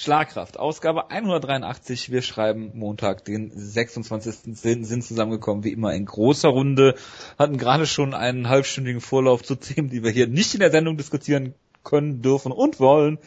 Schlagkraft, 0.00 0.60
Ausgabe 0.60 1.10
183. 1.10 2.12
Wir 2.12 2.22
schreiben 2.22 2.70
Montag, 2.74 3.24
den 3.24 3.50
26. 3.52 4.56
sind, 4.56 4.84
sind 4.84 5.02
zusammengekommen, 5.02 5.64
wie 5.64 5.72
immer 5.72 5.92
in 5.92 6.06
großer 6.06 6.50
Runde, 6.50 6.94
hatten 7.36 7.58
gerade 7.58 7.84
schon 7.84 8.14
einen 8.14 8.48
halbstündigen 8.48 9.00
Vorlauf 9.00 9.42
zu 9.42 9.56
Themen, 9.56 9.88
die 9.88 10.04
wir 10.04 10.12
hier 10.12 10.28
nicht 10.28 10.54
in 10.54 10.60
der 10.60 10.70
Sendung 10.70 10.96
diskutieren 10.96 11.54
können, 11.82 12.22
dürfen 12.22 12.52
und 12.52 12.78
wollen. 12.78 13.18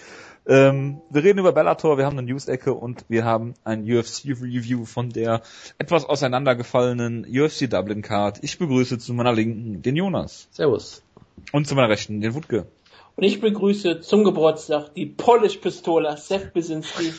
Ähm, 0.48 1.02
wir 1.10 1.26
reden 1.26 1.40
über 1.40 1.52
Bellator, 1.52 1.98
wir 1.98 2.06
haben 2.06 2.18
eine 2.18 2.32
News-Ecke 2.32 2.74
und 2.74 3.04
wir 3.10 3.26
haben 3.26 3.54
ein 3.66 3.84
UFC-Review 3.84 4.86
von 4.86 5.10
der 5.10 5.42
etwas 5.78 6.06
auseinandergefallenen 6.06 7.26
UFC 7.30 7.70
Dublin 7.70 8.02
Card. 8.02 8.40
Ich 8.44 8.58
begrüße 8.58 8.98
zu 8.98 9.14
meiner 9.14 9.34
Linken 9.34 9.82
den 9.82 9.98
Jonas. 9.98 10.48
Servus. 10.52 11.04
Und 11.52 11.68
zu 11.68 11.76
meiner 11.76 11.90
Rechten 11.90 12.22
den 12.22 12.34
Wutke. 12.34 12.66
Und 13.16 13.24
ich 13.24 13.42
begrüße 13.42 14.02
zum 14.02 14.24
Geburtstag 14.24 14.94
die 14.96 15.06
Polish-Pistola 15.06 16.18
Seth 16.18 16.54
Besinski. 16.54 17.14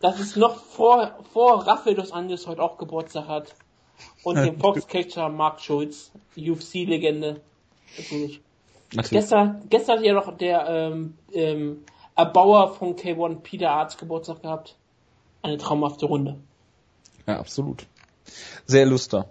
Das 0.00 0.20
ist 0.20 0.36
noch 0.36 0.62
vor, 0.62 1.18
vor 1.32 1.66
Rafael 1.66 1.96
dos 1.96 2.12
Andes 2.12 2.46
heute 2.46 2.62
auch 2.62 2.78
Geburtstag 2.78 3.28
hat. 3.28 3.54
Und 4.22 4.36
den 4.36 4.58
Foxcatcher 4.60 5.28
Mark 5.28 5.60
Schulz, 5.60 6.12
UFC-Legende. 6.36 7.40
Natürlich. 7.96 8.40
Natürlich. 8.92 9.10
Gestern, 9.10 9.62
gestern 9.68 9.98
hat 9.98 10.04
ja 10.04 10.12
noch 10.14 10.36
der 10.36 10.66
ähm, 10.68 11.18
ähm, 11.32 11.84
Erbauer 12.16 12.74
von 12.74 12.96
K1 12.96 13.40
Peter 13.40 13.70
Arzt 13.70 13.98
Geburtstag 13.98 14.42
gehabt. 14.42 14.76
Eine 15.42 15.58
traumhafte 15.58 16.06
Runde. 16.06 16.36
Ja, 17.26 17.38
absolut. 17.38 17.86
Sehr 18.66 18.82
illuster. 18.82 19.28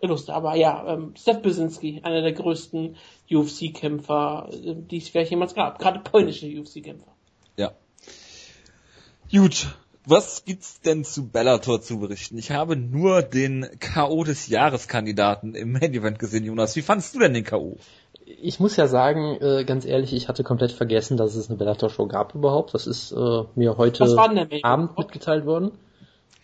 Illuster, 0.00 0.34
aber 0.34 0.56
ja, 0.56 0.84
ähm, 0.86 1.14
Steph 1.16 1.42
Brzezinski, 1.42 2.00
einer 2.02 2.22
der 2.22 2.32
größten 2.32 2.96
UFC-Kämpfer, 3.30 4.50
äh, 4.52 4.74
die 4.74 4.98
es 4.98 5.08
vielleicht 5.08 5.30
jemals 5.30 5.54
gab. 5.54 5.78
Gerade 5.78 6.00
polnische 6.00 6.46
UFC-Kämpfer. 6.46 7.12
Ja. 7.56 7.72
Gut. 9.30 9.68
Was 10.08 10.44
gibt's 10.44 10.80
denn 10.82 11.02
zu 11.02 11.30
Bellator 11.30 11.80
zu 11.80 11.98
berichten? 11.98 12.38
Ich 12.38 12.52
habe 12.52 12.76
nur 12.76 13.22
den 13.22 13.66
K.O. 13.80 14.22
des 14.22 14.46
Jahreskandidaten 14.46 15.56
im 15.56 15.72
Main 15.72 15.92
Event 15.94 16.20
gesehen, 16.20 16.44
Jonas. 16.44 16.76
Wie 16.76 16.82
fandest 16.82 17.16
du 17.16 17.18
denn 17.18 17.34
den 17.34 17.42
K.O.? 17.42 17.76
ich 18.26 18.60
muss 18.60 18.76
ja 18.76 18.88
sagen, 18.88 19.38
äh, 19.40 19.64
ganz 19.64 19.84
ehrlich, 19.84 20.12
ich 20.12 20.28
hatte 20.28 20.42
komplett 20.42 20.72
vergessen, 20.72 21.16
dass 21.16 21.36
es 21.36 21.48
eine 21.48 21.56
Bellator-Show 21.56 22.06
gab 22.06 22.34
überhaupt. 22.34 22.74
Das 22.74 22.86
ist 22.86 23.12
äh, 23.12 23.42
mir 23.54 23.76
heute 23.76 24.04
Abend 24.62 24.98
mitgeteilt 24.98 25.46
worden. 25.46 25.72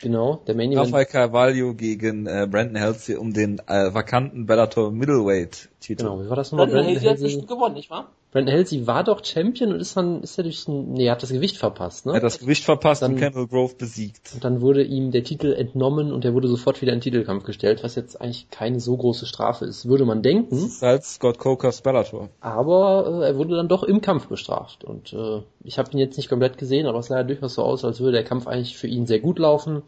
Genau, 0.02 0.42
der 0.46 0.56
Main 0.56 0.72
Event. 0.72 0.88
Rafael 0.88 1.06
Carvalho 1.06 1.74
gegen 1.74 2.26
äh, 2.26 2.48
Brandon 2.50 2.80
Halsey 2.82 3.14
um 3.14 3.32
den 3.32 3.60
äh, 3.60 3.94
vakanten 3.94 4.46
Bellator 4.46 4.90
Middleweight 4.90 5.70
Titel. 5.82 6.04
Genau, 6.04 6.22
wie 6.22 6.28
war 6.28 6.36
das 6.36 6.52
nochmal? 6.52 6.68
Brandon, 6.68 6.94
Brandon 6.94 7.10
Halsey 7.10 7.26
hat 7.26 7.36
nicht 7.36 7.48
gewonnen, 7.48 7.74
nicht 7.74 7.90
wahr? 7.90 8.10
Brandon 8.32 8.54
Halsey 8.54 8.86
war 8.86 9.04
doch 9.04 9.22
Champion 9.22 9.72
und 9.72 9.80
ist 9.80 9.94
dann, 9.96 10.22
ist 10.22 10.38
er 10.38 10.44
durch 10.44 10.66
ein, 10.66 10.94
nee, 10.94 11.04
er 11.04 11.12
hat 11.12 11.22
das 11.22 11.30
Gewicht 11.30 11.58
verpasst, 11.58 12.06
ne? 12.06 12.12
Er 12.12 12.16
hat 12.16 12.22
das 12.22 12.38
Gewicht 12.38 12.64
verpasst 12.64 13.02
dann, 13.02 13.12
und 13.12 13.20
Campbell 13.20 13.46
Grove 13.46 13.74
besiegt. 13.74 14.30
Und 14.32 14.42
dann 14.42 14.62
wurde 14.62 14.82
ihm 14.82 15.10
der 15.10 15.22
Titel 15.22 15.52
entnommen 15.52 16.12
und 16.12 16.24
er 16.24 16.32
wurde 16.32 16.48
sofort 16.48 16.80
wieder 16.80 16.92
in 16.92 16.98
den 16.98 17.02
Titelkampf 17.02 17.44
gestellt, 17.44 17.84
was 17.84 17.94
jetzt 17.94 18.20
eigentlich 18.20 18.48
keine 18.50 18.80
so 18.80 18.96
große 18.96 19.26
Strafe 19.26 19.66
ist, 19.66 19.86
würde 19.86 20.06
man 20.06 20.22
denken. 20.22 20.48
Das 20.50 20.62
ist 20.62 20.82
halt 20.82 21.04
Scott 21.04 21.38
Cokers 21.38 21.82
Bellator. 21.82 22.30
Aber 22.40 23.20
äh, 23.22 23.26
er 23.26 23.36
wurde 23.36 23.56
dann 23.56 23.68
doch 23.68 23.82
im 23.82 24.00
Kampf 24.00 24.28
bestraft 24.28 24.84
und 24.84 25.12
äh, 25.12 25.42
ich 25.64 25.78
habe 25.78 25.90
ihn 25.92 25.98
jetzt 25.98 26.16
nicht 26.16 26.30
komplett 26.30 26.56
gesehen, 26.56 26.86
aber 26.86 27.00
es 27.00 27.06
sah 27.06 27.18
ja 27.18 27.24
durchaus 27.24 27.54
so 27.54 27.62
aus, 27.62 27.84
als 27.84 28.00
würde 28.00 28.12
der 28.12 28.24
Kampf 28.24 28.46
eigentlich 28.46 28.78
für 28.78 28.86
ihn 28.86 29.06
sehr 29.06 29.20
gut 29.20 29.38
laufen. 29.38 29.82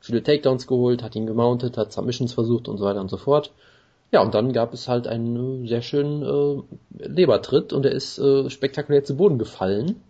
Viele 0.00 0.22
Takedowns 0.22 0.66
geholt, 0.66 1.02
hat 1.02 1.14
ihn 1.14 1.26
gemountet, 1.26 1.76
hat 1.76 1.92
Submissions 1.92 2.32
versucht 2.32 2.68
und 2.68 2.78
so 2.78 2.84
weiter 2.84 3.00
und 3.00 3.10
so 3.10 3.18
fort. 3.18 3.52
Ja, 4.12 4.20
und 4.22 4.34
dann 4.34 4.52
gab 4.52 4.74
es 4.74 4.88
halt 4.88 5.06
einen 5.08 5.64
äh, 5.64 5.68
sehr 5.68 5.82
schönen 5.82 6.22
äh, 6.22 7.08
Lebertritt 7.08 7.72
und 7.72 7.86
er 7.86 7.92
ist 7.92 8.18
äh, 8.18 8.50
spektakulär 8.50 9.04
zu 9.04 9.16
Boden 9.16 9.38
gefallen. 9.38 10.02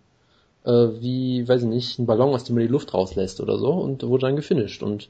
Äh, 0.65 0.71
wie, 1.01 1.49
weiß 1.49 1.63
ich 1.63 1.69
nicht, 1.69 1.99
ein 1.99 2.07
Ballon, 2.07 2.35
aus 2.35 2.45
dem 2.45 2.57
man 2.57 2.63
die 2.67 2.73
Luft 2.73 2.95
rauslässt 2.95 3.41
oder 3.41 3.59
so 3.59 3.73
und 3.73 4.03
wurde 4.05 4.27
dann 4.27 4.37
gefinisht. 4.37 4.83
Und 4.83 5.09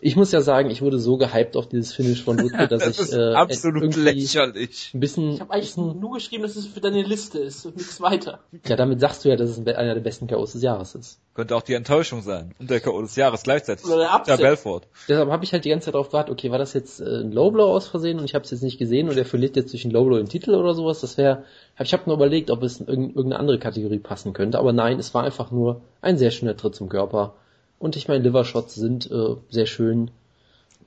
ich 0.00 0.16
muss 0.16 0.32
ja 0.32 0.40
sagen, 0.40 0.70
ich 0.70 0.82
wurde 0.82 0.98
so 0.98 1.16
gehypt 1.16 1.56
auf 1.56 1.68
dieses 1.68 1.92
Finish 1.94 2.22
von 2.22 2.38
Ludwig, 2.38 2.68
dass 2.68 2.84
das 2.84 2.98
ich 3.00 3.12
äh, 3.12 3.34
absolut 3.34 3.96
lächerlich. 3.96 4.90
Ein 4.94 5.00
bisschen, 5.00 5.32
ich 5.32 5.40
habe 5.40 5.52
eigentlich 5.52 5.76
nur 5.76 6.12
geschrieben, 6.12 6.42
dass 6.42 6.56
es 6.56 6.66
für 6.66 6.80
deine 6.80 7.02
Liste 7.02 7.38
ist 7.38 7.66
und 7.66 7.76
nichts 7.76 8.00
weiter. 8.00 8.40
Ja, 8.66 8.76
damit 8.76 9.00
sagst 9.00 9.24
du 9.24 9.28
ja, 9.28 9.36
dass 9.36 9.50
es 9.50 9.66
einer 9.66 9.94
der 9.94 10.00
besten 10.00 10.26
KOs 10.26 10.52
des 10.52 10.62
Jahres 10.62 10.94
ist. 10.94 11.20
Könnte 11.34 11.54
auch 11.54 11.62
die 11.62 11.74
Enttäuschung 11.74 12.22
sein 12.22 12.54
und 12.58 12.68
der 12.68 12.80
KO 12.80 13.00
des 13.00 13.14
Jahres 13.14 13.42
gleichzeitig. 13.42 13.84
Oder 13.86 13.98
der 13.98 14.14
Upset. 14.14 14.40
Ja, 14.40 14.46
Belfort. 14.48 14.88
Deshalb 15.08 15.30
habe 15.30 15.44
ich 15.44 15.52
halt 15.52 15.64
die 15.64 15.70
ganze 15.70 15.86
Zeit 15.86 15.94
darauf 15.94 16.08
gewartet, 16.08 16.32
okay, 16.32 16.50
war 16.50 16.58
das 16.58 16.72
jetzt 16.72 17.00
äh, 17.00 17.20
ein 17.20 17.32
Lowblow 17.32 17.72
aus 17.72 17.88
Versehen 17.88 18.18
und 18.18 18.24
ich 18.24 18.34
habe 18.34 18.44
es 18.44 18.50
jetzt 18.50 18.62
nicht 18.62 18.78
gesehen 18.78 19.08
und 19.08 19.16
er 19.16 19.24
verliert 19.24 19.56
jetzt 19.56 19.72
durch 19.72 19.84
einen 19.84 19.92
Lowblow 19.92 20.18
im 20.18 20.28
Titel 20.28 20.54
oder 20.54 20.74
sowas. 20.74 21.00
Das 21.00 21.16
wäre, 21.16 21.44
ich 21.78 21.92
habe 21.92 22.04
nur 22.06 22.16
überlegt, 22.16 22.50
ob 22.50 22.62
es 22.62 22.80
in 22.80 22.88
irgendeine 22.88 23.38
andere 23.38 23.58
Kategorie 23.58 23.98
passen 23.98 24.32
könnte, 24.32 24.58
aber 24.58 24.72
nein, 24.72 24.98
es 24.98 25.14
war 25.14 25.22
einfach 25.24 25.50
nur 25.50 25.82
ein 26.00 26.18
sehr 26.18 26.30
schöner 26.30 26.56
Tritt 26.56 26.74
zum 26.74 26.88
Körper. 26.88 27.34
Und 27.78 27.96
ich 27.96 28.08
meine, 28.08 28.24
Livershots 28.24 28.74
sind 28.74 29.10
äh, 29.10 29.36
sehr 29.50 29.66
schön 29.66 30.10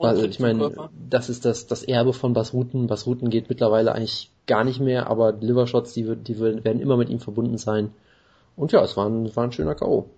also 0.02 0.26
ich 0.26 0.40
meine, 0.40 0.90
das 1.10 1.30
ist 1.30 1.46
das, 1.46 1.68
das 1.68 1.84
Erbe 1.84 2.14
von 2.14 2.34
Basruten. 2.34 2.88
Basruten 2.88 3.30
geht 3.30 3.50
mittlerweile 3.50 3.94
eigentlich 3.94 4.30
gar 4.48 4.64
nicht 4.64 4.80
mehr, 4.80 5.08
aber 5.08 5.34
Livershots, 5.34 5.94
die, 5.94 6.16
die 6.16 6.40
werden 6.40 6.82
immer 6.82 6.98
mit 6.98 7.10
ihm 7.10 7.20
verbunden 7.20 7.58
sein. 7.58 7.94
Und 8.56 8.72
ja, 8.72 8.84
es 8.84 8.98
war 8.98 9.08
ein, 9.08 9.36
war 9.36 9.44
ein 9.44 9.52
schöner 9.52 9.76
K.O. 9.76 10.10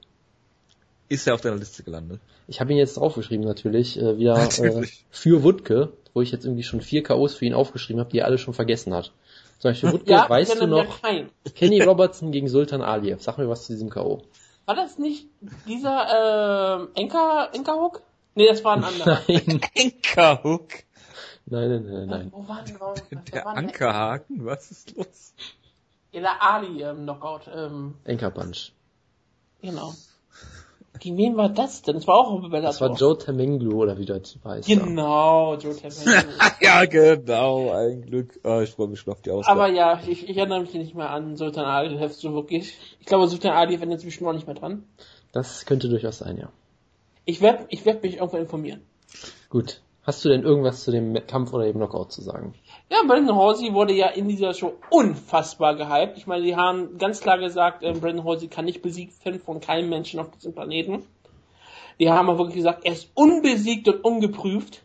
Ist 1.10 1.28
er 1.28 1.34
auf 1.34 1.42
deiner 1.42 1.58
Liste 1.58 1.84
gelandet? 1.84 2.20
Ich 2.48 2.62
habe 2.62 2.72
ihn 2.72 2.78
jetzt 2.78 2.98
aufgeschrieben 2.98 3.46
natürlich, 3.46 4.00
äh, 4.02 4.18
wieder 4.18 4.38
natürlich. 4.38 4.92
Äh, 4.92 5.06
für 5.12 5.44
Wutke, 5.44 5.90
wo 6.14 6.22
ich 6.22 6.32
jetzt 6.32 6.46
irgendwie 6.46 6.64
schon 6.64 6.82
vier 6.82 7.04
K.O.s 7.04 7.36
für 7.36 7.46
ihn 7.46 7.54
aufgeschrieben 7.54 8.00
habe, 8.00 8.10
die 8.10 8.20
er 8.20 8.26
alle 8.26 8.38
schon 8.38 8.54
vergessen 8.54 8.94
hat. 8.94 9.12
Zum 9.60 9.72
Beispiel 9.72 9.92
Wutke, 9.94 10.12
ja, 10.12 10.30
weißt 10.30 10.62
du 10.62 10.68
noch, 10.68 11.02
Kenny 11.56 11.82
Robertson 11.82 12.32
gegen 12.32 12.48
Sultan 12.48 12.82
Aliyev. 12.82 13.22
Sag 13.22 13.38
mir 13.38 13.50
was 13.50 13.66
zu 13.66 13.74
diesem 13.74 13.90
K.O. 13.90 14.22
War 14.66 14.76
das 14.76 14.98
nicht 14.98 15.28
dieser 15.68 16.88
äh, 16.96 17.02
Enka, 17.02 17.50
Enka 17.54 17.74
Hook? 17.74 18.02
Nee, 18.36 18.48
das 18.48 18.64
war 18.64 18.78
ein 18.78 18.84
anderer. 18.84 19.22
Nein. 19.28 19.62
Ankerhook. 19.78 20.70
Nein, 21.46 21.70
nein, 21.70 21.84
nein, 21.86 22.08
nein. 22.08 22.32
Wo 22.32 22.48
war 22.48 22.64
denn, 22.64 22.80
wo, 22.80 22.94
der 23.34 23.48
Ankerhaken? 23.48 24.46
Was 24.46 24.72
ist 24.72 24.96
los? 24.96 25.34
Ja, 26.12 26.22
der 26.22 26.42
Ali 26.42 26.82
ähm, 26.82 27.04
Knockout. 27.04 27.50
Ähm, 27.54 27.96
Anker 28.08 28.32
Punch. 28.32 28.72
Genau. 29.62 29.94
Gegen 31.00 31.18
wen 31.18 31.38
war 31.38 31.50
das 31.50 31.82
denn? 31.82 31.96
Das 31.96 32.08
war 32.08 32.16
auch 32.16 32.32
ein 32.32 32.50
Bellator. 32.50 32.62
Das 32.62 32.82
war 32.82 32.94
Joe 32.96 33.18
Temenglu 33.18 33.82
oder 33.82 33.98
wie 33.98 34.06
der 34.06 34.22
Typ 34.22 34.46
heißt. 34.46 34.68
Genau, 34.68 35.56
Joe 35.56 35.76
Temenglu. 35.76 36.12
ja, 36.62 36.86
genau, 36.86 37.72
ein 37.72 38.04
Glück. 38.04 38.40
Oh, 38.44 38.60
ich 38.60 38.70
freue 38.70 38.88
mich 38.88 39.00
schon 39.00 39.14
auf 39.14 39.22
die 39.22 39.32
Ausgabe. 39.32 39.60
Aber 39.60 39.74
ja, 39.74 40.00
ich, 40.08 40.30
ich 40.30 40.38
erinnere 40.38 40.62
mich 40.62 40.74
nicht 40.74 40.96
mehr 40.96 41.10
an 41.10 41.36
Sultan 41.36 41.66
Ali, 41.66 41.98
so 42.10 42.34
wirklich. 42.34 42.78
Ich 43.00 43.06
glaube, 43.08 43.28
Sultan 43.28 43.54
Ali 43.54 43.80
wäre 43.80 43.92
inzwischen 43.92 44.24
noch 44.24 44.34
nicht 44.34 44.46
mehr 44.46 44.56
dran. 44.56 44.84
Das 45.32 45.66
könnte 45.66 45.90
durchaus 45.90 46.20
sein, 46.20 46.38
ja. 46.38 46.50
Ich 47.26 47.42
werde 47.42 47.66
ich 47.70 47.86
werd 47.86 48.04
mich 48.04 48.18
irgendwann 48.18 48.42
informieren. 48.42 48.82
Gut. 49.50 49.82
Hast 50.04 50.24
du 50.26 50.30
denn 50.30 50.44
irgendwas 50.44 50.84
zu 50.84 50.92
dem 50.92 51.14
Kampf 51.28 51.54
oder 51.54 51.64
dem 51.64 51.78
Knockout 51.78 52.12
zu 52.12 52.22
sagen? 52.22 52.54
Ja, 52.94 53.00
Brandon 53.08 53.36
Halsey 53.36 53.74
wurde 53.74 53.92
ja 53.92 54.10
in 54.10 54.28
dieser 54.28 54.54
Show 54.54 54.74
unfassbar 54.92 55.76
gehypt. 55.76 56.16
Ich 56.16 56.28
meine, 56.28 56.44
die 56.44 56.56
haben 56.56 57.00
ganz 57.00 57.22
klar 57.22 57.40
gesagt, 57.40 57.82
äh, 57.82 57.92
Brandon 57.92 58.24
Halsey 58.24 58.50
kann 58.50 58.66
nicht 58.66 58.84
besiegt 58.84 59.26
werden 59.26 59.42
von 59.42 59.60
keinem 59.60 59.90
Menschen 59.90 60.20
auf 60.20 60.30
diesem 60.30 60.54
Planeten. 60.54 61.02
Die 62.00 62.12
haben 62.12 62.30
auch 62.30 62.38
wirklich 62.38 62.58
gesagt, 62.58 62.86
er 62.86 62.94
ist 62.94 63.10
unbesiegt 63.16 63.88
und 63.88 64.06
ungeprüft. 64.06 64.84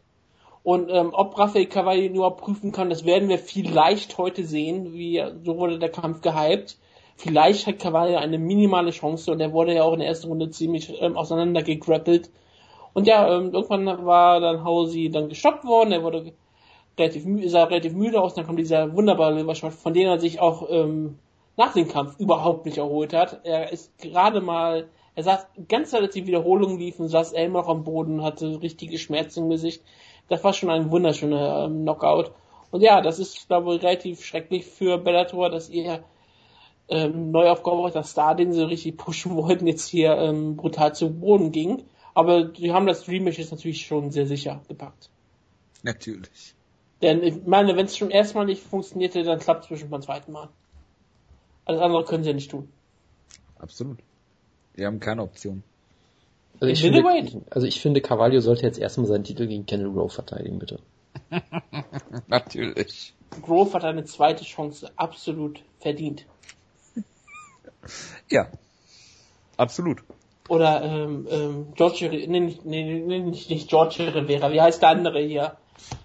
Und 0.63 0.89
ähm, 0.89 1.11
ob 1.13 1.39
Rafael 1.39 1.67
Cavalli 1.67 2.09
nur 2.09 2.35
prüfen 2.39 2.73
kann, 2.73 2.89
das 2.89 3.05
werden 3.05 3.29
wir 3.29 3.39
vielleicht 3.39 4.17
heute 4.17 4.43
sehen. 4.43 4.95
Wie, 4.95 5.23
so 5.45 5.59
wurde 5.59 5.79
der 5.79 5.91
Kampf 5.91 6.23
gehypt. 6.23 6.79
Vielleicht 7.17 7.67
hat 7.67 7.79
Cavalli 7.79 8.17
eine 8.17 8.39
minimale 8.39 8.91
Chance 8.91 9.33
und 9.33 9.41
er 9.41 9.53
wurde 9.53 9.75
ja 9.75 9.83
auch 9.83 9.93
in 9.93 9.99
der 9.99 10.09
ersten 10.09 10.29
Runde 10.29 10.49
ziemlich 10.49 10.91
ähm, 11.03 11.15
auseinandergegrappelt. 11.15 12.31
Und 12.95 13.07
ja, 13.07 13.37
ähm, 13.37 13.53
irgendwann 13.53 14.07
war 14.07 14.41
dann 14.41 14.65
Hausi 14.65 15.11
dann 15.11 15.29
gestoppt 15.29 15.67
worden, 15.67 15.93
er 15.93 16.03
wurde 16.03 16.33
relativ 16.99 17.25
sah 17.51 17.65
relativ 17.65 17.93
müde 17.95 18.21
aus, 18.21 18.35
dann 18.35 18.47
kam 18.47 18.57
dieser 18.57 18.95
wunderbare 18.95 19.35
Livershot, 19.35 19.73
von 19.73 19.95
dem 19.95 20.09
er 20.09 20.19
sich 20.19 20.41
auch 20.41 20.69
ähm, 20.71 21.19
nach 21.57 21.73
dem 21.73 21.89
Kampf 21.89 22.19
überhaupt 22.19 22.67
nicht 22.67 22.79
erholt 22.79 23.13
hat. 23.13 23.41
Er 23.45 23.73
ist 23.73 23.99
gerade 23.99 24.41
mal, 24.41 24.89
er 25.15 25.23
saß 25.25 25.47
ganz 25.69 25.93
als 25.93 26.15
die 26.15 26.27
Wiederholungen 26.27 26.79
liefen, 26.79 27.09
saß 27.09 27.33
er 27.33 27.47
immer 27.47 27.61
noch 27.61 27.69
am 27.69 27.85
Boden, 27.85 28.23
hatte 28.23 28.63
richtige 28.63 28.99
Schmerzen 28.99 29.45
im 29.45 29.51
Gesicht. 29.51 29.83
Das 30.29 30.45
war 30.45 30.53
schon 30.53 30.71
ein 30.71 30.91
wunderschöner 30.91 31.65
ähm, 31.65 31.83
Knockout. 31.83 32.33
Und 32.71 32.83
ja, 32.83 33.01
das 33.01 33.19
ist, 33.19 33.49
glaube 33.49 33.75
ich, 33.75 33.83
relativ 33.83 34.25
schrecklich 34.25 34.67
für 34.67 34.99
Bellator, 34.99 35.51
dass 35.51 35.69
ihr 35.71 36.05
ähm, 36.89 37.31
neu 37.31 37.51
aufgebaut, 37.51 37.95
Star, 38.07 38.35
den 38.35 38.53
sie 38.53 38.67
richtig 38.67 38.97
pushen 38.97 39.35
wollten, 39.37 39.67
jetzt 39.67 39.89
hier 39.89 40.17
ähm, 40.17 40.57
brutal 40.57 40.95
zu 40.95 41.11
Boden 41.11 41.51
ging. 41.53 41.85
Aber 42.15 42.53
sie 42.55 42.73
haben 42.73 42.87
das 42.87 43.09
Rematch 43.09 43.39
jetzt 43.39 43.53
natürlich 43.53 43.87
schon 43.87 44.11
sehr 44.11 44.27
sicher 44.27 44.63
gepackt. 44.69 45.11
Natürlich. 45.83 46.55
Denn 47.03 47.23
ich 47.23 47.47
meine, 47.47 47.77
wenn 47.77 47.87
es 47.87 47.97
schon 47.97 48.11
erstmal 48.11 48.47
nicht 48.47 48.63
funktionierte, 48.63 49.23
dann 49.23 49.39
klappt 49.39 49.65
es 49.65 49.69
bestimmt 49.69 49.91
beim 49.91 50.03
zweiten 50.03 50.33
Mal. 50.33 50.49
Alles 51.65 51.81
andere 51.81 52.05
können 52.05 52.25
sie 52.25 52.31
ja 52.31 52.35
nicht 52.35 52.51
tun. 52.51 52.69
Absolut. 53.59 53.99
Die 54.77 54.85
haben 54.85 55.01
keine 55.01 55.23
Option. 55.23 55.63
Also 56.61 56.73
ich, 56.73 56.81
finde, 56.81 57.43
also 57.51 57.67
ich 57.67 57.81
finde, 57.81 58.01
Carvalho 58.01 58.41
sollte 58.41 58.63
jetzt 58.63 58.79
erstmal 58.79 59.07
seinen 59.07 59.23
Titel 59.23 59.47
gegen 59.47 59.65
Kendall 59.67 59.93
Rowe 59.93 60.09
verteidigen, 60.09 60.59
bitte. 60.59 60.81
Natürlich. 62.27 63.15
Grove 63.43 63.75
hat 63.75 63.85
eine 63.85 64.05
zweite 64.05 64.45
Chance 64.45 64.91
absolut 64.97 65.61
verdient. 65.79 66.25
Ja. 68.29 68.49
Absolut. 69.57 70.03
Oder 70.49 70.83
ähm, 70.83 71.27
ähm, 71.31 71.67
George, 71.75 72.09
nee, 72.09 72.27
nee, 72.27 72.59
nee, 72.65 73.19
nicht, 73.21 73.51
nicht 73.51 73.69
George 73.69 74.13
Rivera, 74.15 74.51
wie 74.51 74.61
heißt 74.61 74.83
der 74.83 74.89
andere 74.89 75.21
hier? 75.21 75.57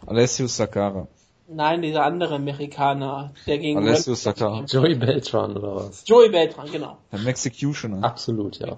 Alessio 0.06 0.48
Sakara. 0.48 1.08
Nein, 1.48 1.81
dieser 1.81 2.04
andere 2.04 2.36
Amerikaner, 2.36 3.34
der 3.46 3.58
gegen 3.58 3.80
Alessio 3.80 4.16
Sakara. 4.16 4.64
Joey 4.66 4.96
Beltran 4.96 5.58
oder 5.58 5.75
was? 5.75 6.04
Joey 6.08 6.30
Beltran, 6.30 6.72
genau. 6.72 6.98
Der 7.12 7.20
Mexicutioner. 7.20 8.04
Absolut, 8.04 8.60
ja. 8.60 8.78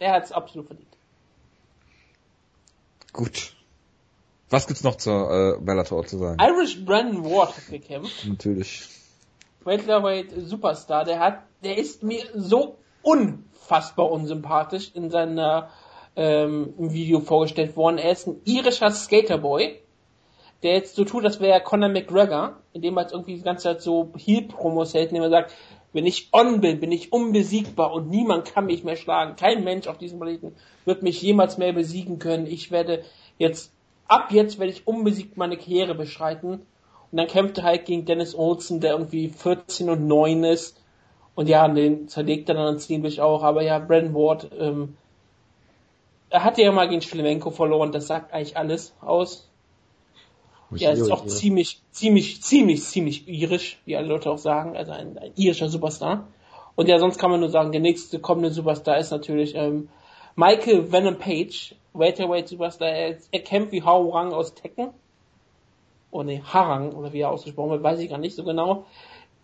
Der 0.00 0.12
hat's 0.12 0.32
absolut 0.32 0.66
verdient. 0.66 0.88
Gut. 3.12 3.54
Was 4.50 4.66
gibt's 4.66 4.84
noch 4.84 4.96
zur 4.96 5.56
äh, 5.58 5.60
Bellator 5.60 6.06
zu 6.06 6.18
sagen? 6.18 6.38
Irish 6.40 6.84
Brandon 6.84 7.24
Ward 7.24 7.56
hat 7.56 7.68
gekämpft. 7.68 8.26
Natürlich. 8.28 8.88
Welterweight 9.64 10.32
Superstar, 10.46 11.04
der 11.04 11.18
hat, 11.18 11.42
der 11.64 11.78
ist 11.78 12.02
mir 12.02 12.22
so 12.34 12.76
unfassbar 13.02 14.10
unsympathisch 14.10 14.92
in 14.94 15.10
seiner 15.10 15.70
ähm, 16.16 16.74
im 16.78 16.92
Video 16.92 17.20
vorgestellt 17.20 17.76
worden. 17.76 17.98
Er 17.98 18.12
ist 18.12 18.26
ein 18.26 18.40
irischer 18.44 18.90
Skaterboy, 18.90 19.78
der 20.62 20.72
jetzt 20.72 20.96
so 20.96 21.04
tut, 21.04 21.24
als 21.24 21.40
wäre 21.40 21.52
er 21.52 21.60
Conor 21.60 21.90
McGregor, 21.90 22.56
indem 22.72 22.96
er 22.96 23.02
jetzt 23.02 23.12
irgendwie 23.12 23.36
die 23.36 23.42
ganze 23.42 23.64
Zeit 23.64 23.82
so 23.82 24.12
Heel-Promos 24.16 24.94
hält, 24.94 25.10
indem 25.10 25.24
er 25.24 25.30
sagt, 25.30 25.52
wenn 25.92 26.06
ich 26.06 26.28
on 26.32 26.60
bin, 26.60 26.80
bin 26.80 26.92
ich 26.92 27.12
unbesiegbar 27.12 27.92
und 27.92 28.10
niemand 28.10 28.44
kann 28.46 28.66
mich 28.66 28.84
mehr 28.84 28.96
schlagen. 28.96 29.36
Kein 29.36 29.64
Mensch 29.64 29.86
auf 29.86 29.98
diesem 29.98 30.18
Planeten 30.18 30.54
wird 30.84 31.02
mich 31.02 31.22
jemals 31.22 31.56
mehr 31.56 31.72
besiegen 31.72 32.18
können. 32.18 32.46
Ich 32.46 32.70
werde 32.70 33.02
jetzt, 33.38 33.72
ab 34.06 34.28
jetzt 34.30 34.58
werde 34.58 34.72
ich 34.72 34.86
unbesiegt 34.86 35.36
meine 35.36 35.56
Karriere 35.56 35.94
beschreiten. 35.94 36.66
Und 37.10 37.18
dann 37.18 37.28
kämpft 37.28 37.58
er 37.58 37.64
halt 37.64 37.86
gegen 37.86 38.04
Dennis 38.04 38.34
Olsen, 38.34 38.80
der 38.80 38.92
irgendwie 38.92 39.28
14 39.28 39.88
und 39.88 40.06
9 40.06 40.44
ist. 40.44 40.82
Und 41.34 41.48
ja, 41.48 41.66
den 41.68 42.08
zerlegt 42.08 42.48
er 42.48 42.56
dann 42.56 42.78
ziemlich 42.78 43.20
auch. 43.20 43.42
Aber 43.42 43.62
ja, 43.62 43.78
Brandon 43.78 44.14
Ward, 44.14 44.50
ähm, 44.58 44.96
er 46.36 46.44
hatte 46.44 46.60
ja 46.60 46.70
mal 46.70 46.86
gegen 46.86 47.00
Schlemenko 47.00 47.50
verloren, 47.50 47.92
das 47.92 48.08
sagt 48.08 48.34
eigentlich 48.34 48.58
alles 48.58 48.94
aus. 49.00 49.48
Ja, 50.70 50.90
ist 50.90 51.10
auch 51.10 51.24
ziemlich, 51.24 51.80
ziemlich, 51.92 52.42
ziemlich, 52.42 52.82
ziemlich 52.82 53.26
irisch, 53.26 53.80
wie 53.86 53.96
alle 53.96 54.08
Leute 54.08 54.30
auch 54.30 54.36
sagen, 54.36 54.76
also 54.76 54.92
ein, 54.92 55.16
ein 55.16 55.32
irischer 55.36 55.70
Superstar. 55.70 56.28
Und 56.74 56.88
ja, 56.90 56.98
sonst 56.98 57.18
kann 57.18 57.30
man 57.30 57.40
nur 57.40 57.48
sagen, 57.48 57.72
der 57.72 57.80
nächste 57.80 58.18
kommende 58.18 58.50
Superstar 58.50 58.98
ist 58.98 59.12
natürlich 59.12 59.54
ähm, 59.54 59.88
Michael 60.34 60.92
Venom 60.92 61.16
Page, 61.16 61.74
Welterweight 61.94 62.48
Superstar. 62.48 62.90
Er, 62.90 63.16
er 63.30 63.40
kämpft 63.40 63.72
wie 63.72 63.82
Hao 63.82 64.10
Rang 64.10 64.34
aus 64.34 64.52
Tekken. 64.52 64.90
Oh 66.10 66.22
ne, 66.22 66.42
Harang, 66.44 66.92
oder 66.92 67.14
wie 67.14 67.20
er 67.20 67.30
ausgesprochen 67.30 67.70
wird, 67.70 67.82
weiß 67.82 67.98
ich 68.00 68.10
gar 68.10 68.18
nicht 68.18 68.36
so 68.36 68.44
genau. 68.44 68.84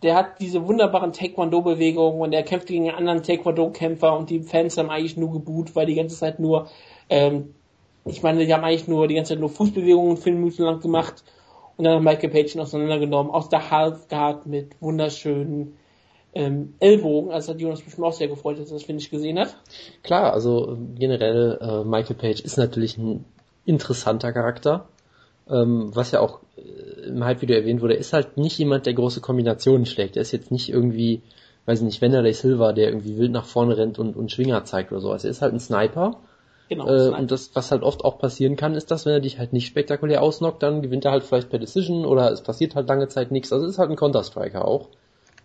Der 0.03 0.15
hat 0.15 0.39
diese 0.39 0.67
wunderbaren 0.67 1.13
Taekwondo-Bewegungen 1.13 2.21
und 2.21 2.33
er 2.33 2.43
kämpft 2.43 2.67
gegen 2.67 2.89
einen 2.89 2.97
anderen 2.97 3.23
Taekwondo-Kämpfer 3.23 4.15
und 4.17 4.29
die 4.29 4.41
Fans 4.41 4.77
haben 4.77 4.89
eigentlich 4.89 5.17
nur 5.17 5.31
geboot, 5.31 5.75
weil 5.75 5.85
die 5.85 5.95
ganze 5.95 6.17
Zeit 6.17 6.39
nur 6.39 6.67
ähm, 7.09 7.53
ich 8.05 8.21
meine, 8.21 8.45
die 8.45 8.53
haben 8.53 8.63
eigentlich 8.63 8.87
nur 8.87 9.07
die 9.07 9.15
ganze 9.15 9.29
Zeit 9.29 9.39
nur 9.39 9.49
Fußbewegungen 9.49 10.17
fünf 10.17 10.37
Minuten 10.37 10.63
lang 10.63 10.79
gemacht 10.81 11.23
und 11.77 11.85
dann 11.85 11.95
hat 11.95 12.03
Michael 12.03 12.29
Page 12.29 12.55
ihn 12.55 12.61
auseinandergenommen, 12.61 13.31
aus 13.31 13.49
der 13.49 13.71
Half 13.71 14.07
gehabt 14.07 14.45
mit 14.45 14.75
wunderschönen 14.81 15.77
ähm, 16.33 16.75
Ellbogen. 16.79 17.31
Also 17.31 17.53
hat 17.53 17.61
Jonas 17.61 17.81
bestimmt 17.81 18.05
auch 18.05 18.13
sehr 18.13 18.27
gefreut, 18.27 18.59
dass 18.59 18.69
er 18.69 18.73
das, 18.73 18.83
finde 18.83 19.01
ich, 19.01 19.09
gesehen 19.09 19.39
hat. 19.39 19.57
Klar, 20.03 20.33
also 20.33 20.77
generell 20.95 21.57
äh, 21.61 21.83
Michael 21.83 22.15
Page 22.15 22.41
ist 22.41 22.57
natürlich 22.57 22.97
ein 22.97 23.25
interessanter 23.65 24.33
Charakter. 24.33 24.87
Ähm, 25.49 25.91
was 25.93 26.11
ja 26.11 26.19
auch 26.19 26.39
äh, 26.57 27.07
im 27.07 27.23
Hype-Video 27.23 27.55
erwähnt 27.55 27.81
wurde, 27.81 27.95
ist 27.95 28.13
halt 28.13 28.37
nicht 28.37 28.57
jemand, 28.57 28.85
der 28.85 28.93
große 28.93 29.21
Kombinationen 29.21 29.85
schlägt. 29.85 30.15
Er 30.15 30.21
ist 30.21 30.31
jetzt 30.31 30.51
nicht 30.51 30.69
irgendwie, 30.69 31.21
weiß 31.65 31.79
ich 31.79 31.85
nicht, 31.85 32.01
Wanderlei 32.01 32.31
Silva, 32.31 32.71
der 32.71 32.87
irgendwie 32.87 33.17
wild 33.17 33.31
nach 33.31 33.45
vorne 33.45 33.77
rennt 33.77 33.99
und, 33.99 34.15
und 34.15 34.31
Schwinger 34.31 34.63
zeigt 34.63 34.91
oder 34.91 35.01
sowas. 35.01 35.23
Er 35.23 35.31
ist 35.31 35.41
halt 35.41 35.53
ein 35.53 35.59
Sniper 35.59 36.19
Genau. 36.69 36.87
Äh, 36.87 37.09
und 37.09 37.31
das, 37.31 37.51
was 37.53 37.71
halt 37.71 37.83
oft 37.83 38.03
auch 38.03 38.17
passieren 38.17 38.55
kann, 38.55 38.75
ist, 38.75 38.89
dass 38.89 39.05
wenn 39.05 39.13
er 39.13 39.19
dich 39.19 39.37
halt 39.37 39.53
nicht 39.53 39.67
spektakulär 39.67 40.21
ausnockt, 40.21 40.63
dann 40.63 40.81
gewinnt 40.81 41.05
er 41.05 41.11
halt 41.11 41.23
vielleicht 41.23 41.49
per 41.49 41.59
Decision 41.59 42.05
oder 42.05 42.31
es 42.31 42.41
passiert 42.41 42.75
halt 42.75 42.87
lange 42.87 43.07
Zeit 43.07 43.31
nichts. 43.31 43.51
Also 43.51 43.65
es 43.65 43.73
ist 43.73 43.79
halt 43.79 43.89
ein 43.89 43.95
Counter-Striker 43.95 44.65
auch. 44.65 44.89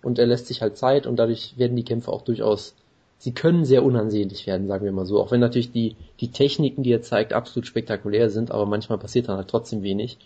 Und 0.03 0.19
er 0.19 0.27
lässt 0.27 0.47
sich 0.47 0.63
halt 0.63 0.79
Zeit 0.79 1.07
und 1.07 1.17
dadurch 1.17 1.59
werden 1.59 1.77
die 1.77 1.85
Kämpfe 1.85 2.13
auch 2.13 2.23
durchaus, 2.23 2.75
sie 3.19 3.33
können 3.33 3.65
sehr 3.65 3.85
unansehnlich 3.85 4.47
werden, 4.47 4.69
sagen 4.69 4.85
wir 4.85 4.93
mal 4.93 5.07
so. 5.07 5.21
Auch 5.21 5.31
wenn 5.31 5.41
natürlich 5.41 5.73
die, 5.73 5.97
die 6.21 6.31
Techniken, 6.31 6.83
die 6.83 6.93
er 6.93 7.03
zeigt, 7.03 7.33
absolut 7.33 7.67
spektakulär 7.67 8.31
sind, 8.31 8.51
aber 8.51 8.65
manchmal 8.65 8.99
passiert 8.99 9.29
dann 9.29 9.37
halt 9.37 9.49
trotzdem 9.49 9.83
wenig. 9.83 10.19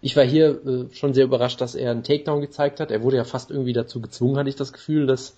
Ich 0.00 0.16
war 0.16 0.24
hier 0.24 0.60
äh, 0.66 0.94
schon 0.94 1.14
sehr 1.14 1.24
überrascht, 1.24 1.60
dass 1.60 1.76
er 1.76 1.92
einen 1.92 2.02
Takedown 2.02 2.40
gezeigt 2.40 2.80
hat. 2.80 2.90
Er 2.90 3.02
wurde 3.02 3.16
ja 3.16 3.24
fast 3.24 3.50
irgendwie 3.50 3.72
dazu 3.72 4.00
gezwungen, 4.00 4.36
hatte 4.36 4.48
ich 4.48 4.56
das 4.56 4.72
Gefühl, 4.72 5.06
dass 5.06 5.36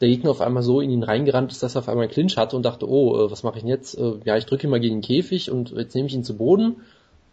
der 0.00 0.08
Gegner 0.08 0.30
auf 0.30 0.40
einmal 0.40 0.62
so 0.62 0.80
in 0.80 0.90
ihn 0.90 1.02
reingerannt 1.02 1.50
ist, 1.50 1.62
dass 1.62 1.74
er 1.74 1.80
auf 1.80 1.88
einmal 1.88 2.04
einen 2.04 2.12
Clinch 2.12 2.36
hatte 2.36 2.56
und 2.56 2.64
dachte, 2.64 2.88
oh, 2.88 3.26
äh, 3.26 3.30
was 3.30 3.42
mache 3.42 3.56
ich 3.56 3.62
denn 3.62 3.70
jetzt? 3.70 3.98
Äh, 3.98 4.14
ja, 4.24 4.36
ich 4.36 4.46
drücke 4.46 4.66
ihn 4.66 4.70
mal 4.70 4.80
gegen 4.80 4.96
den 4.96 5.02
Käfig 5.02 5.50
und 5.50 5.72
jetzt 5.72 5.94
nehme 5.94 6.06
ich 6.06 6.14
ihn 6.14 6.24
zu 6.24 6.36
Boden. 6.36 6.76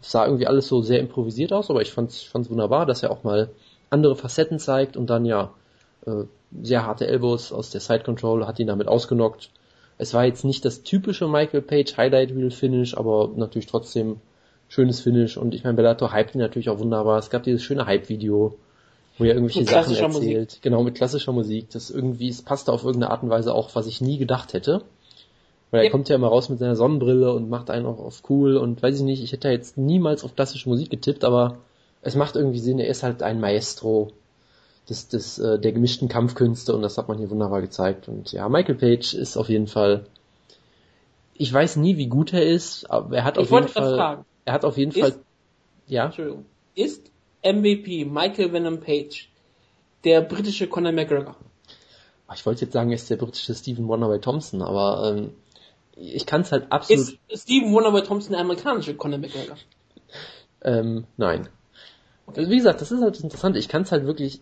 Es 0.00 0.10
sah 0.10 0.26
irgendwie 0.26 0.48
alles 0.48 0.66
so 0.66 0.82
sehr 0.82 0.98
improvisiert 0.98 1.52
aus, 1.52 1.70
aber 1.70 1.80
ich 1.80 1.92
fand 1.92 2.10
es 2.10 2.50
wunderbar, 2.50 2.86
dass 2.86 3.04
er 3.04 3.12
auch 3.12 3.22
mal 3.22 3.50
andere 3.88 4.16
Facetten 4.16 4.58
zeigt 4.58 4.96
und 4.96 5.10
dann 5.10 5.24
ja 5.24 5.52
äh, 6.06 6.24
sehr 6.62 6.86
harte 6.86 7.06
Elbows 7.06 7.52
aus 7.52 7.70
der 7.70 7.80
Side 7.80 8.04
Control 8.04 8.46
hat 8.46 8.58
ihn 8.58 8.66
damit 8.66 8.88
ausgenockt. 8.88 9.50
Es 9.98 10.14
war 10.14 10.24
jetzt 10.24 10.44
nicht 10.44 10.64
das 10.64 10.82
typische 10.82 11.28
Michael 11.28 11.62
Page 11.62 11.96
Highlight 11.96 12.30
Reel 12.30 12.50
Finish, 12.50 12.96
aber 12.96 13.30
natürlich 13.36 13.66
trotzdem 13.66 14.20
schönes 14.68 15.00
Finish 15.00 15.36
und 15.36 15.54
ich 15.54 15.64
meine 15.64 15.76
Bellator 15.76 16.12
hypt 16.12 16.34
ihn 16.34 16.40
natürlich 16.40 16.70
auch 16.70 16.78
wunderbar. 16.78 17.18
Es 17.18 17.30
gab 17.30 17.42
dieses 17.42 17.62
schöne 17.62 17.86
Hype 17.86 18.08
Video 18.08 18.56
wo 19.18 19.24
er 19.24 19.34
irgendwelche 19.34 19.64
Sachen 19.64 19.94
erzählt. 19.94 20.12
Musik. 20.12 20.62
Genau, 20.62 20.82
mit 20.82 20.94
klassischer 20.94 21.32
Musik. 21.32 21.70
Das 21.70 21.90
irgendwie, 21.90 22.28
es 22.28 22.42
passte 22.42 22.72
auf 22.72 22.84
irgendeine 22.84 23.12
Art 23.12 23.22
und 23.22 23.30
Weise 23.30 23.54
auch, 23.54 23.74
was 23.74 23.86
ich 23.86 24.00
nie 24.00 24.18
gedacht 24.18 24.52
hätte. 24.52 24.82
Weil 25.70 25.80
er 25.80 25.84
yep. 25.84 25.92
kommt 25.92 26.08
ja 26.08 26.16
immer 26.16 26.28
raus 26.28 26.48
mit 26.48 26.58
seiner 26.58 26.76
Sonnenbrille 26.76 27.32
und 27.32 27.48
macht 27.48 27.70
einen 27.70 27.86
auch 27.86 27.98
auf 27.98 28.22
cool 28.28 28.56
und 28.56 28.82
weiß 28.82 28.96
ich 28.96 29.02
nicht, 29.02 29.22
ich 29.22 29.32
hätte 29.32 29.48
jetzt 29.48 29.78
niemals 29.78 30.24
auf 30.24 30.34
klassische 30.34 30.68
Musik 30.68 30.90
getippt, 30.90 31.24
aber 31.24 31.58
es 32.02 32.14
macht 32.14 32.36
irgendwie 32.36 32.58
Sinn, 32.58 32.78
er 32.78 32.88
ist 32.88 33.02
halt 33.02 33.22
ein 33.22 33.40
Maestro 33.40 34.12
des, 34.88 35.08
des, 35.08 35.38
äh, 35.38 35.58
der 35.58 35.72
gemischten 35.72 36.08
Kampfkünste 36.08 36.74
und 36.74 36.82
das 36.82 36.98
hat 36.98 37.08
man 37.08 37.18
hier 37.18 37.30
wunderbar 37.30 37.60
gezeigt. 37.60 38.08
Und 38.08 38.32
ja, 38.32 38.48
Michael 38.48 38.74
Page 38.74 39.14
ist 39.14 39.36
auf 39.36 39.48
jeden 39.48 39.66
Fall, 39.66 40.06
ich 41.34 41.52
weiß 41.52 41.76
nie, 41.76 41.96
wie 41.96 42.08
gut 42.08 42.32
er 42.32 42.44
ist, 42.44 42.90
aber 42.90 43.16
er 43.16 43.24
hat 43.24 43.38
ich 43.38 43.44
auf 43.44 43.50
jeden 43.50 43.68
Fall, 43.68 43.96
fragen. 43.96 44.24
er 44.44 44.52
hat 44.52 44.64
auf 44.64 44.76
jeden 44.76 44.92
ist, 44.92 45.00
Fall, 45.00 45.14
ja. 45.86 46.06
Entschuldigung. 46.06 46.44
Ist 46.74 47.10
MVP 47.44 48.04
Michael 48.04 48.52
Venom 48.52 48.80
Page, 48.80 49.28
der 50.04 50.20
britische 50.22 50.66
Conor 50.68 50.92
McGregor. 50.92 51.36
Ich 52.34 52.46
wollte 52.46 52.62
jetzt 52.62 52.72
sagen, 52.72 52.90
er 52.90 52.96
ist 52.96 53.10
der 53.10 53.16
britische 53.16 53.54
Stephen 53.54 53.86
Wonderboy 53.88 54.18
Thompson, 54.18 54.62
aber 54.62 55.14
ähm, 55.14 55.32
ich 55.96 56.24
kann 56.24 56.40
es 56.40 56.50
halt 56.50 56.72
absolut. 56.72 57.18
Ist 57.28 57.42
Stephen 57.42 57.72
Wonderboy 57.72 58.02
Thompson 58.02 58.32
der 58.32 58.40
amerikanische 58.40 58.94
Conor 58.94 59.18
McGregor? 59.18 59.56
ähm, 60.62 61.04
nein. 61.16 61.48
Also 62.26 62.50
wie 62.50 62.56
gesagt, 62.56 62.80
das 62.80 62.90
ist 62.90 63.02
halt 63.02 63.20
interessant. 63.20 63.56
Ich 63.56 63.68
kann 63.68 63.82
es 63.82 63.92
halt 63.92 64.06
wirklich 64.06 64.40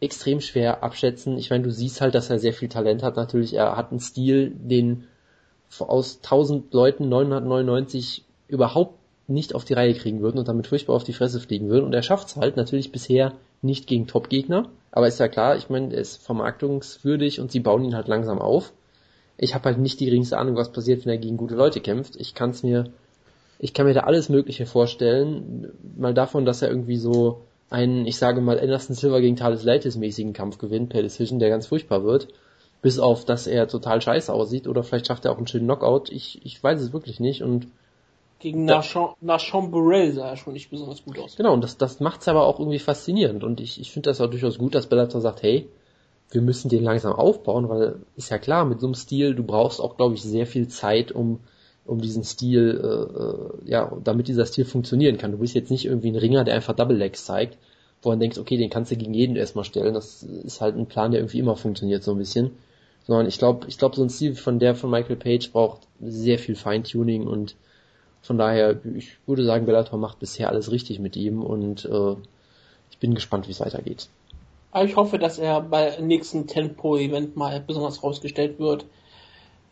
extrem 0.00 0.40
schwer 0.40 0.82
abschätzen. 0.82 1.38
Ich 1.38 1.50
meine, 1.50 1.64
du 1.64 1.72
siehst 1.72 2.00
halt, 2.00 2.14
dass 2.14 2.30
er 2.30 2.38
sehr 2.38 2.52
viel 2.52 2.68
Talent 2.68 3.02
hat. 3.02 3.16
Natürlich, 3.16 3.54
er 3.54 3.76
hat 3.76 3.90
einen 3.90 4.00
Stil, 4.00 4.52
den 4.54 5.04
aus 5.78 6.20
1000 6.22 6.72
Leuten 6.72 7.08
999 7.08 8.24
überhaupt 8.48 8.94
nicht 9.26 9.54
auf 9.54 9.64
die 9.64 9.74
Reihe 9.74 9.94
kriegen 9.94 10.20
würden 10.22 10.38
und 10.38 10.48
damit 10.48 10.66
furchtbar 10.66 10.94
auf 10.94 11.04
die 11.04 11.12
Fresse 11.12 11.40
fliegen 11.40 11.68
würden. 11.68 11.84
Und 11.84 11.92
er 11.92 12.02
schafft 12.02 12.28
es 12.28 12.36
halt 12.36 12.56
natürlich 12.56 12.92
bisher 12.92 13.34
nicht 13.60 13.86
gegen 13.86 14.06
Top-Gegner. 14.06 14.68
Aber 14.90 15.06
ist 15.06 15.20
ja 15.20 15.28
klar, 15.28 15.56
ich 15.56 15.68
meine, 15.68 15.92
er 15.92 16.00
ist 16.00 16.22
vermarktungswürdig 16.22 17.40
und 17.40 17.52
sie 17.52 17.60
bauen 17.60 17.84
ihn 17.84 17.94
halt 17.94 18.08
langsam 18.08 18.38
auf. 18.38 18.72
Ich 19.36 19.54
habe 19.54 19.66
halt 19.66 19.78
nicht 19.78 20.00
die 20.00 20.06
geringste 20.06 20.38
Ahnung, 20.38 20.56
was 20.56 20.72
passiert, 20.72 21.04
wenn 21.04 21.12
er 21.12 21.18
gegen 21.18 21.36
gute 21.36 21.54
Leute 21.54 21.80
kämpft. 21.80 22.16
Ich 22.16 22.34
kann 22.34 22.50
es 22.50 22.62
mir, 22.62 22.90
ich 23.58 23.74
kann 23.74 23.86
mir 23.86 23.94
da 23.94 24.00
alles 24.00 24.28
Mögliche 24.28 24.64
vorstellen. 24.64 25.72
Mal 25.96 26.14
davon, 26.14 26.46
dass 26.46 26.62
er 26.62 26.70
irgendwie 26.70 26.96
so 26.96 27.42
einen, 27.70 28.06
ich 28.06 28.16
sage 28.16 28.40
mal, 28.40 28.58
Anderson 28.58 28.96
Silver 28.96 29.20
gegen 29.20 29.36
Thales 29.36 29.64
Leites 29.64 29.96
mäßigen 29.96 30.32
Kampf 30.32 30.58
gewinnt 30.58 30.90
per 30.90 31.02
Decision, 31.02 31.38
der 31.38 31.50
ganz 31.50 31.66
furchtbar 31.66 32.04
wird. 32.04 32.28
Bis 32.80 32.98
auf, 32.98 33.24
dass 33.24 33.46
er 33.46 33.66
total 33.66 34.00
scheiße 34.00 34.32
aussieht 34.32 34.68
oder 34.68 34.84
vielleicht 34.84 35.08
schafft 35.08 35.24
er 35.24 35.32
auch 35.32 35.38
einen 35.38 35.48
schönen 35.48 35.66
Knockout. 35.66 36.10
Ich, 36.10 36.44
ich 36.44 36.62
weiß 36.62 36.80
es 36.80 36.92
wirklich 36.92 37.18
nicht 37.18 37.42
und 37.42 37.66
gegen 38.38 38.66
Nashon 38.66 39.70
Burrell 39.72 40.12
sah 40.12 40.30
er 40.30 40.36
schon 40.36 40.52
nicht 40.52 40.70
besonders 40.70 41.04
gut 41.04 41.18
aus. 41.18 41.34
Genau, 41.34 41.52
und 41.52 41.64
das, 41.64 41.76
das 41.76 41.98
macht's 41.98 42.28
aber 42.28 42.46
auch 42.46 42.60
irgendwie 42.60 42.78
faszinierend. 42.78 43.42
Und 43.42 43.60
ich, 43.60 43.80
ich 43.80 43.90
finde 43.90 44.10
das 44.10 44.20
auch 44.20 44.30
durchaus 44.30 44.58
gut, 44.58 44.76
dass 44.76 44.86
Bellator 44.86 45.20
sagt, 45.20 45.42
hey, 45.42 45.68
wir 46.30 46.40
müssen 46.40 46.68
den 46.68 46.84
langsam 46.84 47.14
aufbauen, 47.14 47.68
weil 47.68 47.96
ist 48.14 48.30
ja 48.30 48.38
klar, 48.38 48.64
mit 48.64 48.80
so 48.80 48.86
einem 48.86 48.94
Stil, 48.94 49.34
du 49.34 49.42
brauchst 49.42 49.80
auch, 49.80 49.96
glaube 49.96 50.14
ich, 50.14 50.22
sehr 50.22 50.46
viel 50.46 50.68
Zeit, 50.68 51.10
um, 51.10 51.40
um 51.88 52.00
diesen 52.00 52.22
Stil, 52.22 52.80
äh, 52.82 53.66
äh, 53.66 53.70
ja, 53.70 53.92
damit 54.04 54.28
dieser 54.28 54.46
Stil 54.46 54.64
funktionieren 54.64 55.18
kann. 55.18 55.32
Du 55.32 55.38
bist 55.38 55.54
jetzt 55.54 55.70
nicht 55.70 55.86
irgendwie 55.86 56.10
ein 56.10 56.16
Ringer, 56.16 56.44
der 56.44 56.54
einfach 56.54 56.76
Double 56.76 56.96
Legs 56.96 57.24
zeigt, 57.24 57.56
wo 58.02 58.10
man 58.10 58.20
denkt, 58.20 58.38
okay, 58.38 58.56
den 58.56 58.70
kannst 58.70 58.92
du 58.92 58.96
gegen 58.96 59.14
jeden 59.14 59.36
erstmal 59.36 59.64
stellen. 59.64 59.94
Das 59.94 60.22
ist 60.22 60.60
halt 60.60 60.76
ein 60.76 60.86
Plan, 60.86 61.10
der 61.10 61.20
irgendwie 61.20 61.38
immer 61.38 61.56
funktioniert, 61.56 62.02
so 62.02 62.12
ein 62.12 62.18
bisschen. 62.18 62.50
Sondern 63.06 63.26
ich 63.26 63.38
glaube, 63.38 63.66
ich 63.68 63.78
glaube, 63.78 63.96
so 63.96 64.02
ein 64.02 64.10
Stil 64.10 64.34
von 64.34 64.58
der 64.58 64.74
von 64.74 64.90
Michael 64.90 65.16
Page 65.16 65.50
braucht 65.50 65.80
sehr 66.00 66.38
viel 66.38 66.54
Feintuning 66.54 67.26
und 67.26 67.56
von 68.20 68.36
daher, 68.36 68.76
ich 68.94 69.16
würde 69.26 69.44
sagen, 69.44 69.64
Bellator 69.64 69.98
macht 69.98 70.18
bisher 70.18 70.50
alles 70.50 70.70
richtig 70.70 70.98
mit 70.98 71.16
ihm 71.16 71.42
und 71.42 71.86
äh, 71.86 72.16
ich 72.90 72.98
bin 72.98 73.14
gespannt, 73.14 73.48
wie 73.48 73.52
es 73.52 73.60
weitergeht. 73.60 74.08
Ich 74.84 74.96
hoffe, 74.96 75.18
dass 75.18 75.38
er 75.38 75.62
bei 75.62 75.96
nächsten 76.00 76.46
Tempo-Event 76.46 77.36
mal 77.36 77.60
besonders 77.60 78.02
rausgestellt 78.02 78.58
wird. 78.58 78.84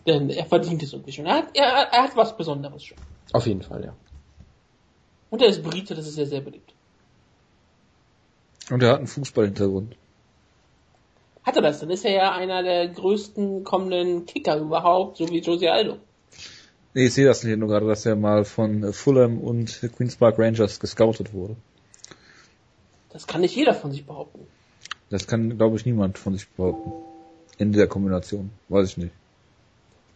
Denn 0.06 0.30
er 0.30 0.46
verdient 0.46 0.82
es 0.82 0.92
irgendwie 0.92 1.12
schon. 1.12 1.26
Er 1.26 1.34
hat, 1.34 1.48
er, 1.54 1.64
er 1.64 2.02
hat 2.04 2.16
was 2.16 2.36
Besonderes 2.36 2.84
schon. 2.84 2.98
Auf 3.32 3.46
jeden 3.46 3.62
Fall, 3.62 3.84
ja. 3.84 3.94
Und 5.30 5.42
er 5.42 5.48
ist 5.48 5.62
Brite, 5.62 5.94
das 5.94 6.06
ist 6.06 6.14
sehr, 6.14 6.26
sehr 6.26 6.40
beliebt. 6.40 6.72
Und 8.70 8.82
er 8.82 8.90
hat 8.90 8.98
einen 8.98 9.06
Fußballhintergrund. 9.06 9.96
Hat 11.44 11.56
er 11.56 11.62
das? 11.62 11.80
Dann 11.80 11.90
ist 11.90 12.04
er 12.04 12.12
ja 12.12 12.32
einer 12.32 12.62
der 12.62 12.88
größten 12.88 13.64
kommenden 13.64 14.26
Kicker 14.26 14.56
überhaupt, 14.58 15.16
so 15.16 15.28
wie 15.28 15.40
Jose 15.40 15.70
Aldo. 15.70 15.98
Nee, 16.94 17.06
ich 17.06 17.14
sehe 17.14 17.26
das 17.26 17.42
hier 17.42 17.56
nur 17.56 17.68
gerade, 17.68 17.86
dass 17.86 18.06
er 18.06 18.16
mal 18.16 18.44
von 18.44 18.92
Fulham 18.92 19.38
und 19.38 19.80
Queen's 19.96 20.16
Park 20.16 20.38
Rangers 20.38 20.80
gescoutet 20.80 21.32
wurde. 21.34 21.56
Das 23.10 23.26
kann 23.26 23.42
nicht 23.42 23.54
jeder 23.54 23.74
von 23.74 23.92
sich 23.92 24.06
behaupten. 24.06 24.46
Das 25.10 25.26
kann, 25.26 25.56
glaube 25.56 25.76
ich, 25.76 25.86
niemand 25.86 26.18
von 26.18 26.34
sich 26.34 26.48
behaupten. 26.48 26.92
In 27.58 27.72
der 27.72 27.86
Kombination. 27.86 28.50
Weiß 28.68 28.90
ich 28.90 28.96
nicht. 28.96 29.12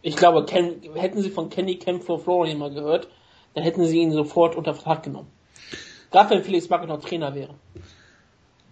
Ich 0.01 0.15
glaube, 0.15 0.45
Ken, 0.45 0.81
hätten 0.95 1.21
sie 1.21 1.29
von 1.29 1.49
Kenny 1.49 1.75
Kempfer 1.75 2.19
Florian 2.19 2.57
mal 2.57 2.73
gehört, 2.73 3.07
dann 3.53 3.63
hätten 3.63 3.85
sie 3.85 3.99
ihn 3.99 4.11
sofort 4.11 4.55
unter 4.55 4.73
Vertrag 4.73 5.03
genommen. 5.03 5.27
Gerade 6.11 6.31
wenn 6.31 6.43
Felix 6.43 6.69
Magath 6.69 6.89
noch 6.89 7.01
Trainer 7.01 7.35
wäre. 7.35 7.55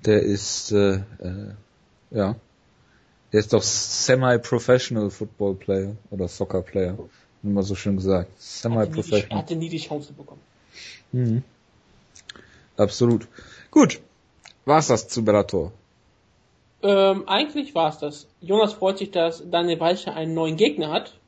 Der 0.06 0.22
ist, 0.22 0.72
äh, 0.72 0.96
äh, 0.96 1.54
ja. 2.12 2.36
Der 3.32 3.40
ist 3.40 3.54
doch 3.54 3.62
semi-professional 3.62 5.10
Football 5.12 5.56
Player 5.56 5.96
oder 6.10 6.28
Soccer 6.28 6.62
Player. 6.62 6.98
Immer 7.44 7.64
so 7.64 7.76
schön 7.76 7.96
gesagt. 7.96 8.30
Hatte, 8.30 8.36
nie 8.36 8.40
die, 8.40 8.48
Semi-professional. 8.48 9.30
er 9.30 9.38
hatte 9.38 9.56
nie 9.56 9.70
die 9.70 9.78
Chance 9.78 10.14
bekommen. 10.14 10.42
Mhm. 11.12 11.44
Absolut. 12.76 13.28
Gut. 13.72 14.02
War's 14.66 14.88
das 14.88 15.08
zu 15.08 15.24
Bellator? 15.24 15.72
Ähm, 16.82 17.28
eigentlich 17.28 17.76
war's 17.76 18.00
das. 18.00 18.28
Jonas 18.42 18.74
freut 18.74 18.98
sich, 18.98 19.12
dass 19.12 19.44
Daniel 19.50 19.80
Weicher 19.80 20.16
einen 20.16 20.34
neuen 20.34 20.58
Gegner 20.58 20.92
hat. 20.92 21.19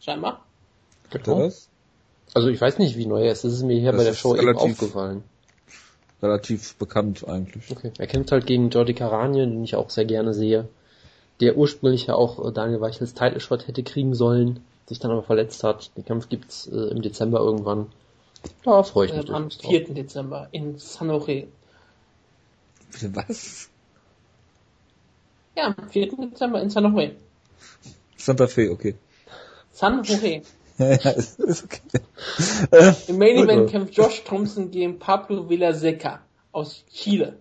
Scheinbar. 0.00 0.44
Hat 1.12 1.26
er 1.28 1.34
das? 1.36 1.68
Also 2.34 2.48
ich 2.48 2.60
weiß 2.60 2.78
nicht, 2.78 2.96
wie 2.96 3.06
neu 3.06 3.24
er 3.24 3.32
ist. 3.32 3.44
Das 3.44 3.52
ist 3.52 3.62
mir 3.62 3.78
hier 3.80 3.92
Das 3.92 4.00
bei 4.00 4.04
der 4.04 4.14
Show 4.14 4.34
eben 4.36 4.46
relativ- 4.46 4.72
aufgefallen. 4.72 5.24
Relativ 6.20 6.74
bekannt 6.76 7.26
eigentlich. 7.28 7.70
Okay. 7.70 7.92
Er 7.96 8.06
kämpft 8.08 8.32
halt 8.32 8.44
gegen 8.46 8.70
Jordi 8.70 8.92
Karanien, 8.94 9.52
den 9.52 9.64
ich 9.64 9.76
auch 9.76 9.88
sehr 9.90 10.04
gerne 10.04 10.34
sehe. 10.34 10.68
Der 11.40 11.56
ursprünglich 11.56 12.06
ja 12.08 12.14
auch 12.14 12.44
äh, 12.44 12.52
Daniel 12.52 12.80
Weichels 12.80 13.14
Title 13.14 13.38
Shot 13.38 13.68
hätte 13.68 13.84
kriegen 13.84 14.14
sollen, 14.14 14.60
sich 14.88 14.98
dann 14.98 15.12
aber 15.12 15.22
verletzt 15.22 15.62
hat. 15.62 15.96
Den 15.96 16.04
Kampf 16.04 16.28
gibt's 16.28 16.66
äh, 16.66 16.76
im 16.90 17.02
Dezember 17.02 17.38
irgendwann. 17.38 17.86
Da 18.64 18.82
freue 18.82 19.06
ich 19.06 19.12
mich 19.14 19.28
Ähm, 19.28 19.34
am 19.34 19.42
durchaus 19.44 19.58
drauf. 19.58 19.70
4. 19.70 19.94
Dezember 19.94 20.48
in 20.52 20.78
San 20.78 21.08
Jose. 21.08 21.46
Was? 23.12 23.68
Ja, 25.56 25.74
am 25.76 25.88
4. 25.88 26.08
Dezember 26.16 26.60
in 26.62 26.70
San 26.70 26.84
Jose. 26.92 27.12
Santa 28.16 28.46
Fe, 28.48 28.70
okay. 28.72 28.96
San 29.78 30.02
Jose. 30.02 30.42
Ja, 30.78 30.90
ja, 30.94 31.10
ist, 31.10 31.40
ist 31.40 31.64
okay. 31.64 31.80
Äh, 32.70 32.92
Im 33.08 33.18
Main 33.18 33.34
Gut, 33.34 33.44
Event 33.46 33.70
kämpft 33.70 33.96
Josh 33.96 34.22
Thompson 34.22 34.70
gegen 34.70 35.00
Pablo 35.00 35.48
Villaseca 35.50 36.20
aus 36.52 36.84
Chile. 36.92 37.36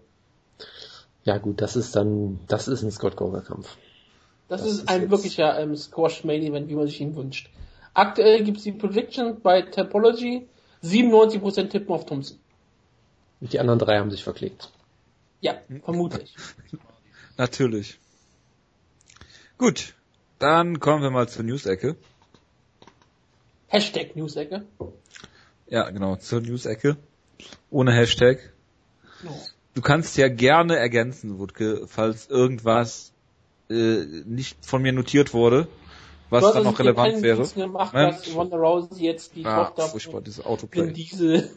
Ja 1.23 1.37
gut, 1.37 1.61
das 1.61 1.75
ist 1.75 1.95
dann, 1.95 2.39
das 2.47 2.67
ist 2.67 2.81
ein 2.81 2.89
Scott 2.89 3.15
Gover 3.15 3.41
Kampf. 3.41 3.77
Das, 4.47 4.61
Das 4.61 4.71
ist, 4.71 4.77
ist 4.79 4.89
ein 4.89 5.01
jetzt- 5.01 5.11
wirklicher 5.11 5.59
ähm, 5.59 5.75
Squash 5.75 6.23
Main 6.23 6.41
Event, 6.41 6.67
wie 6.67 6.73
man 6.73 6.87
sich 6.87 6.99
ihn 6.99 7.15
wünscht. 7.15 7.51
Aktuell 7.93 8.43
gibt's 8.43 8.63
die 8.63 8.71
Prediction 8.71 9.39
bei 9.41 9.61
Topology 9.61 10.47
97% 10.83 11.67
tippen 11.69 11.93
auf 11.93 12.07
Thompson. 12.07 12.39
Und 13.39 13.53
die 13.53 13.59
anderen 13.59 13.77
drei 13.77 13.99
haben 13.99 14.09
sich 14.09 14.23
verklickt. 14.23 14.71
Ja, 15.41 15.57
vermutlich. 15.83 16.33
natürlich. 17.37 17.99
Gut. 19.59 19.93
Dann 20.39 20.79
kommen 20.79 21.03
wir 21.03 21.11
mal 21.11 21.29
zur 21.29 21.43
News-Ecke. 21.43 21.97
Hashtag 23.67 24.15
Newsecke. 24.15 24.65
Ja, 25.69 25.89
genau, 25.89 26.15
zur 26.15 26.41
News-Ecke. 26.41 26.97
Ohne 27.69 27.91
Hashtag. 27.91 28.53
No. 29.23 29.31
Du 29.73 29.81
kannst 29.81 30.17
ja 30.17 30.27
gerne 30.29 30.77
ergänzen, 30.77 31.37
Wutke, 31.37 31.85
falls 31.87 32.27
irgendwas 32.27 33.11
äh, 33.69 34.05
nicht 34.25 34.65
von 34.65 34.81
mir 34.81 34.93
notiert 34.93 35.33
wurde, 35.33 35.67
was 36.29 36.53
dann 36.53 36.63
noch 36.63 36.79
relevant 36.79 37.21
wäre. 37.21 37.37
Notizen 37.37 37.59
Gemacht, 37.61 37.93
Nein. 37.93 38.09
dass 38.09 38.33
Ronda 38.33 38.57
Rousey 38.57 39.03
jetzt 39.03 39.35
die 39.35 39.45
Ah, 39.45 39.65
Tochter 39.65 39.87
furchtbar, 39.89 40.21
dieses 40.21 40.45
Autoplay. 40.45 40.93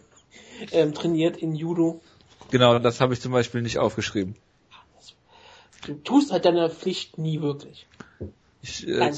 Ähm, 0.73 0.93
trainiert 0.93 1.39
in 1.39 1.55
Judo. 1.55 2.03
Genau, 2.51 2.79
das 2.79 3.01
habe 3.01 3.15
ich 3.15 3.21
zum 3.23 3.33
Beispiel 3.33 3.63
nicht 3.63 3.79
aufgeschrieben. 3.79 4.37
Du 5.87 5.95
tust 5.95 6.33
halt 6.33 6.45
deine 6.45 6.69
Pflicht 6.69 7.17
nie 7.17 7.41
wirklich. 7.41 7.87
Ich, 8.61 8.87
äh, 8.87 9.11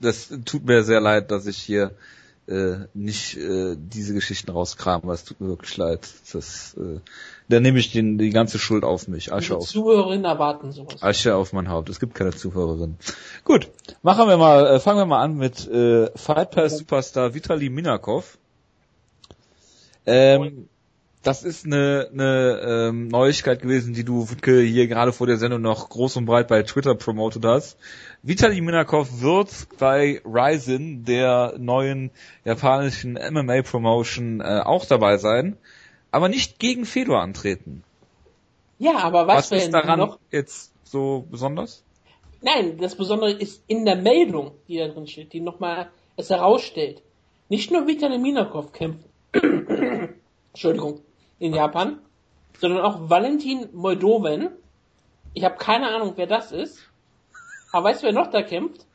das 0.00 0.32
tut 0.44 0.64
mir 0.64 0.82
sehr 0.82 1.00
leid, 1.00 1.30
dass 1.30 1.46
ich 1.46 1.56
hier 1.58 1.94
äh, 2.48 2.86
nicht 2.94 3.36
äh, 3.36 3.76
diese 3.76 4.14
Geschichten 4.14 4.50
rauskrame. 4.50 5.12
Es 5.12 5.24
tut 5.24 5.40
mir 5.40 5.48
wirklich 5.48 5.76
leid. 5.76 6.08
Das, 6.32 6.74
äh, 6.78 7.00
da 7.48 7.60
nehme 7.60 7.78
ich 7.78 7.92
den, 7.92 8.18
die 8.18 8.30
ganze 8.30 8.58
Schuld 8.58 8.84
auf 8.84 9.06
mich. 9.08 9.32
Asche 9.32 9.48
Die 9.48 9.54
auf, 9.54 9.68
Zuhörerinnen 9.68 10.24
erwarten 10.24 10.72
sowas. 10.72 11.02
Asche 11.02 11.36
auf 11.36 11.52
mein 11.52 11.68
Haupt. 11.68 11.88
Es 11.90 12.00
gibt 12.00 12.14
keine 12.14 12.30
Zuhörerin. 12.30 12.96
Gut, 13.44 13.70
machen 14.02 14.28
wir 14.28 14.36
mal, 14.36 14.66
äh, 14.66 14.80
fangen 14.80 14.98
wir 14.98 15.06
mal 15.06 15.22
an 15.22 15.36
mit 15.36 15.68
äh, 15.68 16.10
Fight 16.16 16.52
Pass 16.52 16.78
Superstar 16.78 17.34
Vitali 17.34 17.68
Minakov. 17.68 18.38
Ähm, 20.06 20.68
das 21.22 21.42
ist 21.42 21.66
eine, 21.66 22.08
eine 22.12 22.60
ähm, 22.64 23.08
Neuigkeit 23.08 23.60
gewesen, 23.60 23.92
die 23.92 24.04
du 24.04 24.30
Wutke, 24.30 24.60
hier 24.60 24.86
gerade 24.86 25.12
vor 25.12 25.26
der 25.26 25.36
Sendung 25.36 25.60
noch 25.60 25.90
groß 25.90 26.16
und 26.16 26.24
breit 26.24 26.48
bei 26.48 26.62
Twitter 26.62 26.94
promotet 26.94 27.44
hast. 27.44 27.76
Vitali 28.22 28.60
Minakov 28.60 29.20
wird 29.20 29.68
bei 29.78 30.20
Ryzen, 30.24 31.04
der 31.04 31.54
neuen 31.58 32.10
japanischen 32.44 33.14
MMA-Promotion, 33.14 34.40
äh, 34.40 34.60
auch 34.64 34.84
dabei 34.86 35.18
sein, 35.18 35.56
aber 36.10 36.28
nicht 36.28 36.58
gegen 36.58 36.84
Fedor 36.84 37.20
antreten. 37.20 37.84
Ja, 38.78 38.98
aber 38.98 39.26
Was 39.26 39.50
was, 39.50 39.62
ist 39.64 39.72
daran 39.72 39.98
noch? 40.00 40.18
jetzt 40.30 40.72
so 40.84 41.26
besonders? 41.30 41.84
Nein, 42.40 42.78
das 42.78 42.96
Besondere 42.96 43.32
ist 43.32 43.62
in 43.66 43.84
der 43.84 43.96
Meldung, 43.96 44.52
die 44.68 44.78
da 44.78 44.88
drin 44.88 45.06
steht, 45.06 45.32
die 45.32 45.40
nochmal 45.40 45.90
es 46.16 46.30
herausstellt. 46.30 47.02
Nicht 47.48 47.70
nur 47.70 47.86
Vitali 47.86 48.18
Minakov 48.18 48.72
kämpft, 48.72 49.04
Entschuldigung, 50.52 51.00
in 51.38 51.54
Japan, 51.54 51.98
sondern 52.60 52.82
auch 52.82 53.08
Valentin 53.08 53.68
Moldoven. 53.72 54.50
Ich 55.34 55.44
habe 55.44 55.56
keine 55.56 55.88
Ahnung, 55.88 56.14
wer 56.16 56.26
das 56.26 56.52
ist. 56.52 56.87
Aber 57.72 57.88
weißt 57.88 58.02
du, 58.02 58.06
wer 58.06 58.12
noch 58.12 58.30
da 58.30 58.42
kämpft? 58.42 58.86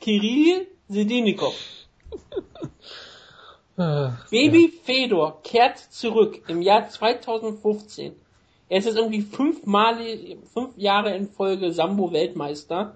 Kirill 0.00 0.66
Sedenikov. 0.88 1.54
Baby 4.30 4.72
Fedor 4.82 5.42
kehrt 5.42 5.78
zurück 5.78 6.42
im 6.48 6.62
Jahr 6.62 6.88
2015. 6.88 8.14
Er 8.68 8.78
ist 8.78 8.86
jetzt 8.86 8.96
irgendwie 8.96 9.22
fünfmal, 9.22 9.96
fünf 10.52 10.76
Jahre 10.76 11.14
in 11.14 11.28
Folge 11.28 11.72
Sambo-Weltmeister. 11.72 12.94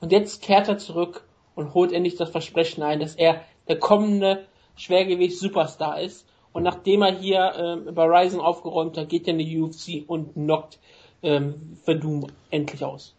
Und 0.00 0.12
jetzt 0.12 0.42
kehrt 0.42 0.68
er 0.68 0.78
zurück 0.78 1.24
und 1.54 1.74
holt 1.74 1.92
endlich 1.92 2.16
das 2.16 2.30
Versprechen 2.30 2.82
ein, 2.82 3.00
dass 3.00 3.14
er 3.14 3.42
der 3.68 3.78
kommende 3.78 4.46
Schwergewicht-Superstar 4.76 6.00
ist. 6.00 6.26
Und 6.52 6.62
nachdem 6.62 7.02
er 7.02 7.12
hier 7.18 7.52
ähm, 7.56 7.94
bei 7.94 8.04
Ryzen 8.04 8.40
aufgeräumt 8.40 8.96
hat, 8.96 9.08
geht 9.08 9.26
er 9.26 9.32
in 9.32 9.38
die 9.38 9.60
UFC 9.60 10.08
und 10.08 10.34
knockt 10.34 10.78
ähm, 11.22 11.76
Verdum 11.82 12.26
endlich 12.50 12.84
aus. 12.84 13.14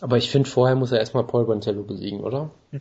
Aber 0.00 0.16
ich 0.16 0.30
finde, 0.30 0.48
vorher 0.48 0.76
muss 0.76 0.92
er 0.92 1.00
erstmal 1.00 1.24
Paul 1.24 1.44
Bontello 1.46 1.82
besiegen, 1.82 2.20
oder? 2.20 2.50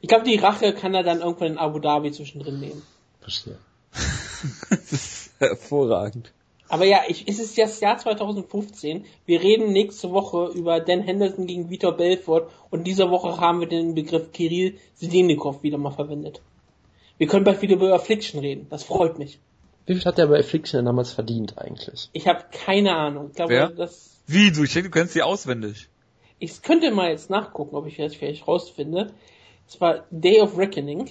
Ich 0.00 0.08
glaube, 0.08 0.26
die 0.26 0.36
Rache 0.36 0.74
kann 0.74 0.92
er 0.92 1.02
dann 1.02 1.20
irgendwann 1.20 1.52
in 1.52 1.58
Abu 1.58 1.78
Dhabi 1.78 2.12
zwischendrin 2.12 2.60
nehmen. 2.60 2.82
Verstehe. 3.22 3.56
das 4.68 4.92
ist 4.92 5.32
hervorragend. 5.38 6.30
Aber 6.68 6.84
ja, 6.84 7.00
ich, 7.08 7.26
es 7.26 7.38
ist 7.38 7.56
das 7.56 7.80
Jahr 7.80 7.96
2015. 7.96 9.06
Wir 9.24 9.40
reden 9.40 9.72
nächste 9.72 10.10
Woche 10.10 10.50
über 10.54 10.80
Dan 10.80 11.00
Henderson 11.00 11.46
gegen 11.46 11.70
Vitor 11.70 11.96
Belfort 11.96 12.50
und 12.68 12.86
diese 12.86 13.10
Woche 13.10 13.40
haben 13.40 13.60
wir 13.60 13.66
den 13.66 13.94
Begriff 13.94 14.32
Kirill 14.32 14.76
Sedenikov 14.94 15.62
wieder 15.62 15.78
mal 15.78 15.92
verwendet. 15.92 16.42
Wir 17.16 17.28
können 17.28 17.44
bald 17.44 17.62
wieder 17.62 17.76
über 17.76 17.94
Affliction 17.94 18.40
reden. 18.40 18.66
Das 18.68 18.84
freut 18.84 19.18
mich. 19.18 19.38
Wie 19.86 19.94
viel 19.94 20.04
hat 20.04 20.18
der 20.18 20.26
bei 20.26 20.38
Affliction 20.38 20.78
denn 20.78 20.86
damals 20.86 21.12
verdient 21.12 21.58
eigentlich? 21.58 22.08
Ich 22.12 22.26
habe 22.26 22.44
keine 22.50 22.94
Ahnung. 22.96 23.28
Ich 23.30 23.36
glaube, 23.36 23.52
Wer? 23.52 23.70
das 23.70 24.20
Wie, 24.26 24.50
du, 24.50 24.64
ich 24.64 24.72
denke, 24.72 24.90
du 24.90 24.98
kennst 24.98 25.14
die 25.14 25.22
auswendig. 25.22 25.88
Ich 26.44 26.62
könnte 26.62 26.90
mal 26.90 27.10
jetzt 27.10 27.30
nachgucken, 27.30 27.74
ob 27.74 27.86
ich 27.86 27.96
das 27.96 28.14
vielleicht 28.14 28.46
rausfinde. 28.46 29.12
Es 29.66 29.80
war 29.80 30.04
Day 30.10 30.40
of 30.40 30.58
Reckoning. 30.58 31.10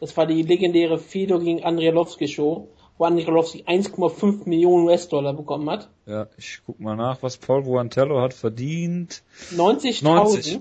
Das 0.00 0.16
war 0.16 0.26
die 0.26 0.42
legendäre 0.42 0.98
Fedor 0.98 1.40
gegen 1.40 1.64
Andrialowski 1.64 2.28
Show, 2.28 2.68
wo 2.98 3.04
Andrialowski 3.04 3.64
1,5 3.64 4.48
Millionen 4.48 4.86
US-Dollar 4.86 5.32
bekommen 5.32 5.68
hat. 5.70 5.88
Ja, 6.06 6.28
ich 6.36 6.60
guck 6.64 6.78
mal 6.78 6.96
nach, 6.96 7.22
was 7.22 7.36
Paul 7.36 7.62
Buantello 7.62 8.20
hat 8.20 8.34
verdient. 8.34 9.22
90.000 9.52 10.04
90. 10.04 10.60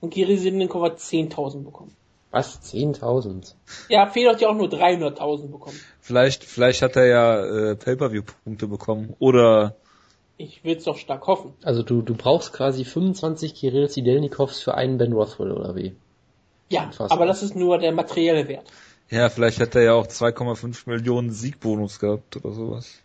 und 0.00 0.10
Kirill 0.10 0.38
Sedenikov 0.38 0.82
hat 0.82 0.98
10.000 0.98 1.64
bekommen. 1.64 1.94
Was? 2.30 2.60
10.000? 2.72 3.54
Ja, 3.88 4.06
Fedor 4.06 4.32
hat 4.32 4.40
ja 4.40 4.48
auch 4.48 4.54
nur 4.54 4.68
300.000 4.68 5.48
bekommen. 5.48 5.78
Vielleicht, 6.00 6.44
vielleicht 6.44 6.82
hat 6.82 6.96
er 6.96 7.06
ja 7.06 7.44
äh, 7.44 7.76
Pay-per-view-Punkte 7.76 8.66
bekommen 8.66 9.14
oder 9.18 9.76
Ich 10.42 10.64
will 10.64 10.76
es 10.76 10.82
doch 10.82 10.96
stark 10.96 11.28
hoffen. 11.28 11.54
Also 11.62 11.84
du, 11.84 12.02
du 12.02 12.14
brauchst 12.16 12.52
quasi 12.52 12.84
25 12.84 13.54
Kirill 13.54 13.88
Sidelnikovs 13.88 14.60
für 14.60 14.74
einen 14.74 14.98
Ben 14.98 15.12
Rothwell, 15.12 15.52
oder 15.52 15.76
wie? 15.76 15.94
Ja, 16.68 16.86
Unfassbar. 16.86 17.12
aber 17.12 17.26
das 17.26 17.44
ist 17.44 17.54
nur 17.54 17.78
der 17.78 17.92
materielle 17.92 18.48
Wert. 18.48 18.66
Ja, 19.08 19.28
vielleicht 19.28 19.60
hätte 19.60 19.78
er 19.78 19.84
ja 19.84 19.92
auch 19.94 20.08
2,5 20.08 20.88
Millionen 20.90 21.30
Siegbonus 21.30 22.00
gehabt 22.00 22.36
oder 22.36 22.50
sowas. 22.50 22.98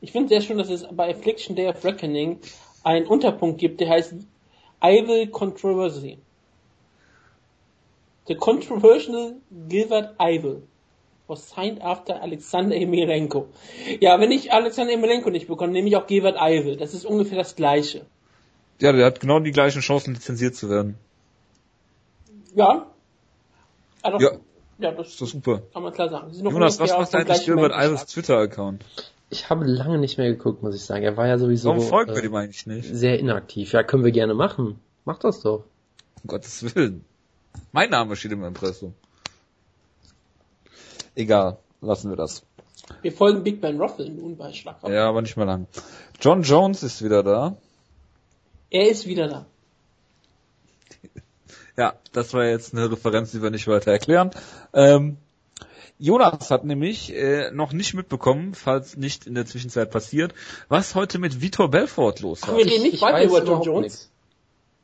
Ich 0.00 0.12
finde 0.12 0.28
sehr 0.28 0.40
schön, 0.40 0.58
dass 0.58 0.70
es 0.70 0.86
bei 0.92 1.10
Affliction 1.10 1.56
Day 1.56 1.68
of 1.68 1.84
Reckoning 1.84 2.38
einen 2.84 3.06
Unterpunkt 3.06 3.58
gibt, 3.58 3.80
der 3.80 3.88
heißt 3.88 4.14
Evil 4.80 5.26
Controversy. 5.28 6.18
The 8.28 8.36
controversial 8.36 9.34
Gilbert 9.68 10.14
Evil 10.20 10.62
was 11.32 11.48
signed 11.50 11.80
after 11.82 12.20
Alexander 12.22 12.76
Emelianenko. 12.76 13.48
Ja, 14.00 14.20
wenn 14.20 14.30
ich 14.30 14.52
Alexander 14.52 14.92
Emelianenko 14.92 15.30
nicht 15.30 15.48
bekomme, 15.48 15.72
nehme 15.72 15.88
ich 15.88 15.96
auch 15.96 16.06
Gilbert 16.06 16.36
Evil. 16.36 16.76
Das 16.76 16.94
ist 16.94 17.04
ungefähr 17.04 17.38
das 17.38 17.56
Gleiche. 17.56 18.04
Ja, 18.80 18.92
der 18.92 19.06
hat 19.06 19.20
genau 19.20 19.40
die 19.40 19.52
gleichen 19.52 19.80
Chancen, 19.80 20.14
lizenziert 20.14 20.54
zu 20.54 20.68
werden. 20.68 20.96
Ja. 22.54 22.86
Also, 24.02 24.18
Ja. 24.18 24.30
ja, 24.78 24.92
das 24.92 25.08
Ist 25.08 25.20
doch 25.20 25.26
super. 25.26 25.62
kann 25.72 25.82
man 25.82 25.92
klar 25.92 26.08
sagen. 26.10 26.28
Sie 26.30 26.36
sind 26.36 26.44
noch 26.44 26.52
Jonas, 26.52 26.78
was 26.80 26.90
macht 26.90 27.14
eigentlich 27.14 27.44
Gilbert. 27.44 27.72
Ivers 27.72 28.06
Twitter-Account? 28.06 28.84
Ich 29.30 29.48
habe 29.48 29.64
lange 29.64 29.98
nicht 29.98 30.18
mehr 30.18 30.28
geguckt, 30.28 30.62
muss 30.62 30.74
ich 30.74 30.82
sagen. 30.82 31.04
Er 31.04 31.16
war 31.16 31.26
ja 31.26 31.38
sowieso 31.38 31.70
Warum 31.70 31.82
folgt 31.82 32.16
äh, 32.16 32.20
dem 32.22 32.34
eigentlich 32.34 32.66
nicht? 32.66 32.88
sehr 32.94 33.18
inaktiv. 33.18 33.72
Ja, 33.72 33.82
können 33.82 34.04
wir 34.04 34.12
gerne 34.12 34.34
machen. 34.34 34.78
Mach 35.04 35.18
das 35.18 35.40
doch. 35.40 35.64
Um 36.22 36.28
Gottes 36.28 36.74
Willen. 36.74 37.04
Mein 37.72 37.90
Name 37.90 38.16
steht 38.16 38.32
im 38.32 38.44
Impressum. 38.44 38.94
Egal, 41.14 41.58
lassen 41.80 42.10
wir 42.10 42.16
das. 42.16 42.42
Wir 43.02 43.12
folgen 43.12 43.42
Big 43.44 43.60
Ben 43.60 43.80
Rothwell 43.80 44.10
nun 44.10 44.36
bei 44.36 44.52
Schlag. 44.52 44.76
Ja, 44.88 45.08
aber 45.08 45.22
nicht 45.22 45.36
mehr 45.36 45.46
lang. 45.46 45.66
John 46.20 46.42
Jones 46.42 46.82
ist 46.82 47.02
wieder 47.02 47.22
da. 47.22 47.56
Er 48.70 48.88
ist 48.88 49.06
wieder 49.06 49.28
da. 49.28 49.46
Ja, 51.74 51.94
das 52.12 52.34
war 52.34 52.44
jetzt 52.44 52.74
eine 52.74 52.90
Referenz, 52.90 53.30
die 53.30 53.40
wir 53.40 53.48
nicht 53.48 53.66
weiter 53.66 53.92
erklären. 53.92 54.30
Ähm, 54.74 55.16
Jonas 55.98 56.50
hat 56.50 56.64
nämlich 56.64 57.14
äh, 57.14 57.50
noch 57.50 57.72
nicht 57.72 57.94
mitbekommen, 57.94 58.54
falls 58.54 58.98
nicht 58.98 59.26
in 59.26 59.34
der 59.34 59.46
Zwischenzeit 59.46 59.90
passiert, 59.90 60.34
was 60.68 60.94
heute 60.94 61.18
mit 61.18 61.40
Vitor 61.40 61.70
Belfort 61.70 62.16
los 62.20 62.40
Ach, 62.42 62.48
war. 62.48 62.58
wir 62.58 62.66
reden 62.66 62.82
nicht 62.82 63.00
weiter 63.00 63.24
über 63.24 63.42
John 63.42 63.62
Jones. 63.62 63.82
nichts. 63.82 64.11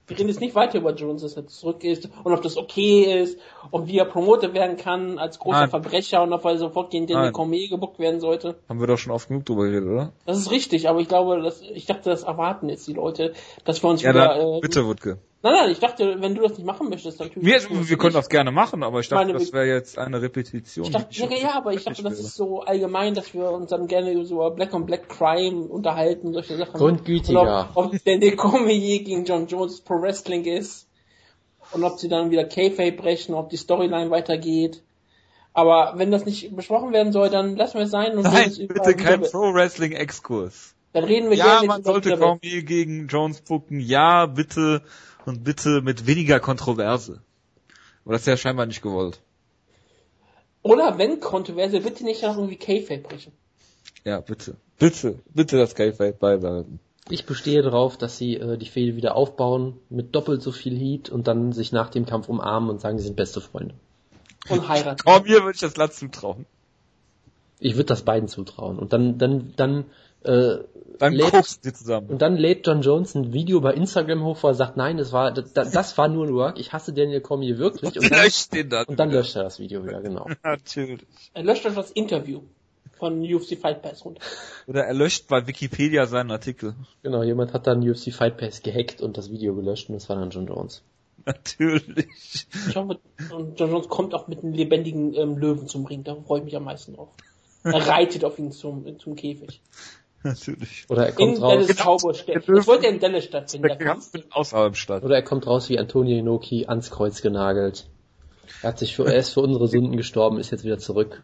Wir 0.08 0.18
reden 0.18 0.28
jetzt 0.28 0.40
nicht 0.40 0.54
weiter 0.54 0.78
über 0.78 0.94
Jones, 0.94 1.22
dass 1.22 1.36
er 1.36 1.46
zurück 1.46 1.84
ist 1.84 2.08
und 2.24 2.32
ob 2.32 2.42
das 2.42 2.56
okay 2.56 3.22
ist 3.22 3.38
und 3.70 3.88
wie 3.88 3.98
er 3.98 4.06
promotet 4.06 4.54
werden 4.54 4.76
kann 4.78 5.18
als 5.18 5.38
großer 5.38 5.60
Nein. 5.60 5.70
Verbrecher 5.70 6.22
und 6.22 6.32
ob 6.32 6.44
er 6.44 6.56
sofort 6.58 6.90
gegen 6.90 7.06
den. 7.06 7.32
Cormier 7.32 7.68
gebuckt 7.68 7.98
werden 7.98 8.20
sollte. 8.20 8.56
Haben 8.68 8.80
wir 8.80 8.86
doch 8.86 8.96
schon 8.96 9.12
oft 9.12 9.28
genug 9.28 9.44
drüber 9.44 9.64
geredet, 9.64 9.88
oder? 9.88 10.12
Das 10.24 10.38
ist 10.38 10.50
richtig, 10.50 10.88
aber 10.88 11.00
ich 11.00 11.08
glaube, 11.08 11.42
dass, 11.42 11.60
ich 11.60 11.84
dachte, 11.84 12.08
das 12.08 12.22
erwarten 12.22 12.68
jetzt 12.68 12.86
die 12.86 12.94
Leute, 12.94 13.34
dass 13.64 13.82
wir 13.82 13.90
uns 13.90 14.02
Ja, 14.02 14.10
wieder, 14.10 14.28
dann, 14.28 14.54
äh, 14.54 14.60
bitte, 14.60 14.86
Wutke. 14.86 15.18
Nein, 15.40 15.52
nein, 15.52 15.70
ich 15.70 15.78
dachte, 15.78 16.20
wenn 16.20 16.34
du 16.34 16.42
das 16.42 16.58
nicht 16.58 16.66
machen 16.66 16.88
möchtest, 16.88 17.20
dann 17.20 17.30
tue 17.30 17.42
ich 17.42 17.46
Wir, 17.46 17.60
das 17.60 17.88
wir 17.88 17.96
können 17.96 18.14
das 18.14 18.28
gerne 18.28 18.50
machen, 18.50 18.82
aber 18.82 18.98
ich 18.98 19.08
dachte, 19.08 19.24
meine, 19.26 19.38
das 19.38 19.52
wäre 19.52 19.66
jetzt 19.66 19.96
eine 19.96 20.20
Repetition. 20.20 20.86
Ich 20.86 20.90
dachte, 20.90 21.08
ja, 21.12 21.26
ja, 21.30 21.54
aber 21.54 21.72
ich 21.72 21.84
dachte, 21.84 22.02
das 22.02 22.18
ist 22.18 22.34
so 22.34 22.62
allgemein, 22.62 23.14
dass 23.14 23.32
wir 23.34 23.48
uns 23.52 23.70
dann 23.70 23.86
gerne 23.86 24.12
über 24.12 24.24
so 24.24 24.50
Black 24.50 24.74
on 24.74 24.84
Black 24.84 25.08
Crime 25.08 25.62
unterhalten, 25.66 26.32
solche 26.32 26.56
Sachen. 26.56 26.78
Grundgütiger. 26.78 27.70
Und 27.74 27.86
ob, 27.86 27.94
ob 27.94 28.04
der 28.04 28.36
Cormier 28.36 29.02
gegen 29.04 29.24
John 29.24 29.46
Jones 29.46 29.80
Pro 29.80 30.02
Wrestling 30.02 30.44
ist 30.44 30.88
und 31.70 31.84
ob 31.84 32.00
sie 32.00 32.08
dann 32.08 32.32
wieder 32.32 32.44
K-Fape 32.44 32.92
brechen, 32.92 33.34
ob 33.34 33.50
die 33.50 33.58
Storyline 33.58 34.10
weitergeht. 34.10 34.82
Aber 35.52 35.94
wenn 35.96 36.10
das 36.10 36.24
nicht 36.24 36.54
besprochen 36.54 36.92
werden 36.92 37.12
soll, 37.12 37.30
dann 37.30 37.54
lassen 37.56 37.78
wir 37.78 37.84
es 37.84 37.90
sein 37.90 38.16
und 38.16 38.24
Nein, 38.24 38.52
über- 38.58 38.74
bitte 38.74 38.96
kein 38.96 39.20
Pro-Wrestling-Exkurs. 39.20 40.74
Dann 40.92 41.04
reden 41.04 41.30
wir 41.30 41.36
Ja, 41.36 41.44
gerne 41.60 41.66
man 41.66 41.82
sollte 41.84 42.16
Cormier 42.16 42.62
gegen 42.62 43.06
Jones 43.08 43.40
bucken. 43.42 43.78
Ja, 43.80 44.26
bitte. 44.26 44.82
Und 45.28 45.44
bitte 45.44 45.82
mit 45.82 46.06
weniger 46.06 46.40
Kontroverse. 46.40 47.20
Aber 48.06 48.14
das 48.14 48.22
ist 48.22 48.28
ja 48.28 48.38
scheinbar 48.38 48.64
nicht 48.64 48.80
gewollt. 48.80 49.20
Oder 50.62 50.96
wenn 50.96 51.20
Kontroverse, 51.20 51.80
bitte 51.80 52.02
nicht 52.02 52.22
noch 52.22 52.38
irgendwie 52.38 52.56
K-Fape 52.56 53.02
brechen. 53.02 53.32
Ja, 54.04 54.22
bitte. 54.22 54.56
Bitte. 54.78 55.18
Bitte 55.34 55.58
das 55.58 55.74
K-Fape 55.74 56.14
beibehalten. 56.14 56.80
Ich 57.10 57.26
bestehe 57.26 57.60
darauf, 57.60 57.98
dass 57.98 58.16
sie 58.16 58.36
äh, 58.36 58.56
die 58.56 58.70
Fehde 58.70 58.96
wieder 58.96 59.16
aufbauen 59.16 59.78
mit 59.90 60.14
doppelt 60.14 60.40
so 60.40 60.50
viel 60.50 60.78
Heat 60.78 61.10
und 61.10 61.28
dann 61.28 61.52
sich 61.52 61.72
nach 61.72 61.90
dem 61.90 62.06
Kampf 62.06 62.30
umarmen 62.30 62.70
und 62.70 62.80
sagen, 62.80 62.96
sie 62.96 63.04
sind 63.04 63.16
beste 63.16 63.42
Freunde. 63.42 63.74
Und 64.48 64.66
heiraten. 64.66 65.04
Cormier 65.04 65.42
würde 65.42 65.56
ich 65.56 65.60
das 65.60 65.76
Land 65.76 65.92
zutrauen. 65.92 66.46
Ich 67.60 67.74
würde 67.74 67.84
das 67.84 68.00
beiden 68.00 68.30
zutrauen. 68.30 68.78
Und 68.78 68.94
dann, 68.94 69.18
dann, 69.18 69.52
dann, 69.56 69.84
äh, 70.24 70.58
Dann 70.98 71.12
lädt, 71.12 71.44
sie 71.62 71.72
zusammen. 71.72 72.08
und 72.08 72.20
dann 72.22 72.36
lädt 72.36 72.66
John 72.66 72.82
Jones 72.82 73.14
ein 73.14 73.32
Video 73.32 73.60
bei 73.60 73.72
Instagram 73.74 74.24
hoch, 74.24 74.38
wo 74.42 74.48
er 74.48 74.54
sagt, 74.54 74.76
nein, 74.76 74.96
das 74.96 75.12
war, 75.12 75.32
das, 75.32 75.52
das 75.52 75.96
war 75.96 76.08
nur 76.08 76.26
ein 76.26 76.34
Work, 76.34 76.58
ich 76.58 76.72
hasse 76.72 76.92
Daniel 76.92 77.20
Cormier 77.20 77.58
wirklich. 77.58 77.96
Und 77.96 78.04
dann, 78.10 78.24
Löscht 78.24 78.52
den 78.52 78.68
dann. 78.68 78.86
und 78.86 78.98
dann 78.98 79.10
löscht 79.10 79.36
er 79.36 79.44
das 79.44 79.58
Video 79.58 79.84
wieder, 79.84 80.00
genau. 80.00 80.28
Natürlich. 80.42 81.06
Er 81.34 81.44
löscht 81.44 81.64
euch 81.66 81.74
das 81.74 81.90
Interview 81.92 82.40
von 82.98 83.22
UFC 83.22 83.56
Fight 83.56 83.80
Pass 83.82 84.04
runter. 84.04 84.20
Oder 84.66 84.84
er 84.84 84.94
löscht 84.94 85.28
bei 85.28 85.46
Wikipedia 85.46 86.06
seinen 86.06 86.32
Artikel. 86.32 86.74
Genau, 87.04 87.22
jemand 87.22 87.52
hat 87.52 87.68
dann 87.68 87.88
UFC 87.88 88.12
Fight 88.12 88.36
Pass 88.38 88.62
gehackt 88.62 89.00
und 89.00 89.16
das 89.16 89.30
Video 89.30 89.54
gelöscht 89.54 89.88
und 89.88 89.94
das 89.94 90.08
war 90.08 90.16
dann 90.16 90.30
John 90.30 90.46
Jones. 90.48 90.82
Natürlich. 91.24 92.08
Ich 92.68 92.74
hoffe, 92.74 92.98
und 93.30 93.60
John 93.60 93.70
Jones 93.70 93.88
kommt 93.88 94.14
auch 94.14 94.28
mit 94.28 94.42
einem 94.42 94.52
lebendigen 94.52 95.14
ähm, 95.14 95.36
Löwen 95.36 95.68
zum 95.68 95.84
Ring. 95.86 96.02
Da 96.02 96.16
freue 96.16 96.40
ich 96.40 96.44
mich 96.46 96.56
am 96.56 96.64
meisten 96.64 96.94
drauf. 96.94 97.10
Er 97.64 97.86
reitet 97.86 98.24
auf 98.24 98.38
ihn 98.38 98.50
zum, 98.52 98.98
zum 98.98 99.14
Käfig. 99.14 99.60
Natürlich. 100.24 100.84
Oder 100.88 101.06
er 101.06 101.08
In 101.10 101.14
kommt 101.36 101.42
raus, 101.42 101.66
Dallas 101.66 101.76
Cowboys. 101.76 102.24
Das 102.26 102.66
wollte 102.66 102.86
er 102.86 102.92
in 102.92 103.00
Dallas 103.00 103.24
stattfinden. 103.24 103.68
Der 103.68 103.76
Der 103.76 103.86
Kampf. 103.86 104.00
Kampf 104.04 104.10
findet 104.12 104.32
außerhalb 104.32 104.76
statt. 104.76 105.04
oder 105.04 105.14
er 105.14 105.22
kommt 105.22 105.46
raus 105.46 105.68
wie 105.68 105.78
Antonio 105.78 106.18
Inoki 106.18 106.66
ans 106.66 106.90
Kreuz 106.90 107.22
genagelt. 107.22 107.86
Er 108.62 108.70
hat 108.70 108.78
sich 108.78 108.96
für, 108.96 109.06
er 109.06 109.18
ist 109.18 109.32
für 109.34 109.40
unsere 109.40 109.68
Sünden 109.68 109.96
gestorben, 109.96 110.38
ist 110.40 110.50
jetzt 110.50 110.64
wieder 110.64 110.78
zurück. 110.78 111.22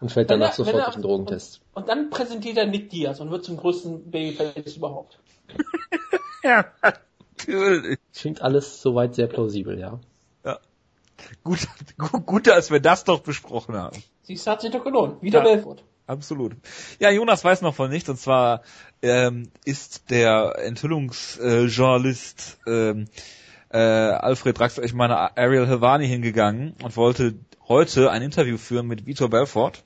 Und 0.00 0.10
fällt 0.10 0.28
Wenn 0.28 0.40
danach 0.40 0.52
er- 0.52 0.56
sofort 0.56 0.76
er- 0.82 0.88
auf 0.88 0.94
den 0.94 1.02
Drogentest. 1.02 1.60
Und 1.72 1.88
dann 1.88 2.10
präsentiert 2.10 2.56
er 2.56 2.66
Nick 2.66 2.90
Diaz 2.90 3.20
und 3.20 3.30
wird 3.30 3.44
zum 3.44 3.56
größten 3.56 4.10
Babyface 4.10 4.76
überhaupt. 4.76 5.18
Ja, 6.42 6.66
natürlich. 7.38 7.98
Klingt 8.14 8.42
alles 8.42 8.82
soweit 8.82 9.14
sehr 9.14 9.28
plausibel, 9.28 9.78
ja. 9.78 9.98
Ja. 10.44 10.58
Gut, 11.42 11.60
gut, 11.98 12.26
gut, 12.26 12.46
dass 12.46 12.70
wir 12.70 12.80
das 12.80 13.04
doch 13.04 13.20
besprochen 13.20 13.74
haben. 13.76 14.02
Siehst 14.24 14.46
du, 14.46 14.50
hat 14.50 14.60
sich 14.60 14.70
doch 14.70 14.84
gelohnt. 14.84 15.22
Wieder 15.22 15.38
Ja. 15.38 15.44
Belfort. 15.54 15.82
Absolut. 16.06 16.54
Ja, 16.98 17.10
Jonas 17.10 17.44
weiß 17.44 17.62
noch 17.62 17.74
von 17.74 17.90
nichts, 17.90 18.10
und 18.10 18.18
zwar 18.18 18.62
ähm, 19.00 19.50
ist 19.64 20.10
der 20.10 20.56
Enthüllungsjournalist 20.58 22.58
ähm, 22.66 23.06
äh, 23.70 23.78
Alfred 23.78 24.58
Draxler, 24.58 24.84
ich 24.84 24.92
meine 24.92 25.36
Ariel 25.36 25.66
Helvani 25.66 26.06
hingegangen 26.06 26.74
und 26.82 26.96
wollte 26.96 27.34
heute 27.68 28.10
ein 28.10 28.22
Interview 28.22 28.58
führen 28.58 28.86
mit 28.86 29.06
Vitor 29.06 29.30
Belfort. 29.30 29.82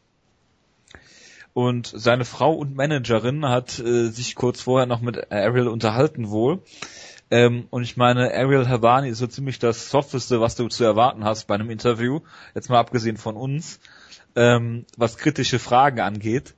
Und 1.55 1.93
seine 1.95 2.25
Frau 2.25 2.53
und 2.53 2.75
Managerin 2.75 3.49
hat 3.49 3.79
äh, 3.79 4.09
sich 4.09 4.35
kurz 4.35 4.61
vorher 4.61 4.87
noch 4.87 5.01
mit 5.01 5.33
Ariel 5.33 5.69
unterhalten 5.69 6.31
wohl. 6.31 6.63
Ähm, 7.31 7.67
und 7.71 7.83
ich 7.83 7.97
meine, 7.97 8.35
Ariel 8.35 8.67
Helvani 8.67 9.09
ist 9.09 9.19
so 9.19 9.27
ziemlich 9.27 9.59
das 9.59 9.91
Softeste, 9.91 10.41
was 10.41 10.57
du 10.57 10.69
zu 10.69 10.85
erwarten 10.85 11.25
hast 11.25 11.47
bei 11.47 11.55
einem 11.55 11.71
Interview, 11.71 12.21
jetzt 12.55 12.71
mal 12.71 12.79
abgesehen 12.79 13.17
von 13.17 13.37
uns, 13.37 13.81
ähm, 14.37 14.87
was 14.97 15.17
kritische 15.17 15.59
Fragen 15.59 16.01
angeht. 16.01 16.55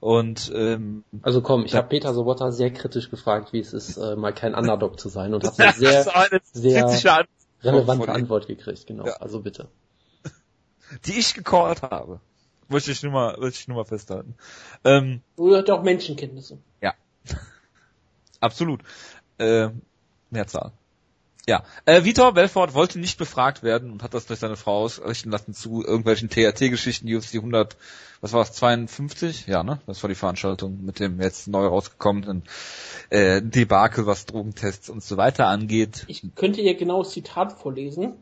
Und 0.00 0.50
ähm, 0.54 1.04
Also 1.22 1.42
komm, 1.42 1.64
ich 1.64 1.72
Ja. 1.72 1.78
habe 1.78 1.88
Peter 1.88 2.12
Sobotta 2.12 2.50
sehr 2.50 2.72
kritisch 2.72 3.08
gefragt, 3.10 3.52
wie 3.52 3.60
es 3.60 3.72
ist, 3.72 3.96
äh, 3.96 4.16
mal 4.16 4.32
kein 4.34 4.54
Underdog 4.54 4.98
zu 4.98 5.08
sein 5.08 5.32
und 5.32 5.44
habe 5.44 5.62
eine 5.62 5.72
sehr 5.72 6.04
das 6.04 6.14
war 6.14 6.26
eine 6.28 6.40
sehr 6.52 7.24
relevante 7.62 8.08
Antwort 8.12 8.48
gekriegt, 8.48 8.86
genau. 8.86 9.06
Ja. 9.06 9.16
Also 9.20 9.40
bitte. 9.40 9.68
die 11.06 11.18
ich 11.18 11.34
gecallt 11.34 11.82
habe. 11.82 12.20
Möchte 12.68 12.90
ich 12.90 13.02
nur 13.02 13.12
mal, 13.12 13.36
möchte 13.38 13.60
ich 13.60 13.68
nur 13.68 13.76
mal 13.76 13.84
festhalten. 13.84 14.34
Ähm, 14.84 15.22
Du 15.36 15.54
hast 15.54 15.70
auch 15.70 15.82
Menschenkenntnisse. 15.82 16.58
Absolut. 18.40 18.82
Äh, 19.38 19.68
Mehrzahl. 20.30 20.72
Ja. 21.48 21.64
Äh, 21.86 22.04
Vitor 22.04 22.32
Belfort 22.34 22.74
wollte 22.74 23.00
nicht 23.00 23.18
befragt 23.18 23.64
werden 23.64 23.90
und 23.90 24.04
hat 24.04 24.14
das 24.14 24.26
durch 24.26 24.38
seine 24.38 24.56
Frau 24.56 24.82
ausrichten 24.82 25.30
lassen 25.30 25.54
zu 25.54 25.84
irgendwelchen 25.84 26.30
TRT-Geschichten, 26.30 27.12
UFC 27.12 27.34
100, 27.34 27.76
was 28.20 28.32
war 28.32 28.42
es, 28.42 28.52
52? 28.52 29.48
Ja, 29.48 29.64
ne? 29.64 29.80
Das 29.86 30.02
war 30.04 30.08
die 30.08 30.14
Veranstaltung 30.14 30.84
mit 30.84 31.00
dem 31.00 31.20
jetzt 31.20 31.48
neu 31.48 31.66
rausgekommenen 31.66 32.44
äh, 33.10 33.42
Debakel, 33.42 34.06
was 34.06 34.26
Drogentests 34.26 34.88
und 34.88 35.02
so 35.02 35.16
weiter 35.16 35.48
angeht. 35.48 36.04
Ich 36.06 36.22
könnte 36.36 36.60
ihr 36.60 36.76
genau 36.76 37.02
das 37.02 37.12
Zitat 37.12 37.52
vorlesen. 37.52 38.14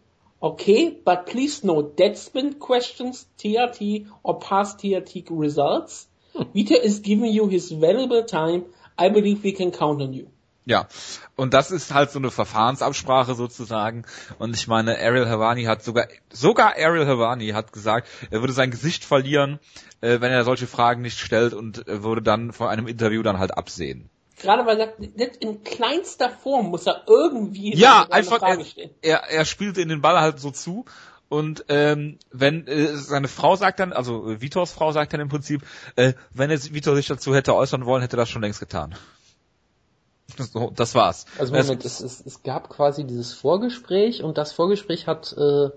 Okay, 0.42 0.98
but 1.04 1.26
please 1.26 1.66
note, 1.66 1.96
deadspin 1.98 2.58
questions, 2.58 3.28
TRT 3.36 4.06
or 4.22 4.38
past 4.38 4.80
TRT 4.80 5.30
results. 5.30 6.08
Vita 6.54 6.74
is 6.74 7.02
giving 7.02 7.30
you 7.30 7.46
his 7.48 7.70
valuable 7.70 8.24
time. 8.24 8.64
I 8.96 9.10
believe 9.10 9.44
we 9.44 9.52
can 9.52 9.70
count 9.70 10.00
on 10.00 10.14
you. 10.14 10.28
Ja, 10.66 10.88
und 11.36 11.54
das 11.54 11.70
ist 11.70 11.92
halt 11.92 12.10
so 12.10 12.18
eine 12.18 12.30
Verfahrensabsprache 12.30 13.34
sozusagen. 13.34 14.04
Und 14.38 14.54
ich 14.54 14.68
meine, 14.68 14.98
Ariel 14.98 15.28
Havani 15.28 15.64
hat 15.64 15.82
sogar, 15.82 16.06
sogar 16.30 16.74
Ariel 16.76 17.06
Havani 17.06 17.48
hat 17.48 17.72
gesagt, 17.72 18.08
er 18.30 18.40
würde 18.40 18.52
sein 18.52 18.70
Gesicht 18.70 19.04
verlieren, 19.04 19.58
äh, 20.00 20.20
wenn 20.20 20.30
er 20.30 20.44
solche 20.44 20.66
Fragen 20.66 21.02
nicht 21.02 21.18
stellt 21.18 21.54
und 21.54 21.88
äh, 21.88 22.02
würde 22.02 22.22
dann 22.22 22.52
vor 22.52 22.68
einem 22.68 22.86
Interview 22.86 23.22
dann 23.22 23.38
halt 23.38 23.56
absehen. 23.56 24.10
Gerade 24.38 24.64
weil 24.64 24.78
er 24.80 24.86
sagt, 24.86 25.00
in 25.42 25.64
kleinster 25.64 26.30
Form 26.30 26.66
muss 26.66 26.86
er 26.86 27.04
irgendwie 27.06 27.76
ja, 27.76 28.06
einfach 28.10 28.40
er, 28.42 28.58
er, 29.02 29.30
er 29.30 29.44
spielt 29.44 29.76
in 29.76 29.88
den 29.88 30.00
Ball 30.00 30.20
halt 30.20 30.40
so 30.40 30.50
zu 30.50 30.86
und 31.30 31.66
ähm, 31.68 32.18
wenn 32.32 32.66
äh, 32.66 32.96
seine 32.96 33.28
Frau 33.28 33.54
sagt 33.54 33.78
dann, 33.78 33.92
also 33.92 34.40
Vitors 34.40 34.72
Frau 34.72 34.90
sagt 34.90 35.12
dann 35.12 35.20
im 35.20 35.28
Prinzip, 35.28 35.62
äh, 35.94 36.14
wenn 36.34 36.50
jetzt 36.50 36.74
Vitor 36.74 36.96
sich 36.96 37.06
dazu 37.06 37.34
hätte 37.34 37.54
äußern 37.54 37.86
wollen, 37.86 38.02
hätte 38.02 38.16
er 38.16 38.22
das 38.22 38.30
schon 38.30 38.42
längst 38.42 38.58
getan. 38.58 38.96
So, 40.38 40.72
das 40.74 40.94
war's. 40.94 41.26
Also 41.38 41.52
Moment, 41.54 41.84
es, 41.84 42.00
es, 42.00 42.24
es 42.24 42.42
gab 42.42 42.68
quasi 42.68 43.04
dieses 43.04 43.32
Vorgespräch 43.32 44.22
und 44.22 44.38
das 44.38 44.52
Vorgespräch 44.52 45.06
hat 45.06 45.32
äh, 45.36 45.70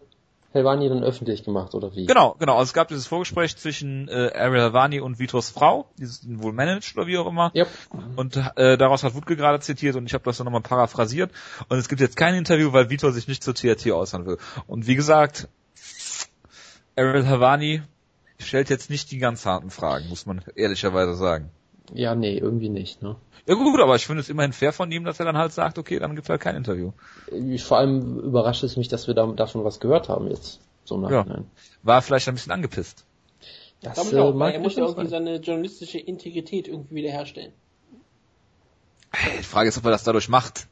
Helvani 0.53 0.87
dann 0.87 1.03
öffentlich 1.03 1.43
gemacht, 1.43 1.73
oder 1.73 1.95
wie? 1.95 2.05
Genau, 2.05 2.35
genau. 2.37 2.53
Also 2.53 2.69
es 2.69 2.73
gab 2.73 2.87
dieses 2.87 3.07
Vorgespräch 3.07 3.57
zwischen 3.57 4.07
äh, 4.07 4.31
Ariel 4.35 4.61
Helvani 4.61 4.99
und 4.99 5.17
Vitors 5.17 5.49
Frau, 5.49 5.89
die 5.97 6.05
sind 6.05 6.43
wohl 6.43 6.53
managed 6.53 6.95
oder 6.95 7.07
wie 7.07 7.17
auch 7.17 7.25
immer. 7.27 7.51
Yep. 7.55 7.67
Und 8.15 8.37
äh, 8.55 8.77
daraus 8.77 9.03
hat 9.03 9.15
Wutke 9.15 9.35
gerade 9.35 9.59
zitiert 9.59 9.95
und 9.95 10.05
ich 10.05 10.13
habe 10.13 10.23
das 10.23 10.37
dann 10.37 10.45
nochmal 10.45 10.61
paraphrasiert. 10.61 11.31
Und 11.69 11.77
es 11.79 11.89
gibt 11.89 12.01
jetzt 12.01 12.15
kein 12.15 12.35
Interview, 12.35 12.71
weil 12.71 12.91
Vitor 12.91 13.11
sich 13.11 13.27
nicht 13.27 13.43
zur 13.43 13.55
TRT 13.55 13.87
äußern 13.87 14.27
will. 14.27 14.37
Und 14.67 14.85
wie 14.85 14.95
gesagt, 14.95 15.49
Ariel 16.95 17.25
Helvani 17.25 17.81
stellt 18.37 18.69
jetzt 18.69 18.91
nicht 18.91 19.09
die 19.09 19.17
ganz 19.17 19.47
harten 19.47 19.71
Fragen, 19.71 20.07
muss 20.09 20.27
man 20.27 20.43
ehrlicherweise 20.55 21.15
sagen. 21.15 21.49
Ja, 21.93 22.15
nee, 22.15 22.37
irgendwie 22.37 22.69
nicht, 22.69 23.01
ne? 23.01 23.15
Ja 23.45 23.55
gut, 23.55 23.79
aber 23.79 23.95
ich 23.95 24.05
finde 24.05 24.21
es 24.21 24.29
immerhin 24.29 24.53
fair 24.53 24.73
von 24.73 24.91
ihm, 24.91 25.03
dass 25.03 25.19
er 25.19 25.25
dann 25.25 25.37
halt 25.37 25.51
sagt, 25.51 25.77
okay, 25.77 25.99
dann 25.99 26.15
gibt's 26.15 26.29
halt 26.29 26.41
kein 26.41 26.55
Interview. 26.55 26.91
Vor 27.59 27.77
allem 27.77 28.19
überrascht 28.19 28.63
es 28.63 28.77
mich, 28.77 28.87
dass 28.87 29.07
wir 29.07 29.13
da, 29.13 29.27
davon 29.27 29.63
was 29.63 29.79
gehört 29.79 30.09
haben 30.09 30.29
jetzt. 30.29 30.59
So 30.85 31.01
ja. 31.09 31.25
War 31.83 32.01
vielleicht 32.01 32.27
ein 32.27 32.35
bisschen 32.35 32.51
angepisst. 32.51 33.05
Das 33.81 33.97
ich 33.97 34.17
auch, 34.17 34.39
äh, 34.39 34.53
er 34.53 34.59
muss 34.59 34.75
ja 34.75 34.85
irgendwie 34.85 35.07
seine 35.07 35.35
journalistische 35.37 35.99
Integrität 35.99 36.67
irgendwie 36.67 36.95
wiederherstellen. 36.95 37.51
Die 39.39 39.43
Frage 39.43 39.69
ist, 39.69 39.77
ob 39.77 39.85
er 39.85 39.91
das 39.91 40.03
dadurch 40.03 40.29
macht. 40.29 40.67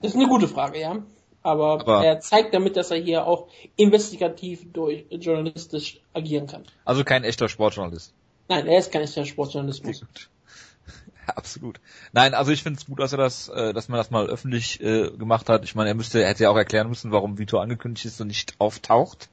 Das 0.00 0.12
ist 0.12 0.16
eine 0.16 0.28
gute 0.28 0.48
Frage, 0.48 0.80
ja. 0.80 1.02
Aber, 1.42 1.80
Aber 1.80 2.04
er 2.04 2.20
zeigt 2.20 2.54
damit, 2.54 2.76
dass 2.76 2.90
er 2.90 2.98
hier 2.98 3.26
auch 3.26 3.48
investigativ 3.76 4.72
durch 4.72 5.06
journalistisch 5.10 6.00
agieren 6.12 6.46
kann. 6.46 6.64
Also 6.84 7.04
kein 7.04 7.22
echter 7.24 7.48
Sportjournalist. 7.48 8.14
Nein, 8.48 8.66
er 8.66 8.78
ist 8.78 8.92
kein 8.92 9.02
echter 9.02 9.24
Sportjournalismus. 9.24 10.04
Absolut. 11.26 11.80
Nein, 12.12 12.34
also 12.34 12.52
ich 12.52 12.62
finde 12.62 12.78
es 12.78 12.86
gut, 12.86 13.00
dass 13.00 13.12
er 13.12 13.18
das, 13.18 13.48
äh, 13.48 13.72
dass 13.72 13.88
man 13.88 13.98
das 13.98 14.10
mal 14.10 14.26
öffentlich 14.26 14.80
äh, 14.80 15.10
gemacht 15.10 15.48
hat. 15.48 15.64
Ich 15.64 15.74
meine, 15.74 15.90
er 15.90 15.94
müsste, 15.94 16.22
er 16.22 16.28
hätte 16.28 16.44
ja 16.44 16.50
auch 16.50 16.56
erklären 16.56 16.88
müssen, 16.88 17.10
warum 17.10 17.38
Vito 17.38 17.58
angekündigt 17.58 18.06
ist 18.06 18.20
und 18.20 18.28
nicht 18.28 18.54
auftaucht. 18.58 19.28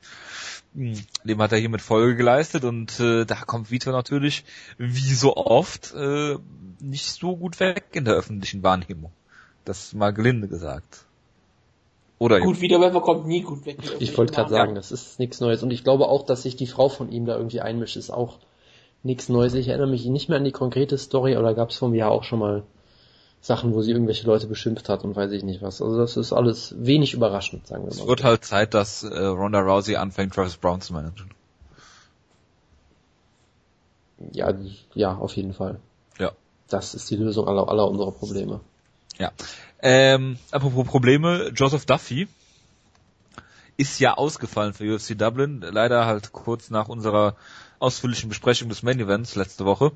Hm, 0.73 0.99
dem 1.23 1.41
hat 1.41 1.51
er 1.51 1.59
hier 1.59 1.69
mit 1.69 1.81
Folge 1.81 2.15
geleistet 2.15 2.63
und 2.63 2.99
äh, 2.99 3.25
da 3.25 3.35
kommt 3.35 3.69
Vito 3.69 3.91
natürlich, 3.91 4.43
wie 4.77 5.13
so 5.13 5.35
oft, 5.35 5.93
äh, 5.93 6.37
nicht 6.79 7.05
so 7.05 7.35
gut 7.35 7.59
weg 7.59 7.85
in 7.91 8.05
der 8.05 8.15
öffentlichen 8.15 8.63
Wahrnehmung. 8.63 9.11
Das 9.65 9.93
mal 9.93 10.11
gelinde 10.11 10.47
gesagt. 10.47 11.05
Oder 12.17 12.39
gut, 12.39 12.61
Vito 12.61 12.79
Weber 12.79 13.01
kommt 13.01 13.27
nie 13.27 13.41
gut 13.41 13.65
weg. 13.65 13.77
Ich 13.99 14.17
wollte 14.17 14.33
gerade 14.33 14.49
sagen, 14.49 14.75
das 14.75 14.91
ist 14.91 15.19
nichts 15.19 15.39
Neues. 15.41 15.61
Und 15.61 15.71
ich 15.71 15.83
glaube 15.83 16.07
auch, 16.07 16.25
dass 16.25 16.43
sich 16.43 16.55
die 16.55 16.67
Frau 16.67 16.89
von 16.89 17.11
ihm 17.11 17.25
da 17.25 17.35
irgendwie 17.35 17.61
einmischt, 17.61 17.97
ist 17.97 18.11
auch 18.11 18.39
nichts 19.03 19.29
Neues. 19.29 19.53
Ich 19.53 19.67
erinnere 19.67 19.87
mich 19.87 20.05
nicht 20.05 20.29
mehr 20.29 20.37
an 20.37 20.43
die 20.43 20.51
konkrete 20.51 20.97
Story, 20.97 21.35
aber 21.35 21.49
da 21.49 21.53
gab 21.53 21.69
es 21.69 21.77
vor 21.77 21.89
mir 21.89 22.09
auch 22.09 22.23
schon 22.23 22.39
mal 22.39 22.63
Sachen, 23.41 23.73
wo 23.73 23.81
sie 23.81 23.91
irgendwelche 23.91 24.25
Leute 24.25 24.47
beschimpft 24.47 24.87
hat 24.87 25.03
und 25.03 25.15
weiß 25.15 25.31
ich 25.31 25.43
nicht 25.43 25.61
was. 25.61 25.81
Also 25.81 25.97
das 25.97 26.15
ist 26.15 26.31
alles 26.31 26.73
wenig 26.77 27.13
überraschend, 27.13 27.67
sagen 27.67 27.83
wir 27.83 27.93
mal. 27.93 28.01
Es 28.01 28.07
wird 28.07 28.23
halt 28.23 28.45
Zeit, 28.45 28.73
dass 28.73 29.03
äh, 29.03 29.07
Ronda 29.25 29.59
Rousey 29.59 29.97
anfängt, 29.97 30.33
Travis 30.33 30.55
Brown 30.55 30.79
zu 30.79 30.93
managen. 30.93 31.29
Ja, 34.31 34.53
ja, 34.93 35.15
auf 35.15 35.35
jeden 35.35 35.53
Fall. 35.53 35.81
Ja. 36.17 36.31
Das 36.69 36.95
ist 36.95 37.09
die 37.09 37.17
Lösung 37.17 37.45
aller, 37.47 37.67
aller 37.67 37.87
unserer 37.89 38.11
Probleme. 38.11 38.61
Ja. 39.19 39.31
Ähm, 39.81 40.37
apropos 40.51 40.87
Probleme, 40.87 41.51
Joseph 41.53 41.85
Duffy 41.85 42.29
ist 43.75 43.99
ja 43.99 44.13
ausgefallen 44.13 44.73
für 44.73 44.95
UFC 44.95 45.17
Dublin, 45.17 45.59
leider 45.59 46.05
halt 46.05 46.31
kurz 46.31 46.69
nach 46.69 46.87
unserer 46.87 47.35
ausführlichen 47.79 48.29
Besprechung 48.29 48.69
des 48.69 48.83
Main 48.83 48.99
Events 48.99 49.35
letzte 49.35 49.65
Woche 49.65 49.91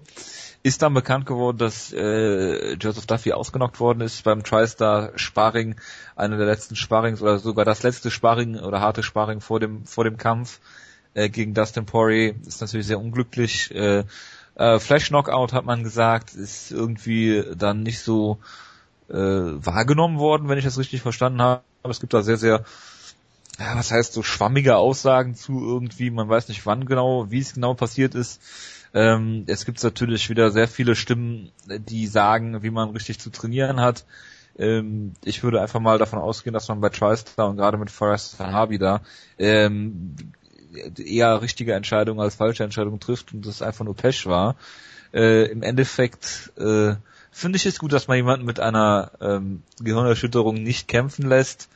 ist 0.63 0.81
dann 0.81 0.93
bekannt 0.93 1.25
geworden, 1.25 1.57
dass 1.57 1.93
äh, 1.93 2.73
Joseph 2.73 3.05
Duffy 3.05 3.31
ausgenockt 3.31 3.79
worden 3.79 4.01
ist 4.01 4.23
beim 4.23 4.43
TriStar 4.43 5.11
Sparring, 5.15 5.75
einer 6.15 6.37
der 6.37 6.45
letzten 6.45 6.75
Sparrings 6.75 7.21
oder 7.21 7.39
sogar 7.39 7.65
das 7.65 7.83
letzte 7.83 8.11
Sparring 8.11 8.59
oder 8.59 8.81
harte 8.81 9.03
Sparring 9.03 9.39
vor 9.39 9.59
dem 9.59 9.85
vor 9.85 10.03
dem 10.03 10.17
Kampf 10.17 10.59
äh, 11.13 11.29
gegen 11.29 11.53
Dustin 11.53 11.85
Poirier 11.85 12.35
ist 12.45 12.61
natürlich 12.61 12.87
sehr 12.87 12.99
unglücklich. 12.99 13.73
Äh, 13.73 14.03
äh, 14.55 14.79
Flash 14.79 15.07
Knockout 15.07 15.53
hat 15.53 15.65
man 15.65 15.83
gesagt, 15.83 16.33
ist 16.33 16.71
irgendwie 16.71 17.43
dann 17.55 17.83
nicht 17.83 17.99
so 17.99 18.39
äh, 19.09 19.13
wahrgenommen 19.15 20.17
worden, 20.17 20.49
wenn 20.49 20.57
ich 20.57 20.65
das 20.65 20.77
richtig 20.77 21.01
verstanden 21.01 21.41
habe. 21.41 21.61
Es 21.83 21.99
gibt 21.99 22.13
da 22.13 22.21
sehr 22.23 22.37
sehr 22.37 22.65
ja, 23.59 23.75
was 23.75 23.91
heißt 23.91 24.13
so 24.13 24.23
schwammige 24.23 24.77
Aussagen 24.77 25.35
zu 25.35 25.59
irgendwie, 25.59 26.09
man 26.11 26.29
weiß 26.29 26.47
nicht 26.47 26.65
wann 26.65 26.85
genau, 26.85 27.31
wie 27.31 27.39
es 27.39 27.53
genau 27.53 27.73
passiert 27.73 28.15
ist. 28.15 28.41
Ähm, 28.93 29.43
es 29.47 29.65
gibt 29.65 29.83
natürlich 29.83 30.29
wieder 30.29 30.51
sehr 30.51 30.67
viele 30.67 30.95
Stimmen, 30.95 31.51
die 31.65 32.07
sagen, 32.07 32.63
wie 32.63 32.69
man 32.69 32.91
richtig 32.91 33.19
zu 33.19 33.29
trainieren 33.29 33.81
hat. 33.81 34.05
Ähm, 34.57 35.13
ich 35.23 35.43
würde 35.43 35.61
einfach 35.61 35.79
mal 35.79 35.97
davon 35.97 36.19
ausgehen, 36.19 36.53
dass 36.53 36.67
man 36.67 36.81
bei 36.81 36.89
TriStar 36.89 37.49
und 37.49 37.57
gerade 37.57 37.77
mit 37.77 37.91
Forrest 37.91 38.39
Harvey 38.39 38.77
da 38.77 39.01
ähm, 39.37 40.15
eher 40.97 41.41
richtige 41.41 41.73
Entscheidungen 41.73 42.19
als 42.19 42.35
falsche 42.35 42.63
Entscheidungen 42.63 42.99
trifft 42.99 43.33
und 43.33 43.45
das 43.45 43.61
einfach 43.61 43.85
nur 43.85 43.95
Pech 43.95 44.25
war. 44.25 44.55
Äh, 45.13 45.45
Im 45.51 45.63
Endeffekt 45.63 46.51
äh, 46.57 46.95
finde 47.31 47.57
ich 47.57 47.65
es 47.65 47.79
gut, 47.79 47.93
dass 47.93 48.07
man 48.07 48.17
jemanden 48.17 48.45
mit 48.45 48.59
einer 48.59 49.11
ähm, 49.21 49.63
Gehirnerschütterung 49.79 50.55
nicht 50.55 50.87
kämpfen 50.87 51.27
lässt. 51.27 51.69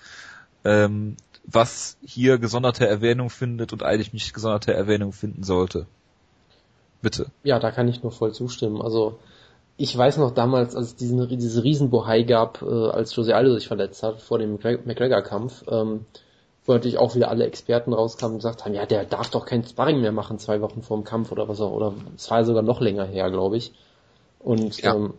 Ähm, 0.64 1.18
was 1.44 1.98
hier 2.06 2.38
gesonderte 2.38 2.88
Erwähnung 2.88 3.30
findet 3.30 3.74
und 3.74 3.84
eigentlich 3.84 4.14
nicht 4.14 4.34
gesonderte 4.34 4.74
Erwähnung 4.74 5.12
finden 5.12 5.44
sollte. 5.44 5.88
Bitte. 7.02 7.32
Ja, 7.44 7.60
da 7.60 7.72
kann 7.72 7.88
ich 7.88 8.04
nur 8.04 8.12
voll 8.12 8.32
zustimmen. 8.32 8.82
Also 8.82 9.18
ich 9.78 9.98
weiß 9.98 10.18
noch 10.18 10.32
damals, 10.32 10.76
als 10.76 10.88
es 10.88 10.96
diesen, 10.96 11.28
diese 11.28 11.64
Riesenbohai 11.64 12.24
gab, 12.24 12.62
äh, 12.62 12.66
als 12.66 13.16
Jose 13.16 13.36
Aldo 13.36 13.56
sich 13.56 13.68
verletzt 13.68 14.04
hat 14.04 14.22
vor 14.22 14.38
dem 14.38 14.54
McGregor-Kampf, 14.54 15.64
ähm, 15.68 16.06
wo 16.66 16.74
natürlich 16.74 17.00
auch 17.00 17.16
wieder 17.16 17.30
alle 17.30 17.46
Experten 17.46 17.92
rauskamen 17.92 18.34
und 18.34 18.40
gesagt 18.40 18.64
haben, 18.64 18.76
ja, 18.76 18.86
der 18.86 19.06
darf 19.06 19.32
doch 19.32 19.46
kein 19.46 19.64
Sparring 19.64 20.00
mehr 20.02 20.12
machen, 20.12 20.38
zwei 20.38 20.62
Wochen 20.62 20.84
vor 20.84 20.98
dem 20.98 21.04
Kampf 21.04 21.32
oder 21.32 21.48
was 21.48 21.60
auch, 21.60 21.72
oder 21.72 21.96
es 22.16 22.30
war 22.30 22.46
sogar 22.46 22.62
noch 22.62 22.82
länger 22.82 23.06
her, 23.06 23.32
glaube 23.32 23.58
ich. 23.58 23.74
Und 24.38 24.80
ja. 24.82 24.94
ähm, 24.94 25.16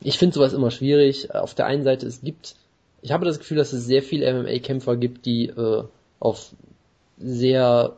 ich 0.00 0.18
finde 0.18 0.34
sowas 0.34 0.54
immer 0.54 0.70
schwierig. 0.70 1.34
Auf 1.34 1.54
der 1.54 1.66
einen 1.66 1.84
Seite, 1.84 2.06
es 2.06 2.22
gibt 2.22 2.56
ich 3.04 3.12
habe 3.12 3.26
das 3.26 3.38
Gefühl, 3.38 3.58
dass 3.58 3.74
es 3.74 3.84
sehr 3.84 4.02
viele 4.02 4.32
MMA-Kämpfer 4.32 4.96
gibt, 4.96 5.26
die 5.26 5.48
äh, 5.48 5.84
auf 6.20 6.54
sehr 7.18 7.96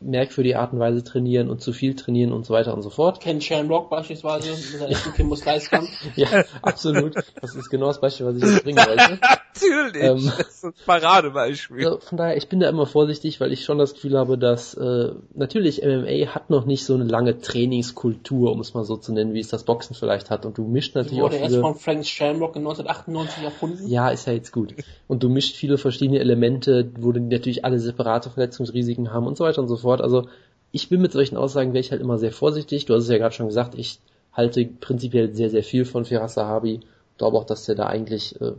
merkwürdige 0.00 0.58
Art 0.58 0.72
und 0.72 0.78
Weise 0.78 1.02
trainieren 1.02 1.50
und 1.50 1.60
zu 1.60 1.72
viel 1.72 1.94
trainieren 1.94 2.32
und 2.32 2.46
so 2.46 2.54
weiter 2.54 2.74
und 2.74 2.82
so 2.82 2.90
fort. 2.90 3.20
Ken 3.20 3.40
Shamrock 3.40 3.90
beispielsweise 3.90 4.50
mit 4.50 4.58
seinem 4.58 4.90
echten 4.90 5.12
Kim 5.12 5.34
Kampf. 5.70 5.90
ja, 6.16 6.44
absolut. 6.62 7.14
Das 7.40 7.54
ist 7.54 7.68
genau 7.68 7.86
das 7.86 8.00
Beispiel, 8.00 8.26
was 8.26 8.36
ich 8.36 8.42
jetzt 8.42 8.64
bringen 8.64 8.78
wollte. 8.78 9.18
Natürlich. 9.54 10.02
Ähm, 10.02 10.32
das 10.38 10.48
ist 10.48 10.64
ein 10.64 10.72
Paradebeispiel. 10.86 11.84
Also 11.84 11.98
von 11.98 12.18
daher, 12.18 12.36
ich 12.36 12.48
bin 12.48 12.60
da 12.60 12.68
immer 12.68 12.86
vorsichtig, 12.86 13.40
weil 13.40 13.52
ich 13.52 13.64
schon 13.64 13.78
das 13.78 13.94
Gefühl 13.94 14.16
habe, 14.16 14.38
dass 14.38 14.74
äh, 14.74 15.12
natürlich 15.34 15.82
MMA 15.82 16.32
hat 16.32 16.48
noch 16.48 16.64
nicht 16.64 16.84
so 16.84 16.94
eine 16.94 17.04
lange 17.04 17.40
Trainingskultur, 17.40 18.52
um 18.52 18.60
es 18.60 18.74
mal 18.74 18.84
so 18.84 18.96
zu 18.96 19.12
nennen, 19.12 19.34
wie 19.34 19.40
es 19.40 19.48
das 19.48 19.64
Boxen 19.64 19.96
vielleicht 19.96 20.30
hat. 20.30 20.46
Und 20.46 20.58
du 20.58 20.64
mischt 20.64 20.94
natürlich 20.94 21.18
Die 21.18 21.22
wurde 21.22 21.36
auch 21.36 21.40
viele... 21.40 21.56
erst 21.56 21.60
von 21.60 21.74
Frank 21.74 22.06
Shamrock 22.06 22.54
in 22.54 22.62
1998 22.62 23.42
erfunden. 23.42 23.88
Ja, 23.88 24.10
ist 24.10 24.28
ja 24.28 24.32
jetzt 24.32 24.52
gut. 24.52 24.74
Und 25.08 25.24
du 25.24 25.28
mischt 25.28 25.56
viele 25.56 25.76
verschiedene 25.76 26.20
Elemente, 26.20 26.88
wo 26.96 27.10
du 27.10 27.20
natürlich 27.20 27.64
alle 27.64 27.80
separate 27.80 28.30
Verletzungsrisiken 28.30 29.12
haben 29.12 29.26
und 29.26 29.36
so 29.36 29.44
weiter 29.44 29.60
und 29.60 29.68
so 29.68 29.76
fort 29.76 29.87
fort. 29.88 30.02
Also 30.02 30.28
ich 30.70 30.90
bin 30.90 31.00
mit 31.00 31.12
solchen 31.12 31.38
Aussagen 31.38 31.72
wäre 31.72 31.80
ich 31.80 31.90
halt 31.90 32.02
immer 32.02 32.18
sehr 32.18 32.32
vorsichtig. 32.32 32.84
Du 32.84 32.94
hast 32.94 33.04
es 33.04 33.10
ja 33.10 33.16
gerade 33.16 33.34
schon 33.34 33.46
gesagt, 33.46 33.74
ich 33.74 34.00
halte 34.34 34.66
prinzipiell 34.66 35.34
sehr, 35.34 35.48
sehr 35.48 35.62
viel 35.62 35.86
von 35.86 36.04
Firas 36.04 36.34
Sahabi. 36.34 36.80
Glaube 37.16 37.38
auch, 37.38 37.44
dass 37.44 37.68
er 37.68 37.74
da 37.74 37.86
eigentlich 37.86 38.38
äh, 38.40 38.52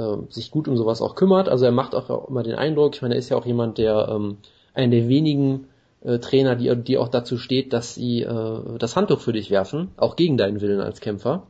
äh, 0.00 0.16
sich 0.30 0.52
gut 0.52 0.68
um 0.68 0.76
sowas 0.76 1.02
auch 1.02 1.16
kümmert. 1.16 1.48
Also 1.48 1.64
er 1.64 1.72
macht 1.72 1.94
auch 1.94 2.28
immer 2.28 2.44
den 2.44 2.54
Eindruck, 2.54 2.94
ich 2.94 3.02
meine, 3.02 3.14
er 3.14 3.18
ist 3.18 3.30
ja 3.30 3.36
auch 3.36 3.46
jemand, 3.46 3.78
der 3.78 4.08
ähm, 4.08 4.38
einer 4.74 4.92
der 4.92 5.08
wenigen 5.08 5.66
äh, 6.04 6.18
Trainer, 6.20 6.54
die, 6.54 6.74
die 6.76 6.98
auch 6.98 7.08
dazu 7.08 7.36
steht, 7.36 7.72
dass 7.72 7.96
sie 7.96 8.22
äh, 8.22 8.78
das 8.78 8.94
Handtuch 8.94 9.20
für 9.20 9.32
dich 9.32 9.50
werfen, 9.50 9.88
auch 9.96 10.14
gegen 10.14 10.36
deinen 10.36 10.60
Willen 10.60 10.80
als 10.80 11.00
Kämpfer. 11.00 11.42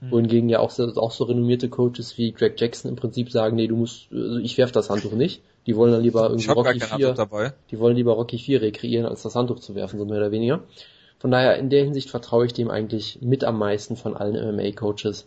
Mhm. 0.00 0.10
Wohingegen 0.10 0.48
ja 0.48 0.60
auch 0.60 0.70
so, 0.70 0.84
auch 0.96 1.10
so 1.10 1.24
renommierte 1.24 1.68
Coaches 1.68 2.16
wie 2.16 2.32
Greg 2.32 2.58
Jackson 2.58 2.90
im 2.90 2.96
Prinzip 2.96 3.30
sagen, 3.30 3.56
nee, 3.56 3.66
du 3.66 3.76
musst, 3.76 4.08
also 4.12 4.38
ich 4.38 4.56
werf 4.56 4.72
das 4.72 4.88
Handtuch 4.88 5.12
nicht. 5.12 5.42
Die 5.66 5.76
wollen 5.76 5.92
dann 5.92 6.02
lieber 6.02 6.30
irgendwie 6.30 6.50
Rocky 6.50 6.80
4, 6.80 7.14
die 7.70 7.78
wollen 7.78 7.96
lieber 7.96 8.12
Rocky 8.12 8.38
4 8.38 8.62
rekreieren, 8.62 9.06
als 9.06 9.22
das 9.22 9.34
Handtuch 9.34 9.58
zu 9.58 9.74
werfen, 9.74 9.98
so 9.98 10.04
mehr 10.04 10.18
oder 10.18 10.30
weniger. 10.30 10.60
Von 11.18 11.30
daher, 11.30 11.56
in 11.56 11.70
der 11.70 11.82
Hinsicht 11.82 12.10
vertraue 12.10 12.46
ich 12.46 12.52
dem 12.52 12.70
eigentlich 12.70 13.18
mit 13.20 13.42
am 13.42 13.58
meisten 13.58 13.96
von 13.96 14.16
allen 14.16 14.36
MMA-Coaches. 14.56 15.26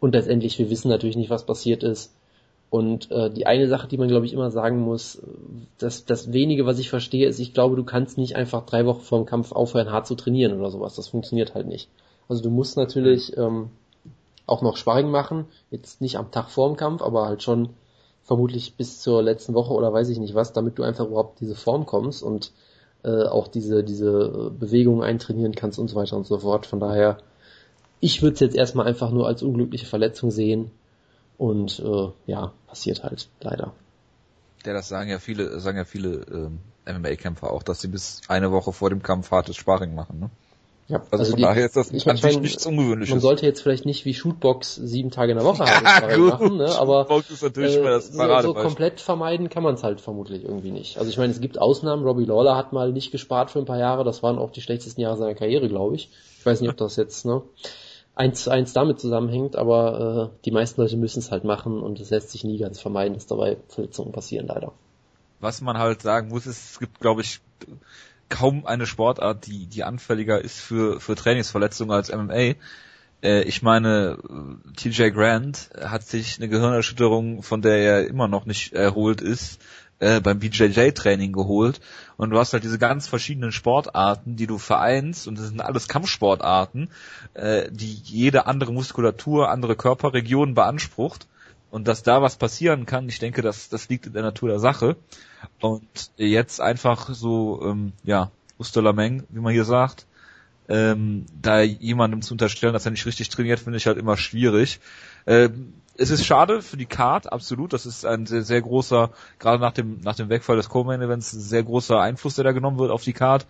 Und 0.00 0.14
letztendlich, 0.14 0.58
wir 0.58 0.70
wissen 0.70 0.88
natürlich 0.88 1.16
nicht, 1.16 1.30
was 1.30 1.46
passiert 1.46 1.82
ist. 1.82 2.12
Und 2.68 3.10
äh, 3.12 3.30
die 3.30 3.46
eine 3.46 3.68
Sache, 3.68 3.86
die 3.86 3.96
man, 3.96 4.08
glaube 4.08 4.26
ich, 4.26 4.32
immer 4.32 4.50
sagen 4.50 4.80
muss, 4.80 5.22
dass 5.78 6.04
das 6.04 6.32
wenige, 6.32 6.66
was 6.66 6.78
ich 6.78 6.90
verstehe, 6.90 7.28
ist, 7.28 7.38
ich 7.38 7.54
glaube, 7.54 7.76
du 7.76 7.84
kannst 7.84 8.18
nicht 8.18 8.34
einfach 8.34 8.66
drei 8.66 8.86
Wochen 8.86 9.02
vor 9.02 9.18
dem 9.18 9.26
Kampf 9.26 9.52
aufhören, 9.52 9.92
hart 9.92 10.06
zu 10.06 10.16
trainieren 10.16 10.58
oder 10.58 10.70
sowas. 10.70 10.96
Das 10.96 11.08
funktioniert 11.08 11.54
halt 11.54 11.66
nicht. 11.66 11.88
Also 12.28 12.42
du 12.42 12.50
musst 12.50 12.76
natürlich 12.76 13.36
ähm, 13.36 13.70
auch 14.46 14.62
noch 14.62 14.76
Sparring 14.76 15.10
machen, 15.10 15.44
jetzt 15.70 16.00
nicht 16.00 16.16
am 16.16 16.32
Tag 16.32 16.50
vor 16.50 16.68
dem 16.68 16.76
Kampf, 16.76 17.02
aber 17.02 17.26
halt 17.26 17.42
schon 17.42 17.70
vermutlich 18.26 18.76
bis 18.76 19.00
zur 19.00 19.22
letzten 19.22 19.54
Woche 19.54 19.72
oder 19.72 19.92
weiß 19.92 20.08
ich 20.08 20.18
nicht 20.18 20.34
was, 20.34 20.52
damit 20.52 20.78
du 20.78 20.82
einfach 20.82 21.06
überhaupt 21.06 21.40
diese 21.40 21.54
Form 21.54 21.86
kommst 21.86 22.22
und 22.22 22.52
äh, 23.04 23.22
auch 23.22 23.46
diese, 23.46 23.84
diese 23.84 24.50
Bewegungen 24.50 25.02
eintrainieren 25.02 25.54
kannst 25.54 25.78
und 25.78 25.88
so 25.88 25.96
weiter 25.96 26.16
und 26.16 26.26
so 26.26 26.38
fort. 26.38 26.66
Von 26.66 26.80
daher, 26.80 27.18
ich 28.00 28.22
würde 28.22 28.34
es 28.34 28.40
jetzt 28.40 28.56
erstmal 28.56 28.86
einfach 28.86 29.12
nur 29.12 29.28
als 29.28 29.42
unglückliche 29.42 29.86
Verletzung 29.86 30.32
sehen 30.32 30.72
und 31.38 31.78
äh, 31.78 32.08
ja, 32.26 32.52
passiert 32.66 33.04
halt 33.04 33.28
leider. 33.40 33.72
Ja, 34.64 34.72
das 34.72 34.88
sagen 34.88 35.08
ja 35.08 35.20
viele, 35.20 35.60
sagen 35.60 35.78
ja 35.78 35.84
viele 35.84 36.26
ähm, 36.28 36.58
MMA-Kämpfer 36.84 37.52
auch, 37.52 37.62
dass 37.62 37.80
sie 37.80 37.88
bis 37.88 38.22
eine 38.26 38.50
Woche 38.50 38.72
vor 38.72 38.90
dem 38.90 39.02
Kampf 39.02 39.30
hartes 39.30 39.56
Sparring 39.56 39.94
machen. 39.94 40.18
Ne? 40.18 40.30
Ja, 40.88 40.98
Also, 40.98 41.16
also 41.18 41.30
von 41.32 41.36
die, 41.38 41.42
daher 41.42 41.66
ist 41.66 41.76
das 41.76 41.90
ich 41.90 42.08
an 42.08 42.16
sich 42.16 42.38
nichts 42.38 42.64
Ungewöhnliches. 42.64 43.10
man 43.10 43.20
sollte 43.20 43.44
jetzt 43.44 43.60
vielleicht 43.60 43.86
nicht 43.86 44.04
wie 44.04 44.14
Shootbox 44.14 44.76
sieben 44.76 45.10
Tage 45.10 45.32
in 45.32 45.38
der 45.38 45.46
Woche 45.46 45.64
ja, 45.66 45.78
Sparring 45.78 46.20
gut. 46.20 46.28
machen, 46.28 46.56
ne? 46.58 46.78
aber 46.78 47.06
Shootbox 47.06 47.30
ist 47.30 47.42
natürlich 47.42 47.76
äh, 47.76 47.82
das 47.82 48.12
so, 48.12 48.54
komplett 48.54 49.00
vermeiden 49.00 49.48
kann 49.48 49.64
man 49.64 49.74
es 49.74 49.82
halt 49.82 50.00
vermutlich 50.00 50.44
irgendwie 50.44 50.70
nicht. 50.70 50.98
Also 50.98 51.10
ich 51.10 51.18
meine, 51.18 51.32
es 51.32 51.40
gibt 51.40 51.58
Ausnahmen. 51.58 52.04
Robbie 52.04 52.24
Lawler 52.24 52.56
hat 52.56 52.72
mal 52.72 52.92
nicht 52.92 53.10
gespart 53.10 53.50
für 53.50 53.58
ein 53.58 53.64
paar 53.64 53.78
Jahre. 53.78 54.04
Das 54.04 54.22
waren 54.22 54.38
auch 54.38 54.50
die 54.50 54.60
schlechtesten 54.60 55.00
Jahre 55.00 55.16
seiner 55.16 55.34
Karriere, 55.34 55.68
glaube 55.68 55.96
ich. 55.96 56.08
Ich 56.38 56.46
weiß 56.46 56.60
nicht, 56.60 56.70
ob 56.70 56.76
das 56.76 56.94
jetzt 56.94 57.26
ne, 57.26 57.42
eins 58.14 58.44
zu 58.44 58.50
eins 58.50 58.72
damit 58.72 59.00
zusammenhängt, 59.00 59.56
aber 59.56 60.30
äh, 60.32 60.38
die 60.44 60.52
meisten 60.52 60.80
Leute 60.80 60.96
müssen 60.96 61.18
es 61.18 61.32
halt 61.32 61.42
machen 61.42 61.80
und 61.80 61.98
es 61.98 62.10
lässt 62.10 62.30
sich 62.30 62.44
nie 62.44 62.58
ganz 62.58 62.80
vermeiden, 62.80 63.14
dass 63.14 63.26
dabei 63.26 63.56
Verletzungen 63.68 64.12
passieren, 64.12 64.46
leider. 64.46 64.72
Was 65.40 65.60
man 65.60 65.78
halt 65.78 66.02
sagen 66.02 66.28
muss, 66.28 66.46
ist, 66.46 66.70
es 66.70 66.78
gibt, 66.78 67.00
glaube 67.00 67.22
ich, 67.22 67.40
kaum 68.28 68.66
eine 68.66 68.86
Sportart, 68.86 69.46
die, 69.46 69.66
die 69.66 69.84
anfälliger 69.84 70.40
ist 70.40 70.60
für, 70.60 71.00
für 71.00 71.14
Trainingsverletzungen 71.14 71.94
als 71.94 72.12
MMA. 72.12 72.54
Äh, 73.22 73.42
ich 73.42 73.62
meine, 73.62 74.18
äh, 74.28 74.72
TJ 74.76 75.10
Grant 75.10 75.70
hat 75.80 76.06
sich 76.06 76.38
eine 76.38 76.48
Gehirnerschütterung, 76.48 77.42
von 77.42 77.62
der 77.62 77.78
er 77.78 78.06
immer 78.06 78.28
noch 78.28 78.46
nicht 78.46 78.72
erholt 78.72 79.20
ist, 79.20 79.60
äh, 79.98 80.20
beim 80.20 80.38
BJJ-Training 80.38 81.32
geholt. 81.32 81.80
Und 82.16 82.30
du 82.30 82.38
hast 82.38 82.52
halt 82.52 82.64
diese 82.64 82.78
ganz 82.78 83.06
verschiedenen 83.06 83.52
Sportarten, 83.52 84.36
die 84.36 84.46
du 84.46 84.58
vereinst, 84.58 85.26
und 85.26 85.38
das 85.38 85.48
sind 85.48 85.60
alles 85.60 85.88
Kampfsportarten, 85.88 86.90
äh, 87.34 87.70
die 87.70 87.92
jede 88.04 88.46
andere 88.46 88.72
Muskulatur, 88.72 89.50
andere 89.50 89.76
Körperregionen 89.76 90.54
beansprucht. 90.54 91.26
Und 91.70 91.88
dass 91.88 92.02
da 92.02 92.22
was 92.22 92.36
passieren 92.36 92.86
kann, 92.86 93.08
ich 93.08 93.18
denke, 93.18 93.42
das, 93.42 93.68
das 93.68 93.88
liegt 93.88 94.06
in 94.06 94.12
der 94.12 94.22
Natur 94.22 94.48
der 94.48 94.58
Sache. 94.60 94.96
Und 95.60 96.10
jetzt 96.16 96.60
einfach 96.60 97.10
so, 97.12 97.60
ähm, 97.62 97.92
ja, 98.04 98.30
Ustolameng, 98.58 99.24
wie 99.28 99.40
man 99.40 99.52
hier 99.52 99.64
sagt, 99.64 100.06
ähm, 100.68 101.26
da 101.40 101.60
jemandem 101.60 102.22
zu 102.22 102.34
unterstellen, 102.34 102.72
dass 102.72 102.86
er 102.86 102.90
nicht 102.90 103.06
richtig 103.06 103.28
trainiert, 103.28 103.60
finde 103.60 103.76
ich 103.76 103.86
halt 103.86 103.98
immer 103.98 104.16
schwierig. 104.16 104.80
Ähm, 105.26 105.74
es 105.98 106.10
ist 106.10 106.24
schade 106.24 106.62
für 106.62 106.76
die 106.76 106.86
Card, 106.86 107.32
absolut. 107.32 107.72
Das 107.72 107.86
ist 107.86 108.04
ein 108.04 108.26
sehr, 108.26 108.42
sehr 108.42 108.60
großer, 108.60 109.10
gerade 109.38 109.60
nach 109.60 109.72
dem, 109.72 110.00
nach 110.00 110.16
dem 110.16 110.28
Wegfall 110.28 110.56
des 110.56 110.68
Co-Main-Events, 110.68 111.32
ein 111.32 111.40
sehr 111.40 111.62
großer 111.62 112.00
Einfluss, 112.00 112.34
der 112.34 112.44
da 112.44 112.52
genommen 112.52 112.78
wird 112.78 112.90
auf 112.90 113.02
die 113.02 113.12
Card. 113.12 113.46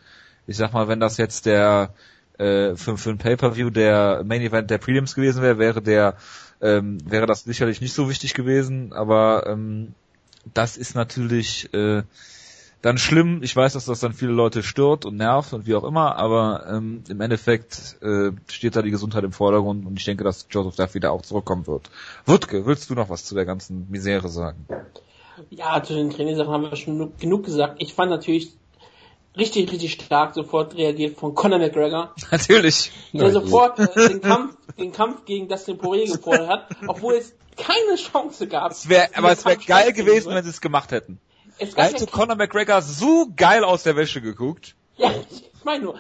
Ich 0.47 0.57
sag 0.57 0.73
mal, 0.73 0.89
wenn 0.89 1.01
das 1.01 1.17
jetzt 1.17 1.47
der 1.47 1.93
äh, 2.39 2.77
für, 2.77 2.97
für 2.99 3.11
ein 3.11 3.19
Pay-Per-View 3.19 3.71
der 3.71 4.23
Main-Event 4.25 4.71
der 4.71 4.79
Prelims 4.79 5.15
gewesen 5.15 5.43
wäre, 5.43 5.59
wäre 5.59 5.83
der 5.83 6.17
ähm, 6.61 6.99
wäre 7.09 7.27
das 7.27 7.45
sicherlich 7.45 7.81
nicht 7.81 7.95
so 7.95 8.09
wichtig 8.09 8.35
gewesen, 8.35 8.93
aber 8.93 9.47
ähm, 9.47 9.95
das 10.55 10.77
ist 10.77 10.95
natürlich 10.95 11.73
äh, 11.75 12.03
dann 12.83 12.99
schlimm. 12.99 13.43
Ich 13.43 13.55
weiß, 13.55 13.73
dass 13.73 13.87
das 13.87 14.01
dann 14.01 14.13
viele 14.13 14.33
Leute 14.33 14.63
stört 14.63 15.05
und 15.05 15.17
nervt 15.17 15.53
und 15.53 15.67
wie 15.67 15.75
auch 15.75 15.85
immer, 15.85 16.17
aber 16.17 16.67
ähm, 16.71 17.03
im 17.09 17.21
Endeffekt 17.21 17.97
äh, 18.03 18.33
steht 18.49 18.77
da 18.77 18.83
die 18.83 18.91
Gesundheit 18.91 19.25
im 19.25 19.33
Vordergrund 19.33 19.87
und 19.87 19.99
ich 19.99 20.05
denke, 20.05 20.25
dass 20.25 20.47
Joseph 20.51 20.77
Duff 20.77 20.95
wieder 20.95 21.13
auch 21.13 21.23
zurückkommen 21.23 21.67
wird. 21.67 21.91
Wutke, 22.27 22.67
willst 22.67 22.89
du 22.91 22.95
noch 22.95 23.11
was 23.11 23.25
zu 23.25 23.35
der 23.35 23.45
ganzen 23.45 23.91
Misere 23.91 24.29
sagen? 24.29 24.67
Ja, 25.51 25.83
zu 25.83 25.95
den 25.95 26.11
Trainingssachen 26.11 26.53
haben 26.53 26.63
wir 26.63 26.77
schon 26.77 27.13
genug 27.19 27.45
gesagt. 27.45 27.83
Ich 27.83 27.93
fand 27.95 28.11
natürlich 28.11 28.57
richtig, 29.37 29.71
richtig 29.71 29.93
stark 29.93 30.35
sofort 30.35 30.75
reagiert 30.77 31.19
von 31.19 31.35
Conor 31.35 31.59
McGregor, 31.59 32.15
Natürlich. 32.31 32.93
der 33.13 33.31
sofort 33.31 33.79
äh, 33.79 34.09
den 34.09 34.21
Kampf, 34.21 34.57
den 34.79 34.93
Kampf 34.93 35.25
gegen 35.25 35.49
Dustin 35.49 35.79
Poirier 35.79 36.13
gefordert 36.13 36.49
hat, 36.49 36.69
obwohl 36.87 37.15
es 37.15 37.35
keine 37.57 37.97
Chance 37.97 38.47
gab. 38.47 38.73
Es 38.73 38.89
wär, 38.89 39.09
aber 39.15 39.33
es 39.33 39.45
wäre 39.45 39.57
geil 39.57 39.93
gewesen, 39.93 40.27
wird. 40.27 40.37
wenn 40.37 40.45
sie 40.45 40.51
es 40.51 40.61
gemacht 40.61 40.93
hätten. 40.93 41.19
Es 41.59 41.75
Da 41.75 41.85
hätte 41.85 42.07
Conor 42.07 42.37
McGregor 42.37 42.83
so 42.83 43.29
geil 43.35 43.65
aus 43.65 43.83
der 43.83 43.97
Wäsche 43.97 44.21
geguckt. 44.21 44.75
ja, 44.97 45.11
ich 45.31 45.65
meine 45.65 45.85
nur, 45.85 45.99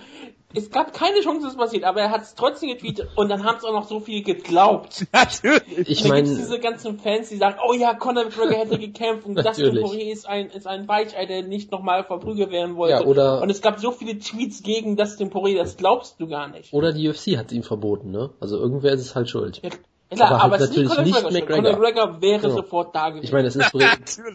es 0.56 0.70
gab 0.70 0.92
keine 0.94 1.20
Chance, 1.20 1.42
dass 1.42 1.52
es 1.52 1.58
passiert, 1.58 1.84
aber 1.84 2.00
er 2.00 2.10
hat 2.10 2.22
es 2.22 2.34
trotzdem 2.34 2.70
getweetet 2.70 3.08
und 3.14 3.28
dann 3.28 3.44
haben 3.44 3.58
es 3.58 3.64
auch 3.64 3.72
noch 3.72 3.86
so 3.86 4.00
viel 4.00 4.22
geglaubt. 4.22 5.06
Natürlich. 5.12 5.62
Ich 5.88 6.02
Und 6.02 6.10
dann 6.10 6.16
gibt's 6.24 6.30
meine, 6.30 6.36
diese 6.36 6.58
ganzen 6.58 6.98
Fans, 6.98 7.28
die 7.28 7.36
sagen, 7.36 7.58
oh 7.66 7.74
ja, 7.74 7.94
Conor 7.94 8.24
McGregor 8.24 8.56
hätte 8.56 8.78
gekämpft 8.78 9.26
und 9.26 9.36
Dustin. 9.36 9.80
Poirier 9.80 10.12
ist 10.12 10.26
ein, 10.26 10.48
ist 10.50 10.66
ein 10.66 10.88
Weichei, 10.88 11.26
der 11.26 11.42
nicht 11.42 11.70
nochmal 11.70 12.04
verprügelt 12.04 12.50
werden 12.50 12.76
wollte. 12.76 12.94
Ja, 12.94 13.04
oder- 13.04 13.42
und 13.42 13.50
es 13.50 13.60
gab 13.60 13.78
so 13.78 13.92
viele 13.92 14.18
Tweets 14.18 14.62
gegen 14.62 14.96
Dustin 14.96 15.30
Poirier, 15.30 15.58
das 15.62 15.76
glaubst 15.76 16.20
du 16.20 16.26
gar 16.26 16.48
nicht. 16.48 16.72
oder 16.72 16.92
die 16.92 17.08
UFC 17.08 17.36
hat 17.36 17.46
es 17.46 17.52
ihm 17.52 17.62
verboten, 17.62 18.10
ne? 18.10 18.30
Also 18.40 18.56
irgendwer 18.58 18.92
ist 18.92 19.00
es 19.02 19.14
halt 19.14 19.28
schuld. 19.28 19.60
Ja, 19.62 19.70
klar, 20.10 20.30
Aber 20.32 20.42
aber, 20.44 20.58
halt 20.58 20.62
es 20.62 20.70
ist 20.70 20.76
nicht 20.76 20.88
natürlich 20.88 21.14
Conor 21.14 21.30
nicht 21.32 21.48
McGregor. 21.48 21.56
Conor 21.72 21.72
McGregor. 21.78 22.20
Wäre 22.22 22.40
Genau. 22.40 22.54
sofort 22.56 22.94
da 22.94 23.08
gewesen. 23.10 23.24
Ich 23.24 23.32
meine, 23.32 23.48
es 23.48 23.56
ist, 23.56 23.66
ich 23.74 23.80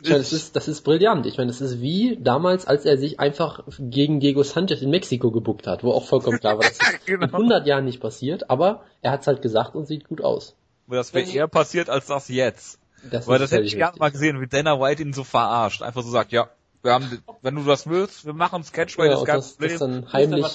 meine, 0.10 0.20
es 0.22 0.34
ist, 0.34 0.56
das 0.56 0.68
ist 0.68 0.82
brillant. 0.84 1.26
Ich 1.26 1.38
meine, 1.38 1.50
es 1.52 1.62
ist 1.62 1.80
wie 1.82 2.18
damals, 2.22 2.66
als 2.66 2.86
er 2.86 2.98
sich 2.98 3.20
einfach 3.20 3.64
gegen 3.80 4.20
Diego 4.20 4.44
Sanchez 4.44 4.82
in 4.82 4.90
Mexiko 4.90 5.32
gebuckt 5.32 5.68
hat, 5.68 5.84
wo 5.84 5.92
auch 5.92 6.06
vollkommen 6.06 6.40
klar 6.40 6.56
war, 6.58 6.64
dass 6.64 6.78
das 6.78 6.90
Genau. 7.06 7.26
in 7.26 7.34
100 7.34 7.68
Jahren 7.68 7.86
nicht 7.86 8.02
passiert, 8.02 8.50
aber 8.50 8.84
er 9.02 9.12
hat 9.12 9.22
es 9.22 9.28
halt 9.28 9.42
gesagt 9.42 9.76
und 9.76 9.86
sieht 9.88 10.08
gut 10.08 10.22
aus. 10.22 10.56
Wo 10.88 10.96
das 10.96 11.14
wäre 11.14 11.30
eher 11.30 11.48
passiert 11.48 11.90
als 11.90 12.08
das 12.08 12.28
jetzt. 12.28 12.80
Das 13.10 13.28
Weil 13.28 13.40
das 13.40 13.52
hätte 13.52 13.64
ich 13.64 13.76
gerne 13.78 13.98
mal 13.98 14.12
gesehen, 14.12 14.42
wie 14.42 14.48
Dana 14.48 14.80
White 14.80 15.02
ihn 15.02 15.14
so 15.14 15.24
verarscht. 15.24 15.82
Einfach 15.82 16.04
so 16.04 16.10
sagt, 16.12 16.32
ja, 16.32 16.50
wir 16.84 16.92
haben, 16.94 17.24
wenn 17.42 17.56
du 17.56 17.64
das 17.64 17.88
willst, 17.88 18.26
wir 18.26 18.34
machen 18.34 18.64
Catchway, 18.72 19.08
Ja, 19.08 19.14
das 19.14 19.24
das, 19.24 19.58
das 19.58 19.78
Problem. 19.78 19.80
dann 20.04 20.14
heimlich, 20.14 20.46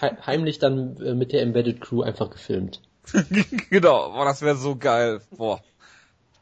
heimlich 0.26 0.58
dann 0.58 0.96
äh, 0.98 1.14
mit 1.14 1.32
der 1.32 1.42
Embedded 1.42 1.80
Crew 1.80 2.02
einfach 2.02 2.30
gefilmt. 2.30 2.80
genau, 3.70 4.12
boah, 4.12 4.24
das 4.24 4.42
wäre 4.42 4.56
so 4.56 4.76
geil. 4.76 5.20
Boah. 5.36 5.60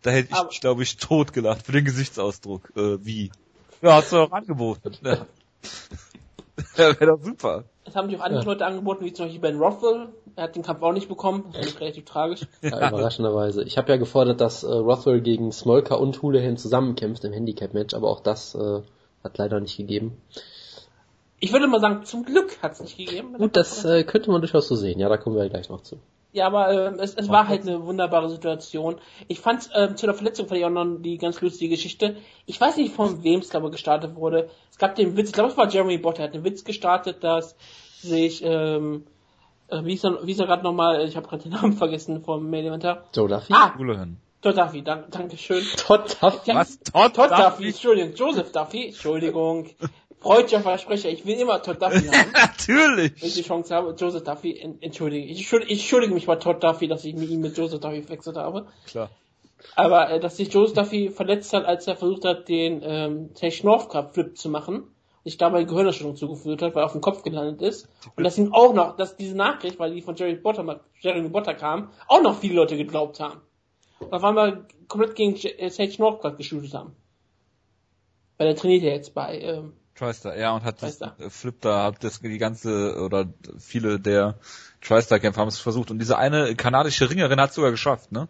Da 0.03 0.11
hätte 0.11 0.33
ich, 0.33 0.53
ich 0.55 0.61
glaube 0.61 0.83
ich, 0.83 0.97
tot 0.97 1.33
gelacht 1.33 1.67
für 1.67 1.73
den 1.73 1.85
Gesichtsausdruck. 1.85 2.73
Äh, 2.77 3.05
wie? 3.05 3.31
Ja, 3.83 3.97
hat's 3.97 4.11
doch 4.11 4.31
angeboten. 4.31 4.93
Ja. 5.03 5.27
wäre 6.77 7.07
doch 7.07 7.23
super. 7.23 7.65
Es 7.85 7.97
haben 7.97 8.09
sich 8.09 8.19
auch 8.19 8.25
andere 8.25 8.43
Ja. 8.43 8.47
Leute 8.47 8.67
angeboten, 8.67 9.05
wie 9.05 9.13
zum 9.13 9.27
Beispiel 9.27 9.41
Ben 9.41 9.59
Rothwell. 9.59 10.09
Er 10.37 10.45
hat 10.45 10.57
den 10.57 10.63
Kampf 10.63 10.83
auch 10.83 10.93
nicht 10.93 11.09
bekommen. 11.09 11.45
Das 11.53 11.67
ist 11.67 11.81
relativ 11.81 12.05
tragisch. 12.05 12.47
Ja, 12.63 12.89
überraschenderweise. 12.89 13.65
Ich 13.65 13.79
habe 13.79 13.91
ja 13.91 13.97
gefordert, 13.97 14.41
dass 14.41 14.63
äh, 14.63 14.69
Rothwell 14.69 15.21
gegen 15.21 15.51
Smolka 15.53 15.95
und 15.95 16.23
Houlihan 16.23 16.57
zusammenkämpft 16.57 17.25
im 17.25 17.33
Handicap-Match, 17.33 17.95
aber 17.95 18.09
auch 18.09 18.21
das 18.21 18.55
äh, 18.55 18.83
hat 19.25 19.39
leider 19.39 19.59
nicht 19.61 19.77
gegeben. 19.77 20.21
Ich 21.41 21.53
würde 21.53 21.67
mal 21.69 21.81
sagen, 21.81 22.05
zum 22.05 22.25
Glück 22.25 22.63
hat 22.63 22.73
es 22.73 22.81
nicht 22.81 22.97
gegeben. 22.97 23.35
Gut, 23.39 23.57
das 23.57 23.85
äh, 23.85 24.05
könnte 24.05 24.31
man 24.31 24.41
durchaus 24.41 24.69
so 24.69 24.77
sehen. 24.77 24.99
Ja, 24.99 25.09
da 25.09 25.17
kommen 25.17 25.37
wir 25.37 25.45
ja 25.45 25.49
gleich 25.49 25.69
noch 25.69 25.83
zu. 25.83 25.99
Ja, 26.33 26.47
aber 26.47 26.71
ähm, 26.71 27.01
es, 27.01 27.15
es 27.15 27.29
war 27.29 27.49
halt 27.49 27.63
eine 27.63 27.85
wunderbare 27.85 28.29
Situation. 28.29 28.97
Ich 29.29 29.41
fand 29.41 29.71
ähm, 29.75 29.97
zu 29.97 30.07
der 30.07 30.15
Verletzung 30.15 30.47
fand 30.47 30.61
ich 30.61 30.67
auch 30.67 30.71
noch 30.71 30.99
die 30.99 31.17
ganz 31.17 31.41
lustige 31.41 31.75
Geschichte. 31.75 32.17
Ich 32.45 32.61
weiß 32.61 32.77
nicht, 32.77 32.95
von 32.95 33.25
wem 33.25 33.41
es 33.41 33.51
glaube 33.51 33.67
ich 33.67 33.73
gestartet 33.73 34.15
wurde. 34.15 34.51
Es 34.71 34.79
gab 34.79 34.95
den 34.95 35.17
Witz, 35.17 35.29
ich 35.29 35.35
glaube 35.35 35.51
es 35.51 35.57
war 35.57 35.69
Jeremy 35.69 35.99
Bott, 35.99 36.19
der 36.19 36.27
hat 36.27 36.35
den 36.35 36.45
Witz 36.45 36.65
gestartet, 36.65 37.25
dass 37.25 37.57
sich 38.01 38.43
ähm, 38.45 39.05
äh, 39.69 39.85
wie 39.85 39.95
ist 39.95 40.05
er, 40.05 40.27
wie 40.27 40.33
ist 40.33 40.41
er 40.41 40.47
gerade 40.47 40.63
nochmal, 40.63 41.05
ich 41.07 41.17
habe 41.17 41.29
gerade 41.29 41.43
den 41.45 41.53
Namen 41.61 41.73
vergessen 41.73 42.23
vom 42.23 42.49
Main 42.51 42.67
Eventer. 42.67 43.05
Joe 43.15 43.29
Duffy? 43.29 43.53
Ah, 43.55 43.77
Houlihan. 43.79 44.19
Todd 44.41 44.57
Duffy, 44.57 44.83
dank, 44.83 45.11
danke 45.11 45.37
schön. 45.37 45.65
Todd 45.77 46.17
Duffy? 46.21 46.51
Ja, 46.51 46.55
Was? 46.57 46.79
Todd, 46.79 47.15
Todd 47.15 47.31
Duffy? 47.31 47.43
Duffy, 47.43 47.67
Entschuldigung, 47.69 48.15
Joseph 48.15 48.53
Duffy, 48.53 48.87
Entschuldigung. 48.87 49.67
Freudscher 50.21 50.61
Versprecher, 50.61 51.09
ich 51.11 51.25
will 51.27 51.39
immer 51.39 51.63
Todd 51.63 51.81
Duffy 51.81 52.07
haben. 52.09 52.13
wenn 52.13 52.27
ich 52.27 52.69
Natürlich. 52.69 53.35
die 53.35 53.43
Chance 53.43 53.75
habe, 53.75 53.95
Joseph 53.97 54.25
Duffy, 54.25 54.59
en- 54.59 54.83
entschuldige, 54.83 55.27
ich 55.27 55.39
entschuldige, 55.39 55.73
ich 55.73 55.81
entschuldige 55.81 56.15
mich 56.15 56.27
bei 56.27 56.37
Todd 56.37 56.63
Duffy, 56.63 56.89
dass 56.89 57.05
ich 57.05 57.15
mit 57.15 57.31
ihm 57.31 57.41
mit 57.41 57.57
Joseph 57.57 57.81
Duffy 57.81 58.03
verwechselt 58.03 58.37
habe. 58.37 58.67
Klar. 58.87 59.11
Aber 59.77 60.11
äh, 60.11 60.21
dass 60.21 60.37
sich 60.37 60.53
Joseph 60.53 60.75
Duffy 60.75 61.11
verletzt 61.11 61.53
hat, 61.53 61.65
als 61.65 61.87
er 61.87 61.97
versucht 61.97 62.25
hat, 62.25 62.49
den 62.49 62.81
ähm, 62.85 63.35
Tesh 63.35 63.63
North 63.65 63.89
Cup 63.91 64.15
Flip 64.15 64.37
zu 64.37 64.49
machen, 64.49 64.85
sich 65.25 65.37
dabei 65.37 65.65
Gehirnerschütterung 65.65 66.17
zugeführt 66.17 66.63
hat, 66.63 66.75
weil 66.75 66.83
er 66.83 66.87
auf 66.87 66.93
dem 66.93 67.01
Kopf 67.01 67.23
gelandet 67.23 67.61
ist. 67.61 67.89
Und 68.17 68.25
dass 68.25 68.39
ihm 68.39 68.53
auch 68.55 68.73
noch, 68.73 68.97
dass 68.97 69.17
diese 69.17 69.37
Nachricht, 69.37 69.79
weil 69.79 69.93
die 69.95 70.01
von 70.01 70.15
Jerry 70.17 70.37
Botter, 70.37 70.81
Jeremy 71.01 71.29
Botter 71.29 71.55
kam, 71.55 71.91
auch 72.07 72.23
noch 72.23 72.39
viele 72.39 72.55
Leute 72.55 72.77
geglaubt 72.77 73.21
haben. 73.21 73.41
Und 74.01 74.13
auf 74.13 74.23
einmal 74.25 74.65
komplett 74.87 75.17
gegen 75.17 75.35
äh, 75.37 75.69
Sage 75.71 75.95
Northcutt 75.99 76.37
geshootet 76.39 76.73
haben. 76.75 76.95
Weil 78.39 78.47
er 78.47 78.57
trainiert 78.57 78.85
ja 78.85 78.91
jetzt 78.91 79.13
bei 79.15 79.39
ähm, 79.41 79.73
TriStar, 79.99 80.37
ja, 80.37 80.55
und 80.55 80.65
hat 80.65 80.83
das 80.83 81.01
äh, 81.01 81.31
Flip 81.31 81.61
da, 81.61 81.85
hat 81.85 82.05
das 82.05 82.21
die 82.21 82.39
ganze, 82.39 83.01
oder 83.03 83.27
viele 83.59 83.99
der 83.99 84.39
TriStar-Kämpfer 84.83 85.41
haben 85.41 85.49
es 85.49 85.59
versucht. 85.59 85.91
Und 85.91 85.99
diese 85.99 86.19
eine 86.19 86.55
kanadische 86.55 87.11
Ringerin 87.11 87.41
hat 87.41 87.53
sogar 87.53 87.71
geschafft, 87.71 88.13
ne? 88.13 88.29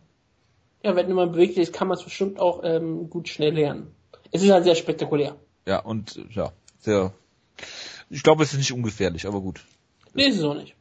Ja, 0.83 0.95
wenn 0.97 1.13
man 1.13 1.33
beweglich 1.33 1.59
ist, 1.59 1.73
kann 1.73 1.89
man 1.89 1.99
es 1.99 2.05
bestimmt 2.05 2.39
auch 2.39 2.61
ähm, 2.63 3.11
gut 3.11 3.29
schnell 3.29 3.55
lernen. 3.55 3.95
Es 4.31 4.43
ist 4.43 4.51
halt 4.51 4.65
sehr 4.65 4.77
spektakulär. 4.77 5.37
Ja, 5.67 5.81
und 5.81 6.21
ja, 6.31 6.53
sehr. 6.79 7.13
Ich 8.11 8.23
glaube, 8.23 8.45
es 8.45 8.53
ist 8.53 8.59
nicht 8.59 8.73
ungefährlich, 8.73 9.27
aber 9.27 9.41
gut. 9.41 9.65
Nee, 10.15 10.27
ist 10.27 10.39
es 10.39 10.45
auch 10.45 10.55
nicht. 10.55 10.75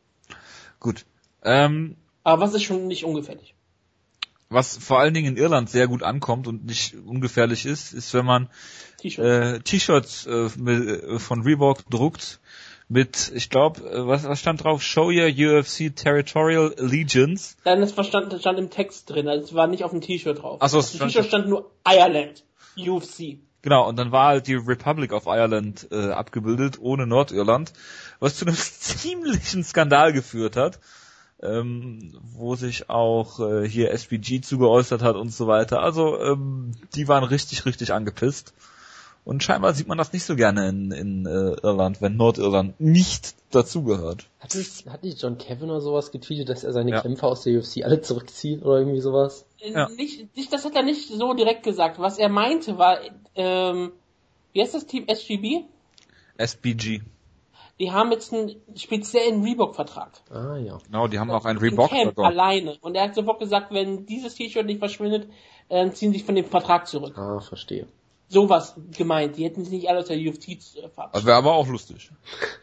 Gut. 0.79 1.05
Ähm, 1.43 1.95
Aber 2.23 2.41
was 2.41 2.53
ist 2.53 2.63
schon 2.63 2.87
nicht 2.87 3.03
ungefährlich? 3.03 3.55
Was 4.49 4.77
vor 4.77 4.99
allen 4.99 5.13
Dingen 5.13 5.35
in 5.35 5.37
Irland 5.37 5.69
sehr 5.69 5.87
gut 5.87 6.03
ankommt 6.03 6.47
und 6.47 6.65
nicht 6.65 6.95
ungefährlich 7.05 7.65
ist, 7.65 7.93
ist, 7.93 8.13
wenn 8.13 8.25
man 8.25 8.49
T-Shirt. 8.97 9.25
äh, 9.25 9.59
T-Shirts 9.59 10.25
äh, 10.27 10.49
mit, 10.57 10.87
äh, 11.03 11.19
von 11.19 11.41
Reebok 11.41 11.89
druckt 11.89 12.39
mit, 12.89 13.31
ich 13.35 13.49
glaube, 13.49 13.81
äh, 13.81 14.07
was, 14.07 14.23
was 14.23 14.39
stand 14.39 14.63
drauf? 14.63 14.81
Show 14.81 15.09
Your 15.11 15.27
UFC 15.27 15.93
Territorial 15.93 16.73
Allegiance. 16.79 17.55
Dann 17.65 17.81
das 17.81 17.93
das 17.93 18.07
stand 18.07 18.59
im 18.59 18.69
Text 18.69 19.09
drin, 19.09 19.27
also 19.27 19.43
es 19.43 19.53
war 19.53 19.67
nicht 19.67 19.83
auf 19.83 19.91
dem 19.91 20.01
T-Shirt 20.01 20.41
drauf. 20.41 20.59
Ach 20.61 20.69
so, 20.69 20.79
es 20.79 20.85
auf 20.85 20.91
dem 20.91 20.97
stand- 20.97 21.11
T-Shirt 21.11 21.25
stand 21.27 21.49
nur 21.49 21.71
Ireland, 21.85 22.43
UFC. 22.77 23.39
Genau, 23.63 23.89
und 23.89 23.97
dann 23.97 24.11
war 24.13 24.27
halt 24.27 24.47
die 24.47 24.53
Republic 24.55 25.11
of 25.11 25.25
Ireland 25.25 25.87
äh, 25.91 26.11
abgebildet, 26.11 26.77
ohne 26.79 27.05
Nordirland, 27.05 27.73
was 28.19 28.37
zu 28.37 28.45
einem 28.45 28.55
ziemlichen 28.55 29.63
Skandal 29.65 30.13
geführt 30.13 30.55
hat, 30.55 30.79
ähm, 31.41 32.13
wo 32.35 32.55
sich 32.55 32.89
auch 32.89 33.39
äh, 33.39 33.67
hier 33.67 33.91
SPG 33.91 34.41
zugeäußert 34.41 35.01
hat 35.03 35.15
und 35.15 35.31
so 35.33 35.47
weiter. 35.47 35.81
Also 35.81 36.19
ähm, 36.19 36.71
die 36.95 37.07
waren 37.07 37.23
richtig, 37.23 37.65
richtig 37.65 37.93
angepisst. 37.93 38.53
Und 39.23 39.43
scheinbar 39.43 39.73
sieht 39.73 39.89
man 39.89 39.97
das 39.97 40.13
nicht 40.13 40.23
so 40.23 40.37
gerne 40.37 40.69
in, 40.69 40.91
in 40.93 41.25
äh, 41.25 41.57
Irland, 41.61 42.01
wenn 42.01 42.15
Nordirland 42.15 42.79
nicht 42.79 43.35
dazugehört. 43.51 44.25
Hat 44.39 44.55
nicht, 44.55 44.85
hat 44.89 45.03
nicht 45.03 45.21
John 45.21 45.37
Kevin 45.37 45.69
oder 45.69 45.81
sowas 45.81 46.11
getweetet, 46.13 46.47
dass 46.47 46.63
er 46.63 46.71
seine 46.71 46.91
Ja. 46.91 47.01
Kämpfer 47.01 47.27
aus 47.27 47.43
der 47.43 47.59
UFC 47.59 47.83
alle 47.83 47.99
zurückzieht 48.01 48.63
oder 48.63 48.79
irgendwie 48.79 49.01
sowas? 49.01 49.45
Äh, 49.59 49.71
Ja. 49.73 49.89
Nicht, 49.89 50.33
nicht, 50.37 50.53
das 50.53 50.63
hat 50.63 50.75
er 50.75 50.83
nicht 50.83 51.09
so 51.09 51.33
direkt 51.33 51.63
gesagt. 51.63 51.99
Was 51.99 52.17
er 52.17 52.29
meinte 52.29 52.77
war, 52.77 52.99
ähm, 53.35 53.91
wie 54.53 54.61
heißt 54.61 54.73
das 54.73 54.85
Team 54.85 55.03
SGB? 55.07 55.65
SPG. 56.37 57.01
Die 57.79 57.91
haben 57.91 58.11
jetzt 58.11 58.33
einen 58.33 58.55
speziellen 58.75 59.43
Reebok-Vertrag. 59.43 60.09
Ah 60.31 60.57
ja. 60.57 60.79
Genau, 60.85 61.07
die 61.07 61.19
haben 61.19 61.29
auch 61.29 61.45
einen 61.45 61.59
Reebok. 61.59 61.89
Camp 61.89 62.17
alleine. 62.19 62.75
Und 62.81 62.95
er 62.95 63.03
hat 63.03 63.15
sofort 63.15 63.39
gesagt, 63.39 63.71
wenn 63.71 64.05
dieses 64.07 64.33
T-Shirt 64.33 64.65
nicht 64.65 64.79
verschwindet, 64.79 65.29
ähm, 65.69 65.93
ziehen 65.93 66.11
sie 66.11 66.17
sich 66.19 66.25
von 66.25 66.35
dem 66.35 66.45
Vertrag 66.45 66.87
zurück. 66.87 67.15
Ah, 67.17 67.39
verstehe. 67.39 67.87
Sowas 68.29 68.75
gemeint. 68.97 69.37
Die 69.37 69.45
hätten 69.45 69.63
sich 69.63 69.71
nicht 69.71 69.89
alle 69.89 69.99
aus 69.99 70.07
der 70.07 70.17
UFC 70.17 70.49
äh, 70.49 70.89
verabschiedet. 70.89 71.13
Das 71.13 71.25
wäre 71.25 71.37
aber 71.37 71.53
auch 71.53 71.67
lustig. 71.67 72.09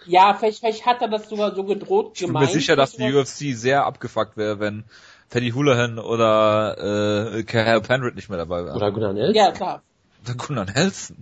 Ja, 0.07 0.35
vielleicht, 0.35 0.59
vielleicht 0.59 0.85
hat 0.85 1.01
er 1.01 1.09
das 1.09 1.29
sogar 1.29 1.55
so 1.55 1.63
gedroht 1.65 2.11
Ich 2.15 2.21
bin 2.21 2.29
gemeint. 2.29 2.47
mir 2.47 2.53
sicher, 2.53 2.75
dass 2.75 2.93
die 2.93 3.13
UFC 3.15 3.57
sehr 3.57 3.87
abgefuckt 3.87 4.37
wäre, 4.37 4.59
wenn 4.59 4.85
Teddy 5.31 5.53
Houlihan 5.53 5.99
oder 6.01 7.37
äh, 7.37 7.43
Carl 7.45 7.81
Penrith 7.83 8.17
nicht 8.17 8.29
mehr 8.29 8.39
dabei 8.39 8.65
wären. 8.65 8.77
Oder 8.77 8.91
Gunnar 8.91 9.13
Nelson? 9.13 9.35
Ja, 9.35 9.53
klar. 9.53 9.83
Oder 10.25 10.35
Gunnar 10.35 10.65
Nelson. 10.67 11.19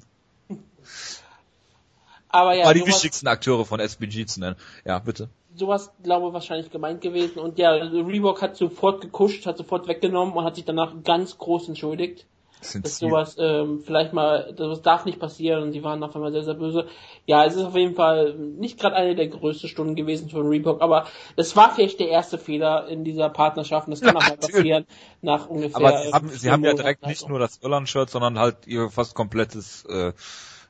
Aber 2.32 2.54
ja, 2.54 2.64
Mal 2.64 2.74
die 2.74 2.80
sowas, 2.80 2.94
wichtigsten 2.94 3.28
Akteure 3.28 3.64
von 3.66 3.78
SBG 3.78 4.26
zu 4.26 4.40
nennen. 4.40 4.56
Ja, 4.84 4.98
bitte. 4.98 5.28
sowas, 5.54 5.92
glaube 6.02 6.28
ich, 6.28 6.32
wahrscheinlich 6.32 6.70
gemeint 6.70 7.02
gewesen. 7.02 7.38
Und 7.38 7.58
ja, 7.58 7.72
Reebok 7.72 8.40
hat 8.40 8.56
sofort 8.56 9.02
gekuscht, 9.02 9.46
hat 9.46 9.58
sofort 9.58 9.86
weggenommen 9.86 10.34
und 10.34 10.44
hat 10.44 10.56
sich 10.56 10.64
danach 10.64 10.94
ganz 11.04 11.36
groß 11.36 11.68
entschuldigt. 11.68 12.26
Das 12.62 12.80
dass 12.80 12.98
sowas 12.98 13.36
ähm, 13.40 13.82
vielleicht 13.84 14.12
mal, 14.12 14.54
das 14.56 14.82
darf 14.82 15.04
nicht 15.04 15.18
passieren 15.18 15.64
und 15.64 15.72
die 15.72 15.82
waren 15.82 16.02
auf 16.02 16.14
einmal 16.14 16.30
sehr, 16.30 16.44
sehr 16.44 16.54
böse. 16.54 16.86
Ja, 17.26 17.44
es 17.44 17.56
ist 17.56 17.64
auf 17.64 17.74
jeden 17.74 17.96
Fall 17.96 18.34
nicht 18.34 18.78
gerade 18.78 18.94
eine 18.94 19.16
der 19.16 19.26
größten 19.26 19.68
Stunden 19.68 19.96
gewesen 19.96 20.30
von 20.30 20.46
Reebok, 20.46 20.80
aber 20.80 21.06
es 21.34 21.56
war 21.56 21.74
vielleicht 21.74 21.98
der 21.98 22.08
erste 22.08 22.38
Fehler 22.38 22.86
in 22.86 23.02
dieser 23.02 23.30
Partnerschaft 23.30 23.88
und 23.88 23.90
das 23.90 24.00
kann 24.00 24.16
auch 24.16 24.28
mal 24.28 24.36
passieren 24.36 24.86
nach 25.22 25.48
ungefähr. 25.48 25.76
Aber 25.76 26.02
sie 26.02 26.12
haben, 26.12 26.28
sie 26.28 26.50
haben 26.52 26.64
ja 26.64 26.74
direkt 26.74 27.04
nicht 27.04 27.22
also. 27.22 27.30
nur 27.30 27.40
das 27.40 27.58
Irland-Shirt, 27.60 28.10
sondern 28.10 28.38
halt 28.38 28.66
ihr 28.66 28.90
fast 28.90 29.16
komplettes 29.16 29.84
äh, 29.86 30.12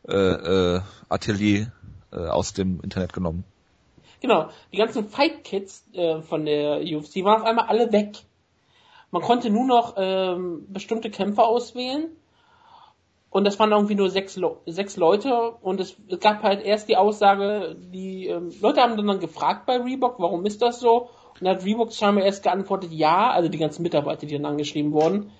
äh, 0.08 0.76
äh, 0.76 0.80
Atelier 1.08 1.72
äh, 2.12 2.16
aus 2.16 2.52
dem 2.52 2.80
Internet 2.80 3.12
genommen. 3.12 3.44
Genau, 4.20 4.48
die 4.72 4.76
ganzen 4.76 5.08
Fight 5.08 5.42
Kits 5.44 5.84
äh, 5.94 6.22
von 6.22 6.44
der 6.44 6.80
UFC 6.80 7.24
waren 7.24 7.42
auf 7.42 7.46
einmal 7.46 7.66
alle 7.66 7.92
weg. 7.92 8.18
Man 9.10 9.20
konnte 9.20 9.50
nur 9.50 9.66
noch 9.66 9.94
ähm, 9.96 10.66
bestimmte 10.68 11.10
Kämpfer 11.10 11.46
auswählen. 11.46 12.10
Und 13.30 13.44
das 13.44 13.58
waren 13.58 13.72
irgendwie 13.72 13.94
nur 13.94 14.10
sechs, 14.10 14.36
Le 14.36 14.56
sechs 14.66 14.96
Leute. 14.96 15.52
Und 15.62 15.80
es, 15.80 15.96
gab 16.20 16.42
halt 16.42 16.62
erst 16.64 16.88
die 16.88 16.96
Aussage, 16.96 17.74
die 17.78 18.26
ähm, 18.26 18.52
Leute 18.60 18.82
haben 18.82 18.96
dann, 18.96 19.06
dann 19.06 19.20
gefragt 19.20 19.66
bei 19.66 19.76
Reebok, 19.78 20.16
warum 20.18 20.44
ist 20.44 20.62
das 20.62 20.80
so? 20.80 21.08
Und 21.34 21.42
dann 21.42 21.56
hat 21.56 21.64
Reebok 21.64 21.92
scheinbar 21.92 22.24
erst 22.24 22.42
geantwortet, 22.42 22.92
ja, 22.92 23.30
also 23.30 23.48
die 23.48 23.58
ganzen 23.58 23.82
Mitarbeiter, 23.82 24.26
die 24.26 24.34
dann 24.34 24.44
angeschrieben 24.44 24.92
wurden, 24.92 25.30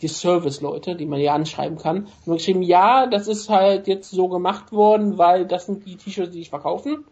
die 0.00 0.08
Service-Leute, 0.08 0.96
die 0.96 1.06
man 1.06 1.20
ja 1.20 1.34
anschreiben 1.34 1.78
kann, 1.78 2.08
haben 2.26 2.32
geschrieben, 2.32 2.62
ja, 2.62 3.06
das 3.06 3.28
ist 3.28 3.48
halt 3.48 3.86
jetzt 3.86 4.10
so 4.10 4.28
gemacht 4.28 4.72
worden, 4.72 5.18
weil 5.18 5.46
das 5.46 5.66
sind 5.66 5.86
die 5.86 5.96
T-Shirts, 5.96 6.32
die 6.32 6.40
ich 6.40 6.50
verkaufen 6.50 7.04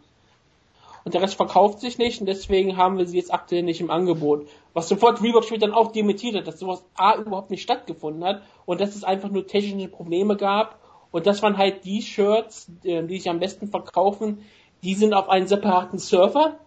und 1.03 1.13
der 1.13 1.21
Rest 1.21 1.35
verkauft 1.35 1.79
sich 1.79 1.97
nicht 1.97 2.19
und 2.19 2.27
deswegen 2.27 2.77
haben 2.77 2.97
wir 2.97 3.05
sie 3.05 3.17
jetzt 3.17 3.33
aktuell 3.33 3.63
nicht 3.63 3.81
im 3.81 3.89
Angebot. 3.89 4.47
Was 4.73 4.89
sofort 4.89 5.21
Reebok 5.21 5.43
später 5.43 5.67
dann 5.67 5.75
auch 5.75 5.91
dementiert 5.91 6.35
hat, 6.35 6.47
dass 6.47 6.59
sowas 6.59 6.83
A 6.95 7.15
überhaupt 7.15 7.51
nicht 7.51 7.63
stattgefunden 7.63 8.23
hat 8.23 8.41
und 8.65 8.81
dass 8.81 8.95
es 8.95 9.03
einfach 9.03 9.29
nur 9.29 9.47
technische 9.47 9.87
Probleme 9.87 10.35
gab 10.35 10.79
und 11.11 11.25
das 11.25 11.41
waren 11.41 11.57
halt 11.57 11.85
die 11.85 12.01
Shirts, 12.01 12.71
äh, 12.83 13.03
die 13.03 13.17
sich 13.17 13.29
am 13.29 13.39
besten 13.39 13.67
verkaufen, 13.67 14.45
die 14.83 14.93
sind 14.93 15.13
auf 15.13 15.29
einen 15.29 15.47
separaten 15.47 15.99
Server, 15.99 16.59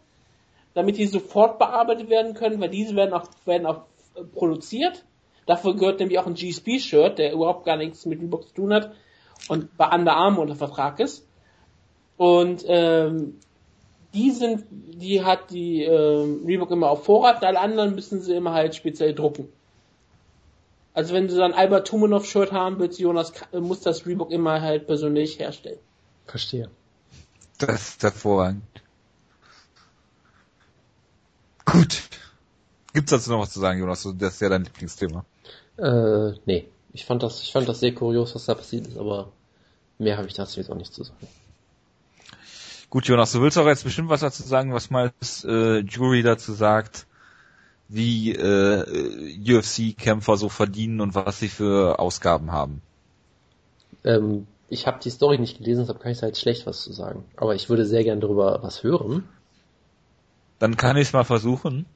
damit 0.74 0.98
die 0.98 1.06
sofort 1.06 1.58
bearbeitet 1.58 2.10
werden 2.10 2.34
können, 2.34 2.60
weil 2.60 2.70
diese 2.70 2.96
werden 2.96 3.14
auch, 3.14 3.28
werden 3.44 3.66
auch 3.66 3.82
äh, 4.14 4.24
produziert. 4.24 5.04
Dafür 5.46 5.74
gehört 5.74 6.00
nämlich 6.00 6.18
auch 6.18 6.26
ein 6.26 6.34
GSP-Shirt, 6.34 7.18
der 7.18 7.32
überhaupt 7.32 7.64
gar 7.64 7.76
nichts 7.76 8.06
mit 8.06 8.20
Reebok 8.20 8.48
zu 8.48 8.54
tun 8.54 8.72
hat 8.72 8.92
und 9.48 9.76
bei 9.76 9.88
Under 9.88 10.16
Armour 10.16 10.42
unter 10.42 10.56
Vertrag 10.56 11.00
ist. 11.00 11.26
Und 12.16 12.64
ähm, 12.66 13.40
die 14.14 14.30
sind, 14.30 14.64
die 14.70 15.24
hat 15.24 15.50
die 15.50 15.82
ähm, 15.82 16.44
Reebok 16.46 16.70
immer 16.70 16.90
auf 16.90 17.04
Vorrat, 17.04 17.38
und 17.38 17.44
alle 17.44 17.58
anderen 17.58 17.94
müssen 17.94 18.20
sie 18.20 18.34
immer 18.34 18.52
halt 18.52 18.74
speziell 18.74 19.14
drucken. 19.14 19.48
Also 20.94 21.14
wenn 21.14 21.26
du 21.26 21.34
dann 21.36 21.54
Albert 21.54 21.88
Tumanov 21.88 22.26
Shirt 22.26 22.52
haben 22.52 22.78
willst, 22.78 23.00
Jonas, 23.00 23.32
muss 23.52 23.80
das 23.80 24.06
Reebok 24.06 24.30
immer 24.30 24.60
halt 24.60 24.86
persönlich 24.86 25.38
herstellen. 25.38 25.78
Verstehe. 26.26 26.68
Das 27.58 27.88
ist 27.90 28.02
hervorragend. 28.02 28.62
Gut. 31.64 32.02
Gibt's 32.92 33.10
dazu 33.10 33.30
noch 33.30 33.40
was 33.40 33.50
zu 33.50 33.60
sagen, 33.60 33.80
Jonas? 33.80 34.08
Das 34.18 34.34
ist 34.34 34.40
ja 34.40 34.48
dein 34.48 34.64
Lieblingsthema. 34.64 35.24
Äh, 35.78 36.32
nee. 36.44 36.68
Ich 36.92 37.06
fand 37.06 37.22
das, 37.22 37.42
ich 37.42 37.52
fand 37.52 37.68
das 37.68 37.80
sehr 37.80 37.94
kurios, 37.94 38.34
was 38.34 38.44
da 38.44 38.54
passiert 38.54 38.86
ist, 38.86 38.98
aber 38.98 39.32
mehr 39.98 40.18
habe 40.18 40.28
ich 40.28 40.34
dazu 40.34 40.60
jetzt 40.60 40.70
auch 40.70 40.76
nicht 40.76 40.92
zu 40.92 41.04
sagen. 41.04 41.26
Gut, 42.90 43.06
Jonas, 43.06 43.32
du 43.32 43.40
willst 43.40 43.56
auch 43.56 43.66
jetzt 43.66 43.84
bestimmt 43.84 44.10
was 44.10 44.20
dazu 44.20 44.42
sagen, 44.42 44.74
was 44.74 44.90
mal 44.90 45.12
das 45.18 45.44
äh, 45.44 45.78
Jury 45.78 46.22
dazu 46.22 46.52
sagt, 46.52 47.06
wie 47.88 48.32
äh, 48.32 49.56
UFC-Kämpfer 49.56 50.36
so 50.36 50.50
verdienen 50.50 51.00
und 51.00 51.14
was 51.14 51.38
sie 51.38 51.48
für 51.48 51.98
Ausgaben 51.98 52.52
haben. 52.52 52.82
Ähm, 54.04 54.46
ich 54.68 54.86
habe 54.86 55.00
die 55.02 55.10
Story 55.10 55.38
nicht 55.38 55.58
gelesen, 55.58 55.80
deshalb 55.80 56.00
kann 56.00 56.12
ich 56.12 56.18
da 56.18 56.26
jetzt 56.26 56.40
schlecht 56.40 56.66
was 56.66 56.82
zu 56.82 56.92
sagen. 56.92 57.24
Aber 57.36 57.54
ich 57.54 57.70
würde 57.70 57.86
sehr 57.86 58.04
gern 58.04 58.20
darüber 58.20 58.62
was 58.62 58.82
hören. 58.82 59.26
Dann 60.58 60.76
kann 60.76 60.98
ich 60.98 61.08
es 61.08 61.12
mal 61.14 61.24
versuchen. 61.24 61.86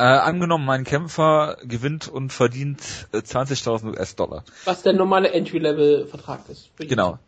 Äh, 0.00 0.04
angenommen, 0.04 0.64
mein 0.64 0.84
Kämpfer 0.84 1.58
gewinnt 1.62 2.08
und 2.08 2.32
verdient 2.32 2.80
äh, 3.12 3.18
20.000 3.18 3.98
US-Dollar. 3.98 4.44
Was 4.64 4.80
der 4.80 4.94
normale 4.94 5.30
Entry-Level-Vertrag 5.30 6.48
ist. 6.48 6.70
Genau. 6.78 7.18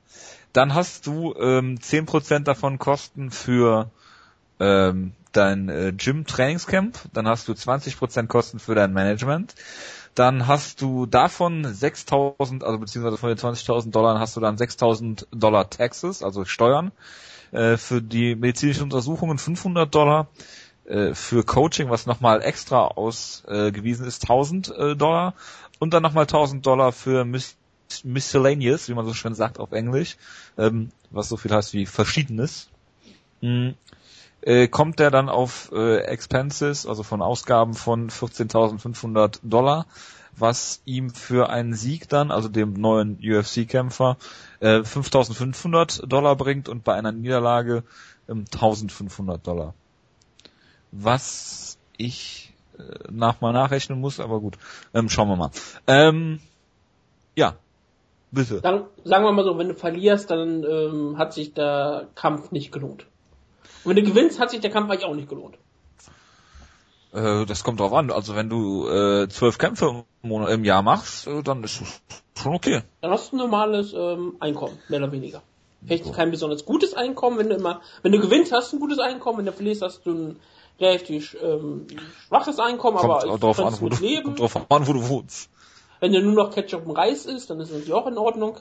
Dann 0.54 0.72
hast 0.72 1.06
du 1.06 1.34
ähm, 1.34 1.76
10% 1.76 2.44
davon 2.44 2.78
Kosten 2.78 3.30
für 3.30 3.90
ähm, 4.58 5.12
dein 5.32 5.68
äh, 5.68 5.92
Gym-Trainingscamp. 5.94 6.98
Dann 7.12 7.28
hast 7.28 7.46
du 7.46 7.52
20% 7.52 8.26
Kosten 8.28 8.58
für 8.58 8.74
dein 8.74 8.94
Management. 8.94 9.54
Dann 10.14 10.46
hast 10.46 10.80
du 10.80 11.04
davon 11.04 11.66
6.000, 11.66 12.64
also 12.64 12.78
beziehungsweise 12.78 13.18
von 13.18 13.28
den 13.28 13.36
20.000 13.36 13.90
Dollar 13.90 14.18
hast 14.18 14.34
du 14.34 14.40
dann 14.40 14.56
6.000 14.56 15.26
Dollar 15.30 15.68
Taxes, 15.68 16.22
also 16.22 16.46
Steuern. 16.46 16.90
Äh, 17.50 17.76
für 17.76 18.00
die 18.00 18.34
medizinischen 18.34 18.84
Untersuchungen 18.84 19.36
500 19.36 19.94
Dollar. 19.94 20.28
Äh, 20.84 21.14
für 21.14 21.44
Coaching, 21.44 21.90
was 21.90 22.06
nochmal 22.06 22.42
extra 22.42 22.88
ausgewiesen 22.88 24.06
ist, 24.06 24.24
1000 24.24 24.68
äh, 24.68 24.96
Dollar. 24.96 25.34
Und 25.78 25.94
dann 25.94 26.02
nochmal 26.02 26.24
1000 26.24 26.64
Dollar 26.64 26.92
für 26.92 27.24
Mis 27.24 27.56
Miscellaneous, 28.04 28.88
wie 28.88 28.94
man 28.94 29.04
so 29.04 29.12
schön 29.12 29.34
sagt 29.34 29.60
auf 29.60 29.72
Englisch, 29.72 30.16
ähm, 30.56 30.92
was 31.10 31.28
so 31.28 31.36
viel 31.36 31.52
heißt 31.52 31.74
wie 31.74 31.84
Verschiedenes. 31.84 32.70
Mhm. 33.42 33.74
Äh, 34.40 34.68
kommt 34.68 34.98
der 34.98 35.10
dann 35.10 35.28
auf 35.28 35.70
äh, 35.72 35.98
Expenses, 35.98 36.86
also 36.86 37.02
von 37.02 37.20
Ausgaben 37.20 37.74
von 37.74 38.08
14.500 38.08 39.40
Dollar. 39.42 39.86
was 40.34 40.80
ihm 40.86 41.10
für 41.10 41.50
einen 41.50 41.74
Sieg 41.74 42.08
dann, 42.08 42.30
also 42.30 42.48
dem 42.48 42.72
neuen 42.72 43.18
UFC-Kämpfer, 43.22 44.16
äh, 44.60 44.82
5500 44.82 46.10
Dollar 46.10 46.36
bringt 46.36 46.70
und 46.70 46.84
bei 46.84 46.94
einer 46.94 47.12
Niederlage 47.12 47.84
ähm, 48.30 48.46
1500 48.50 49.46
Dollar. 49.46 49.74
Was 50.92 51.78
ich 51.96 52.52
äh, 52.78 52.82
nach 53.10 53.40
mal 53.40 53.52
nachrechnen 53.52 54.00
muss, 54.00 54.20
aber 54.20 54.40
gut, 54.40 54.58
ähm, 54.94 55.08
schauen 55.08 55.28
wir 55.28 55.36
mal. 55.36 55.50
Ähm, 55.86 56.40
ja, 57.34 57.56
bitte. 58.30 58.60
Dann, 58.60 58.84
sagen 59.04 59.24
wir 59.24 59.32
mal 59.32 59.44
so, 59.44 59.58
wenn 59.58 59.68
du 59.68 59.74
verlierst, 59.74 60.30
dann 60.30 60.64
ähm, 60.64 61.18
hat 61.18 61.32
sich 61.32 61.54
der 61.54 62.08
Kampf 62.14 62.52
nicht 62.52 62.72
gelohnt. 62.72 63.06
Und 63.84 63.96
wenn 63.96 64.04
du 64.04 64.10
gewinnst, 64.10 64.38
hat 64.38 64.50
sich 64.50 64.60
der 64.60 64.70
Kampf 64.70 64.90
eigentlich 64.90 65.04
auch 65.04 65.14
nicht 65.14 65.28
gelohnt. 65.28 65.56
Äh, 67.12 67.46
das 67.46 67.64
kommt 67.64 67.80
drauf 67.80 67.92
an. 67.92 68.10
Also 68.10 68.34
wenn 68.34 68.48
du 68.48 68.88
äh, 68.88 69.28
zwölf 69.28 69.58
Kämpfe 69.58 70.04
im, 70.22 70.28
Monat, 70.28 70.50
im 70.50 70.64
Jahr 70.64 70.82
machst, 70.82 71.26
äh, 71.26 71.42
dann 71.42 71.62
ist 71.64 71.80
es 71.80 72.02
schon 72.40 72.54
okay. 72.54 72.82
Dann 73.00 73.10
hast 73.10 73.32
du 73.32 73.36
ein 73.36 73.38
normales 73.38 73.92
ähm, 73.92 74.36
Einkommen, 74.40 74.78
mehr 74.88 75.00
oder 75.00 75.12
weniger. 75.12 75.42
Vielleicht 75.84 76.12
kein 76.12 76.30
besonders 76.30 76.64
gutes 76.64 76.94
Einkommen, 76.94 77.38
wenn 77.38 77.48
du 77.48 77.56
immer, 77.56 77.80
wenn 78.02 78.12
du 78.12 78.20
gewinnst, 78.20 78.52
hast 78.52 78.72
du 78.72 78.76
ein 78.76 78.80
gutes 78.80 79.00
Einkommen, 79.00 79.38
wenn 79.38 79.46
du 79.46 79.52
verlierst, 79.52 79.82
hast 79.82 80.06
du 80.06 80.12
ein 80.12 80.36
relativ 80.82 81.36
ähm, 81.42 81.86
schwaches 82.28 82.58
Einkommen, 82.58 82.98
Kommt 82.98 83.12
aber 83.12 83.34
ich 83.34 83.40
drauf 83.40 83.58
an, 83.58 83.76
wo 83.80 83.88
du, 83.88 83.96
leben. 84.02 84.24
kommt 84.24 84.40
drauf 84.40 84.70
an, 84.70 84.86
wo 84.86 84.92
du 84.92 85.08
wohnst. 85.08 85.50
Wenn 86.00 86.12
du 86.12 86.20
nur 86.20 86.32
noch 86.32 86.52
Ketchup 86.52 86.86
und 86.86 86.96
Reis 86.96 87.26
isst, 87.26 87.50
dann 87.50 87.60
ist 87.60 87.68
es 87.68 87.74
natürlich 87.74 87.92
auch 87.92 88.06
in 88.06 88.18
Ordnung. 88.18 88.58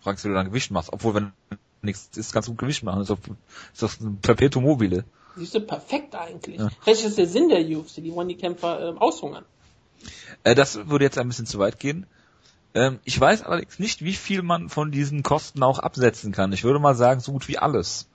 Fragst, 0.00 0.24
wie 0.24 0.28
du 0.28 0.34
dein 0.34 0.46
Gewicht 0.46 0.70
machst. 0.70 0.92
Obwohl, 0.92 1.14
wenn 1.14 1.32
nichts 1.82 2.16
ist, 2.16 2.32
kannst 2.32 2.48
du 2.48 2.54
Gewicht 2.54 2.82
machen. 2.82 3.00
Das 3.00 3.10
ist, 3.10 3.18
das 3.78 4.00
ein 4.00 4.18
Perpetuum 4.20 4.64
mobile. 4.64 5.04
Siehst 5.36 5.54
du, 5.54 5.60
perfekt 5.60 6.14
eigentlich. 6.14 6.58
Ja. 6.58 6.70
Ist 6.86 7.18
der 7.18 7.26
Sinn 7.26 7.48
der 7.48 7.60
UFC, 7.60 7.96
die 7.96 8.12
wollen 8.14 8.28
die 8.28 8.36
Kämpfer 8.36 8.88
ähm, 8.88 8.98
aushungern. 8.98 9.44
Äh, 10.44 10.54
das 10.54 10.88
würde 10.88 11.04
jetzt 11.04 11.18
ein 11.18 11.28
bisschen 11.28 11.46
zu 11.46 11.58
weit 11.58 11.78
gehen. 11.78 12.06
Ähm, 12.74 13.00
ich 13.04 13.20
weiß 13.20 13.42
allerdings 13.42 13.78
nicht, 13.78 14.04
wie 14.04 14.14
viel 14.14 14.42
man 14.42 14.68
von 14.68 14.90
diesen 14.90 15.22
Kosten 15.22 15.62
auch 15.62 15.78
absetzen 15.78 16.32
kann. 16.32 16.52
Ich 16.52 16.64
würde 16.64 16.78
mal 16.78 16.94
sagen, 16.94 17.20
so 17.20 17.32
gut 17.32 17.48
wie 17.48 17.58
alles. 17.58 18.08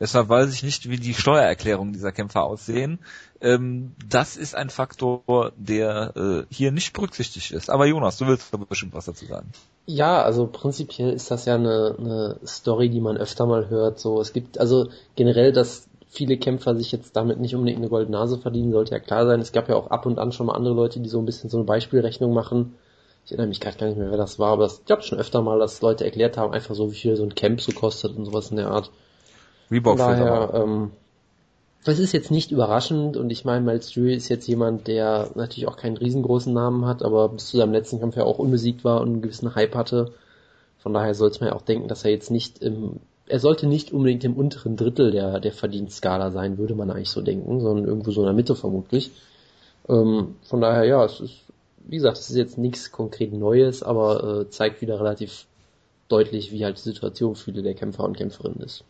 Deshalb 0.00 0.28
weiß 0.28 0.52
ich 0.52 0.62
nicht, 0.62 0.88
wie 0.90 0.96
die 0.96 1.14
Steuererklärungen 1.14 1.92
dieser 1.92 2.12
Kämpfer 2.12 2.42
aussehen. 2.42 2.98
Ähm, 3.40 3.94
das 4.08 4.36
ist 4.36 4.54
ein 4.54 4.70
Faktor, 4.70 5.52
der 5.56 6.12
äh, 6.16 6.54
hier 6.54 6.72
nicht 6.72 6.92
berücksichtigt 6.92 7.52
ist. 7.52 7.70
Aber 7.70 7.86
Jonas, 7.86 8.18
du 8.18 8.26
willst 8.26 8.50
bestimmt 8.68 8.94
was 8.94 9.04
dazu 9.04 9.26
sagen. 9.26 9.52
Ja, 9.86 10.22
also 10.22 10.46
prinzipiell 10.46 11.12
ist 11.12 11.30
das 11.30 11.44
ja 11.44 11.56
eine, 11.56 11.96
eine 11.98 12.36
Story, 12.46 12.88
die 12.88 13.00
man 13.00 13.16
öfter 13.16 13.46
mal 13.46 13.68
hört. 13.68 13.98
So, 13.98 14.20
es 14.20 14.32
gibt 14.32 14.58
also 14.58 14.88
generell, 15.16 15.52
dass 15.52 15.88
viele 16.08 16.36
Kämpfer 16.36 16.76
sich 16.76 16.92
jetzt 16.92 17.16
damit 17.16 17.40
nicht 17.40 17.54
unbedingt 17.54 17.78
eine 17.78 17.88
goldene 17.88 18.18
Nase 18.18 18.38
verdienen, 18.38 18.70
sollte 18.70 18.92
ja 18.92 19.00
klar 19.00 19.26
sein. 19.26 19.40
Es 19.40 19.52
gab 19.52 19.68
ja 19.68 19.76
auch 19.76 19.90
ab 19.90 20.04
und 20.04 20.18
an 20.18 20.30
schon 20.30 20.46
mal 20.46 20.54
andere 20.54 20.74
Leute, 20.74 21.00
die 21.00 21.08
so 21.08 21.18
ein 21.18 21.26
bisschen 21.26 21.48
so 21.48 21.56
eine 21.56 21.64
Beispielrechnung 21.64 22.34
machen. 22.34 22.74
Ich 23.24 23.30
erinnere 23.30 23.48
mich 23.48 23.60
gerade 23.60 23.78
gar 23.78 23.86
nicht 23.86 23.98
mehr, 23.98 24.10
wer 24.10 24.18
das 24.18 24.38
war, 24.38 24.52
aber 24.52 24.66
es 24.66 24.84
gab 24.84 25.04
schon 25.04 25.18
öfter 25.18 25.42
mal, 25.42 25.58
dass 25.58 25.80
Leute 25.80 26.04
erklärt 26.04 26.36
haben, 26.36 26.52
einfach 26.52 26.74
so, 26.74 26.90
wie 26.90 26.96
viel 26.96 27.16
so 27.16 27.22
ein 27.22 27.34
Camp 27.34 27.60
so 27.60 27.72
kostet 27.72 28.16
und 28.16 28.26
sowas 28.26 28.50
in 28.50 28.56
der 28.56 28.70
Art. 28.70 28.90
Reebok 29.72 29.96
daher, 29.96 30.52
ähm, 30.54 30.90
es 31.84 31.98
ist 31.98 32.12
jetzt 32.12 32.30
nicht 32.30 32.52
überraschend 32.52 33.16
und 33.16 33.30
ich 33.30 33.44
meine, 33.44 33.64
Miles 33.64 33.90
Drew 33.90 34.06
ist 34.06 34.28
jetzt 34.28 34.46
jemand, 34.46 34.86
der 34.86 35.30
natürlich 35.34 35.66
auch 35.66 35.76
keinen 35.76 35.96
riesengroßen 35.96 36.52
Namen 36.52 36.86
hat, 36.86 37.02
aber 37.02 37.28
bis 37.30 37.48
zu 37.48 37.56
seinem 37.56 37.72
letzten 37.72 37.98
Kampf 37.98 38.16
ja 38.16 38.24
auch 38.24 38.38
unbesiegt 38.38 38.84
war 38.84 39.00
und 39.00 39.08
einen 39.08 39.22
gewissen 39.22 39.54
Hype 39.54 39.74
hatte. 39.74 40.12
Von 40.78 40.92
daher 40.92 41.14
sollte 41.14 41.40
man 41.40 41.48
ja 41.48 41.56
auch 41.56 41.62
denken, 41.62 41.88
dass 41.88 42.04
er 42.04 42.12
jetzt 42.12 42.30
nicht 42.30 42.62
im, 42.62 43.00
er 43.26 43.40
sollte 43.40 43.66
nicht 43.66 43.92
unbedingt 43.92 44.22
im 44.24 44.36
unteren 44.36 44.76
Drittel 44.76 45.10
der, 45.10 45.40
der 45.40 45.52
Verdienstskala 45.52 46.30
sein, 46.30 46.58
würde 46.58 46.74
man 46.74 46.90
eigentlich 46.90 47.10
so 47.10 47.20
denken, 47.20 47.60
sondern 47.60 47.86
irgendwo 47.86 48.10
so 48.12 48.20
in 48.20 48.26
der 48.26 48.34
Mitte 48.34 48.54
vermutlich. 48.54 49.10
Ähm, 49.88 50.36
von 50.44 50.60
daher, 50.60 50.84
ja, 50.84 51.04
es 51.04 51.18
ist, 51.20 51.40
wie 51.84 51.96
gesagt, 51.96 52.18
es 52.18 52.30
ist 52.30 52.36
jetzt 52.36 52.58
nichts 52.58 52.92
konkret 52.92 53.32
Neues, 53.32 53.82
aber 53.82 54.42
äh, 54.42 54.50
zeigt 54.50 54.82
wieder 54.82 55.00
relativ 55.00 55.46
deutlich, 56.08 56.52
wie 56.52 56.64
halt 56.64 56.76
die 56.76 56.82
Situation 56.82 57.34
für 57.34 57.46
viele 57.46 57.62
der 57.62 57.74
Kämpfer 57.74 58.04
und 58.04 58.16
Kämpferinnen 58.16 58.60
ist. 58.60 58.84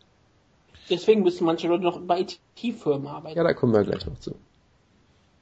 Deswegen 0.89 1.23
müssen 1.23 1.45
manche 1.45 1.67
Leute 1.67 1.83
noch 1.83 1.99
bei 2.01 2.21
IT-Firmen 2.21 3.07
arbeiten. 3.07 3.37
Ja, 3.37 3.43
da 3.43 3.53
kommen 3.53 3.73
wir 3.73 3.83
gleich 3.83 4.05
noch 4.05 4.19
zu. 4.19 4.35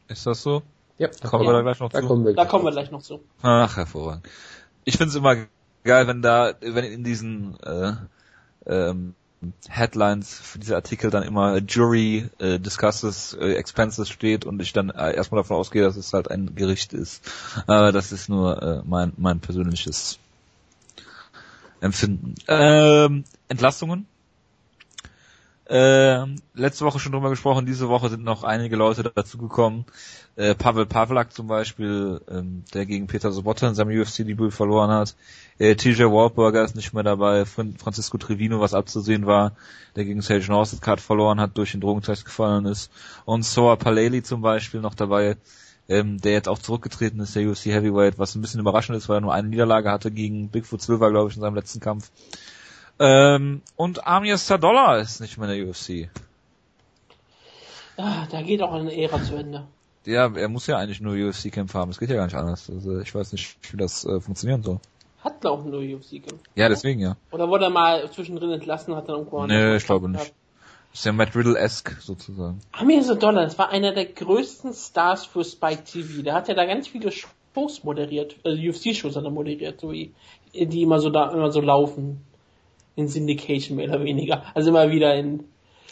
Ist 0.08 0.26
das 0.26 0.42
so? 0.44 0.62
Ja, 0.98 1.10
Kommen 1.24 1.46
wir 1.46 1.54
da 1.54 1.62
gleich 1.62 1.80
noch 1.80 1.90
da 1.92 2.02
zu? 2.02 2.08
kommen 2.08 2.26
wir 2.26 2.34
Da 2.34 2.44
gleich 2.44 2.50
kommen 2.52 2.66
wir 2.66 2.70
noch 2.72 2.76
gleich 2.78 2.92
noch 2.92 3.02
zu. 3.02 3.22
Ach, 3.42 3.76
hervorragend. 3.78 4.28
Ich 4.86 4.98
finde 4.98 5.10
es 5.10 5.16
immer 5.16 5.36
geil, 5.84 6.08
wenn 6.08 6.22
da, 6.22 6.54
wenn 6.62 6.86
in 6.86 7.04
diesen 7.04 7.60
äh, 7.62 7.94
ähm, 8.68 9.16
Headlines 9.68 10.40
für 10.40 10.60
diese 10.60 10.76
Artikel 10.76 11.10
dann 11.10 11.24
immer 11.24 11.58
Jury 11.58 12.30
äh, 12.38 12.60
discusses 12.60 13.34
äh, 13.34 13.54
expenses 13.54 14.10
steht 14.10 14.46
und 14.46 14.62
ich 14.62 14.74
dann 14.74 14.92
äh, 14.92 15.16
erstmal 15.16 15.42
davon 15.42 15.58
ausgehe, 15.58 15.82
dass 15.82 15.96
es 15.96 16.14
halt 16.14 16.30
ein 16.30 16.54
Gericht 16.56 16.94
ist. 16.94 17.24
Aber 17.66 17.92
das 17.92 18.12
ist 18.12 18.30
nur 18.30 18.62
äh, 18.62 18.82
mein 18.86 19.14
mein 19.18 19.40
persönliches 19.40 20.20
Empfinden. 21.80 22.36
Ähm, 22.48 23.24
Entlastungen. 23.48 24.06
Ähm, 25.74 26.36
letzte 26.54 26.84
Woche 26.84 27.00
schon 27.00 27.14
drüber 27.14 27.30
gesprochen, 27.30 27.66
diese 27.66 27.88
Woche 27.88 28.10
sind 28.10 28.26
noch 28.26 28.44
einige 28.44 28.76
Leute 28.76 29.04
dazugekommen. 29.04 29.86
Äh, 30.36 30.54
Pavel 30.54 30.86
Pavlak 30.86 31.32
zum 31.32 31.48
Beispiel, 31.48 32.20
ähm, 32.30 32.66
der 32.74 32.86
gegen 32.86 33.08
Peter 33.08 33.32
Sobotta 33.32 33.70
in 33.70 33.74
seinem 33.76 33.98
UFC-Debüt 33.98 34.54
verloren 34.54 34.92
hat. 34.92 35.16
Äh, 35.60 35.76
TJ 35.76 36.04
Wahlberger 36.04 36.66
ist 36.66 36.76
nicht 36.76 36.94
mehr 36.94 37.04
dabei. 37.04 37.46
Fran 37.46 37.78
Francisco 37.78 38.18
Trevino, 38.18 38.60
was 38.60 38.74
abzusehen 38.74 39.26
war, 39.26 39.54
der 39.96 40.04
gegen 40.04 40.22
Sage 40.22 40.48
Northcutt 40.50 41.00
verloren 41.00 41.40
hat, 41.40 41.58
durch 41.58 41.72
den 41.72 41.80
Drogentest 41.80 42.26
gefallen 42.26 42.66
ist. 42.66 42.92
Und 43.24 43.46
Soa 43.46 43.78
Paleli 43.78 44.24
zum 44.24 44.42
Beispiel 44.42 44.82
noch 44.82 44.94
dabei, 44.94 45.38
ähm, 45.88 46.20
der 46.20 46.34
jetzt 46.34 46.50
auch 46.50 46.60
zurückgetreten 46.60 47.22
ist, 47.22 47.34
der 47.34 47.50
UFC 47.50 47.68
Heavyweight, 47.68 48.20
was 48.20 48.36
ein 48.36 48.42
bisschen 48.42 48.60
überraschend 48.60 48.98
ist, 48.98 49.08
weil 49.08 49.20
er 49.20 49.22
nur 49.22 49.34
eine 49.34 49.48
Niederlage 49.48 49.90
hatte 49.90 50.12
gegen 50.12 50.50
Bigfoot 50.50 50.82
Silver, 50.82 51.12
glaube 51.12 51.30
ich, 51.30 51.38
in 51.38 51.42
seinem 51.42 51.56
letzten 51.56 51.80
Kampf. 51.80 52.12
Ähm, 53.02 53.62
und 53.76 54.06
Amir 54.06 54.38
Sadolla 54.38 54.98
ist 54.98 55.22
nicht 55.22 55.38
mehr 55.40 55.50
in 55.50 55.58
der 55.58 55.68
UFC. 55.68 56.10
Ah, 57.98 58.28
da 58.30 58.42
geht 58.44 58.62
auch 58.62 58.74
eine 58.74 58.96
Ära 58.96 59.22
zu 59.24 59.36
Ende. 59.36 59.66
Ja, 60.06 60.32
er 60.34 60.50
muss 60.50 60.68
ja 60.68 60.78
eigentlich 60.78 61.02
nur 61.02 61.14
UFC-Kämpfe 61.14 61.78
haben. 61.78 61.90
Es 61.92 62.00
geht 62.00 62.10
ja 62.10 62.16
gar 62.16 62.26
nicht 62.26 62.36
anders. 62.36 62.70
Also 62.70 63.00
ich 63.00 63.14
weiß 63.14 63.32
nicht, 63.32 63.58
wie 63.72 63.78
das 63.78 64.06
äh, 64.06 64.20
funktionieren 64.20 64.62
soll. 64.62 64.80
Hat 65.24 65.42
glaube 65.42 65.64
ich 65.64 65.72
nur 65.72 65.82
UFC-Kampf. 65.82 66.42
Ja, 66.56 66.70
deswegen 66.70 67.00
ja. 67.00 67.16
Oder 67.32 67.50
wurde 67.50 67.66
er 67.66 67.70
mal 67.72 68.10
zwischendrin 68.12 68.52
entlassen, 68.52 68.96
hat 68.96 69.10
dann 69.10 69.18
irgendwo 69.18 69.46
Nee, 69.48 69.76
ich 69.78 69.86
glaube 69.86 70.08
nicht. 70.10 70.34
Ist 70.94 71.06
ja 71.06 71.12
Matt 71.12 71.36
Riddle-esque 71.36 71.98
sozusagen. 72.02 72.60
Amir 72.72 73.02
Dollar, 73.16 73.44
das 73.44 73.58
war 73.58 73.70
einer 73.70 73.94
der 73.94 74.06
größten 74.06 74.74
Stars 74.74 75.26
für 75.26 75.44
Spike 75.44 75.86
TV. 75.86 76.22
Der 76.22 76.34
hat 76.34 76.50
ja 76.50 76.54
da 76.54 76.66
ganz 76.66 76.88
viele 76.88 77.12
Shows 77.12 77.84
moderiert, 77.84 78.36
also 78.44 78.62
UFC-Shows 78.62 79.16
hat 79.16 79.24
er 79.24 79.32
moderiert, 79.32 79.80
so 79.80 79.92
wie, 79.92 80.14
die 80.54 80.82
immer 80.82 81.00
so 81.00 81.10
da, 81.10 81.32
immer 81.32 81.52
so 81.52 81.62
laufen. 81.62 82.26
In 82.96 83.08
Syndication 83.08 83.78
mehr 83.78 83.88
oder 83.90 84.04
weniger. 84.04 84.44
Also 84.54 84.70
immer 84.70 84.90
wieder 84.92 85.16
in, 85.16 85.46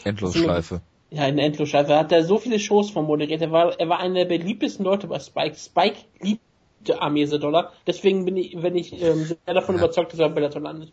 Endlosschleife. 0.04 0.82
ja, 1.12 1.26
in 1.28 1.40
Endlosschleife. 1.40 1.94
Er 1.94 2.00
hat 2.00 2.12
da 2.12 2.24
so 2.24 2.38
viele 2.38 2.60
Shows 2.60 2.92
von 2.92 3.06
moderiert. 3.06 3.42
Er 3.42 3.52
war, 3.52 3.80
er 3.80 3.88
war 3.90 4.00
einer 4.00 4.16
der 4.16 4.26
beliebtesten 4.26 4.84
Leute 4.86 5.08
bei 5.08 5.20
Spike. 5.20 5.56
Spike 5.56 5.98
liebte 6.20 7.02
Amir 7.02 7.28
Dollar. 7.40 7.72
Deswegen 7.88 8.26
bin 8.26 8.36
ich, 8.38 8.62
wenn 8.62 8.76
ich, 8.76 8.94
ähm, 9.02 9.24
sehr 9.26 9.38
davon 9.54 9.76
Ja. 9.76 9.84
überzeugt, 9.84 10.12
dass 10.14 10.20
er 10.20 10.28
bei 10.30 10.36
Bellator 10.36 10.62
landet. 10.62 10.92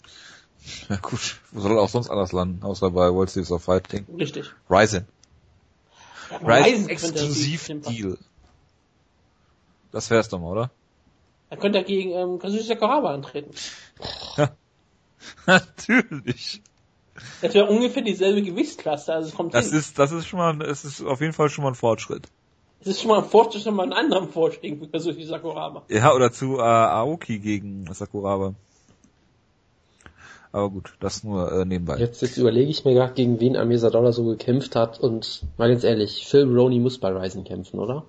Ja 0.89 0.97
gut, 0.97 1.41
wo 1.53 1.61
soll 1.61 1.73
er 1.73 1.83
auch 1.83 1.89
sonst 1.89 2.09
anders 2.11 2.33
landen, 2.33 2.63
außer 2.65 2.91
bei 2.91 3.13
World 3.13 3.31
Series 3.31 3.53
of 3.53 3.63
Fighting. 3.63 4.07
Richtig. 4.19 4.47
Ryzen. 4.71 5.07
Ja, 6.31 6.37
Ryzen 6.39 6.47
Ryzen 6.47 6.87
könnte 6.87 6.93
er 6.93 6.93
Exklusiv 6.93 7.63
sich- 7.63 7.81
Deal. 7.83 8.19
Das 9.93 10.11
wär's 10.11 10.29
doch 10.29 10.41
mal, 10.41 10.51
oder? 10.51 10.71
Er 11.51 11.57
könnte 11.57 11.83
gegen 11.85 12.11
ähm, 12.11 12.39
Kazushi 12.41 12.65
Sakuraba 12.65 13.15
antreten. 13.15 13.51
Natürlich. 15.47 16.63
Das 17.41 17.55
wäre 17.55 17.67
ungefähr 17.67 18.03
dieselbe 18.03 18.43
Gewichtsklasse, 18.43 19.15
also 19.15 19.29
es 19.29 19.35
kommt 19.35 19.55
Das 19.55 19.71
hin. 19.71 19.79
ist, 19.79 19.99
das 19.99 20.13
ist 20.13 20.27
schon 20.27 20.39
mal, 20.39 20.61
es 20.63 20.85
ist 20.85 21.03
auf 21.03 21.21
jeden 21.21 21.33
Fall 21.33 21.49
schon 21.49 21.65
mal 21.65 21.71
ein 21.71 21.75
Fortschritt. 21.75 22.29
Es 22.81 22.89
ist 22.89 23.01
schon 23.01 23.11
mal 23.11 23.23
ein 23.23 23.29
Fortschritt, 23.29 23.63
schon 23.63 23.75
mal 23.75 23.85
einen 23.85 23.95
anderen 23.95 24.29
Vorschlägen 24.29 24.79
für 24.79 24.89
Kazushi 24.89 25.25
Sakuraba. 25.25 25.83
Ja, 25.89 26.13
oder 26.15 26.31
zu 26.31 26.59
äh, 26.59 26.63
Aoki 26.63 27.39
gegen 27.39 27.87
Sakuraba. 27.93 28.55
Aber 30.53 30.71
gut, 30.71 30.95
das 31.01 31.25
nur 31.25 31.51
äh, 31.53 31.65
nebenbei. 31.65 31.97
Jetzt, 31.99 32.23
jetzt 32.23 32.37
überlege 32.39 32.71
ich 32.71 32.85
mir 32.85 32.95
gerade, 32.95 33.15
gegen 33.15 33.41
wen 33.41 33.57
Amir 33.57 33.79
Sadolla 33.79 34.13
so 34.13 34.25
gekämpft 34.25 34.77
hat 34.77 35.01
und 35.01 35.43
mal 35.59 35.69
ganz 35.71 35.85
ehrlich, 35.85 36.27
Phil 36.27 36.45
Roney 36.45 36.79
muss 36.79 36.99
bei 36.99 37.11
Ryzen 37.11 37.45
kämpfen, 37.45 37.79
oder? 37.79 38.05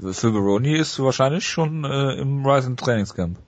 Phil 0.00 0.32
Baroni 0.32 0.74
ist 0.76 0.98
wahrscheinlich 1.00 1.46
schon 1.46 1.84
äh, 1.84 2.14
im 2.14 2.44
Ryzen 2.44 2.76
Trainingscamp. 2.76 3.38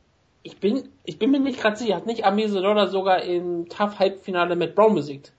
Ich 0.47 0.61
bin, 0.61 0.91
ich 1.03 1.19
bin 1.19 1.33
mir 1.33 1.41
nicht 1.41 1.61
gerade 1.61 1.77
sicher, 1.77 1.97
hat 1.97 2.07
nicht 2.07 2.25
Amir 2.25 2.49
Sadollah 2.49 2.87
sogar 2.87 3.23
im 3.23 3.69
Tough 3.69 3.99
Halbfinale 3.99 4.55
mit 4.55 4.77
Brown 4.77 4.95
besiegt? 4.95 5.33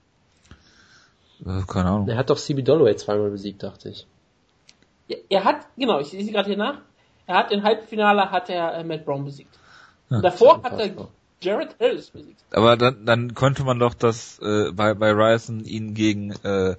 Äh, 1.40 1.62
keine 1.66 1.88
Ahnung. 1.88 2.08
Er 2.08 2.18
hat 2.18 2.28
doch 2.28 2.36
CB 2.36 2.60
Dolloway 2.60 2.94
zweimal 2.94 3.30
besiegt, 3.30 3.62
dachte 3.62 3.88
ich. 3.88 4.06
Ja, 5.06 5.16
er 5.30 5.44
hat, 5.44 5.66
genau, 5.78 5.98
ich 6.00 6.08
sehe 6.08 6.22
sie 6.22 6.30
gerade 6.30 6.48
hier 6.48 6.58
nach. 6.58 6.82
Er 7.26 7.36
hat 7.36 7.52
im 7.52 7.62
Halbfinale 7.62 8.30
hat 8.30 8.50
er 8.50 8.74
äh, 8.74 8.84
Matt 8.84 9.06
Brown 9.06 9.24
besiegt. 9.24 9.58
Ja, 10.10 10.20
Davor 10.20 10.62
hat 10.62 10.78
er. 10.78 11.08
Jared 11.40 11.76
Harris 11.80 12.10
besiegt. 12.10 12.44
Aber 12.50 12.76
dann, 12.76 13.06
dann 13.06 13.34
könnte 13.34 13.64
man 13.64 13.78
doch 13.78 13.94
das 13.94 14.38
äh, 14.40 14.72
bei, 14.72 14.92
bei 14.92 15.12
Ryzen 15.12 15.64
ihn 15.64 15.94
gegen 15.94 16.32
äh, 16.44 16.76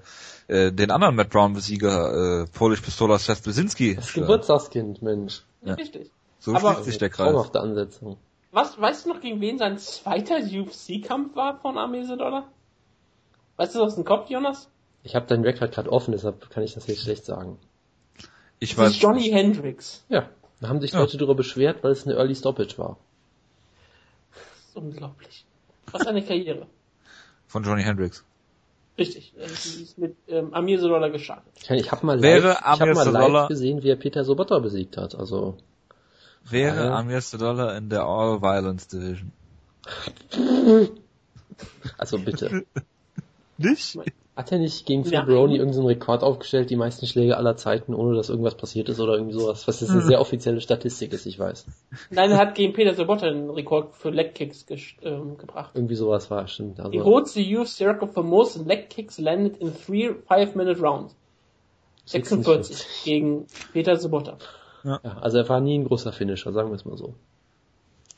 äh, 0.47 0.71
den 0.71 0.91
anderen 0.91 1.15
Matt 1.15 1.31
Brown 1.31 1.53
Besieger, 1.53 2.43
äh, 2.43 2.45
Polish 2.45 2.81
Pistola 2.81 3.17
Seth 3.17 3.41
Brzezinski. 3.41 3.95
Das. 3.95 4.13
Geburtstagskind, 4.13 5.01
Mensch. 5.01 5.41
Ja. 5.63 5.73
Richtig. 5.73 6.11
So 6.39 6.55
Aber- 6.55 6.73
schließt 6.73 6.85
sich 6.85 6.97
der 6.97 7.09
Kreis. 7.09 7.27
Traumhafte 7.31 7.59
Ansetzung. 7.59 8.17
Was, 8.51 8.79
weißt 8.79 9.05
du 9.05 9.09
noch, 9.13 9.21
gegen 9.21 9.41
wen 9.41 9.57
sein 9.59 9.77
zweiter 9.77 10.37
UFC-Kampf 10.37 11.35
war 11.35 11.59
von 11.59 11.77
Amese 11.77 12.17
Dollar? 12.17 12.47
Weißt 13.57 13.75
du 13.75 13.79
das 13.79 13.89
aus 13.89 13.95
dem 13.95 14.05
Kopf, 14.05 14.29
Jonas? 14.29 14.69
Ich 15.03 15.15
habe 15.15 15.27
deinen 15.27 15.43
Rekord 15.43 15.71
gerade 15.71 15.91
offen, 15.91 16.11
deshalb 16.13 16.49
kann 16.49 16.63
ich 16.63 16.73
das 16.73 16.87
jetzt 16.87 17.03
schlecht 17.03 17.25
sagen. 17.25 17.59
Ich 18.59 18.71
Das 18.71 18.79
weiß 18.79 18.91
ist 18.91 19.01
Johnny 19.01 19.21
nicht. 19.21 19.33
Hendricks. 19.33 20.03
Ja, 20.09 20.29
da 20.61 20.67
haben 20.69 20.81
sich 20.81 20.91
Ja. 20.93 20.99
Leute 20.99 21.17
darüber 21.17 21.35
beschwert, 21.35 21.83
weil 21.83 21.91
es 21.91 22.05
eine 22.07 22.15
Early 22.15 22.35
Stoppage 22.35 22.77
war. 22.77 22.97
Das 24.33 24.41
ist 24.69 24.75
unglaublich. 24.75 25.45
Was 25.91 26.07
eine 26.07 26.23
Karriere. 26.23 26.67
von 27.47 27.63
Johnny 27.63 27.83
Hendricks. 27.83 28.23
Richtig. 28.97 29.33
Äh, 29.37 29.47
Die 29.47 29.83
ist 29.83 29.97
mit 29.97 30.15
ähm, 30.27 30.53
Amir 30.53 30.79
Dollar 30.79 31.09
gestartet. 31.09 31.51
Ich, 31.61 31.69
ich 31.69 31.91
habe 31.91 32.05
mal, 32.05 32.21
Wäre 32.21 32.49
live, 32.49 32.59
ich 32.59 32.65
hab 32.65 32.79
mal 32.93 33.09
live 33.09 33.47
gesehen, 33.47 33.81
wie 33.83 33.89
er 33.89 33.95
Peter 33.95 34.23
Sobotta 34.25 34.59
besiegt 34.59 34.97
hat. 34.97 35.15
Also 35.15 35.55
Wäre 36.47 36.85
Ja. 36.85 36.95
Amir 36.97 37.21
Dollar 37.37 37.75
in 37.77 37.89
der 37.89 38.03
All 38.03 38.41
Violence 38.41 38.87
Division. 38.87 39.31
Also 41.97 42.19
bitte. 42.19 42.65
Nicht? 43.57 43.97
Hat 44.37 44.53
er 44.53 44.59
nicht 44.59 44.85
gegen 44.85 45.03
Phil 45.03 45.15
Ja. 45.15 45.25
Brony 45.25 45.57
irgendeinen 45.57 45.87
Rekord 45.87 46.23
aufgestellt, 46.23 46.69
die 46.69 46.77
meisten 46.77 47.05
Schläge 47.05 47.35
aller 47.35 47.57
Zeiten, 47.57 47.93
ohne 47.93 48.15
dass 48.15 48.29
irgendwas 48.29 48.55
passiert 48.55 48.87
ist 48.87 49.01
oder 49.01 49.15
irgendwie 49.15 49.33
sowas, 49.37 49.67
was 49.67 49.81
jetzt 49.81 49.89
eine 49.89 50.01
sehr 50.01 50.21
offizielle 50.21 50.61
Statistik 50.61 51.11
ist, 51.11 51.25
ich 51.25 51.37
weiß. 51.37 51.65
Nein, 52.09 52.31
er 52.31 52.37
hat 52.37 52.55
gegen 52.55 52.71
Peter 52.71 52.93
Sobotta 52.95 53.25
einen 53.27 53.49
Rekord 53.49 53.93
für 53.97 54.11
Leg 54.11 54.33
Kicks 54.35 54.65
ges- 54.65 54.93
ähm, 55.03 55.37
gebracht. 55.37 55.71
Irgendwie 55.73 55.95
sowas 55.95 56.31
war, 56.31 56.47
stimmt. 56.47 56.77
He 56.77 56.83
Also, 56.83 57.03
holds 57.03 57.33
the 57.33 57.57
UFC 57.57 57.81
record 57.81 58.13
for 58.13 58.23
most 58.23 58.65
leg 58.65 58.89
kicks 58.89 59.17
landed 59.19 59.57
in 59.57 59.73
three 59.75 60.11
five-minute 60.29 60.79
rounds. 60.79 61.13
46 62.05 62.85
gegen 63.03 63.45
Peter 63.73 63.97
Sobotta. 63.97 64.37
Ja, 64.83 64.99
also 65.21 65.37
er 65.37 65.49
war 65.49 65.59
nie 65.59 65.77
ein 65.77 65.85
großer 65.85 66.11
Finisher, 66.11 66.51
sagen 66.51 66.69
wir 66.69 66.75
es 66.75 66.85
mal 66.85 66.97
so. 66.97 67.13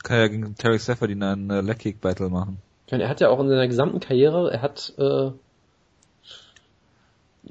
Kann 0.04 0.18
ja 0.18 0.28
gegen 0.28 0.56
Terry 0.56 0.80
Sefferdin 0.80 1.22
einen 1.24 1.50
äh, 1.50 1.62
Leg 1.62 1.80
Kick 1.80 2.02
Battle 2.02 2.30
machen. 2.30 2.58
Er 2.88 3.08
hat 3.08 3.22
ja 3.22 3.30
auch 3.30 3.40
in 3.40 3.48
seiner 3.48 3.68
gesamten 3.68 4.02
Karriere, 4.02 4.52
er 4.52 4.62
hat, 4.62 4.94
äh, 4.98 5.32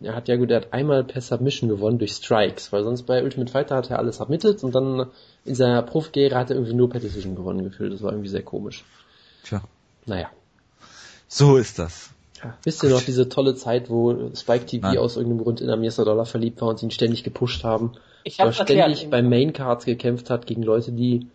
er 0.02 0.14
hat 0.14 0.28
ja 0.28 0.36
gut, 0.36 0.50
er 0.50 0.61
hat 0.61 0.72
einmal 0.72 1.02
per 1.04 1.22
Submission 1.22 1.70
gewonnen 1.70 1.98
durch 1.98 2.12
Strikes, 2.12 2.72
weil 2.72 2.84
sonst 2.84 3.04
bei 3.04 3.22
Ultimate 3.22 3.50
Fighter 3.50 3.76
hat 3.76 3.90
er 3.90 3.98
alles 3.98 4.18
submitted 4.18 4.62
und 4.62 4.74
dann 4.74 5.06
in 5.44 5.54
seiner 5.54 5.82
Profikarriere 5.82 6.36
hat 6.36 6.50
er 6.50 6.56
irgendwie 6.56 6.74
nur 6.74 6.90
per 6.90 7.00
Decision 7.00 7.36
gewonnen 7.36 7.64
gefühlt. 7.64 7.92
Das 7.92 8.02
war 8.02 8.12
irgendwie 8.12 8.28
sehr 8.28 8.42
komisch. 8.42 8.84
Tja. 9.44 9.62
Naja. 10.04 10.28
So 11.28 11.56
ist 11.56 11.78
das. 11.78 12.11
Ja, 12.43 12.57
wisst 12.64 12.82
ihr 12.82 12.91
noch 12.91 13.03
diese 13.03 13.28
tolle 13.28 13.55
Zeit, 13.55 13.91
wo 13.91 14.30
Spike 14.34 14.66
TV 14.66 14.86
Nein. 14.88 14.99
aus 14.99 15.16
irgendeinem 15.16 15.43
Grund 15.45 15.61
in 15.61 15.68
Amir 15.70 15.91
Dollar 15.93 16.24
verliebt 16.26 16.61
war 16.61 16.68
und 16.68 16.82
ihn 16.82 16.91
ständig 16.91 17.22
gepusht 17.24 17.64
haben? 17.64 17.93
Ich 18.24 18.38
Er 18.38 18.47
habe 18.47 18.55
ständig 18.55 18.76
erklärt. 18.78 19.11
bei 19.11 19.22
Maincards 19.22 19.84
gekämpft 19.84 20.30
hat 20.30 20.47
gegen 20.47 20.62
Leute, 20.62 20.93
die 20.93 21.26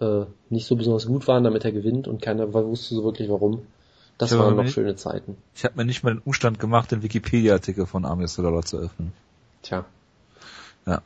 äh, 0.00 0.24
nicht 0.50 0.66
so 0.66 0.76
besonders 0.76 1.06
gut 1.06 1.26
waren, 1.28 1.44
damit 1.44 1.64
er 1.64 1.72
gewinnt 1.72 2.08
und 2.08 2.20
keiner 2.22 2.52
wusste 2.52 2.94
so 2.94 3.04
wirklich 3.04 3.28
warum. 3.28 3.62
Das 4.18 4.30
Ja, 4.32 4.38
waren 4.38 4.56
noch 4.56 4.62
nicht- 4.64 4.74
schöne 4.74 4.96
Zeiten. 4.96 5.36
Ich 5.54 5.64
habe 5.64 5.74
mir 5.76 5.84
nicht 5.86 6.02
mal 6.02 6.14
den 6.14 6.22
Umstand 6.22 6.58
gemacht, 6.58 6.90
den 6.92 7.02
Wikipedia-Artikel 7.02 7.86
von 7.86 8.04
Amir 8.04 8.28
Dollar 8.36 8.62
zu 8.64 8.76
öffnen. 8.78 9.12
Tja. 9.62 9.84
Ja. 10.86 11.00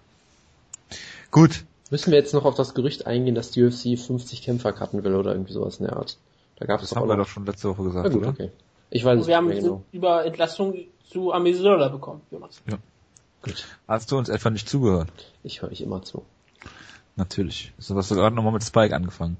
Gut. 1.30 1.64
Müssen 1.90 2.10
wir 2.10 2.18
jetzt 2.18 2.34
noch 2.34 2.44
auf 2.44 2.54
das 2.54 2.74
Gerücht 2.74 3.06
eingehen, 3.06 3.34
dass 3.34 3.50
die 3.50 3.62
UFC 3.62 3.96
50 3.98 4.42
Kämpfer 4.42 4.72
cutten 4.72 5.04
will 5.04 5.14
oder 5.14 5.32
irgendwie 5.32 5.52
sowas 5.52 5.78
in 5.78 5.86
der 5.86 5.96
Art? 5.96 6.16
Da 6.56 6.66
gab 6.66 6.80
es 6.82 6.90
Das 6.90 6.96
haben 6.98 7.08
wir 7.08 7.16
doch 7.16 7.28
schon 7.28 7.46
letzte 7.46 7.68
Woche 7.68 7.84
gesagt, 7.84 8.10
gut, 8.10 8.22
oder? 8.22 8.30
okay. 8.30 8.50
Ich 8.94 9.04
weiß 9.04 9.22
es 9.22 9.26
Wir 9.26 9.36
haben 9.36 9.48
nicht 9.48 9.62
genau. 9.62 9.82
über 9.90 10.24
Entlassung 10.24 10.76
zu 11.10 11.32
Amir 11.32 11.60
Dollar 11.60 11.90
bekommen, 11.90 12.20
Jonas. 12.30 12.62
Gut. 13.42 13.66
Hast 13.88 14.12
du 14.12 14.16
uns 14.16 14.28
etwa 14.28 14.50
nicht 14.50 14.68
zugehört? 14.68 15.08
Ich 15.42 15.62
höre 15.62 15.72
ich 15.72 15.82
immer 15.82 16.02
zu. 16.02 16.24
Natürlich. 17.16 17.72
So 17.76 17.96
hast 17.96 18.12
du 18.12 18.14
gerade 18.14 18.36
nochmal 18.36 18.52
mit 18.52 18.62
Spike 18.62 18.94
angefangen. 18.94 19.36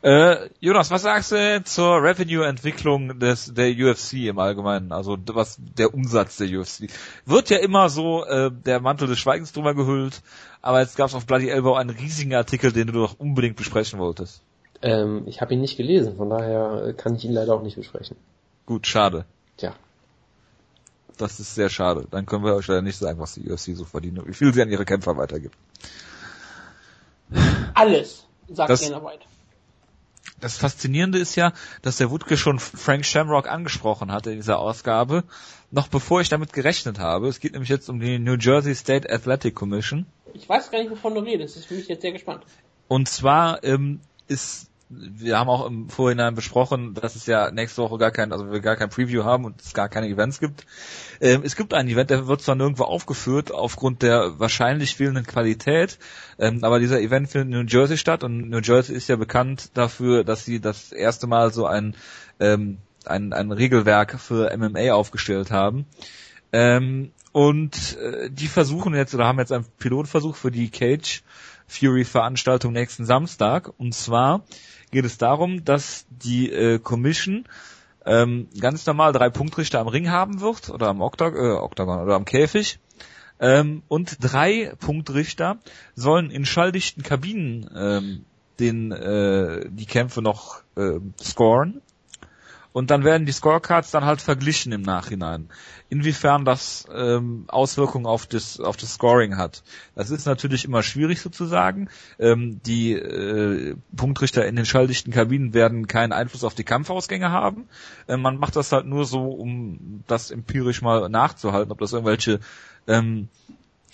Äh, 0.00 0.48
Jonas, 0.58 0.90
was 0.90 1.02
sagst 1.02 1.32
du 1.32 1.62
zur 1.64 2.02
Revenue-Entwicklung 2.02 3.18
des 3.18 3.52
der 3.52 3.72
UFC 3.72 4.24
im 4.24 4.38
Allgemeinen? 4.38 4.90
Also 4.90 5.18
was 5.26 5.58
der 5.58 5.92
Umsatz 5.92 6.38
der 6.38 6.48
UFC. 6.48 6.90
Wird 7.26 7.50
ja 7.50 7.58
immer 7.58 7.90
so 7.90 8.24
äh, 8.24 8.50
der 8.50 8.80
Mantel 8.80 9.06
des 9.06 9.18
Schweigens 9.18 9.52
drüber 9.52 9.74
gehüllt, 9.74 10.22
aber 10.62 10.80
jetzt 10.80 10.96
gab 10.96 11.08
es 11.08 11.14
auf 11.14 11.26
Bloody 11.26 11.50
Elbow 11.50 11.74
einen 11.74 11.90
riesigen 11.90 12.34
Artikel, 12.34 12.72
den 12.72 12.86
du 12.86 12.94
doch 12.94 13.18
unbedingt 13.18 13.56
besprechen 13.56 13.98
wolltest. 13.98 14.42
Ähm, 14.80 15.24
ich 15.26 15.42
habe 15.42 15.52
ihn 15.52 15.60
nicht 15.60 15.76
gelesen, 15.76 16.16
von 16.16 16.30
daher 16.30 16.86
äh, 16.86 16.92
kann 16.94 17.16
ich 17.16 17.24
ihn 17.26 17.32
leider 17.32 17.54
auch 17.54 17.62
nicht 17.62 17.76
besprechen. 17.76 18.16
Gut, 18.66 18.86
schade. 18.86 19.24
Tja. 19.56 19.74
Das 21.16 21.38
ist 21.40 21.54
sehr 21.54 21.68
schade. 21.68 22.06
Dann 22.10 22.26
können 22.26 22.44
wir 22.44 22.54
euch 22.54 22.66
leider 22.66 22.82
nicht 22.82 22.98
sagen, 22.98 23.20
was 23.20 23.34
die 23.34 23.48
UFC 23.50 23.74
so 23.76 23.84
verdient 23.84 24.18
und 24.18 24.26
wie 24.28 24.34
viel 24.34 24.52
sie 24.52 24.62
an 24.62 24.70
ihre 24.70 24.84
Kämpfer 24.84 25.16
weitergibt. 25.16 25.54
Alles, 27.74 28.26
sagt 28.48 28.70
Das- 28.70 28.88
Dana 28.88 29.04
White. 29.04 29.24
Das 30.40 30.56
Faszinierende 30.58 31.18
ist 31.18 31.36
ja, 31.36 31.52
dass 31.82 31.96
der 31.96 32.10
Wutke 32.10 32.36
schon 32.36 32.58
Frank 32.58 33.06
Shamrock 33.06 33.48
angesprochen 33.48 34.12
hatte 34.12 34.30
in 34.30 34.36
dieser 34.36 34.58
Ausgabe, 34.58 35.24
noch 35.70 35.88
bevor 35.88 36.20
ich 36.20 36.28
damit 36.28 36.52
gerechnet 36.52 36.98
habe. 36.98 37.28
Es 37.28 37.40
geht 37.40 37.52
nämlich 37.52 37.70
jetzt 37.70 37.88
um 37.88 37.98
die 38.00 38.18
New 38.18 38.34
Jersey 38.38 38.74
State 38.74 39.10
Athletic 39.10 39.54
Commission. 39.54 40.06
Ich 40.34 40.46
weiß 40.48 40.70
gar 40.70 40.80
nicht, 40.80 40.90
wovon 40.90 41.14
du 41.14 41.20
redest. 41.20 41.54
Das 41.54 41.60
ist 41.62 41.66
für 41.68 41.74
mich 41.74 41.88
jetzt 41.88 42.02
sehr 42.02 42.12
gespannt. 42.12 42.42
Und 42.88 43.08
zwar 43.08 43.62
ähm, 43.64 44.00
ist, 44.26 44.68
wir 44.88 45.38
haben 45.38 45.48
auch 45.48 45.66
im 45.66 45.88
Vorhinein 45.88 46.34
besprochen, 46.34 46.94
dass 46.94 47.16
es 47.16 47.26
ja 47.26 47.50
nächste 47.50 47.82
Woche 47.82 47.98
gar 47.98 48.10
kein, 48.10 48.32
also 48.32 48.52
wir 48.52 48.60
gar 48.60 48.76
kein 48.76 48.90
Preview 48.90 49.24
haben 49.24 49.44
und 49.44 49.60
es 49.60 49.72
gar 49.72 49.88
keine 49.88 50.08
Events 50.08 50.40
gibt. 50.40 50.66
Ähm, 51.20 51.42
es 51.44 51.56
gibt 51.56 51.74
ein 51.74 51.88
Event, 51.88 52.10
der 52.10 52.26
wird 52.26 52.42
zwar 52.42 52.54
nirgendwo 52.54 52.84
aufgeführt 52.84 53.52
aufgrund 53.52 54.02
der 54.02 54.38
wahrscheinlich 54.38 54.94
fehlenden 54.96 55.26
Qualität, 55.26 55.98
ähm, 56.38 56.62
aber 56.62 56.78
dieser 56.78 57.00
Event 57.00 57.28
findet 57.28 57.52
in 57.52 57.60
New 57.60 57.66
Jersey 57.66 57.96
statt 57.96 58.24
und 58.24 58.50
New 58.50 58.60
Jersey 58.60 58.94
ist 58.94 59.08
ja 59.08 59.16
bekannt 59.16 59.70
dafür, 59.74 60.24
dass 60.24 60.44
sie 60.44 60.60
das 60.60 60.92
erste 60.92 61.26
Mal 61.26 61.52
so 61.52 61.66
ein 61.66 61.96
ähm, 62.40 62.78
ein, 63.06 63.32
ein 63.32 63.52
Regelwerk 63.52 64.18
für 64.18 64.56
MMA 64.56 64.92
aufgestellt 64.92 65.50
haben. 65.50 65.86
Ähm, 66.52 67.12
und 67.32 67.96
äh, 67.98 68.30
die 68.30 68.46
versuchen 68.46 68.94
jetzt 68.94 69.14
oder 69.14 69.26
haben 69.26 69.38
jetzt 69.38 69.52
einen 69.52 69.66
Pilotversuch 69.78 70.36
für 70.36 70.50
die 70.50 70.70
Cage 70.70 71.22
Fury 71.66 72.04
Veranstaltung 72.04 72.72
nächsten 72.72 73.04
Samstag. 73.04 73.72
Und 73.76 73.94
zwar 73.94 74.44
geht 74.94 75.04
es 75.04 75.18
darum, 75.18 75.64
dass 75.64 76.06
die 76.08 76.50
äh, 76.50 76.78
Commission 76.78 77.44
ähm, 78.06 78.48
ganz 78.58 78.86
normal 78.86 79.12
drei 79.12 79.28
Punktrichter 79.28 79.80
am 79.80 79.88
Ring 79.88 80.10
haben 80.10 80.40
wird 80.40 80.70
oder 80.70 80.88
am 80.88 81.02
Oktag 81.02 81.34
äh, 81.34 81.52
Oktagon 81.52 82.00
oder 82.00 82.14
am 82.14 82.24
Käfig. 82.24 82.78
Ähm, 83.40 83.82
und 83.88 84.18
drei 84.20 84.72
Punktrichter 84.78 85.58
sollen 85.96 86.30
in 86.30 86.46
schalldichten 86.46 87.02
Kabinen 87.02 87.68
ähm, 87.76 88.24
den 88.60 88.92
äh, 88.92 89.68
die 89.68 89.86
Kämpfe 89.86 90.22
noch 90.22 90.62
äh, 90.76 91.00
scoren. 91.20 91.82
Und 92.74 92.90
dann 92.90 93.04
werden 93.04 93.24
die 93.24 93.30
Scorecards 93.30 93.92
dann 93.92 94.04
halt 94.04 94.20
verglichen 94.20 94.72
im 94.72 94.82
Nachhinein. 94.82 95.48
Inwiefern 95.90 96.44
das 96.44 96.84
ähm, 96.92 97.44
Auswirkungen 97.46 98.04
auf 98.04 98.26
das, 98.26 98.58
auf 98.58 98.76
das 98.76 98.94
Scoring 98.94 99.36
hat. 99.36 99.62
Das 99.94 100.10
ist 100.10 100.26
natürlich 100.26 100.64
immer 100.64 100.82
schwierig 100.82 101.20
sozusagen. 101.20 101.88
Ähm, 102.18 102.60
die 102.66 102.94
äh, 102.94 103.76
Punktrichter 103.94 104.44
in 104.44 104.56
den 104.56 104.66
schalldichten 104.66 105.12
Kabinen 105.12 105.54
werden 105.54 105.86
keinen 105.86 106.12
Einfluss 106.12 106.42
auf 106.42 106.56
die 106.56 106.64
Kampfausgänge 106.64 107.30
haben. 107.30 107.68
Ähm, 108.08 108.22
man 108.22 108.38
macht 108.38 108.56
das 108.56 108.72
halt 108.72 108.86
nur 108.86 109.04
so, 109.04 109.28
um 109.30 110.02
das 110.08 110.32
empirisch 110.32 110.82
mal 110.82 111.08
nachzuhalten, 111.08 111.70
ob 111.70 111.78
das 111.78 111.92
irgendwelche 111.92 112.40
ähm, 112.88 113.28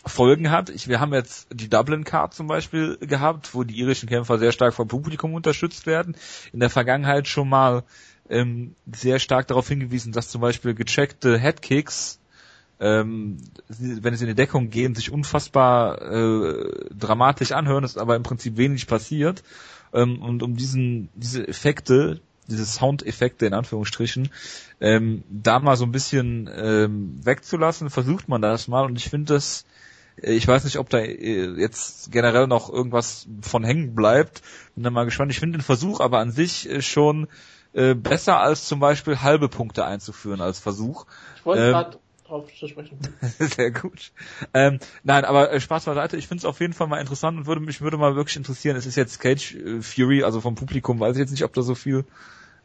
Folgen 0.07 0.51
hat. 0.51 0.71
Ich, 0.71 0.89
wir 0.89 1.01
haben 1.01 1.13
jetzt 1.13 1.49
die 1.53 1.69
Dublin 1.69 2.05
Card 2.05 2.33
zum 2.33 2.47
Beispiel 2.47 2.97
gehabt, 2.97 3.55
wo 3.55 3.65
die 3.65 3.79
irischen 3.79 4.09
Kämpfer 4.09 4.39
sehr 4.39 4.53
stark 4.53 4.73
vom 4.73 4.89
Publikum 4.89 5.35
unterstützt 5.35 5.85
werden. 5.85 6.17
In 6.55 6.61
der 6.61 6.71
Vergangenheit 6.71 7.29
schon 7.29 7.51
mal 7.51 7.85
ähm, 8.31 8.75
sehr 8.91 9.19
stark 9.19 9.49
darauf 9.49 9.69
hingewiesen, 9.69 10.13
dass 10.13 10.29
zum 10.29 10.41
Beispiel 10.41 10.75
gecheckte 10.75 11.39
Headkicks, 11.39 12.19
ähm, 12.79 13.39
wenn 13.69 14.15
es 14.15 14.23
in 14.23 14.29
die 14.29 14.35
Deckung 14.35 14.71
gehen, 14.71 14.95
sich 14.95 15.13
unfassbar 15.13 16.01
äh, 16.01 16.87
dramatisch 16.97 17.53
anhören, 17.53 17.85
ist 17.85 17.99
aber 17.99 18.17
im 18.17 18.23
Prinzip 18.23 18.57
wenig 18.57 18.87
passiert. 18.87 19.43
Ähm, 19.93 20.23
und 20.23 20.43
um 20.43 20.57
diesen 20.57 21.09
diese 21.15 21.47
Effekte, 21.47 22.21
diese 22.47 22.65
Soundeffekte 22.65 23.47
in 23.47 23.55
Anführungsstrichen, 23.55 24.31
ähm, 24.81 25.25
da 25.29 25.59
mal 25.59 25.77
so 25.77 25.85
ein 25.85 25.93
bisschen 25.93 26.49
ähm, 26.55 27.21
wegzulassen, 27.23 27.91
versucht 27.91 28.29
man 28.29 28.41
das 28.41 28.69
mal. 28.69 28.85
Und 28.87 28.97
ich 28.97 29.11
finde 29.11 29.35
das 29.35 29.67
äh, 30.23 30.33
ich 30.33 30.47
weiß 30.47 30.65
nicht, 30.65 30.79
ob 30.79 30.89
da 30.89 30.99
äh, 30.99 31.51
jetzt 31.59 32.13
generell 32.13 32.47
noch 32.47 32.73
irgendwas 32.73 33.27
von 33.43 33.65
hängen 33.65 33.95
bleibt. 33.95 34.43
Bin 34.75 34.85
da 34.85 34.91
mal 34.91 35.05
gespannt. 35.05 35.33
Ich 35.33 35.41
finde 35.41 35.59
den 35.59 35.65
Versuch 35.65 36.01
aber 36.01 36.19
an 36.19 36.33
sich 36.33 36.69
äh, 36.69 36.83
schon 36.83 37.29
äh, 37.73 37.95
besser 37.95 38.41
als 38.41 38.67
zum 38.67 38.81
Beispiel 38.81 39.21
halbe 39.21 39.49
Punkte 39.49 39.85
einzuführen 39.85 40.41
als 40.41 40.59
Versuch. 40.59 41.07
Ich 41.37 41.47
wollte 41.47 41.63
Ähm, 41.63 41.73
gerade 41.73 41.99
drauf 42.27 42.47
zu 42.59 42.69
sprechen. 42.69 42.99
Sehr 43.39 43.71
gut. 43.71 44.13
Ähm, 44.55 44.79
nein, 45.03 45.25
aber 45.25 45.53
äh, 45.53 45.61
Spaß 45.61 45.85
beiseite. 45.85 46.17
Ich 46.17 46.29
finde 46.29 46.41
es 46.41 46.45
auf 46.45 46.61
jeden 46.61 46.73
Fall 46.73 46.87
mal 46.87 47.01
interessant 47.01 47.39
und 47.39 47.47
würde 47.47 47.61
mich 47.61 47.81
würde 47.81 47.97
mal 47.97 48.17
wirklich 48.17 48.37
interessieren. 48.37 48.77
Es 48.77 48.87
ist 48.87 48.97
jetzt 48.97 49.21
Cage 49.21 49.55
äh, 49.57 49.83
Fury, 49.83 50.23
also 50.23 50.41
vom 50.41 50.55
Publikum 50.55 51.01
weiß 51.01 51.17
ich 51.17 51.21
jetzt 51.21 51.31
nicht, 51.31 51.45
ob 51.45 51.53
da 51.53 51.63
so 51.63 51.75
viel 51.75 52.05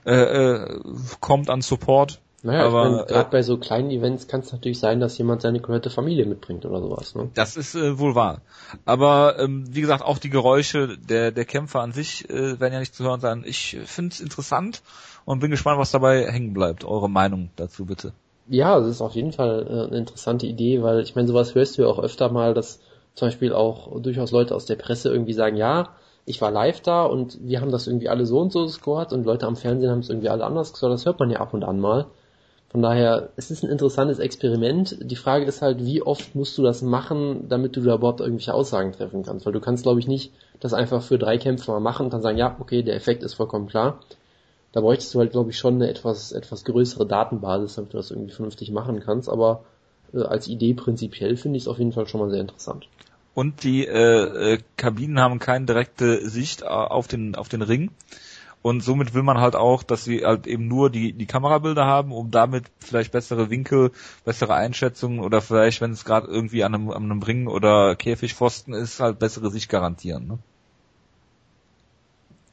äh, 0.05 0.13
äh, 0.13 0.79
kommt 1.19 1.49
an 1.49 1.61
Support. 1.61 2.21
Naja, 2.45 2.67
Aber, 2.67 3.05
gerade 3.07 3.27
äh, 3.27 3.31
bei 3.31 3.41
so 3.41 3.57
kleinen 3.57 3.89
Events 3.89 4.27
kann 4.27 4.41
es 4.41 4.51
natürlich 4.51 4.77
sein, 4.77 4.99
dass 4.99 5.17
jemand 5.17 5.41
seine 5.41 5.59
komplette 5.59 5.89
Familie 5.89 6.27
mitbringt 6.27 6.63
oder 6.63 6.79
sowas. 6.79 7.15
Ne? 7.15 7.31
Das 7.33 7.57
ist 7.57 7.73
äh, 7.73 7.97
wohl 7.97 8.13
wahr. 8.13 8.41
Aber 8.85 9.39
ähm, 9.39 9.65
wie 9.71 9.81
gesagt, 9.81 10.03
auch 10.03 10.19
die 10.19 10.29
Geräusche 10.29 10.95
der, 10.95 11.31
der 11.31 11.45
Kämpfer 11.45 11.81
an 11.81 11.91
sich 11.91 12.29
äh, 12.29 12.59
werden 12.59 12.73
ja 12.73 12.79
nicht 12.79 12.93
zu 12.93 13.03
hören 13.03 13.19
sein. 13.19 13.43
Ich 13.47 13.79
finde 13.85 14.13
es 14.13 14.21
interessant 14.21 14.83
und 15.25 15.39
bin 15.39 15.49
gespannt, 15.49 15.79
was 15.79 15.89
dabei 15.89 16.31
hängen 16.31 16.53
bleibt. 16.53 16.85
Eure 16.85 17.09
Meinung 17.09 17.49
dazu 17.55 17.85
bitte. 17.85 18.13
Ja, 18.47 18.79
das 18.79 18.89
ist 18.89 19.01
auf 19.01 19.15
jeden 19.15 19.31
Fall 19.31 19.65
äh, 19.67 19.87
eine 19.87 19.97
interessante 19.97 20.45
Idee, 20.45 20.83
weil 20.83 20.99
ich 20.99 21.15
meine, 21.15 21.27
sowas 21.27 21.55
hörst 21.55 21.79
du 21.79 21.81
ja 21.81 21.87
auch 21.87 21.97
öfter 21.97 22.31
mal, 22.31 22.53
dass 22.53 22.79
zum 23.15 23.29
Beispiel 23.29 23.53
auch 23.53 23.99
durchaus 23.99 24.29
Leute 24.29 24.53
aus 24.53 24.67
der 24.67 24.75
Presse 24.75 25.09
irgendwie 25.09 25.33
sagen, 25.33 25.57
ja, 25.57 25.95
ich 26.25 26.41
war 26.41 26.51
live 26.51 26.81
da 26.81 27.05
und 27.05 27.39
wir 27.41 27.61
haben 27.61 27.71
das 27.71 27.87
irgendwie 27.87 28.09
alle 28.09 28.27
so 28.27 28.39
und 28.39 28.51
so 28.51 28.65
gescored 28.65 29.13
und 29.13 29.25
Leute 29.25 29.47
am 29.47 29.55
Fernsehen 29.55 29.89
haben 29.89 29.99
es 29.99 30.09
irgendwie 30.09 30.29
alle 30.29 30.45
anders 30.45 30.73
gescored. 30.73 30.93
Das 30.93 31.07
hört 31.07 31.19
man 31.19 31.31
ja 31.31 31.39
ab 31.39 31.55
und 31.55 31.63
an 31.63 31.79
mal. 31.79 32.05
Von 32.75 32.81
daher, 32.81 33.29
es 33.37 33.51
ist 33.51 33.63
ein 33.63 33.69
interessantes 33.69 34.19
Experiment. 34.19 34.97
Die 34.99 35.15
Frage 35.15 35.45
ist 35.45 35.61
halt, 35.61 35.85
wie 35.85 36.01
oft 36.01 36.35
musst 36.35 36.57
du 36.57 36.61
das 36.61 36.81
machen, 36.81 37.47
damit 37.47 37.77
du 37.77 37.79
da 37.79 37.95
überhaupt 37.95 38.19
irgendwelche 38.19 38.53
Aussagen 38.53 38.91
treffen 38.91 39.23
kannst? 39.23 39.45
Weil 39.45 39.53
du 39.53 39.61
kannst, 39.61 39.83
glaube 39.83 40.01
ich, 40.01 40.07
nicht 40.09 40.33
das 40.59 40.73
einfach 40.73 41.01
für 41.01 41.17
drei 41.17 41.37
Kämpfe 41.37 41.71
mal 41.71 41.79
machen 41.79 42.07
und 42.07 42.11
dann 42.11 42.21
sagen, 42.21 42.37
ja, 42.37 42.57
okay, 42.59 42.83
der 42.83 42.97
Effekt 42.97 43.23
ist 43.23 43.35
vollkommen 43.35 43.67
klar. 43.67 44.01
Da 44.73 44.81
bräuchtest 44.81 45.15
du 45.15 45.19
halt, 45.19 45.31
glaube 45.31 45.51
ich, 45.51 45.57
schon 45.57 45.75
eine 45.75 45.89
etwas, 45.89 46.33
etwas 46.33 46.65
größere 46.65 47.07
Datenbasis, 47.07 47.75
damit 47.75 47.93
du 47.93 47.97
das 47.97 48.11
irgendwie 48.11 48.33
vernünftig 48.33 48.71
machen 48.71 48.99
kannst. 48.99 49.29
Aber 49.29 49.63
äh, 50.13 50.23
als 50.23 50.49
Idee 50.49 50.73
prinzipiell 50.73 51.37
finde 51.37 51.55
ich 51.55 51.63
es 51.63 51.69
auf 51.69 51.79
jeden 51.79 51.93
Fall 51.93 52.09
schon 52.09 52.19
mal 52.19 52.29
sehr 52.29 52.41
interessant. 52.41 52.89
Und 53.33 53.63
die 53.63 53.87
äh, 53.87 53.93
äh, 54.55 54.57
Kabinen 54.75 55.21
haben 55.21 55.39
keine 55.39 55.65
direkte 55.65 56.27
Sicht 56.27 56.63
äh, 56.63 56.65
auf 56.65 57.07
den 57.07 57.35
auf 57.35 57.47
den 57.47 57.61
Ring. 57.61 57.91
Und 58.65 58.81
somit 58.81 59.13
will 59.13 59.21
man 59.21 59.37
halt 59.37 59.55
auch, 59.55 59.83
dass 59.83 60.05
sie 60.05 60.25
halt 60.25 60.47
eben 60.47 60.67
nur 60.67 60.89
die, 60.89 61.13
die 61.13 61.27
Kamerabilder 61.27 61.85
haben, 61.85 62.11
um 62.11 62.31
damit 62.31 62.65
vielleicht 62.79 63.11
bessere 63.11 63.51
Winkel, 63.51 63.91
bessere 64.23 64.55
Einschätzungen 64.55 65.19
oder 65.19 65.39
vielleicht, 65.39 65.81
wenn 65.81 65.91
es 65.91 66.03
gerade 66.03 66.25
irgendwie 66.25 66.63
an 66.63 66.73
einem, 66.73 66.89
an 66.89 67.03
einem 67.03 67.21
Ring 67.21 67.45
oder 67.45 67.95
Käfigpfosten 67.95 68.73
ist, 68.73 68.99
halt 68.99 69.19
bessere 69.19 69.51
Sicht 69.51 69.69
garantieren. 69.69 70.27
Ne? 70.27 70.39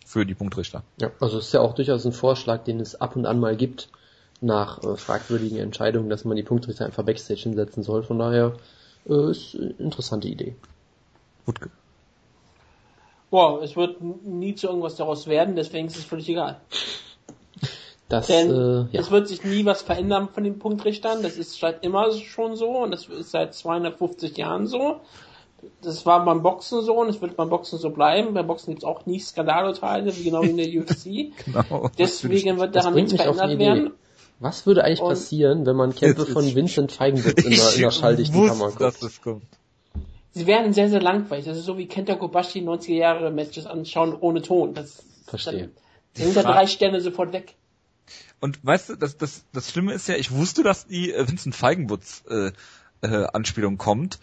Für 0.05 0.27
die 0.27 0.35
Punktrichter. 0.35 0.83
Ja, 1.01 1.13
also 1.19 1.39
es 1.39 1.47
ist 1.47 1.55
ja 1.55 1.63
auch 1.63 1.75
durchaus 1.75 2.05
ein 2.05 2.13
Vorschlag, 2.13 2.65
den 2.65 2.81
es 2.81 3.01
ab 3.01 3.17
und 3.17 3.25
an 3.25 3.41
mal 3.41 3.57
gibt, 3.57 3.89
nach 4.43 4.85
äh, 4.85 4.99
fragwürdigen 4.99 5.57
Entscheidungen, 5.57 6.11
dass 6.11 6.27
man 6.27 6.37
die 6.37 6.43
Punktrichter 6.43 6.85
einfach 6.85 7.05
Backstage 7.05 7.41
hinsetzen 7.41 7.83
soll. 7.83 8.03
Von 8.03 8.19
daher 8.19 8.53
äh, 9.09 9.31
ist 9.31 9.55
eine 9.55 9.71
interessante 9.79 10.29
Idee. 10.29 10.57
Gut. 11.47 11.59
Boah, 13.33 13.63
es 13.63 13.77
wird 13.77 14.03
nie 14.03 14.55
zu 14.55 14.67
irgendwas 14.67 14.97
daraus 14.97 15.27
werden, 15.27 15.57
deswegen 15.57 15.87
ist 15.87 15.97
es 15.97 16.05
völlig 16.05 16.29
egal. 16.29 16.61
Das, 18.11 18.27
Denn 18.27 18.51
äh, 18.51 18.95
ja. 18.95 19.01
es 19.01 19.11
wird 19.11 19.27
sich 19.27 19.43
nie 19.43 19.65
was 19.65 19.81
verändern 19.81 20.29
von 20.29 20.45
den 20.45 20.59
Punktrichtern. 20.59 21.23
Das 21.23 21.39
ist 21.39 21.59
seit 21.59 21.83
immer 21.83 22.13
schon 22.13 22.57
so 22.57 22.69
und 22.83 22.91
das 22.91 23.07
ist 23.07 23.31
seit 23.31 23.55
250 23.55 24.37
Jahren 24.37 24.67
so. 24.67 25.01
Das 25.81 26.05
war 26.05 26.23
beim 26.27 26.43
Boxen 26.43 26.83
so 26.83 27.01
und 27.01 27.09
es 27.09 27.23
wird 27.23 27.37
beim 27.39 27.49
Boxen 27.49 27.79
so 27.79 27.89
bleiben. 27.89 28.35
Beim 28.35 28.47
Boxen 28.47 28.73
gibt 28.73 28.83
es 28.83 28.87
auch 28.87 29.07
nie 29.07 29.19
Skandalurteile, 29.19 30.15
wie 30.15 30.25
genau 30.25 30.43
wie 30.43 30.51
in 30.51 30.57
der 30.59 30.67
UFC. 30.83 31.33
Genau. 31.47 31.91
Deswegen 31.97 32.61
wird 32.61 32.77
daran 32.77 32.93
nichts 32.93 33.15
verändert 33.15 33.59
werden. 33.59 33.93
Was 34.41 34.67
würde 34.67 34.85
eigentlich 34.85 35.01
Und- 35.01 35.09
passieren, 35.09 35.65
wenn 35.65 35.77
man 35.77 35.95
Kämpfe 35.95 36.27
von 36.37 36.55
Vincent 36.55 36.93
Feigenwitz 36.93 37.43
in 37.45 37.53
der, 37.53 37.75
in 37.77 37.81
der 37.81 37.91
schalldichten 37.93 38.47
dass 38.79 39.01
es 39.01 39.23
kommt. 39.23 39.45
Sie 40.33 40.47
werden 40.47 40.73
sehr, 40.73 40.89
sehr 40.89 41.03
langweilig. 41.03 41.45
Das 41.45 41.59
ist 41.59 41.65
so 41.65 41.77
wie 41.79 41.87
Kenta 41.87 42.15
Kobashi 42.15 42.61
90er 42.61 42.95
Jahre 42.95 43.31
Matches 43.31 43.67
anschauen 43.67 44.15
ohne 44.19 44.43
Ton. 44.43 44.75
Das, 44.75 45.03
Verstehe. 45.27 45.71
Dann 46.15 46.25
sind 46.25 46.37
da 46.37 46.43
drei 46.43 46.67
Sterne 46.67 47.01
sofort 47.01 47.33
weg. 47.33 47.55
Und 48.41 48.59
weißt 48.65 48.91
du, 48.91 48.97
das, 48.97 49.17
das, 49.17 49.45
das 49.53 49.71
Schlimme 49.71 49.93
ist 49.93 50.09
ja, 50.09 50.17
ich 50.17 50.31
wusste, 50.33 50.63
dass 50.63 50.87
die 50.87 51.13
äh, 51.13 51.29
Vincent 51.29 51.55
Feigenbutz 51.55 52.25
äh, 52.29 52.51
äh, 53.03 53.27
Anspielung 53.33 53.79
kommt. 53.79 54.19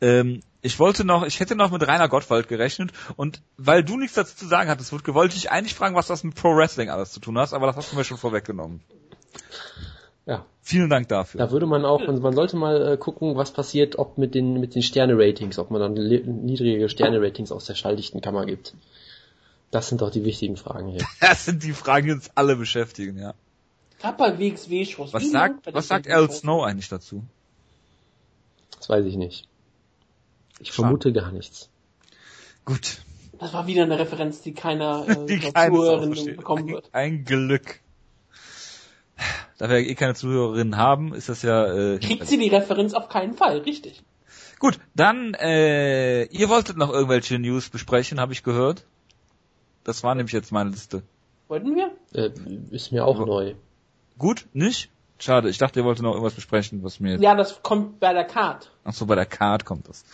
Ähm, 0.00 0.40
ich 0.62 0.78
wollte 0.78 1.04
noch, 1.04 1.24
ich 1.24 1.40
hätte 1.40 1.56
noch 1.56 1.70
mit 1.70 1.86
Rainer 1.86 2.08
Gottwald 2.08 2.48
gerechnet 2.48 2.92
und 3.16 3.42
weil 3.56 3.84
du 3.84 3.96
nichts 3.96 4.14
dazu 4.14 4.36
zu 4.36 4.46
sagen 4.46 4.70
hattest, 4.70 4.92
Wutke, 4.92 5.12
wollte 5.14 5.36
ich 5.36 5.50
eigentlich 5.50 5.74
fragen, 5.74 5.94
was 5.94 6.06
das 6.06 6.24
mit 6.24 6.34
Pro 6.34 6.56
Wrestling 6.56 6.88
alles 6.88 7.12
zu 7.12 7.20
tun 7.20 7.36
hast, 7.38 7.52
aber 7.52 7.66
das 7.66 7.76
hast 7.76 7.92
du 7.92 7.96
mir 7.96 8.04
schon 8.04 8.16
vorweggenommen. 8.16 8.80
Ja, 10.26 10.46
Vielen 10.62 10.88
Dank 10.88 11.08
dafür. 11.08 11.38
da 11.38 11.50
würde 11.50 11.66
man 11.66 11.84
auch, 11.84 12.00
man, 12.06 12.34
sollte 12.34 12.56
mal 12.56 12.94
äh, 12.94 12.96
gucken, 12.96 13.36
was 13.36 13.52
passiert, 13.52 13.98
ob 13.98 14.16
mit 14.16 14.34
den, 14.34 14.60
mit 14.60 14.74
den 14.74 14.82
Sterne-Ratings, 14.82 15.58
ob 15.58 15.70
man 15.70 15.78
dann 15.80 15.92
niedrige 15.92 16.88
Sterne-Ratings 16.88 17.52
aus 17.52 17.66
der 17.66 17.74
schalldichten 17.74 18.22
Kammer 18.22 18.46
gibt. 18.46 18.74
Das 19.70 19.88
sind 19.90 20.00
doch 20.00 20.10
die 20.10 20.24
wichtigen 20.24 20.56
Fragen 20.56 20.88
hier. 20.88 21.04
Das 21.20 21.44
sind 21.44 21.62
die 21.64 21.72
Fragen, 21.72 22.06
die 22.06 22.12
uns 22.12 22.30
alle 22.34 22.56
beschäftigen, 22.56 23.18
ja. 23.18 23.34
Bei 24.16 24.38
WXW-Shows. 24.38 25.12
Was 25.12 25.30
sagt, 25.30 25.74
was 25.74 25.88
sagt 25.88 26.08
Al? 26.08 26.30
Snow 26.30 26.64
eigentlich 26.64 26.88
dazu? 26.88 27.24
Das 28.78 28.88
weiß 28.88 29.04
ich 29.04 29.16
nicht. 29.16 29.46
Ich 30.60 30.68
Schade. 30.68 30.82
vermute 30.82 31.12
gar 31.12 31.32
nichts. 31.32 31.68
Gut. 32.64 33.02
Das 33.38 33.52
war 33.52 33.66
wieder 33.66 33.82
eine 33.82 33.98
Referenz, 33.98 34.40
die 34.40 34.54
keiner 34.54 35.06
äh, 35.06 35.26
Die 35.26 35.40
Zuhörerin 35.40 36.36
bekommen 36.36 36.68
Ein, 36.68 36.74
wird. 36.74 36.88
ein 36.92 37.24
Glück. 37.24 37.80
Da 39.58 39.68
wir 39.68 39.78
eh 39.78 39.94
keine 39.94 40.14
Zuhörerinnen 40.14 40.76
haben, 40.76 41.14
ist 41.14 41.28
das 41.28 41.42
ja 41.42 41.66
äh, 41.72 41.98
Kriegt 42.02 42.26
sie 42.26 42.38
die 42.38 42.48
Referenz 42.48 42.94
auf 42.94 43.08
keinen 43.08 43.34
Fall, 43.34 43.58
richtig. 43.58 44.02
Gut, 44.58 44.78
dann, 44.94 45.34
äh, 45.34 46.24
ihr 46.24 46.48
wolltet 46.48 46.76
noch 46.76 46.90
irgendwelche 46.90 47.38
News 47.38 47.68
besprechen, 47.68 48.20
habe 48.20 48.32
ich 48.32 48.42
gehört. 48.42 48.86
Das 49.84 50.02
war 50.02 50.14
nämlich 50.14 50.32
jetzt 50.32 50.52
meine 50.52 50.70
Liste. 50.70 51.02
Wollten 51.48 51.76
wir? 51.76 51.90
Äh, 52.14 52.30
ist 52.70 52.90
mir 52.90 53.04
auch 53.04 53.24
neu. 53.26 53.54
Gut, 54.16 54.46
nicht? 54.52 54.90
Schade, 55.18 55.48
ich 55.48 55.58
dachte, 55.58 55.80
ihr 55.80 55.84
wolltet 55.84 56.02
noch 56.02 56.10
irgendwas 56.12 56.34
besprechen, 56.34 56.82
was 56.82 56.98
mir. 56.98 57.18
Ja, 57.20 57.34
das 57.34 57.62
kommt 57.62 58.00
bei 58.00 58.12
der 58.12 58.24
Card. 58.24 58.70
Ach 58.84 58.92
so, 58.92 59.06
bei 59.06 59.14
der 59.14 59.26
Card 59.26 59.64
kommt 59.64 59.88
das. 59.88 60.04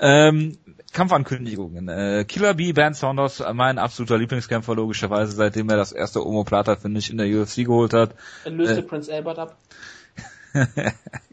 Ähm, 0.00 0.58
Kampfankündigungen. 0.92 1.88
Äh, 1.88 2.24
Killer 2.26 2.54
B, 2.54 2.72
Ben 2.72 2.94
Saunders, 2.94 3.42
mein 3.54 3.78
absoluter 3.78 4.18
Lieblingskämpfer 4.18 4.74
logischerweise, 4.74 5.32
seitdem 5.32 5.68
er 5.70 5.76
das 5.76 5.92
erste 5.92 6.26
Omoplata, 6.26 6.76
finde 6.76 6.98
ich, 6.98 7.10
in 7.10 7.18
der 7.18 7.28
UFC 7.28 7.64
geholt 7.64 7.92
hat. 7.92 8.14
Er 8.44 8.50
löste 8.50 8.80
Äh. 8.80 8.82
Prince 8.82 9.12
Albert 9.14 9.38
ab. 9.38 9.56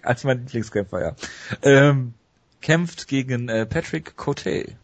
Als 0.04 0.24
mein 0.24 0.42
Lieblingskämpfer, 0.44 1.02
ja. 1.02 1.16
Ähm, 1.64 2.14
kämpft 2.62 3.08
gegen 3.08 3.50
äh, 3.50 3.66
Patrick 3.66 4.16
Cote. 4.16 4.76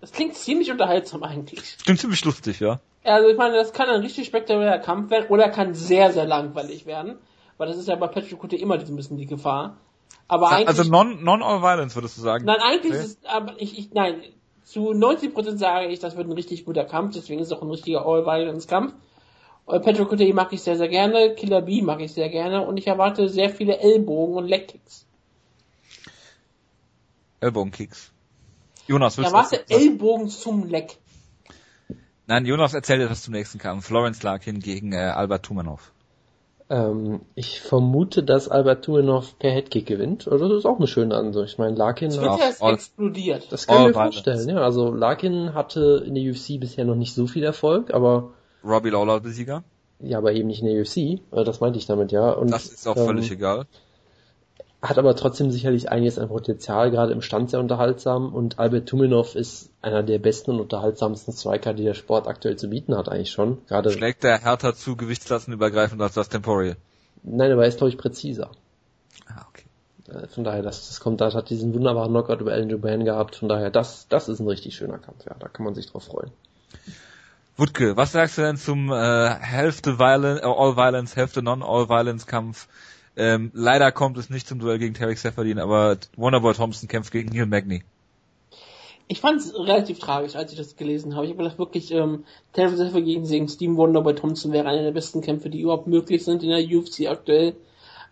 Das 0.00 0.12
klingt 0.12 0.36
ziemlich 0.36 0.70
unterhaltsam 0.70 1.24
eigentlich. 1.24 1.78
Klingt 1.84 1.98
ziemlich 2.00 2.24
lustig, 2.24 2.60
ja. 2.60 2.78
Also 3.06 3.28
ich 3.28 3.36
meine, 3.36 3.54
das 3.54 3.72
kann 3.72 3.88
ein 3.88 4.00
richtig 4.00 4.26
spektakulärer 4.26 4.78
Kampf 4.78 5.10
werden 5.10 5.26
oder 5.28 5.48
kann 5.48 5.74
sehr, 5.74 6.12
sehr 6.12 6.26
langweilig 6.26 6.86
werden. 6.86 7.18
Weil 7.58 7.68
das 7.68 7.78
ist 7.78 7.88
ja 7.88 7.96
bei 7.96 8.08
Patrick 8.08 8.38
Cote 8.38 8.56
immer 8.56 8.78
so 8.84 8.92
ein 8.92 8.96
bisschen 8.96 9.16
die 9.16 9.26
Gefahr. 9.26 9.78
Aber 10.28 10.50
eigentlich... 10.50 10.68
Also 10.68 10.84
non, 10.84 11.22
non 11.22 11.42
all 11.42 11.62
violence 11.62 11.94
würdest 11.94 12.18
du 12.18 12.22
sagen. 12.22 12.44
Nein, 12.44 12.60
eigentlich 12.60 12.92
Okay. 12.92 13.04
ist 13.04 13.18
es, 13.22 13.26
aber 13.26 13.54
ich, 13.58 13.78
ich, 13.78 13.92
nein, 13.92 14.22
zu 14.64 14.90
90% 14.90 15.56
sage 15.56 15.86
ich, 15.86 16.00
das 16.00 16.16
wird 16.16 16.28
ein 16.28 16.32
richtig 16.32 16.64
guter 16.64 16.84
Kampf, 16.84 17.14
deswegen 17.14 17.40
ist 17.40 17.46
es 17.46 17.52
auch 17.56 17.62
ein 17.62 17.70
richtiger 17.70 18.04
All-Violence-Kampf. 18.04 18.94
Äh, 19.68 19.80
Patrick 19.80 20.08
Cote 20.08 20.34
mag 20.34 20.52
ich 20.52 20.62
sehr, 20.62 20.76
sehr 20.76 20.88
gerne, 20.88 21.34
Killer 21.34 21.62
B 21.62 21.82
mag 21.82 22.00
ich 22.00 22.12
sehr 22.12 22.28
gerne 22.28 22.66
und 22.66 22.76
ich 22.76 22.86
erwarte 22.86 23.28
sehr 23.28 23.50
viele 23.50 23.78
Ellbogen 23.78 24.34
und 24.34 24.48
Legkicks. 24.48 25.06
Ellbogenkicks. 27.40 28.12
Jonas, 28.88 29.14
Ich 29.14 29.18
willst 29.18 29.32
du 29.32 29.36
erwarte 29.36 29.56
was 29.56 29.68
sagen? 29.68 29.82
Ellbogen 29.82 30.28
zum 30.28 30.68
Leck. 30.68 30.98
Nein, 32.26 32.44
Jonas 32.46 32.74
erzählt 32.74 33.00
etwas 33.02 33.22
zum 33.22 33.34
nächsten 33.34 33.58
Kampf. 33.58 33.86
Florence 33.86 34.22
Larkin 34.22 34.60
gegen 34.60 34.92
äh, 34.92 34.96
Albert 34.96 35.44
Tumanov. 35.44 35.92
Ähm, 36.68 37.20
ich 37.36 37.60
vermute, 37.60 38.24
dass 38.24 38.48
Albert 38.48 38.84
Tumenov 38.84 39.38
per 39.38 39.52
Headkick 39.52 39.86
gewinnt. 39.86 40.26
Also 40.26 40.48
das 40.48 40.58
ist 40.58 40.66
auch 40.66 40.78
eine 40.78 40.88
schöne 40.88 41.14
Ansicht. 41.14 41.52
Ich 41.52 41.58
meine, 41.58 41.76
Larkin 41.76 42.08
Es 42.08 42.18
hat, 42.20 42.40
erst 42.40 42.62
all- 42.62 42.74
explodiert. 42.74 43.52
das 43.52 43.68
kann 43.68 43.76
ich 43.82 43.86
mir 43.88 43.94
violence. 43.94 44.14
vorstellen, 44.16 44.48
ja. 44.48 44.56
Also 44.62 44.92
Larkin 44.92 45.54
hatte 45.54 46.02
in 46.04 46.14
der 46.16 46.24
UFC 46.24 46.58
bisher 46.58 46.84
noch 46.84 46.96
nicht 46.96 47.14
so 47.14 47.28
viel 47.28 47.44
Erfolg, 47.44 47.94
aber 47.94 48.30
Robbie 48.64 48.90
Lawler 48.90 49.20
Besieger. 49.20 49.62
ja, 50.00 50.18
aber 50.18 50.32
eben 50.32 50.48
nicht 50.48 50.62
in 50.62 50.66
der 50.66 50.80
UFC. 50.80 50.96
Äh, 51.32 51.44
Das 51.44 51.60
meinte 51.60 51.78
ich 51.78 51.86
damit, 51.86 52.10
ja. 52.10 52.30
Und, 52.32 52.50
Das 52.50 52.66
ist 52.66 52.88
auch 52.88 52.96
ähm, 52.96 53.04
völlig 53.06 53.30
egal. 53.30 53.66
Hat 54.82 54.98
aber 54.98 55.16
trotzdem 55.16 55.50
sicherlich 55.50 55.90
einiges 55.90 56.18
an 56.18 56.28
Potenzial, 56.28 56.90
gerade 56.90 57.12
im 57.12 57.22
Stand 57.22 57.50
sehr 57.50 57.60
unterhaltsam. 57.60 58.34
Und 58.34 58.58
Albert 58.58 58.88
Tumenov 58.88 59.34
ist 59.34 59.70
einer 59.82 60.02
der 60.02 60.18
besten 60.18 60.50
und 60.52 60.60
unterhaltsamsten 60.60 61.32
Striker, 61.32 61.72
die 61.74 61.82
der 61.84 61.94
Sport 61.94 62.28
aktuell 62.28 62.56
zu 62.56 62.68
bieten 62.68 62.96
hat, 62.96 63.08
eigentlich 63.08 63.30
schon. 63.30 63.58
Gerade, 63.66 63.90
Schlägt 63.90 64.22
der 64.22 64.38
härter 64.38 64.74
zu 64.74 64.94
Gewichtsklassen 64.96 65.52
übergreifend 65.54 66.00
als 66.02 66.14
das 66.14 66.28
Temporal. 66.28 66.76
nein, 67.22 67.50
aber 67.52 67.62
er 67.62 67.68
ist, 67.68 67.78
glaube 67.78 67.90
ich, 67.90 67.98
präziser. 67.98 68.50
Ah, 69.26 69.46
okay. 69.48 69.64
Äh, 70.08 70.28
Von 70.28 70.44
daher, 70.44 70.62
das, 70.62 70.86
das 70.88 71.00
kommt, 71.00 71.20
das 71.22 71.34
hat 71.34 71.48
diesen 71.50 71.72
wunderbaren 71.74 72.10
Knockout 72.10 72.40
über 72.42 72.52
Alan 72.52 72.68
Duban 72.68 73.04
gehabt. 73.04 73.36
Von 73.36 73.48
daher, 73.48 73.70
das, 73.70 74.06
das 74.08 74.28
ist 74.28 74.40
ein 74.40 74.46
richtig 74.46 74.76
schöner 74.76 74.98
Kampf. 74.98 75.24
Ja, 75.24 75.34
da 75.38 75.48
kann 75.48 75.64
man 75.64 75.74
sich 75.74 75.90
drauf 75.90 76.04
freuen. 76.04 76.30
Wutke, 77.56 77.96
was 77.96 78.12
sagst 78.12 78.36
du 78.36 78.42
denn 78.42 78.58
zum 78.58 78.92
äh, 78.92 79.30
Hälfte 79.30 79.98
Violence, 79.98 80.42
äh, 80.42 80.44
All 80.44 80.76
Violence, 80.76 81.16
Hälfte 81.16 81.42
Non-All 81.42 81.88
Violence 81.88 82.26
Kampf? 82.26 82.68
Ähm, 83.16 83.50
leider 83.54 83.92
kommt 83.92 84.18
es 84.18 84.28
nicht 84.28 84.46
zum 84.46 84.58
Duell 84.58 84.78
gegen 84.78 84.94
Tarek 84.94 85.18
Seferdin, 85.18 85.58
aber 85.58 85.96
Wonderboy 86.16 86.54
Thompson 86.54 86.88
kämpft 86.88 87.12
gegen 87.12 87.34
Neil 87.34 87.46
Magny. 87.46 87.82
Ich 89.08 89.20
fand 89.20 89.40
es 89.40 89.54
relativ 89.54 90.00
tragisch, 90.00 90.34
als 90.34 90.50
ich 90.52 90.58
das 90.58 90.76
gelesen 90.76 91.14
habe. 91.14 91.26
Ich 91.26 91.32
habe 91.32 91.42
gedacht, 91.42 91.58
wirklich, 91.58 91.92
ähm, 91.92 92.24
Terence 92.52 92.78
Zephyr 92.78 93.02
gegen 93.02 93.48
Steven 93.48 93.76
Wonder 93.76 94.02
bei 94.02 94.12
Thompson 94.12 94.52
wäre 94.52 94.68
einer 94.68 94.82
der 94.82 94.90
besten 94.90 95.20
Kämpfe, 95.20 95.48
die 95.48 95.60
überhaupt 95.60 95.86
möglich 95.86 96.24
sind 96.24 96.42
in 96.42 96.50
der 96.50 96.58
UFC 96.58 97.06
aktuell. 97.06 97.54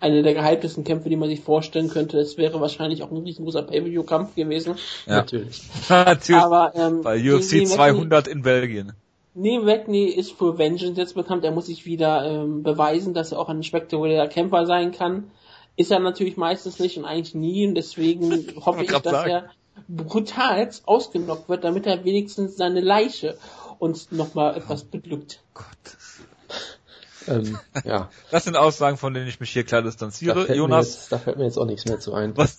Einer 0.00 0.22
der 0.22 0.34
gehyptesten 0.34 0.84
Kämpfe, 0.84 1.08
die 1.08 1.16
man 1.16 1.28
sich 1.28 1.40
vorstellen 1.40 1.88
könnte. 1.88 2.18
Es 2.18 2.36
wäre 2.36 2.60
wahrscheinlich 2.60 3.02
auch 3.02 3.10
ein 3.10 3.16
riesengroßer 3.16 3.62
Pay-Per-View-Kampf 3.62 4.34
gewesen. 4.34 4.76
Ja. 5.06 5.16
Natürlich. 5.16 5.62
Natürlich. 5.88 6.42
Aber, 6.42 6.72
ähm, 6.74 7.02
Bei 7.02 7.16
UFC 7.18 7.54
Neil 7.54 7.66
200 7.66 8.28
in 8.28 8.42
Belgien. 8.42 8.92
Neil 9.34 9.62
Magny 9.62 10.04
ist 10.04 10.32
für 10.32 10.58
Vengeance 10.58 10.98
jetzt 10.98 11.14
bekannt. 11.14 11.44
Er 11.44 11.50
muss 11.50 11.66
sich 11.66 11.84
wieder 11.86 12.24
ähm, 12.24 12.62
beweisen, 12.62 13.14
dass 13.14 13.32
er 13.32 13.40
auch 13.40 13.48
ein 13.48 13.62
spektakulärer 13.62 14.28
Kämpfer 14.28 14.64
sein 14.64 14.92
kann. 14.92 15.30
Ist 15.76 15.90
er 15.90 15.98
natürlich 15.98 16.36
meistens 16.36 16.78
nicht 16.78 16.96
und 16.98 17.04
eigentlich 17.04 17.34
nie. 17.34 17.66
Und 17.66 17.74
deswegen 17.74 18.54
hoffe 18.64 18.84
ich, 18.84 18.90
dass 18.90 19.02
sagen. 19.02 19.30
er 19.30 19.50
brutal 19.88 20.70
ausgenockt 20.86 21.48
wird, 21.48 21.64
damit 21.64 21.86
er 21.86 22.04
wenigstens 22.04 22.56
seine 22.56 22.80
Leiche 22.80 23.36
uns 23.78 24.12
nochmal 24.12 24.56
etwas 24.56 24.84
beglückt. 24.84 25.42
Gott. 25.52 25.96
Ähm, 27.28 27.58
ja, 27.84 28.10
Das 28.30 28.44
sind 28.44 28.56
Aussagen, 28.56 28.96
von 28.96 29.14
denen 29.14 29.26
ich 29.28 29.40
mich 29.40 29.50
hier 29.50 29.64
klar 29.64 29.82
da 29.82 29.88
distanziere. 29.88 30.46
mir 30.48 30.54
Jonas, 30.56 30.94
jetzt, 30.94 31.12
da 31.12 31.18
fällt 31.18 31.38
mir 31.38 31.44
jetzt 31.44 31.58
auch 31.58 31.66
nichts 31.66 31.84
mehr 31.86 32.00
zu 32.00 32.14
ein. 32.14 32.36
was 32.36 32.56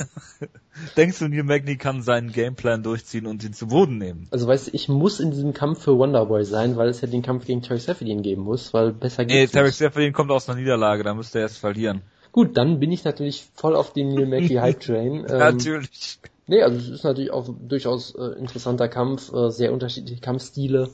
denkst 0.98 1.20
du, 1.20 1.28
Neil 1.28 1.44
Magny 1.44 1.78
kann 1.78 2.02
seinen 2.02 2.32
Gameplan 2.32 2.84
durchziehen 2.84 3.28
und 3.28 3.44
ihn 3.44 3.54
zu 3.54 3.68
Boden 3.68 3.98
nehmen? 3.98 4.28
Also 4.32 4.48
weißt 4.48 4.68
du, 4.68 4.72
ich 4.74 4.90
muss 4.90 5.20
in 5.20 5.32
diesem 5.32 5.54
Kampf 5.54 5.84
für 5.84 5.98
Wonderboy 5.98 6.44
sein, 6.46 6.78
weil 6.78 6.90
es 6.90 7.02
ja 7.02 7.08
den 7.08 7.22
Kampf 7.22 7.46
gegen 7.46 7.62
Terry 7.62 7.80
Seferdin 7.80 8.22
geben 8.22 8.44
muss, 8.44 8.74
weil 8.74 8.92
besser 8.92 9.24
Nee, 9.24 9.42
geht's 9.42 9.54
Tarek 9.54 9.68
nicht. 9.68 9.78
Seferdin 9.78 10.14
kommt 10.14 10.32
aus 10.32 10.50
einer 10.50 10.60
Niederlage, 10.60 11.04
da 11.04 11.14
müsste 11.14 11.40
er 11.40 11.44
erst 11.44 11.58
verlieren. 11.60 12.02
Gut, 12.32 12.58
dann 12.58 12.80
bin 12.80 12.92
ich 12.92 13.04
natürlich 13.06 13.48
voll 13.56 13.76
auf 13.76 13.94
den 13.94 14.10
Neil 14.10 14.26
Magny 14.26 14.56
Hype 14.62 14.82
Train. 14.82 15.26
Ähm, 15.30 15.38
Natürlich. 15.38 16.20
Nee, 16.48 16.62
also 16.62 16.78
es 16.78 16.90
ist 16.90 17.04
natürlich 17.04 17.32
auch 17.32 17.48
durchaus 17.60 18.14
äh, 18.14 18.38
interessanter 18.38 18.88
Kampf, 18.88 19.34
äh, 19.34 19.50
sehr 19.50 19.74
unterschiedliche 19.74 20.22
Kampfstile. 20.22 20.90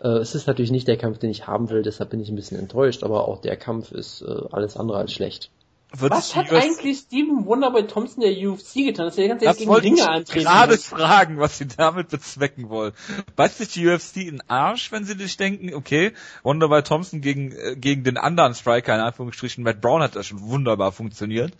Äh, 0.00 0.08
es 0.18 0.34
ist 0.34 0.46
natürlich 0.46 0.70
nicht 0.70 0.88
der 0.88 0.96
Kampf, 0.96 1.18
den 1.18 1.30
ich 1.30 1.46
haben 1.46 1.70
will, 1.70 1.82
deshalb 1.82 2.10
bin 2.10 2.20
ich 2.20 2.28
ein 2.28 2.36
bisschen 2.36 2.58
enttäuscht, 2.58 3.02
aber 3.02 3.28
auch 3.28 3.40
der 3.40 3.56
Kampf 3.56 3.92
ist 3.92 4.22
äh, 4.22 4.42
alles 4.50 4.76
andere 4.76 4.98
als 4.98 5.12
schlecht. 5.12 5.50
Wird 5.96 6.12
Was 6.12 6.36
hat 6.36 6.52
eigentlich 6.52 6.98
Steven 6.98 7.46
Wonder 7.46 7.72
bei 7.72 7.82
Thompson 7.82 8.22
der 8.22 8.30
UFC 8.30 8.74
getan, 8.74 9.06
dass 9.06 9.18
er 9.18 9.24
die 9.24 9.28
ganze 9.28 9.44
Zeit 9.44 9.54
Das 9.54 9.58
gegen 9.58 9.70
wollte 9.70 9.88
ich 9.88 9.94
Ringer 9.94 10.08
antreten 10.08 10.44
gerade 10.44 10.72
muss? 10.74 10.84
fragen, 10.84 11.38
was 11.40 11.58
sie 11.58 11.66
damit 11.66 12.10
bezwecken 12.10 12.68
wollen. 12.68 12.92
Beißt 13.34 13.58
sich 13.58 13.68
die 13.72 13.88
UFC 13.88 14.18
in 14.18 14.36
den 14.36 14.42
Arsch, 14.48 14.92
wenn 14.92 15.04
sie 15.04 15.14
sich 15.14 15.36
denken, 15.36 15.74
okay, 15.74 16.12
Wonderboy 16.44 16.84
Thompson 16.84 17.20
gegen, 17.20 17.50
äh, 17.50 17.74
gegen 17.76 18.04
den 18.04 18.18
anderen 18.18 18.54
Striker, 18.54 18.94
in 18.94 19.00
Anführungsstrichen, 19.00 19.64
Matt 19.64 19.80
Brown 19.80 20.00
hat 20.00 20.14
das 20.14 20.26
schon 20.26 20.40
wunderbar 20.42 20.92
funktioniert. 20.92 21.54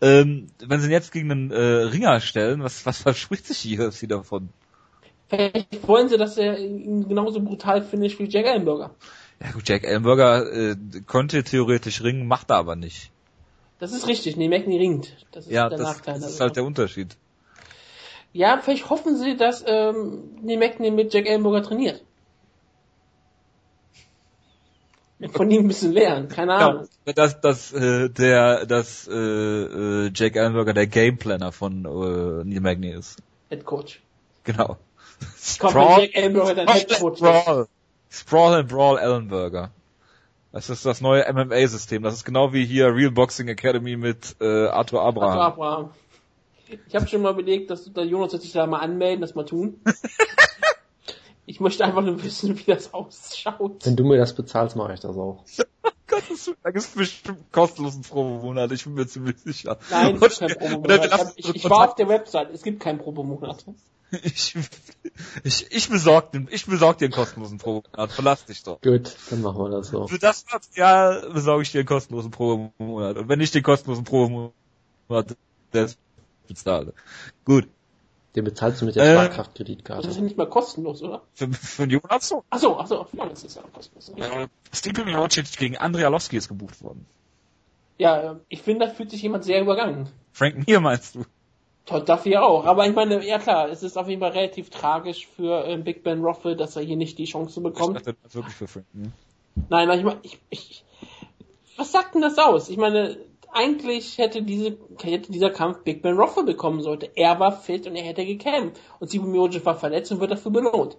Ähm, 0.00 0.48
wenn 0.64 0.80
sie 0.80 0.86
ihn 0.86 0.92
jetzt 0.92 1.10
gegen 1.10 1.32
einen 1.32 1.50
äh, 1.50 1.56
Ringer 1.58 2.20
stellen, 2.20 2.62
was, 2.62 2.86
was 2.86 2.98
verspricht 2.98 3.46
sich 3.46 3.62
die 3.62 3.78
UFC 3.80 4.08
davon? 4.08 4.50
Vielleicht 5.28 5.88
wollen 5.88 6.08
sie, 6.08 6.18
dass 6.18 6.36
er 6.36 6.58
ihn 6.58 7.08
genauso 7.08 7.40
brutal 7.40 7.82
finisht 7.82 8.18
wie 8.18 8.28
Jack 8.28 8.46
Ellenberger. 8.46 8.90
Ja 9.42 9.50
gut, 9.52 9.68
Jack 9.68 9.84
Ellenberger 9.84 10.52
äh, 10.52 10.76
konnte 11.06 11.42
theoretisch 11.44 12.02
ringen, 12.02 12.26
macht 12.26 12.50
er 12.50 12.56
aber 12.56 12.76
nicht. 12.76 13.10
Das 13.78 13.92
ist 13.92 14.06
richtig, 14.06 14.36
nee, 14.36 14.48
Magny 14.48 14.78
ringt. 14.78 15.16
Das 15.32 15.46
ist 15.46 15.52
Ja, 15.52 15.68
der 15.68 15.78
das, 15.78 15.96
Nachteil. 15.96 16.20
das 16.20 16.30
ist 16.32 16.40
halt 16.40 16.56
der 16.56 16.64
Unterschied. 16.64 17.16
Ja, 18.32 18.58
vielleicht 18.62 18.90
hoffen 18.90 19.16
sie, 19.16 19.36
dass 19.36 19.64
ähm, 19.66 20.22
Neil 20.42 20.58
Magny 20.58 20.90
mit 20.90 21.12
Jack 21.12 21.26
Ellenberger 21.26 21.62
trainiert. 21.62 22.02
Von 25.32 25.50
ihm 25.50 25.62
ein 25.64 25.68
bisschen 25.68 25.92
lernen, 25.92 26.28
keine 26.28 26.54
Ahnung. 26.54 26.88
Ja, 27.06 27.12
dass, 27.14 27.40
dass, 27.40 27.72
äh, 27.72 28.10
der, 28.10 28.66
dass 28.66 29.08
äh, 29.08 29.14
äh, 29.14 30.10
Jack 30.14 30.36
Ellenberger 30.36 30.74
der 30.74 30.86
Gameplaner 30.86 31.50
von 31.52 31.84
äh, 31.84 32.44
Neil 32.44 32.60
Magny 32.60 32.90
ist. 32.90 33.22
Head 33.48 33.64
Coach. 33.64 34.02
Genau. 34.42 34.76
Ist. 35.36 35.56
Sprawl. 35.56 36.08
Sprawl 38.10 38.54
and 38.54 38.68
Brawl 38.68 38.98
Ellenberger. 38.98 39.70
Das 40.52 40.70
ist 40.70 40.86
das 40.86 41.00
neue 41.00 41.24
MMA-System. 41.32 42.04
Das 42.04 42.14
ist 42.14 42.24
genau 42.24 42.52
wie 42.52 42.64
hier 42.64 42.94
Real 42.94 43.10
Boxing 43.10 43.48
Academy 43.48 43.96
mit 43.96 44.36
äh, 44.40 44.68
Arthur 44.68 45.02
Abraham. 45.02 45.30
Also 45.30 45.40
Abraham. 45.40 45.90
Ich 46.86 46.94
habe 46.94 47.08
schon 47.08 47.22
mal 47.22 47.32
überlegt, 47.32 47.70
dass 47.70 47.92
der 47.92 48.04
Jonas 48.04 48.32
wird 48.32 48.42
sich 48.42 48.52
da 48.52 48.66
mal 48.66 48.78
anmelden, 48.78 49.20
das 49.20 49.34
mal 49.34 49.44
tun. 49.44 49.80
ich 51.46 51.58
möchte 51.58 51.84
einfach 51.84 52.02
nur 52.02 52.22
wissen, 52.22 52.56
wie 52.56 52.70
das 52.70 52.94
ausschaut. 52.94 53.84
Wenn 53.84 53.96
du 53.96 54.04
mir 54.04 54.16
das 54.16 54.34
bezahlst, 54.34 54.76
mache 54.76 54.94
ich 54.94 55.00
das 55.00 55.16
auch. 55.16 55.44
Gott, 56.06 56.22
da 56.62 56.70
gibt 56.70 56.84
es 56.84 56.90
bestimmt 56.90 57.50
kostenlosen 57.50 58.02
Probemonat, 58.02 58.70
ich 58.72 58.84
bin 58.84 58.94
mir 58.94 59.06
ziemlich 59.06 59.38
sicher. 59.38 59.78
Nein, 59.90 60.18
es 60.22 60.38
gibt 60.38 60.58
kein 60.58 60.74
Und 60.76 60.88
dann 60.88 61.00
Probemonat. 61.00 61.32
Ich, 61.36 61.46
uns 61.46 61.56
ich 61.56 61.64
war 61.68 61.88
auf 61.88 61.94
der 61.96 62.08
Website, 62.08 62.50
es 62.52 62.62
gibt 62.62 62.80
keinen 62.80 62.98
Probemonat. 62.98 63.64
Ich, 64.24 64.56
ich, 65.44 65.66
ich 65.70 65.88
besorg 65.88 66.32
den, 66.32 66.48
ich 66.50 66.66
besorg 66.66 66.98
dir 66.98 67.06
einen 67.06 67.12
kostenlosen 67.12 67.58
Probemonat, 67.58 68.12
verlass 68.12 68.44
dich 68.46 68.62
doch. 68.62 68.80
Gut, 68.80 69.14
dann 69.30 69.42
machen 69.42 69.58
wir 69.58 69.70
das 69.70 69.88
so. 69.88 70.06
Für 70.06 70.18
das 70.18 70.44
Material 70.50 71.30
besorge 71.32 71.62
ich 71.62 71.72
dir 71.72 71.80
einen 71.80 71.86
kostenlosen 71.88 72.30
Probemonat. 72.30 73.16
Und 73.16 73.28
wenn 73.28 73.40
ich 73.40 73.50
den 73.50 73.62
kostenlosen 73.62 74.04
Probemonat 74.04 74.52
das 75.72 75.96
bezahle. 76.46 76.94
Gut. 77.44 77.68
Den 78.34 78.44
bezahlst 78.44 78.80
du 78.80 78.86
mit 78.86 78.96
der 78.96 79.24
Äh, 79.24 79.28
Das 79.86 80.06
ist 80.06 80.16
ja 80.16 80.22
nicht 80.22 80.36
mal 80.36 80.48
kostenlos, 80.48 81.02
oder? 81.02 81.22
Für, 81.34 81.52
für 81.52 81.86
den 81.86 82.00
Jonas 82.00 82.28
so. 82.28 82.42
Achso, 82.50 82.76
achso, 82.78 83.06
ja, 83.12 83.26
das 83.26 83.44
ist 83.44 83.56
ja 83.56 83.62
kostenlos. 83.72 84.08
Äh, 84.16 84.48
Stipe 84.72 85.04
Miocic 85.04 85.56
gegen 85.56 85.76
Andrea 85.76 86.08
Lowski 86.08 86.36
ist 86.36 86.48
gebucht 86.48 86.82
worden. 86.82 87.06
Ja, 87.96 88.32
äh, 88.32 88.36
ich 88.48 88.62
finde, 88.62 88.86
da 88.86 88.92
fühlt 88.92 89.10
sich 89.10 89.22
jemand 89.22 89.44
sehr 89.44 89.60
übergangen. 89.60 90.08
Frank 90.32 90.66
Mir 90.66 90.80
meinst 90.80 91.14
du? 91.14 91.24
Todd 91.86 92.08
Duffy 92.08 92.36
auch. 92.36 92.64
Aber 92.64 92.86
ich 92.86 92.94
meine, 92.94 93.26
ja 93.26 93.38
klar, 93.38 93.68
es 93.68 93.82
ist 93.82 93.96
auf 93.98 94.08
jeden 94.08 94.20
Fall 94.20 94.32
relativ 94.32 94.70
tragisch 94.70 95.26
für 95.26 95.66
äh, 95.66 95.76
Big 95.76 96.02
Ben 96.02 96.22
Roffel, 96.22 96.56
dass 96.56 96.76
er 96.76 96.82
hier 96.82 96.96
nicht 96.96 97.18
die 97.18 97.24
Chance 97.26 97.60
Ich 97.60 97.64
bekommt. 97.64 97.96
dachte, 97.96 98.14
das 98.22 98.30
ist 98.30 98.34
wirklich 98.36 98.54
für 98.54 98.66
Frank 98.68 98.86
Mir. 98.92 99.12
Nein, 99.68 99.88
weil 99.88 99.98
ich 99.98 100.04
meine, 100.04 100.18
ich, 100.22 100.38
ich, 100.50 100.84
was 101.76 101.92
sagt 101.92 102.14
denn 102.14 102.22
das 102.22 102.38
aus? 102.38 102.68
Ich 102.70 102.76
meine, 102.76 103.18
eigentlich 103.52 104.18
hätte 104.18 104.42
diese, 104.42 104.76
hätte 105.02 105.30
dieser 105.30 105.50
Kampf 105.50 105.84
Big 105.84 106.02
Ben 106.02 106.16
Roffel 106.16 106.44
bekommen 106.44 106.80
sollte. 106.82 107.10
Er 107.14 107.38
war 107.38 107.52
fit 107.52 107.86
und 107.86 107.94
er 107.96 108.02
hätte 108.04 108.24
gekämpft. 108.26 108.80
Und 108.98 109.10
Sibu 109.10 109.26
Miocic 109.26 109.64
war 109.64 109.76
verletzt 109.76 110.10
und 110.10 110.20
wird 110.20 110.30
dafür 110.32 110.50
belohnt. 110.50 110.96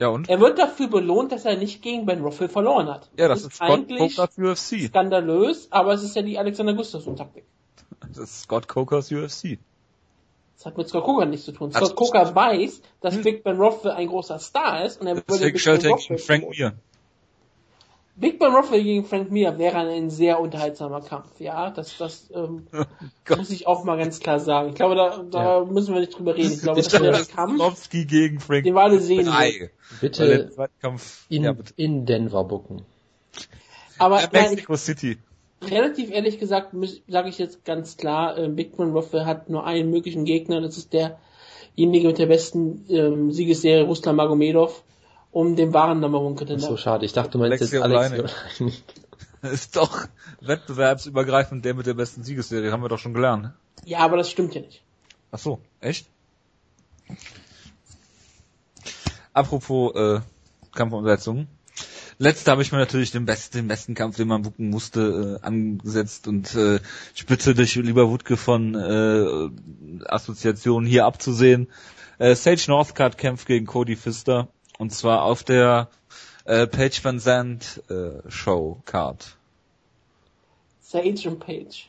Ja 0.00 0.08
und? 0.08 0.28
Er 0.28 0.40
wird 0.40 0.58
dafür 0.58 0.88
belohnt, 0.88 1.32
dass 1.32 1.44
er 1.44 1.56
nicht 1.56 1.82
gegen 1.82 2.06
Ben 2.06 2.22
Roffel 2.22 2.48
verloren 2.48 2.88
hat. 2.88 3.10
Ja, 3.16 3.28
das 3.28 3.42
ist 3.42 3.56
Scott 3.56 3.68
eigentlich 3.70 4.18
UFC. 4.18 4.86
skandalös, 4.88 5.68
aber 5.70 5.92
es 5.92 6.02
ist 6.02 6.16
ja 6.16 6.22
die 6.22 6.38
Alexander 6.38 6.74
Gustafsson-Taktik. 6.74 7.44
Das 8.08 8.18
ist 8.18 8.42
Scott 8.42 8.68
Cokers 8.68 9.10
UFC. 9.12 9.58
Das 10.58 10.66
hat 10.66 10.76
mit 10.76 10.88
Scott 10.88 11.04
Coker 11.04 11.24
nichts 11.24 11.46
zu 11.46 11.52
tun. 11.52 11.70
Ach, 11.72 11.78
Scott 11.78 11.94
Coker 11.94 12.34
weiß, 12.34 12.82
dass 13.00 13.16
Big 13.22 13.44
Ben 13.44 13.58
Rothwell 13.58 13.92
ein 13.92 14.08
großer 14.08 14.40
Star 14.40 14.84
ist 14.84 15.00
und 15.00 15.06
er 15.06 15.14
würde 15.14 15.24
Deswegen 15.28 15.52
Big 15.52 15.60
stellt 15.60 15.82
Ben 15.84 15.96
gegen 15.96 16.18
Frank. 16.18 16.50
Mir. 16.50 16.72
Big 18.16 18.40
Ben 18.40 18.52
Rothwell 18.52 18.82
gegen 18.82 19.04
Frank 19.04 19.30
Mir 19.30 19.56
wäre 19.56 19.76
ein 19.78 20.10
sehr 20.10 20.40
unterhaltsamer 20.40 21.00
Kampf. 21.00 21.38
Ja, 21.38 21.70
das, 21.70 21.96
das 21.96 22.28
ähm, 22.34 22.66
Gott. 23.24 23.38
muss 23.38 23.50
ich 23.50 23.68
auch 23.68 23.84
mal 23.84 23.96
ganz 23.98 24.18
klar 24.18 24.40
sagen. 24.40 24.70
Ich 24.70 24.74
glaube, 24.74 24.96
da, 24.96 25.22
da 25.30 25.64
müssen 25.64 25.94
wir 25.94 26.00
nicht 26.00 26.18
drüber 26.18 26.34
reden. 26.34 26.52
Ich 26.52 26.62
glaube, 26.62 26.80
Ich 26.80 26.88
das 26.88 27.00
wäre 27.00 27.12
der 27.12 27.24
Kampf, 27.24 27.56
Lowski 27.56 28.04
gegen 28.04 28.40
Frank 28.40 28.64
den 28.64 28.74
wir 28.74 28.82
alle 28.82 28.98
sehen 28.98 29.28
Bitte 30.00 30.50
in, 31.28 31.44
ja, 31.44 31.52
bitte. 31.52 31.72
in 31.76 32.04
Denver 32.04 32.42
bucken. 32.42 32.84
Aber 33.98 34.22
Ja, 34.22 34.28
nein, 34.32 34.44
ich, 34.44 34.50
Mexico 34.50 34.74
City. 34.74 35.18
Relativ 35.62 36.10
ehrlich 36.10 36.38
gesagt 36.38 36.74
sage 37.08 37.28
ich 37.28 37.38
jetzt 37.38 37.64
ganz 37.64 37.96
klar, 37.96 38.38
äh, 38.38 38.48
Big 38.48 38.76
Ben 38.76 38.92
Rothwell 38.92 39.24
hat 39.24 39.48
nur 39.48 39.64
einen 39.64 39.90
möglichen 39.90 40.24
Gegner. 40.24 40.60
Das 40.60 40.76
ist 40.76 40.92
derjenige 40.92 42.08
mit 42.08 42.18
der 42.18 42.26
besten 42.26 42.84
ähm, 42.88 43.32
Siegesserie, 43.32 43.84
Ruslan 43.84 44.16
Magomedov, 44.16 44.82
um 45.32 45.56
den 45.56 45.72
wahren 45.74 46.00
Number 46.00 46.20
One 46.20 46.34
Das 46.34 46.42
ist 46.42 46.48
Contender. 46.48 46.66
so 46.68 46.76
schade. 46.76 47.04
Ich 47.04 47.12
dachte, 47.12 47.32
du 47.32 47.38
meinst 47.38 47.60
jetzt 47.60 47.74
Alexei 47.74 48.18
Alex. 48.18 48.34
Ist 49.42 49.76
doch 49.76 50.06
wettbewerbsübergreifend 50.40 51.64
der 51.64 51.74
mit 51.74 51.86
der 51.86 51.94
besten 51.94 52.24
Siegesserie, 52.24 52.72
haben 52.72 52.82
wir 52.82 52.88
doch 52.88 52.98
schon 52.98 53.14
gelernt. 53.14 53.52
Ja, 53.84 54.00
aber 54.00 54.16
das 54.16 54.30
stimmt 54.30 54.54
ja 54.54 54.60
nicht. 54.60 54.82
Ach 55.30 55.38
so, 55.38 55.60
echt? 55.80 56.08
Apropos 59.32 59.94
äh, 59.94 60.20
Kampfumsetzung. 60.74 61.46
Letzte 62.20 62.50
habe 62.50 62.62
ich 62.62 62.72
mir 62.72 62.78
natürlich 62.78 63.12
den 63.12 63.26
besten, 63.26 63.58
den 63.58 63.68
besten 63.68 63.94
Kampf, 63.94 64.16
den 64.16 64.26
man 64.26 64.42
bucken 64.42 64.70
musste, 64.70 65.38
äh, 65.40 65.46
angesetzt 65.46 66.26
und 66.26 66.52
äh, 66.56 66.80
bitte 67.28 67.54
dich, 67.54 67.76
lieber 67.76 68.10
Wutke 68.10 68.36
von 68.36 68.74
äh, 68.74 70.04
Assoziation 70.04 70.84
hier 70.84 71.06
abzusehen. 71.06 71.68
Äh, 72.18 72.34
Sage 72.34 72.64
Northcutt 72.66 73.18
kämpft 73.18 73.46
gegen 73.46 73.66
Cody 73.66 73.94
Pfister 73.94 74.48
und 74.78 74.92
zwar 74.92 75.22
auf 75.22 75.44
der 75.44 75.90
äh, 76.44 76.66
Page 76.66 77.04
Van 77.04 77.20
Zandt 77.20 77.84
äh, 77.88 78.28
Show 78.28 78.82
Card. 78.84 79.36
Sage 80.80 81.28
und 81.28 81.38
Page. 81.38 81.88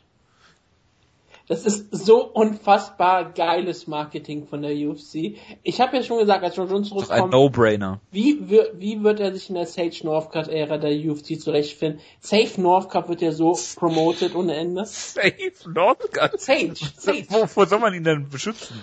Das 1.49 1.65
ist 1.65 1.87
so 1.91 2.23
unfassbar 2.23 3.33
geiles 3.33 3.87
Marketing 3.87 4.45
von 4.45 4.61
der 4.61 4.71
UFC. 4.71 5.35
Ich 5.63 5.81
habe 5.81 5.97
ja 5.97 6.03
schon 6.03 6.19
gesagt, 6.19 6.43
als 6.43 6.55
John 6.55 6.69
Jones 6.69 6.89
Doch 6.91 6.97
ein 6.97 7.05
zurückkommt, 7.05 7.33
No-Brainer. 7.33 7.99
wie, 8.11 8.39
wie 8.75 9.03
wird 9.03 9.19
er 9.19 9.33
sich 9.33 9.49
in 9.49 9.55
der 9.55 9.65
Sage 9.65 10.01
Northcutt-Ära 10.03 10.77
der 10.77 10.91
UFC 10.91 11.41
zurechtfinden? 11.41 12.01
Safe 12.19 12.61
Northcutt 12.61 13.09
wird 13.09 13.21
ja 13.21 13.31
so 13.31 13.57
promoted 13.77 14.35
ohne 14.35 14.57
Ende. 14.57 14.85
Safe 14.85 15.33
Northcutt. 15.65 16.39
Sage, 16.39 16.75
Sage. 16.95 17.25
Wovor 17.29 17.65
soll 17.65 17.79
man 17.79 17.95
ihn 17.95 18.03
denn 18.03 18.29
beschützen? 18.29 18.79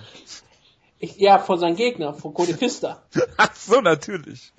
Ich, 0.99 1.19
ja, 1.19 1.39
vor 1.39 1.59
seinem 1.59 1.77
Gegner, 1.77 2.14
vor 2.14 2.35
Cody 2.35 2.55
Pfister. 2.55 3.01
Ach 3.37 3.55
so, 3.55 3.81
natürlich. 3.81 4.53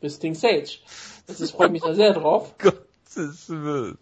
Bis 0.00 0.14
Sting 0.14 0.36
Sage. 0.36 0.78
Das 1.26 1.40
ist, 1.40 1.50
freue 1.50 1.70
mich 1.70 1.82
da 1.82 1.94
sehr 1.94 2.12
drauf. 2.12 2.54
Gottes 2.58 3.48
Willen. 3.48 3.98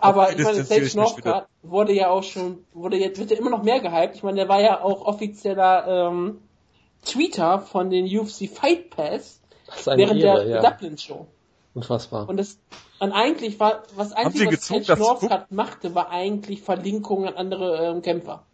Aber 0.00 0.32
ich 0.32 0.44
meine, 0.44 0.64
Sage. 0.64 0.90
Northcutt 0.94 1.46
wurde 1.62 1.92
ja 1.92 2.10
auch 2.10 2.22
schon, 2.22 2.64
wurde 2.72 2.96
jetzt, 2.96 3.18
wird 3.18 3.30
ja 3.30 3.36
immer 3.36 3.50
noch 3.50 3.62
mehr 3.62 3.80
gehypt. 3.80 4.16
Ich 4.16 4.22
meine, 4.22 4.36
der 4.36 4.48
war 4.48 4.60
ja 4.60 4.82
auch 4.82 5.06
offizieller, 5.06 6.08
ähm, 6.08 6.40
Tweeter 7.04 7.60
von 7.60 7.90
den 7.90 8.06
UFC 8.06 8.48
Fight 8.48 8.90
Pass 8.90 9.40
während 9.84 10.22
Ehre, 10.22 10.44
der 10.44 10.62
ja. 10.62 10.70
Dublin 10.70 10.98
Show. 10.98 11.26
Unfassbar. 11.74 12.28
Und 12.28 12.36
das, 12.36 12.58
und 13.00 13.12
eigentlich 13.12 13.58
war, 13.58 13.82
was 13.96 14.12
eigentlich, 14.12 14.46
was 14.46 14.68
das 14.68 14.84
zu 14.84 14.96
Northcutt 14.96 15.50
machte, 15.50 15.94
war 15.94 16.10
eigentlich 16.10 16.62
Verlinkungen 16.62 17.28
an 17.28 17.34
andere 17.34 17.90
ähm, 17.90 18.02
Kämpfer. 18.02 18.44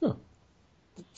Ja. 0.00 0.16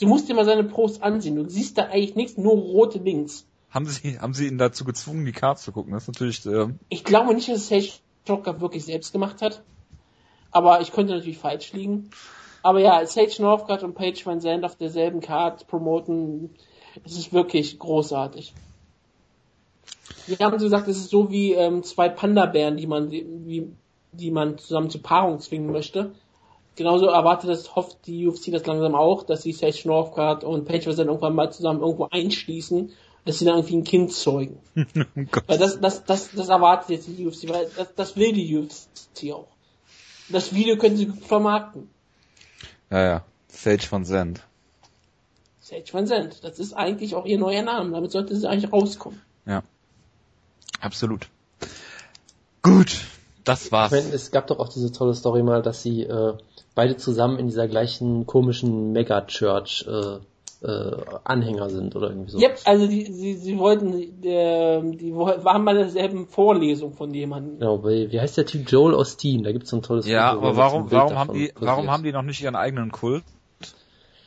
Du 0.00 0.06
musst 0.06 0.28
dir 0.28 0.34
mal 0.34 0.44
seine 0.44 0.64
Posts 0.64 1.00
ansehen. 1.00 1.36
Du 1.36 1.48
siehst 1.48 1.78
da 1.78 1.84
eigentlich 1.84 2.16
nichts, 2.16 2.36
nur 2.36 2.54
rote 2.54 2.98
Links. 2.98 3.46
Haben 3.70 3.86
Sie, 3.86 4.18
haben 4.18 4.34
Sie 4.34 4.46
ihn 4.46 4.58
dazu 4.58 4.84
gezwungen, 4.84 5.24
die 5.26 5.32
Cards 5.32 5.62
zu 5.62 5.72
gucken? 5.72 5.92
Das 5.92 6.04
ist 6.04 6.08
natürlich, 6.08 6.44
ähm, 6.46 6.80
Ich 6.88 7.04
glaube 7.04 7.34
nicht, 7.34 7.48
dass 7.48 7.68
Sage 7.68 7.92
Northcutt 8.28 8.60
wirklich 8.60 8.84
selbst 8.84 9.12
gemacht 9.12 9.42
hat. 9.42 9.62
Aber 10.50 10.80
ich 10.80 10.92
könnte 10.92 11.14
natürlich 11.14 11.38
falsch 11.38 11.72
liegen. 11.72 12.10
Aber 12.62 12.80
ja, 12.80 13.04
Sage 13.06 13.34
Northcutt 13.40 13.82
und 13.82 13.94
Paige 13.94 14.20
Van 14.24 14.40
Zandt 14.40 14.64
auf 14.64 14.76
derselben 14.76 15.20
Card 15.20 15.66
promoten, 15.68 16.50
es 17.04 17.16
ist 17.16 17.32
wirklich 17.32 17.78
großartig. 17.78 18.52
Wir 20.26 20.38
haben 20.40 20.58
gesagt, 20.58 20.88
es 20.88 20.98
ist 20.98 21.10
so 21.10 21.30
wie 21.30 21.52
ähm, 21.52 21.82
zwei 21.82 22.08
Panda-Bären, 22.08 22.76
die 22.76 22.86
man, 22.86 23.10
wie, 23.10 23.72
die 24.12 24.30
man 24.30 24.58
zusammen 24.58 24.90
zur 24.90 25.02
Paarung 25.02 25.38
zwingen 25.40 25.72
möchte. 25.72 26.12
Genauso 26.76 27.06
erwartet 27.06 27.50
das, 27.50 27.74
hofft 27.74 28.06
die 28.06 28.26
UFC 28.26 28.52
das 28.52 28.66
langsam 28.66 28.94
auch, 28.94 29.22
dass 29.22 29.42
sie 29.42 29.52
Sage 29.52 29.80
Northcutt 29.84 30.44
und 30.44 30.64
Paige 30.64 30.86
Van 30.86 30.96
Zandt 30.96 31.08
irgendwann 31.08 31.34
mal 31.34 31.50
zusammen 31.50 31.80
irgendwo 31.80 32.08
einschließen, 32.10 32.92
dass 33.28 33.38
sie 33.38 33.44
dann 33.44 33.56
irgendwie 33.56 33.76
ein 33.76 33.84
Kind 33.84 34.10
zeugen. 34.14 34.58
oh. 34.74 34.82
Weil 35.46 35.58
das, 35.58 35.78
das, 35.80 36.02
das, 36.04 36.30
das 36.30 36.48
erwartet 36.48 36.88
jetzt 36.88 37.08
die 37.08 37.26
UFC, 37.26 37.46
weil 37.50 37.68
das, 37.76 37.94
das 37.94 38.16
will 38.16 38.32
die 38.32 38.56
UFC 38.56 39.34
auch. 39.34 39.48
Das 40.30 40.54
Video 40.54 40.78
können 40.78 40.96
sie 40.96 41.06
gut 41.06 41.22
vermarkten. 41.22 41.90
Ja, 42.90 43.04
ja. 43.04 43.24
Sage 43.48 43.82
von 43.82 44.06
Zend. 44.06 44.40
Sage 45.60 45.84
Van 45.92 46.06
Zandt, 46.06 46.42
das 46.42 46.58
ist 46.58 46.72
eigentlich 46.72 47.14
auch 47.14 47.26
ihr 47.26 47.38
neuer 47.38 47.62
Name, 47.62 47.90
damit 47.90 48.12
sollte 48.12 48.34
sie 48.34 48.48
eigentlich 48.48 48.72
rauskommen. 48.72 49.20
Ja. 49.44 49.62
Absolut. 50.80 51.28
Gut. 52.62 53.04
Das 53.44 53.70
war's. 53.70 53.92
Ich 53.92 54.02
meine, 54.04 54.14
es 54.14 54.30
gab 54.30 54.46
doch 54.46 54.58
auch 54.58 54.70
diese 54.70 54.90
tolle 54.90 55.14
Story 55.14 55.42
mal, 55.42 55.60
dass 55.60 55.82
sie 55.82 56.04
äh, 56.04 56.32
beide 56.74 56.96
zusammen 56.96 57.38
in 57.38 57.48
dieser 57.48 57.68
gleichen 57.68 58.24
komischen 58.26 58.92
Mega-Church 58.92 59.84
äh, 59.86 60.18
äh, 60.60 60.90
Anhänger 61.24 61.70
sind 61.70 61.94
oder 61.94 62.10
irgendwie 62.10 62.30
so. 62.32 62.38
Yep, 62.38 62.60
also 62.64 62.86
die, 62.86 63.04
sie, 63.12 63.34
sie 63.34 63.58
wollten, 63.58 63.94
äh, 64.24 64.96
die 64.96 65.14
waren 65.14 65.64
bei 65.64 65.72
derselben 65.74 66.26
Vorlesung 66.26 66.94
von 66.94 67.14
jemandem. 67.14 67.60
Genau, 67.60 67.78
bei, 67.78 68.10
wie 68.10 68.20
heißt 68.20 68.36
der 68.36 68.46
Typ 68.46 68.70
Joel 68.70 68.94
Osteen? 68.94 69.44
Da 69.44 69.52
gibt's 69.52 69.70
so 69.70 69.76
ein 69.76 69.82
tolles 69.82 70.06
ja, 70.06 70.30
Foto, 70.30 70.42
wo 70.42 70.46
aber 70.46 70.56
er 70.56 70.64
warum, 70.64 70.90
warum 70.90 71.18
haben 71.18 71.34
die, 71.34 71.52
warum 71.58 71.90
haben 71.90 72.02
die 72.02 72.12
noch 72.12 72.22
nicht 72.22 72.42
ihren 72.42 72.56
eigenen 72.56 72.90
Kult? 72.90 73.22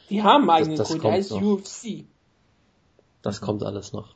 Die 0.09 0.23
haben 0.23 0.49
einen 0.49 0.49
eigenen 0.49 0.77
das 0.77 0.89
Kult, 0.89 1.03
der 1.03 1.11
heißt 1.11 1.31
noch. 1.31 1.41
UFC. 1.41 2.05
Das 3.21 3.41
kommt 3.41 3.63
alles 3.63 3.93
noch. 3.93 4.15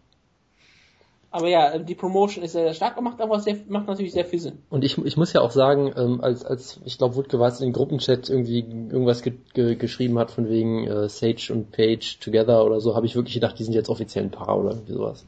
Aber 1.35 1.49
ja, 1.49 1.77
die 1.79 1.95
Promotion 1.95 2.45
ist 2.45 2.53
sehr 2.53 2.73
stark 2.73 2.95
gemacht, 2.95 3.19
aber 3.19 3.41
sehr, 3.41 3.57
macht 3.67 3.87
natürlich 3.87 4.13
sehr 4.13 4.23
viel 4.23 4.39
Sinn. 4.39 4.59
Und 4.69 4.85
ich, 4.85 4.97
ich 4.97 5.17
muss 5.17 5.33
ja 5.33 5.41
auch 5.41 5.51
sagen, 5.51 5.91
ähm, 5.97 6.21
als, 6.21 6.45
als 6.45 6.79
ich 6.85 6.97
glaube, 6.97 7.17
Wutke 7.17 7.37
war 7.39 7.49
es 7.49 7.59
in 7.59 7.67
den 7.67 7.73
Gruppenchat 7.73 8.29
irgendwie 8.29 8.59
irgendwas 8.59 9.21
ge 9.21 9.33
ge 9.53 9.75
geschrieben 9.75 10.17
hat 10.17 10.31
von 10.31 10.47
wegen 10.47 10.87
äh, 10.87 11.09
Sage 11.09 11.51
und 11.51 11.73
Page 11.73 12.19
together 12.19 12.63
oder 12.63 12.79
so, 12.79 12.95
habe 12.95 13.05
ich 13.05 13.17
wirklich 13.17 13.33
gedacht, 13.33 13.59
die 13.59 13.65
sind 13.65 13.73
jetzt 13.73 13.89
offiziell 13.89 14.23
ein 14.23 14.31
Paar 14.31 14.57
oder 14.57 14.69
irgendwie 14.75 14.93
sowas. 14.93 15.25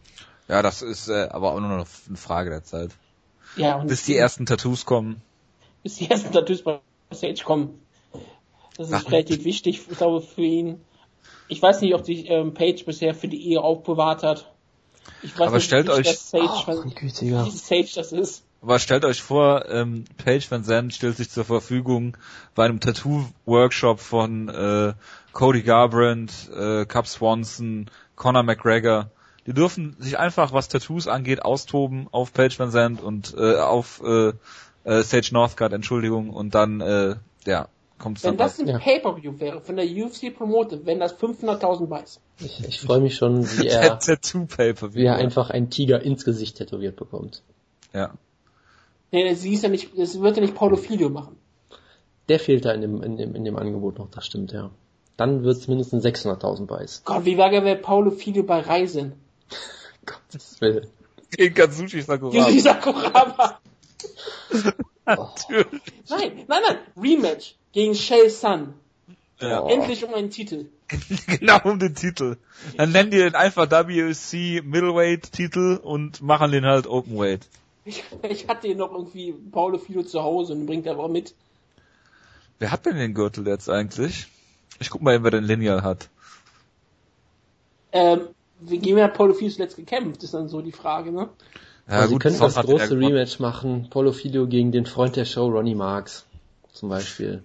Ja, 0.48 0.62
das 0.62 0.82
ist 0.82 1.10
äh, 1.10 1.28
aber 1.30 1.52
auch 1.52 1.60
nur 1.60 1.68
noch 1.68 1.86
eine 2.08 2.16
Frage 2.18 2.52
der 2.52 2.64
Zeit. 2.64 2.92
Ja, 3.58 3.76
und 3.76 3.88
Bis 3.88 4.06
die 4.06 4.16
ersten 4.16 4.46
Tattoos 4.46 4.86
kommen. 4.86 5.22
bis 5.84 5.96
die 5.98 6.10
ersten 6.10 6.32
Tattoos 6.32 6.62
bei 6.62 6.80
Sage 7.12 7.42
kommen. 7.44 7.82
Das 8.78 8.88
ist 8.88 8.94
Ach. 8.94 9.12
relativ 9.12 9.44
wichtig, 9.44 9.82
ich 9.92 9.98
glaube, 9.98 10.22
für 10.22 10.42
ihn. 10.42 10.80
Ich 11.50 11.62
weiß 11.62 11.82
nicht, 11.82 11.94
ob 11.96 12.06
sich 12.06 12.30
ähm, 12.30 12.54
Page 12.54 12.86
bisher 12.86 13.14
für 13.14 13.28
die 13.28 13.46
Ehe 13.46 13.62
aufbewahrt 13.62 14.24
hat. 14.24 14.54
Ich 15.24 15.38
weiß 15.38 15.48
Aber 15.48 15.58
nicht, 15.58 15.66
stellt 15.66 15.88
wie 15.88 15.92
euch- 15.92 16.08
das 16.08 16.30
Sage, 16.30 16.44
was- 16.66 16.78
mein 16.86 16.94
Gütiger. 16.94 17.46
Sage 17.52 17.88
das 17.96 18.12
ist. 18.12 18.44
Aber 18.62 18.80
stellt 18.80 19.06
euch 19.06 19.22
vor, 19.22 19.66
ähm, 19.70 20.06
Paige 20.18 20.46
Van 20.50 20.64
Zandt 20.64 20.94
stellt 20.94 21.18
sich 21.18 21.30
zur 21.30 21.46
Verfügung 21.46 22.18
bei 22.56 22.66
einem 22.66 22.80
Tattoo-Workshop 22.80 24.00
von 24.00 24.50
äh, 24.50 24.94
Cody 25.32 25.62
Garbrandt, 25.62 26.32
äh, 26.56 26.86
Cap 26.86 27.08
Swanson, 27.08 27.90
Conor 28.16 28.44
McGregor. 28.44 29.12
Die 29.46 29.54
dürfen 29.54 29.96
sich 30.00 30.18
einfach, 30.18 30.52
was 30.54 30.68
Tattoos 30.70 31.08
angeht, 31.08 31.44
austoben 31.44 32.08
auf 32.12 32.34
Paige 32.34 32.58
Van 32.58 32.72
Zandt 32.72 33.02
und 33.02 33.36
äh, 33.38 33.58
auf 33.58 34.02
äh, 34.04 34.34
äh, 34.84 35.04
Sage 35.04 35.30
Northcutt, 35.32 35.72
Entschuldigung, 35.74 36.32
und 36.32 36.56
dann, 36.56 36.82
äh, 36.82 37.16
ja, 37.46 37.68
kommt 37.98 38.18
es 38.18 38.24
Wenn 38.24 38.38
das 38.38 38.60
ein 38.60 38.68
Ja. 38.68 38.80
Pay-Per-View 38.80 39.40
wäre, 39.40 39.62
von 39.62 39.76
der 39.76 39.86
UFC 39.86 40.36
promotet, 40.36 40.86
wenn 40.86 41.00
das 41.00 41.18
500.000 41.18 41.90
weiß. 41.90 42.20
Ich, 42.40 42.64
ich 42.66 42.82
freue 42.82 43.00
mich 43.00 43.16
schon, 43.16 43.44
wie 43.58 43.64
der 43.68 44.00
er, 44.00 44.94
wie 44.94 45.06
er 45.06 45.16
einfach 45.16 45.50
einen 45.50 45.70
Tiger 45.70 46.02
ins 46.02 46.26
Gesicht 46.26 46.58
tätowiert 46.58 46.96
bekommt. 46.96 47.44
Ja. 47.94 48.14
Nee, 49.12 49.34
sie 49.36 49.54
ist 49.54 49.64
ja 49.64 49.70
nicht, 49.70 49.98
das 49.98 50.20
wird 50.20 50.36
ja 50.36 50.42
nicht 50.42 50.56
Paulo 50.56 50.76
Filio 50.76 51.10
machen. 51.10 51.38
Der 52.30 52.40
fehlt 52.40 52.66
da 52.66 52.72
in 52.72 52.82
dem, 52.82 53.02
in 53.04 53.18
dem, 53.18 53.36
in 53.36 53.46
dem 53.46 53.56
Angebot 53.56 54.00
noch, 54.00 54.10
das 54.10 54.26
stimmt, 54.26 54.52
ja. 54.52 54.70
Dann 55.16 55.44
wird's 55.44 55.68
mindestens 55.68 56.04
600.000 56.06 56.66
Buys. 56.66 57.02
Gott, 57.06 57.26
wie 57.26 57.38
wäre 57.38 57.64
wäre 57.64 57.78
Paulo 57.78 58.12
Filio 58.12 58.44
bei 58.44 58.60
Reisen? 58.60 59.14
Gottes 60.06 60.62
Willen. 60.62 60.88
Gegen 61.32 61.56
Kazushi 61.56 62.02
Sakuraba. 62.02 62.50
Yuji 62.50 62.60
Sakuraba. 62.60 63.60
Oh, 65.10 65.30
Nein, 66.10 66.44
nein, 66.50 66.62
nein. 66.68 66.78
Rematch 67.02 67.56
gegen 67.74 67.96
Shell 67.96 68.30
Sun. 68.30 68.74
Ja. 69.40 69.64
Oh. 69.64 69.68
Endlich 69.68 70.04
um 70.04 70.14
einen 70.14 70.30
Titel. 70.30 70.66
genau 71.28 71.60
um 71.64 71.80
den 71.80 71.96
Titel. 71.96 72.38
Dann 72.78 72.92
nennen 72.92 73.12
die 73.12 73.18
den 73.18 73.36
einfach 73.36 73.70
WC 73.70 74.62
Middleweight 74.64 75.32
Titel 75.32 75.80
und 75.82 76.22
machen 76.22 76.52
den 76.52 76.66
halt 76.66 76.88
Openweight. 76.88 77.48
Ich, 77.86 78.04
ich 78.28 78.48
hatte 78.48 78.68
hier 78.68 78.76
noch 78.76 78.92
irgendwie 78.92 79.34
Paulo 79.34 79.78
Filio 79.78 80.04
zu 80.04 80.22
Hause 80.22 80.54
und 80.54 80.66
bringt 80.66 80.86
er 80.86 80.98
auch 80.98 81.08
mit. 81.08 81.36
Wer 82.60 82.72
hat 82.72 82.86
denn 82.86 82.98
den 82.98 83.14
Gürtel 83.14 83.48
jetzt 83.48 83.70
eigentlich? 83.70 84.28
Ich 84.80 84.90
guck 84.90 85.02
mal, 85.02 85.16
eben, 85.16 85.24
wer 85.24 85.32
den 85.32 85.44
Lineal 85.44 85.84
hat. 85.84 86.10
Ähm, 87.92 88.28
wie 88.60 88.80
gegen 88.80 88.98
wen 88.98 89.04
hat 89.04 89.14
Paulo 89.14 89.34
Filio 89.34 89.54
zuletzt 89.54 89.76
gekämpft, 89.76 90.24
ist 90.24 90.34
dann 90.34 90.50
so 90.50 90.62
die 90.62 90.72
Frage, 90.72 91.12
ne? 91.12 91.30
Ja, 91.88 92.00
also 92.00 92.14
sie 92.14 92.20
können 92.20 92.38
das 92.38 92.56
große. 92.56 93.00
Rematch 93.00 93.40
machen. 93.40 93.88
Paulo 93.90 94.12
Filio 94.12 94.48
gegen 94.48 94.72
den 94.72 94.86
Freund 94.86 95.16
der 95.16 95.26
Show, 95.26 95.48
Ronnie 95.48 95.76
Marks. 95.76 96.26
Zum 96.74 96.90
Beispiel. 96.90 97.44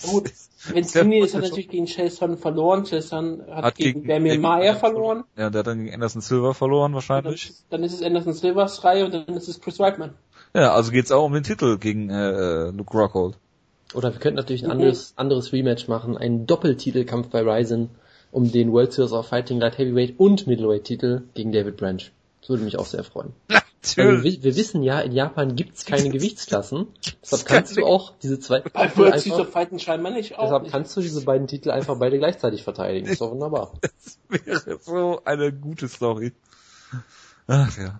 Gut, 0.00 0.30
wenn 0.68 0.84
es 0.84 0.94
Linie 0.94 1.24
ist, 1.24 1.34
hat 1.34 1.42
er 1.42 1.48
natürlich 1.48 1.68
gegen 1.68 1.86
Shell 1.86 2.10
Sun 2.10 2.38
verloren. 2.38 2.86
Shell 2.86 3.02
Sun 3.02 3.42
hat, 3.50 3.64
Hat 3.64 3.74
gegen, 3.74 4.00
gegen- 4.00 4.08
Damian 4.08 4.40
Maya 4.40 4.74
verloren. 4.74 5.24
Ja, 5.36 5.50
der 5.50 5.60
hat 5.60 5.66
dann 5.66 5.78
gegen 5.84 5.94
Anderson 5.94 6.22
Silver 6.22 6.54
verloren 6.54 6.92
Dann 6.92 6.94
wahrscheinlich. 6.94 7.50
ist, 7.50 7.64
dann 7.70 7.82
ist 7.84 7.92
es 7.92 8.02
Anderson 8.02 8.32
Silvers 8.32 8.82
Reihe 8.84 9.04
und 9.04 9.12
dann 9.14 9.36
ist 9.36 9.48
es 9.48 9.60
Chris 9.60 9.78
Weidman. 9.78 10.14
Ja, 10.54 10.72
also 10.72 10.90
geht's 10.92 11.12
auch 11.12 11.24
um 11.24 11.32
den 11.32 11.42
Titel 11.42 11.78
gegen 11.78 12.10
äh, 12.10 12.70
Luke 12.70 12.96
Rockhold. 12.96 13.36
Oder 13.94 14.12
wir 14.12 14.20
könnten 14.20 14.36
natürlich 14.36 14.62
ein 14.62 14.66
Mhm. 14.68 14.72
anderes, 14.72 15.12
anderes 15.16 15.52
Rematch 15.52 15.88
machen. 15.88 16.16
Einen 16.16 16.46
Doppeltitelkampf 16.46 17.28
bei 17.28 17.42
Ryzen 17.42 17.90
um 18.30 18.50
den 18.50 18.72
World 18.72 18.92
Series 18.94 19.12
of 19.12 19.26
Fighting 19.26 19.60
Light 19.60 19.76
Heavyweight 19.76 20.14
und 20.18 20.46
Middleweight 20.46 20.84
Titel 20.84 21.22
gegen 21.34 21.52
David 21.52 21.76
Branch. 21.76 22.00
Das 22.42 22.50
würde 22.50 22.64
mich 22.64 22.78
auch 22.78 22.86
sehr 22.86 23.04
freuen. 23.04 23.32
Weil 23.48 23.62
wir, 24.18 24.22
wi- 24.24 24.42
wir 24.42 24.56
wissen 24.56 24.82
ja, 24.82 25.00
in 25.00 25.12
Japan 25.12 25.56
gibt's 25.56 25.84
keine 25.84 26.10
Gewichtsklassen. 26.10 26.88
Deshalb 27.22 27.46
kannst 27.46 27.76
du 27.76 27.84
auch 27.86 28.12
diese 28.22 28.38
zwei 28.38 28.60
Titel 28.60 28.76
einfach, 28.76 29.38
of 29.38 29.50
Fighting 29.50 29.78
scheinbar 29.78 30.12
nicht 30.12 30.36
auch. 30.38 30.42
deshalb 30.42 30.62
Nicht. 30.64 30.72
kannst 30.72 30.96
du 30.96 31.00
diese 31.00 31.24
beiden 31.24 31.46
Titel 31.46 31.70
einfach 31.70 31.96
beide 31.98 32.18
gleichzeitig 32.18 32.62
verteidigen. 32.64 33.06
ist 33.08 33.20
doch 33.20 33.30
wunderbar. 33.30 33.72
wäre 34.28 34.78
so 34.80 35.22
eine 35.24 35.52
gute 35.52 35.88
Story. 35.88 36.32
Ach 37.46 37.76
ja. 37.78 37.98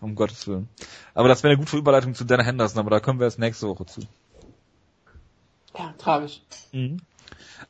Um 0.00 0.14
Gottes 0.16 0.46
Willen. 0.46 0.68
Aber 1.14 1.28
das 1.28 1.42
wäre 1.42 1.54
eine 1.54 1.64
gute 1.64 1.76
Überleitung 1.78 2.14
zu 2.14 2.24
Dana 2.24 2.42
Henderson, 2.42 2.78
aber 2.80 2.90
da 2.90 3.00
kommen 3.00 3.18
wir 3.20 3.24
erst 3.24 3.38
nächste 3.38 3.66
Woche 3.68 3.86
zu. 3.86 4.00
Ja, 5.76 5.94
tragisch. 5.98 6.40
Mhm. 6.72 6.98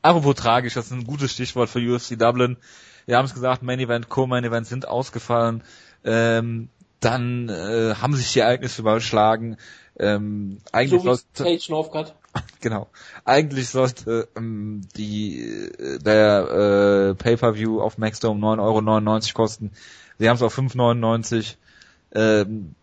Apropos 0.01 0.35
tragisch, 0.35 0.73
das 0.73 0.87
ist 0.87 0.91
ein 0.91 1.05
gutes 1.05 1.31
Stichwort 1.31 1.69
für 1.69 1.79
UFC 1.79 2.17
Dublin. 2.19 2.57
Wir 3.05 3.17
haben 3.17 3.25
es 3.25 3.33
gesagt, 3.33 3.63
Main 3.63 3.79
Event, 3.79 4.09
Co-Main 4.09 4.43
Event 4.43 4.67
sind 4.67 4.87
ausgefallen. 4.87 5.63
Ähm, 6.03 6.69
dann 6.99 7.49
äh, 7.49 7.95
haben 7.95 8.15
sich 8.15 8.33
die 8.33 8.39
Ereignisse 8.39 8.81
überschlagen. 8.81 9.57
Ähm, 9.97 10.59
eigentlich 10.71 11.01
So 11.01 11.15
sollte, 11.15 11.23
Sage 11.33 11.59
Northcutt. 11.69 12.15
genau, 12.61 12.89
eigentlich 13.23 13.69
sollte 13.69 14.27
ähm, 14.35 14.81
die 14.97 15.41
äh, 15.41 15.99
der 15.99 17.11
äh, 17.11 17.15
Pay-per-View 17.15 17.79
auf 17.79 17.97
Maxdome 17.97 18.39
9,99 18.45 19.25
Euro 19.25 19.33
kosten. 19.33 19.71
Sie 20.17 20.27
haben 20.27 20.35
es 20.35 20.41
auf 20.41 20.57
5,99 20.57 21.55
ähm, 22.13 22.75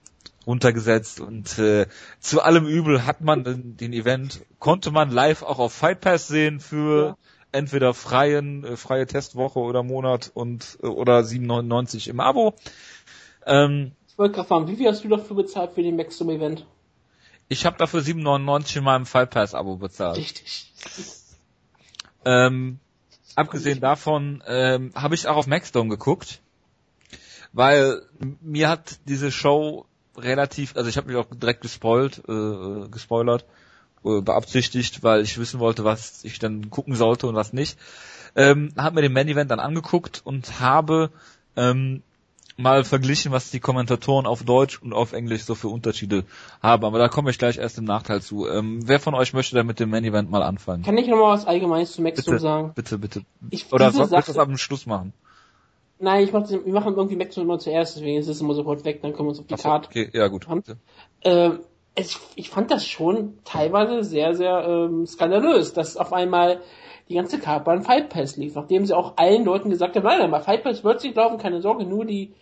runtergesetzt 0.47 1.20
und 1.20 1.59
äh, 1.59 1.87
zu 2.20 2.43
allem 2.43 2.66
Übel 2.66 3.07
hat 3.07 3.20
man 3.20 3.45
den, 3.45 3.77
den 3.77 3.93
Event, 3.93 4.45
konnte 4.59 4.91
man 4.91 5.11
live 5.11 5.43
auch 5.43 5.59
auf 5.59 5.73
Fight 5.73 6.01
Pass 6.01 6.29
sehen 6.29 6.61
für 6.61 7.16
entweder 7.53 7.94
freien, 7.94 8.64
äh, 8.64 8.76
freie 8.76 9.07
Testwoche 9.07 9.61
oder 9.61 9.82
Monat 9.82 10.30
und 10.34 10.78
äh, 10.82 10.86
oder 10.86 11.20
7,99 11.20 12.09
im 12.09 12.20
Abo. 12.20 12.55
Ähm, 13.46 13.92
Ich 14.09 14.18
wollte 14.18 14.34
gerade 14.34 14.48
fragen, 14.48 14.68
wie 14.68 14.76
viel 14.76 14.88
hast 14.88 15.05
du 15.05 15.09
dafür 15.09 15.36
bezahlt 15.36 15.72
für 15.72 15.82
den 15.82 15.96
Maximum 15.96 16.34
Event? 16.36 16.66
ich 17.53 17.66
habe 17.66 17.76
dafür 17.76 18.00
7,99 18.00 18.78
in 18.78 18.84
meinem 18.84 19.07
Fight 19.07 19.30
Pass 19.30 19.55
Abo 19.55 19.76
bezahlt. 19.76 20.16
Richtig. 20.16 20.72
Ähm, 22.24 22.78
abgesehen 23.34 23.80
davon 23.80 24.42
ähm, 24.46 24.92
habe 24.94 25.14
ich 25.14 25.28
auch 25.28 25.36
auf 25.36 25.46
Maxdome 25.46 25.90
geguckt, 25.90 26.40
weil 27.53 28.03
mir 28.40 28.68
hat 28.68 28.98
diese 29.07 29.30
Show 29.30 29.86
relativ, 30.16 30.76
also 30.76 30.88
ich 30.88 30.96
habe 30.96 31.09
mich 31.09 31.16
auch 31.16 31.26
direkt 31.30 31.61
gespoilt, 31.61 32.22
äh, 32.28 32.88
gespoilert, 32.88 33.44
äh, 34.05 34.20
beabsichtigt, 34.20 35.03
weil 35.03 35.22
ich 35.22 35.38
wissen 35.38 35.61
wollte, 35.61 35.84
was 35.84 36.24
ich 36.24 36.38
dann 36.38 36.70
gucken 36.70 36.94
sollte 36.94 37.26
und 37.26 37.34
was 37.34 37.53
nicht. 37.53 37.78
Ähm, 38.34 38.72
habe 38.76 38.96
mir 38.96 39.03
den 39.03 39.12
Main 39.12 39.28
Event 39.28 39.50
dann 39.50 39.61
angeguckt 39.61 40.22
und 40.24 40.61
habe 40.61 41.11
ähm, 41.57 42.03
mal 42.57 42.84
verglichen, 42.84 43.32
was 43.32 43.50
die 43.50 43.61
Kommentatoren 43.61 44.26
auf 44.26 44.42
Deutsch 44.42 44.80
und 44.80 44.92
auf 44.92 45.12
Englisch 45.12 45.44
so 45.44 45.55
für 45.55 45.68
Unterschiede 45.68 46.24
haben. 46.62 46.84
Aber 46.84 46.98
da 46.98 47.09
komme 47.09 47.30
ich 47.30 47.38
gleich 47.38 47.59
erst 47.59 47.78
im 47.78 47.84
Nachteil 47.84 48.22
zu. 48.22 48.48
Ähm, 48.48 48.80
wer 48.86 49.00
von 49.00 49.14
euch 49.14 49.32
möchte 49.32 49.55
da 49.55 49.62
mit 49.62 49.80
dem 49.80 49.90
Main 49.90 50.05
Event 50.05 50.30
mal 50.30 50.42
anfangen? 50.42 50.82
Kann 50.82 50.96
ich 50.98 51.09
noch 51.09 51.16
mal 51.16 51.34
was 51.34 51.46
Allgemeines 51.46 51.92
zu 51.92 52.03
Maxdome 52.03 52.38
sagen? 52.38 52.72
bitte, 52.74 52.98
bitte. 52.98 53.22
Ich, 53.50 53.72
Oder 53.72 53.90
soll 53.90 54.07
ich 54.07 54.11
das 54.11 54.32
dem 54.32 54.59
Schluss 54.59 54.86
machen? 54.86 55.12
Nein, 55.98 56.24
ich 56.24 56.32
mach, 56.32 56.48
wir 56.50 56.72
machen 56.72 56.94
irgendwie 56.96 57.16
Maxdome 57.16 57.44
immer 57.44 57.59
zuerst, 57.59 57.96
deswegen 57.96 58.18
ist 58.18 58.26
es 58.26 58.40
immer 58.40 58.55
sofort 58.55 58.84
weg, 58.84 59.03
dann 59.03 59.12
können 59.12 59.26
wir 59.26 59.30
uns 59.30 59.38
auf 59.38 59.46
die 59.46 59.55
Ach 59.55 59.59
so, 59.59 59.68
Karte. 59.68 59.88
okay, 59.88 60.11
ja 60.12 60.26
gut. 60.26 60.46
Ähm, 61.22 61.61
es, 61.95 62.20
ich 62.36 62.51
fand 62.51 62.70
das 62.70 62.86
schon 62.86 63.38
teilweise 63.45 64.03
sehr, 64.03 64.34
sehr 64.34 64.64
ähm, 64.66 65.07
skandalös, 65.07 65.72
dass 65.74 65.97
auf 65.97 66.12
einmal 66.12 66.61
die 67.09 67.14
ganze 67.14 67.38
Karte 67.38 67.64
beim 67.64 67.82
Fight 67.82 68.09
Pass 68.09 68.36
lief, 68.36 68.55
nachdem 68.55 68.86
sie 68.86 68.97
auch 68.97 69.14
allen 69.16 69.45
Leuten 69.45 69.70
gesagt 69.70 69.97
haben, 69.97 70.05
nein, 70.05 70.18
nein, 70.18 70.30
bei 70.30 70.40
Fight 70.40 70.62
Pass 70.62 70.84
wird 70.84 71.01
sich 71.01 71.14
laufen, 71.14 71.38
keine 71.38 71.61
Sorge, 71.61 71.84
nur 71.84 72.05
die 72.05 72.34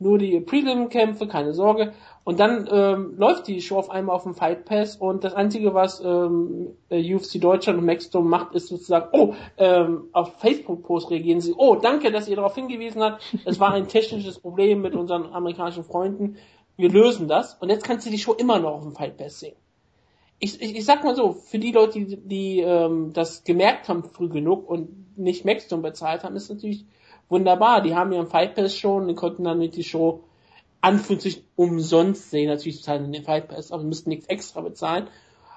nur 0.00 0.18
die 0.18 0.40
Prelim-Kämpfe, 0.40 1.26
keine 1.26 1.54
Sorge. 1.54 1.92
Und 2.24 2.38
dann 2.40 2.68
ähm, 2.70 3.14
läuft 3.16 3.48
die 3.48 3.60
Show 3.60 3.78
auf 3.78 3.90
einmal 3.90 4.14
auf 4.14 4.24
dem 4.24 4.34
Fight 4.34 4.64
Pass 4.64 4.96
und 4.96 5.24
das 5.24 5.34
Einzige, 5.34 5.72
was 5.72 6.00
ähm, 6.04 6.76
äh, 6.90 7.14
UFC 7.14 7.40
Deutschland 7.40 7.78
und 7.78 7.86
Maxdome 7.86 8.28
macht, 8.28 8.54
ist 8.54 8.68
sozusagen, 8.68 9.08
oh, 9.12 9.34
ähm, 9.56 10.04
auf 10.12 10.34
Facebook-Post 10.38 11.10
reagieren 11.10 11.40
sie, 11.40 11.54
oh, 11.56 11.76
danke, 11.76 12.12
dass 12.12 12.28
ihr 12.28 12.36
darauf 12.36 12.54
hingewiesen 12.54 13.02
habt, 13.02 13.22
es 13.46 13.58
war 13.58 13.72
ein 13.72 13.88
technisches 13.88 14.38
Problem 14.38 14.82
mit 14.82 14.94
unseren 14.94 15.32
amerikanischen 15.32 15.84
Freunden, 15.84 16.36
wir 16.78 16.90
lösen 16.90 17.28
das 17.28 17.54
und 17.54 17.68
jetzt 17.68 17.84
kannst 17.84 18.06
du 18.06 18.10
die 18.10 18.18
Show 18.18 18.32
immer 18.32 18.60
noch 18.60 18.74
auf 18.74 18.82
dem 18.82 18.94
Fight 18.94 19.16
Pass 19.18 19.40
sehen. 19.40 19.56
Ich, 20.38 20.62
ich, 20.62 20.76
ich 20.76 20.84
sag 20.84 21.02
mal 21.02 21.16
so, 21.16 21.32
für 21.32 21.58
die 21.58 21.72
Leute, 21.72 22.04
die, 22.04 22.16
die 22.16 22.60
ähm, 22.60 23.12
das 23.12 23.42
gemerkt 23.42 23.88
haben 23.88 24.04
früh 24.04 24.28
genug 24.28 24.70
und 24.70 25.18
nicht 25.18 25.44
Maxdome 25.44 25.82
bezahlt 25.82 26.22
haben, 26.22 26.36
ist 26.36 26.48
natürlich 26.48 26.86
wunderbar. 27.28 27.82
Die 27.82 27.96
haben 27.96 28.12
ihren 28.12 28.28
Fight 28.28 28.54
Pass 28.54 28.76
schon, 28.76 29.08
die 29.08 29.16
konnten 29.16 29.42
dann 29.42 29.58
mit 29.58 29.74
die 29.74 29.82
Show 29.82 30.22
anführungsstrichen 30.80 31.42
umsonst 31.56 32.30
sehen. 32.30 32.48
Natürlich 32.48 32.84
zahlen 32.84 33.10
den 33.10 33.24
Fight 33.24 33.48
Pass, 33.48 33.72
aber 33.72 33.82
müssten 33.82 34.10
nichts 34.10 34.26
extra 34.26 34.60
bezahlen. 34.60 35.08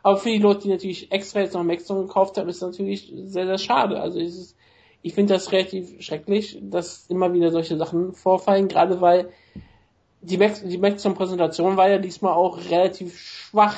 Aber 0.02 0.18
für 0.18 0.30
die 0.30 0.40
Leute, 0.40 0.64
die 0.64 0.70
natürlich 0.70 1.12
extra 1.12 1.42
jetzt 1.42 1.54
noch 1.54 1.64
Maxdome 1.64 2.08
gekauft 2.08 2.38
haben, 2.38 2.50
ist 2.50 2.64
natürlich 2.64 3.14
sehr, 3.16 3.46
sehr 3.46 3.60
schade. 3.60 4.02
Also 4.02 4.20
es 4.20 4.36
ist, 4.36 4.56
ich 5.04 5.14
finde 5.14 5.36
das 5.36 5.52
relativ 5.52 6.02
schrecklich, 6.02 6.58
dass 6.64 7.06
immer 7.08 7.32
wieder 7.34 7.52
solche 7.52 7.78
Sachen 7.78 8.14
vorfallen, 8.14 8.68
gerade 8.68 9.00
weil 9.02 9.32
die, 10.22 10.38
Max, 10.38 10.62
die 10.64 10.78
Maxdome-Präsentation 10.78 11.78
war 11.78 11.90
ja 11.90 11.98
diesmal 11.98 12.34
auch 12.34 12.58
relativ 12.70 13.18
schwach. 13.18 13.78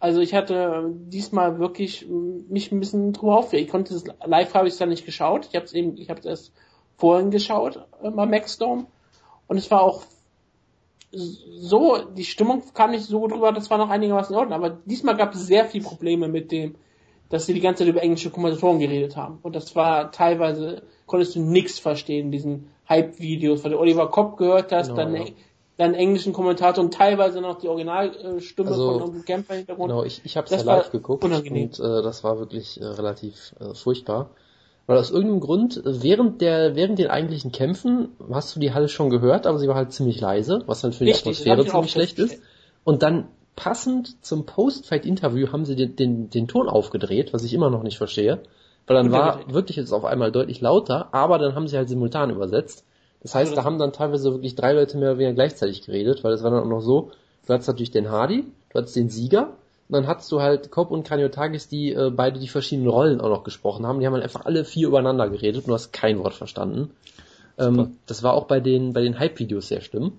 Also 0.00 0.20
ich 0.20 0.34
hatte 0.34 0.90
diesmal 0.92 1.58
wirklich 1.58 2.06
mich 2.08 2.70
ein 2.70 2.80
bisschen 2.80 3.12
drüber 3.12 3.38
aufgeregt. 3.38 3.66
Ich 3.66 3.72
konnte 3.72 3.94
es 3.94 4.04
live 4.24 4.54
habe 4.54 4.68
ich 4.68 4.74
es 4.74 4.78
dann 4.78 4.90
nicht 4.90 5.06
geschaut. 5.06 5.46
Ich 5.50 5.56
habe 5.56 5.64
es 5.64 5.72
eben, 5.72 5.96
ich 5.96 6.08
habe 6.08 6.20
es 6.20 6.26
erst 6.26 6.52
vorhin 6.96 7.30
geschaut 7.30 7.84
äh, 8.02 8.10
bei 8.10 8.26
Maxdome 8.26 8.86
und 9.46 9.56
es 9.56 9.70
war 9.70 9.82
auch 9.82 10.02
so, 11.10 11.98
die 11.98 12.24
Stimmung 12.24 12.62
kam 12.74 12.90
nicht 12.90 13.04
so 13.04 13.20
gut 13.20 13.32
rüber, 13.32 13.52
das 13.52 13.70
war 13.70 13.78
noch 13.78 13.88
einigermaßen 13.88 14.34
in 14.34 14.38
Ordnung, 14.38 14.58
aber 14.58 14.78
diesmal 14.84 15.16
gab 15.16 15.34
es 15.34 15.46
sehr 15.46 15.64
viele 15.64 15.84
Probleme 15.84 16.28
mit 16.28 16.52
dem, 16.52 16.74
dass 17.30 17.46
sie 17.46 17.54
die 17.54 17.60
ganze 17.60 17.84
Zeit 17.84 17.90
über 17.90 18.02
englische 18.02 18.30
Kommentatoren 18.30 18.78
geredet 18.78 19.16
haben. 19.16 19.38
Und 19.42 19.56
das 19.56 19.74
war 19.74 20.12
teilweise, 20.12 20.82
konntest 21.06 21.34
du 21.34 21.40
nichts 21.40 21.78
verstehen, 21.78 22.30
diesen 22.30 22.68
Hype-Videos, 22.88 23.64
weil 23.64 23.72
du 23.72 23.78
Oliver 23.78 24.10
Kopp 24.10 24.36
gehört 24.36 24.72
hast, 24.72 24.88
Genau, 24.88 25.02
dann, 25.02 25.16
ja. 25.16 25.24
Dann 25.78 25.94
englischen 25.94 26.32
Kommentator 26.32 26.82
und 26.84 26.92
teilweise 26.92 27.40
noch 27.40 27.58
die 27.60 27.68
Originalstimme 27.68 28.68
Also, 28.68 28.98
von 28.98 29.14
im 29.14 29.24
Hintergrund. 29.24 29.90
Genau, 29.90 30.02
ich, 30.02 30.20
ich 30.24 30.36
habe 30.36 30.46
es 30.46 30.50
ja 30.50 30.62
live 30.62 30.90
geguckt 30.90 31.24
unangenehm. 31.24 31.68
und 31.68 31.78
äh, 31.78 32.02
das 32.02 32.24
war 32.24 32.38
wirklich 32.38 32.80
äh, 32.80 32.84
relativ 32.84 33.54
äh, 33.60 33.74
furchtbar. 33.74 34.30
Weil 34.86 34.98
aus 34.98 35.10
irgendeinem 35.10 35.40
Grund, 35.40 35.76
äh, 35.76 36.02
während 36.02 36.40
der, 36.40 36.74
während 36.74 36.98
den 36.98 37.08
eigentlichen 37.08 37.52
Kämpfen 37.52 38.08
hast 38.32 38.56
du 38.56 38.60
die 38.60 38.74
Halle 38.74 38.88
schon 38.88 39.08
gehört, 39.08 39.46
aber 39.46 39.58
sie 39.58 39.68
war 39.68 39.76
halt 39.76 39.92
ziemlich 39.92 40.20
leise, 40.20 40.64
was 40.66 40.80
dann 40.80 40.92
für 40.92 41.04
die 41.04 41.12
Richtig, 41.12 41.26
Atmosphäre 41.26 41.64
ziemlich 41.64 41.92
schlecht 41.92 42.18
ist. 42.18 42.42
Und 42.82 43.04
dann 43.04 43.28
passend 43.54 44.24
zum 44.24 44.46
Post-Fight-Interview 44.46 45.52
haben 45.52 45.64
sie 45.64 45.76
den, 45.76 45.94
den, 45.94 46.30
den 46.30 46.48
Ton 46.48 46.68
aufgedreht, 46.68 47.32
was 47.32 47.44
ich 47.44 47.54
immer 47.54 47.70
noch 47.70 47.84
nicht 47.84 47.98
verstehe. 47.98 48.40
Weil 48.88 48.96
dann 48.96 49.12
war 49.12 49.52
wirklich 49.52 49.76
jetzt 49.76 49.92
auf 49.92 50.04
einmal 50.04 50.32
deutlich 50.32 50.60
lauter, 50.60 51.10
aber 51.12 51.38
dann 51.38 51.54
haben 51.54 51.68
sie 51.68 51.76
halt 51.76 51.88
simultan 51.88 52.30
übersetzt. 52.30 52.84
Das 53.20 53.34
heißt, 53.34 53.56
da 53.56 53.64
haben 53.64 53.78
dann 53.78 53.92
teilweise 53.92 54.32
wirklich 54.32 54.54
drei 54.54 54.72
Leute 54.72 54.96
mehr 54.96 55.10
oder 55.10 55.18
weniger 55.18 55.34
gleichzeitig 55.34 55.82
geredet, 55.82 56.22
weil 56.22 56.32
es 56.32 56.42
war 56.42 56.50
dann 56.50 56.62
auch 56.62 56.68
noch 56.68 56.80
so, 56.80 57.10
du 57.46 57.52
hattest 57.52 57.68
natürlich 57.68 57.90
den 57.90 58.10
Hardy, 58.10 58.44
du 58.70 58.78
hattest 58.78 58.96
den 58.96 59.10
Sieger, 59.10 59.54
und 59.88 59.94
dann 59.94 60.06
hattest 60.06 60.30
du 60.30 60.42
halt 60.42 60.70
Cobb 60.70 60.90
und 60.90 61.04
Kraniotakis, 61.04 61.68
die 61.68 61.92
äh, 61.92 62.10
beide 62.10 62.38
die 62.38 62.48
verschiedenen 62.48 62.88
Rollen 62.88 63.22
auch 63.22 63.30
noch 63.30 63.42
gesprochen 63.42 63.86
haben. 63.86 64.00
Die 64.00 64.06
haben 64.06 64.12
dann 64.12 64.22
einfach 64.22 64.44
alle 64.44 64.66
vier 64.66 64.88
übereinander 64.88 65.30
geredet 65.30 65.62
und 65.64 65.68
du 65.68 65.74
hast 65.74 65.94
kein 65.94 66.18
Wort 66.18 66.34
verstanden. 66.34 66.90
Ähm, 67.58 67.96
das 68.06 68.22
war 68.22 68.34
auch 68.34 68.44
bei 68.44 68.60
den, 68.60 68.92
bei 68.92 69.00
den 69.00 69.18
Hype-Videos 69.18 69.68
sehr 69.68 69.80
schlimm. 69.80 70.12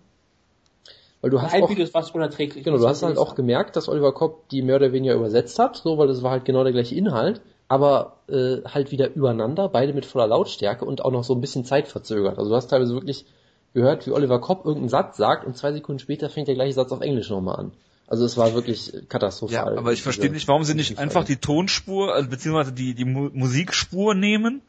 Weil 1.22 1.30
du 1.30 1.40
hast 1.40 1.54
auch, 1.54 1.54
Hype-Videos 1.54 1.94
war 1.94 2.02
es 2.02 2.10
unerträglich. 2.10 2.64
Genau, 2.64 2.78
du 2.78 2.88
hast 2.88 3.04
halt 3.04 3.20
auch 3.20 3.36
gemerkt, 3.36 3.76
dass 3.76 3.88
Oliver 3.90 4.12
Kopp 4.12 4.50
die 4.50 4.64
mehr 4.64 4.78
oder 4.78 4.92
weniger 4.92 5.14
übersetzt 5.14 5.60
hat, 5.60 5.78
so, 5.78 6.00
weil 6.00 6.08
das 6.08 6.24
war 6.24 6.32
halt 6.32 6.46
genau 6.46 6.64
der 6.64 6.74
gleiche 6.74 6.96
Inhalt, 6.96 7.42
aber 7.70 8.18
äh, 8.28 8.58
halt 8.66 8.92
wieder 8.92 9.14
übereinander, 9.14 9.70
beide 9.70 9.94
mit 9.94 10.06
voller 10.06 10.28
Lautstärke 10.28 10.84
und 10.84 11.06
auch 11.06 11.12
noch 11.12 11.24
so 11.24 11.34
ein 11.36 11.42
bisschen 11.42 11.64
zeitverzögert. 11.64 12.38
Also 12.38 12.50
du 12.50 12.56
hast 12.56 12.68
teilweise 12.68 12.94
wirklich 12.94 13.26
gehört, 13.74 14.08
wie 14.08 14.12
Oliver 14.12 14.42
Kopp 14.42 14.66
irgendeinen 14.66 14.90
Satz 14.90 15.18
sagt 15.18 15.46
und 15.46 15.56
zwei 15.56 15.72
Sekunden 15.72 16.00
später 16.00 16.30
fängt 16.30 16.48
der 16.48 16.56
gleiche 16.56 16.74
Satz 16.74 16.92
auf 16.92 17.02
Englisch 17.02 17.30
nochmal 17.30 17.58
an. 17.58 17.72
Also 18.08 18.26
es 18.26 18.38
war 18.38 18.56
wirklich 18.56 18.92
katastrophal. 19.08 19.74
Ja, 19.74 19.80
aber 19.80 19.94
ich 19.94 20.02
verstehe 20.02 20.32
nicht, 20.32 20.48
warum 20.48 20.64
sie 20.64 20.74
nicht 20.74 20.98
einfach 20.98 21.24
die 21.24 21.38
Tonspur, 21.38 22.12
also 22.12 22.28
beziehungsweise 22.28 22.72
die, 22.74 22.96
die 22.96 23.06
Mu 23.06 23.30
Musikspur 23.32 24.16
nehmen 24.16 24.64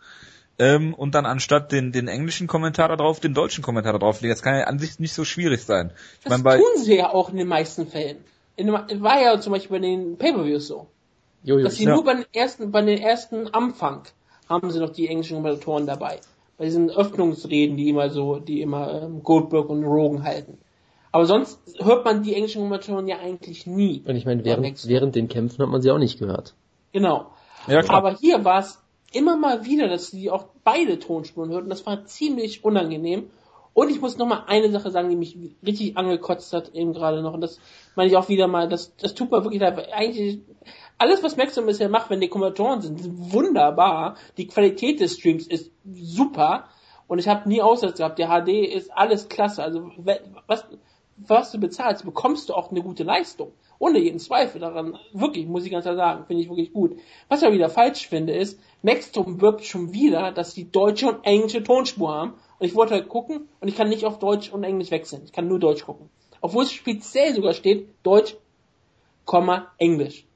ähm, 0.58 0.92
und 0.92 1.14
dann 1.14 1.24
anstatt 1.24 1.72
den, 1.72 1.92
den 1.92 2.06
englischen 2.06 2.48
Kommentar 2.48 2.90
da 2.90 2.96
drauf, 2.96 3.18
den 3.18 3.32
deutschen 3.32 3.64
Kommentar 3.64 3.94
da 3.94 3.98
drauflegen. 3.98 4.34
Das 4.34 4.42
kann 4.42 4.56
ja 4.58 4.64
an 4.64 4.78
sich 4.78 4.98
nicht 5.00 5.14
so 5.14 5.24
schwierig 5.24 5.64
sein. 5.64 5.90
Ich 6.18 6.24
Das 6.24 6.32
meine, 6.32 6.42
bei, 6.42 6.56
tun 6.58 6.84
sie 6.84 6.96
ja 6.98 7.14
auch 7.14 7.30
in 7.30 7.38
den 7.38 7.48
meisten 7.48 7.86
Fällen. 7.86 8.18
In, 8.56 8.66
dem- 8.66 9.00
war 9.02 9.22
ja 9.22 9.40
zum 9.40 9.54
Beispiel 9.54 9.78
bei 9.80 9.86
den 9.86 10.18
Pay-Per-Views 10.18 10.66
so. 10.66 10.88
Jojo, 11.42 11.64
Dass 11.64 11.76
sie 11.76 11.84
Ja. 11.84 11.94
nur 11.94 12.04
bei 12.04 12.14
den 12.14 12.26
ersten, 12.32 12.70
bei 12.70 12.82
den 12.82 12.98
ersten 12.98 13.48
Anfang 13.48 14.02
haben 14.48 14.70
sie 14.70 14.80
noch 14.80 14.90
die 14.90 15.08
englischen 15.08 15.36
Kommentatoren 15.36 15.86
dabei. 15.86 16.20
Bei 16.58 16.64
diesen 16.66 16.90
Öffnungsreden, 16.90 17.76
die 17.76 17.88
immer 17.88 18.10
so, 18.10 18.38
die 18.38 18.60
immer 18.60 19.02
ähm, 19.02 19.22
Goldberg 19.22 19.70
und 19.70 19.84
Rogan 19.84 20.22
halten. 20.24 20.58
Aber 21.12 21.24
sonst 21.26 21.58
hört 21.78 22.04
man 22.04 22.22
die 22.22 22.34
englischen 22.34 22.62
Kommentatoren 22.62 23.08
ja 23.08 23.18
eigentlich 23.18 23.66
nie. 23.66 24.02
und 24.06 24.14
ich 24.16 24.26
meine, 24.26 24.44
während, 24.44 24.86
während 24.86 25.14
den 25.14 25.28
Kämpfen 25.28 25.62
hat 25.62 25.70
man 25.70 25.80
sie 25.80 25.90
auch 25.90 25.98
nicht 25.98 26.18
gehört. 26.18 26.54
Genau. 26.92 27.26
ja, 27.66 27.80
klar. 27.82 27.96
Aber 27.96 28.14
hier 28.14 28.44
war 28.44 28.60
es 28.60 28.82
immer 29.12 29.36
mal 29.36 29.64
wieder, 29.64 29.88
dass 29.88 30.08
sie 30.08 30.30
auch 30.30 30.46
beide 30.62 30.98
Tonspuren 30.98 31.50
hörten. 31.50 31.68
Das 31.70 31.86
war 31.86 32.04
ziemlich 32.04 32.64
unangenehm. 32.64 33.30
Und 33.72 33.88
ich 33.88 34.00
muss 34.00 34.18
noch 34.18 34.26
mal 34.26 34.44
eine 34.46 34.70
Sache 34.70 34.90
sagen, 34.90 35.08
die 35.08 35.16
mich 35.16 35.36
richtig 35.64 35.96
angekotzt 35.96 36.52
hat 36.52 36.74
eben 36.74 36.92
gerade 36.92 37.22
noch. 37.22 37.34
Und 37.34 37.40
das 37.40 37.58
meine 37.94 38.10
ich 38.10 38.16
auch 38.16 38.28
wieder 38.28 38.46
mal. 38.48 38.68
Das, 38.68 38.94
das 38.96 39.14
tut 39.14 39.30
mir 39.30 39.42
wirklich 39.44 39.60
leid. 39.60 39.88
Eigentlich 39.92 40.40
alles, 41.00 41.22
was 41.22 41.38
Maxim 41.38 41.64
bisher 41.64 41.88
macht, 41.88 42.10
wenn 42.10 42.20
die 42.20 42.28
Kommentatoren 42.28 42.82
sind, 42.82 43.00
sind 43.00 43.32
wunderbar. 43.32 44.16
Die 44.36 44.46
Qualität 44.46 45.00
des 45.00 45.16
Streams 45.16 45.46
ist 45.46 45.72
super. 45.94 46.68
Und 47.08 47.18
ich 47.18 47.26
habe 47.26 47.48
nie 47.48 47.62
Aussatz 47.62 47.96
gehabt. 47.96 48.18
Der 48.18 48.28
HD 48.28 48.66
ist 48.70 48.92
alles 48.92 49.30
klasse. 49.30 49.62
Also 49.62 49.90
was, 50.46 50.66
was 51.16 51.52
du 51.52 51.58
bezahlst, 51.58 52.04
bekommst 52.04 52.50
du 52.50 52.54
auch 52.54 52.70
eine 52.70 52.82
gute 52.82 53.02
Leistung. 53.02 53.52
Ohne 53.78 53.98
jeden 53.98 54.18
Zweifel 54.18 54.60
daran. 54.60 54.98
Wirklich, 55.14 55.46
muss 55.46 55.64
ich 55.64 55.70
ganz 55.70 55.84
klar 55.84 55.96
sagen, 55.96 56.26
finde 56.26 56.42
ich 56.42 56.50
wirklich 56.50 56.74
gut. 56.74 56.98
Was 57.30 57.40
ich 57.40 57.46
aber 57.46 57.54
wieder 57.54 57.70
falsch 57.70 58.06
finde, 58.06 58.34
ist, 58.34 58.60
Maxdome 58.82 59.40
wirbt 59.40 59.64
schon 59.64 59.94
wieder, 59.94 60.32
dass 60.32 60.52
die 60.52 60.70
deutsche 60.70 61.08
und 61.08 61.24
englische 61.24 61.62
Tonspur 61.62 62.12
haben. 62.12 62.34
Und 62.58 62.66
ich 62.66 62.74
wollte 62.74 62.92
halt 62.92 63.08
gucken 63.08 63.48
und 63.60 63.68
ich 63.68 63.74
kann 63.74 63.88
nicht 63.88 64.04
auf 64.04 64.18
Deutsch 64.18 64.52
und 64.52 64.64
Englisch 64.64 64.90
wechseln. 64.90 65.22
Ich 65.24 65.32
kann 65.32 65.48
nur 65.48 65.58
Deutsch 65.58 65.86
gucken. 65.86 66.10
Obwohl 66.42 66.64
es 66.64 66.72
speziell 66.72 67.34
sogar 67.34 67.54
steht, 67.54 67.88
Deutsch, 68.02 68.36
Englisch. 69.78 70.26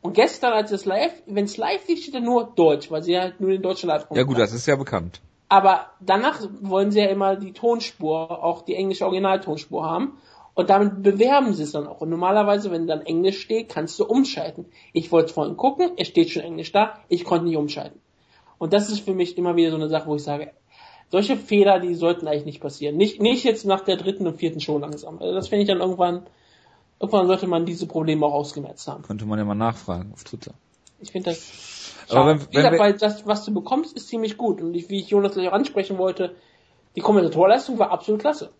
Und 0.00 0.14
gestern, 0.14 0.52
als 0.52 0.70
es 0.70 0.84
live, 0.84 1.12
wenn 1.26 1.44
es 1.44 1.56
live 1.56 1.86
lief, 1.88 2.00
steht 2.02 2.14
da 2.14 2.20
nur 2.20 2.52
Deutsch, 2.54 2.90
weil 2.90 3.02
sie 3.02 3.18
halt 3.18 3.40
nur 3.40 3.50
den 3.50 3.62
deutschen 3.62 3.88
live 3.88 4.06
ja 4.12 4.22
gut, 4.22 4.38
das 4.38 4.52
ist 4.52 4.66
ja 4.66 4.76
bekannt. 4.76 5.20
aber 5.48 5.86
danach 6.00 6.40
wollen 6.60 6.90
sie 6.90 7.00
ja 7.00 7.06
immer 7.06 7.36
die 7.36 7.52
Tonspur, 7.52 8.44
auch 8.44 8.62
die 8.62 8.74
englische 8.74 9.04
Originaltonspur 9.04 9.84
haben. 9.84 10.18
Und 10.54 10.70
damit 10.70 11.02
bewerben 11.04 11.54
sie 11.54 11.62
es 11.62 11.72
dann 11.72 11.86
auch. 11.86 12.00
Und 12.00 12.10
normalerweise, 12.10 12.72
wenn 12.72 12.88
dann 12.88 13.02
Englisch 13.02 13.40
steht, 13.40 13.68
kannst 13.68 13.98
du 14.00 14.04
umschalten. 14.04 14.66
Ich 14.92 15.12
wollte 15.12 15.32
vorhin 15.32 15.56
gucken, 15.56 15.92
es 15.96 16.08
steht 16.08 16.30
schon 16.30 16.42
Englisch 16.42 16.72
da, 16.72 16.98
ich 17.08 17.24
konnte 17.24 17.46
nicht 17.46 17.56
umschalten. 17.56 18.00
Und 18.58 18.72
das 18.72 18.90
ist 18.90 19.00
für 19.00 19.14
mich 19.14 19.38
immer 19.38 19.54
wieder 19.54 19.70
so 19.70 19.76
eine 19.76 19.88
Sache, 19.88 20.08
wo 20.08 20.16
ich 20.16 20.24
sage, 20.24 20.50
solche 21.10 21.36
Fehler, 21.36 21.78
die 21.78 21.94
sollten 21.94 22.26
eigentlich 22.26 22.44
nicht 22.44 22.60
passieren. 22.60 22.96
Nicht, 22.96 23.22
nicht 23.22 23.44
jetzt 23.44 23.64
nach 23.66 23.82
der 23.82 23.96
dritten 23.96 24.26
und 24.26 24.36
vierten 24.36 24.60
Show 24.60 24.78
langsam. 24.78 25.18
Also 25.20 25.32
das 25.32 25.48
finde 25.48 25.62
ich 25.62 25.68
dann 25.68 25.80
irgendwann, 25.80 26.26
irgendwann 27.00 27.26
sollte 27.26 27.46
man 27.46 27.64
diese 27.66 27.86
Probleme 27.86 28.26
auch 28.26 28.32
ausgemerzt 28.34 28.86
haben. 28.88 29.02
Könnte 29.02 29.24
man 29.26 29.38
ja 29.38 29.44
mal 29.44 29.54
nachfragen 29.54 30.10
auf 30.12 30.24
Twitter. 30.24 30.52
Ich 31.00 31.12
finde 31.12 31.30
das 31.30 31.94
Aber 32.08 32.14
schade. 32.14 32.28
wenn- 32.30 32.40
Wie 32.40 32.54
wenn 32.56 32.62
gesagt, 32.62 32.78
weil 32.78 32.92
das, 32.94 33.26
was 33.26 33.44
du 33.44 33.54
bekommst, 33.54 33.96
ist 33.96 34.08
ziemlich 34.08 34.36
gut. 34.36 34.60
Und 34.60 34.74
ich, 34.74 34.88
wie 34.88 34.98
ich 35.00 35.08
Jonas 35.10 35.32
gleich 35.34 35.48
auch 35.48 35.52
ansprechen 35.52 35.96
wollte, 35.98 36.34
die 36.96 37.00
Kommentatorleistung 37.00 37.78
war 37.78 37.90
absolut 37.90 38.20
klasse. 38.20 38.50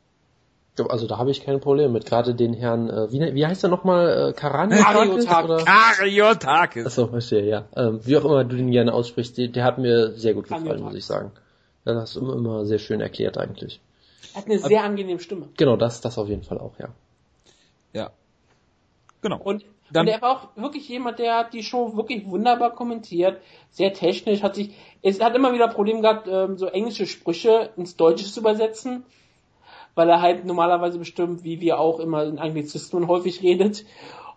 Also 0.88 1.08
da 1.08 1.18
habe 1.18 1.32
ich 1.32 1.44
keine 1.44 1.58
Probleme 1.58 1.88
mit. 1.88 2.06
Gerade 2.06 2.36
den 2.36 2.54
Herrn, 2.54 2.88
äh, 2.88 3.10
wie, 3.10 3.18
wie 3.34 3.44
heißt 3.44 3.64
er 3.64 3.68
nochmal? 3.68 4.28
Äh, 4.28 4.32
Karani? 4.32 4.76
Kariotakis. 4.76 5.44
oder? 5.50 5.64
Kariotakis! 5.64 6.86
Achso, 6.86 7.08
verstehe, 7.08 7.44
ja. 7.44 7.64
Ähm, 7.74 7.98
wie 8.04 8.16
auch 8.16 8.24
immer 8.24 8.44
du 8.44 8.54
den 8.54 8.70
gerne 8.70 8.94
aussprichst, 8.94 9.36
der, 9.38 9.48
der 9.48 9.64
hat 9.64 9.78
mir 9.78 10.12
sehr 10.12 10.34
gut 10.34 10.44
gefallen, 10.44 10.62
Kariotakis. 10.66 10.92
muss 10.92 10.98
ich 10.98 11.04
sagen. 11.06 11.32
Ja, 11.84 11.94
Das 11.94 12.02
hast 12.02 12.14
du 12.16 12.20
immer, 12.20 12.34
immer 12.34 12.64
sehr 12.66 12.78
schön 12.78 13.00
erklärt 13.00 13.38
eigentlich. 13.38 13.80
Er 14.34 14.42
hat 14.42 14.46
eine 14.46 14.60
sehr 14.60 14.84
angenehme 14.84 15.18
Stimme. 15.18 15.48
Genau, 15.56 15.76
das, 15.76 16.00
das 16.00 16.16
auf 16.16 16.28
jeden 16.28 16.44
Fall 16.44 16.58
auch, 16.58 16.78
ja. 16.78 16.90
Ja. 17.92 18.10
Genau. 19.20 19.38
Und, 19.42 19.64
Dann- 19.92 20.06
und 20.06 20.12
er 20.12 20.22
war 20.22 20.30
auch 20.30 20.48
wirklich 20.56 20.88
jemand, 20.88 21.18
der 21.18 21.38
hat 21.38 21.52
die 21.54 21.62
Show 21.62 21.96
wirklich 21.96 22.26
wunderbar 22.28 22.70
kommentiert, 22.74 23.40
sehr 23.70 23.92
technisch, 23.92 24.42
hat 24.42 24.54
sich, 24.54 24.74
es 25.02 25.20
hat 25.20 25.34
immer 25.34 25.52
wieder 25.52 25.68
Probleme 25.68 26.00
gehabt, 26.02 26.28
ähm, 26.30 26.56
so 26.58 26.66
englische 26.66 27.06
Sprüche 27.06 27.70
ins 27.76 27.96
Deutsche 27.96 28.24
zu 28.26 28.40
übersetzen, 28.40 29.04
weil 29.94 30.08
er 30.08 30.20
halt 30.20 30.44
normalerweise 30.44 30.98
bestimmt, 30.98 31.42
wie 31.42 31.60
wir 31.60 31.78
auch 31.80 31.98
immer 32.00 32.24
in 32.24 32.38
Anglizismen 32.38 33.08
häufig 33.08 33.42
redet. 33.42 33.84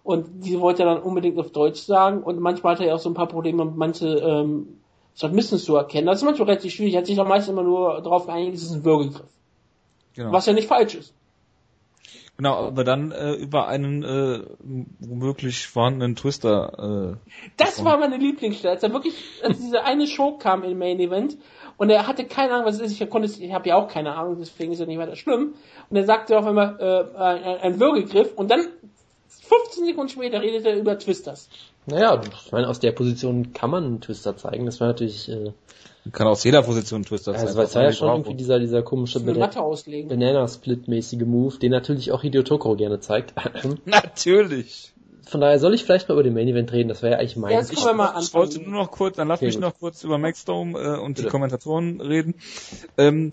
Und 0.03 0.43
die 0.45 0.59
wollte 0.59 0.81
er 0.81 0.95
dann 0.95 1.03
unbedingt 1.03 1.37
auf 1.37 1.51
Deutsch 1.51 1.81
sagen. 1.81 2.23
Und 2.23 2.39
manchmal 2.39 2.73
hat 2.73 2.81
er 2.81 2.87
ja 2.87 2.95
auch 2.95 2.99
so 2.99 3.09
ein 3.09 3.13
paar 3.13 3.27
Probleme, 3.27 3.65
manche 3.65 4.07
ähm, 4.07 4.79
Submissions 5.13 5.63
zu 5.63 5.75
erkennen. 5.75 6.07
Das 6.07 6.17
ist 6.17 6.23
manchmal 6.23 6.47
relativ 6.49 6.73
schwierig. 6.73 6.95
Er 6.95 7.01
hat 7.01 7.05
sich 7.05 7.19
am 7.19 7.27
meisten 7.27 7.51
immer 7.51 7.61
nur 7.61 8.01
darauf 8.01 8.25
geeinigt, 8.25 8.55
es 8.55 8.63
ist 8.63 8.71
ein 8.71 8.83
Würgegriff. 8.83 9.21
genau. 10.15 10.31
Was 10.31 10.47
ja 10.47 10.53
nicht 10.53 10.67
falsch 10.67 10.95
ist. 10.95 11.13
Genau, 12.41 12.55
aber 12.55 12.83
dann 12.83 13.11
äh, 13.11 13.33
über 13.33 13.67
einen 13.67 14.01
äh, 14.01 14.41
womöglich 14.97 15.67
vorhandenen 15.67 16.15
Twister. 16.15 17.19
Äh, 17.21 17.31
Das 17.57 17.85
war 17.85 17.99
meine 17.99 18.17
Lieblingsstelle. 18.17 18.73
Als 18.73 18.81
er 18.81 18.91
wirklich, 18.93 19.13
als 19.43 19.59
diese 19.59 19.83
eine 19.83 20.07
Show 20.07 20.39
kam 20.39 20.63
im 20.63 20.79
Main 20.79 20.99
Event 20.99 21.37
und 21.77 21.91
er 21.91 22.07
hatte 22.07 22.25
keine 22.25 22.53
Ahnung, 22.53 22.65
was 22.65 22.77
es 22.77 22.93
ist. 22.93 22.99
Ich 22.99 23.09
konnte, 23.11 23.27
ich 23.27 23.53
habe 23.53 23.69
ja 23.69 23.75
auch 23.75 23.87
keine 23.87 24.15
Ahnung, 24.15 24.37
deswegen 24.39 24.71
ist 24.71 24.79
ja 24.79 24.87
nicht 24.87 24.97
weiter 24.97 25.15
schlimm. 25.15 25.53
Und 25.91 25.95
er 25.95 26.03
sagte 26.03 26.35
auf 26.35 26.47
einmal 26.47 26.79
äh, 26.79 27.19
ein, 27.19 27.59
ein 27.59 27.79
Würgegriff 27.79 28.33
und 28.35 28.49
dann 28.49 28.61
15 29.27 29.85
Sekunden 29.85 30.09
später 30.09 30.41
redet 30.41 30.65
er 30.65 30.79
über 30.79 30.97
Twisters. 30.97 31.47
Naja, 31.85 32.19
ich 32.43 32.51
meine, 32.51 32.67
aus 32.67 32.79
der 32.79 32.93
Position 32.93 33.53
kann 33.53 33.69
man 33.69 33.83
einen 33.85 34.01
Twister 34.01 34.35
zeigen. 34.35 34.65
Das 34.65 34.79
war 34.79 34.87
natürlich, 34.87 35.29
äh, 35.29 35.51
kann 36.11 36.27
aus 36.27 36.43
jeder 36.43 36.63
Position 36.63 37.03
Twister 37.03 37.33
also 37.33 37.45
sein. 37.45 37.55
weil 37.57 37.65
es 37.65 37.75
war 37.75 37.83
ja 37.83 37.91
schon 37.91 38.09
irgendwie 38.09 38.33
dieser, 38.33 38.57
dieser 38.59 38.81
komische. 38.81 39.19
Banana-Split-mäßige 39.19 41.25
Move, 41.25 41.59
den 41.59 41.71
natürlich 41.71 42.11
auch 42.11 42.23
Hideo 42.23 42.41
Tokoro 42.43 42.75
gerne 42.75 42.99
zeigt. 42.99 43.35
Natürlich. 43.85 44.93
Von 45.27 45.41
daher 45.41 45.59
soll 45.59 45.75
ich 45.75 45.83
vielleicht 45.83 46.09
mal 46.09 46.15
über 46.15 46.23
den 46.23 46.33
Main-Event 46.33 46.71
reden, 46.73 46.89
das 46.89 47.03
wäre 47.03 47.13
ja 47.13 47.19
eigentlich 47.19 47.37
mein... 47.37 47.53
Erst 47.53 47.73
können 47.73 47.85
wir 47.85 47.93
mal 47.93 48.21
Ich 48.21 48.33
wollte 48.33 48.61
nur 48.61 48.83
noch 48.83 48.91
kurz, 48.91 49.15
dann 49.15 49.29
lass 49.29 49.39
Okay, 49.39 49.45
mich 49.45 49.55
gut. 49.55 49.61
noch 49.61 49.79
kurz 49.79 50.03
über 50.03 50.17
Maxdome 50.17 50.77
äh, 50.77 50.99
und 50.99 51.17
die 51.17 51.21
Bitte. 51.21 51.31
Kommentatoren 51.31 52.01
reden. 52.01 52.35
Ähm, 52.97 53.31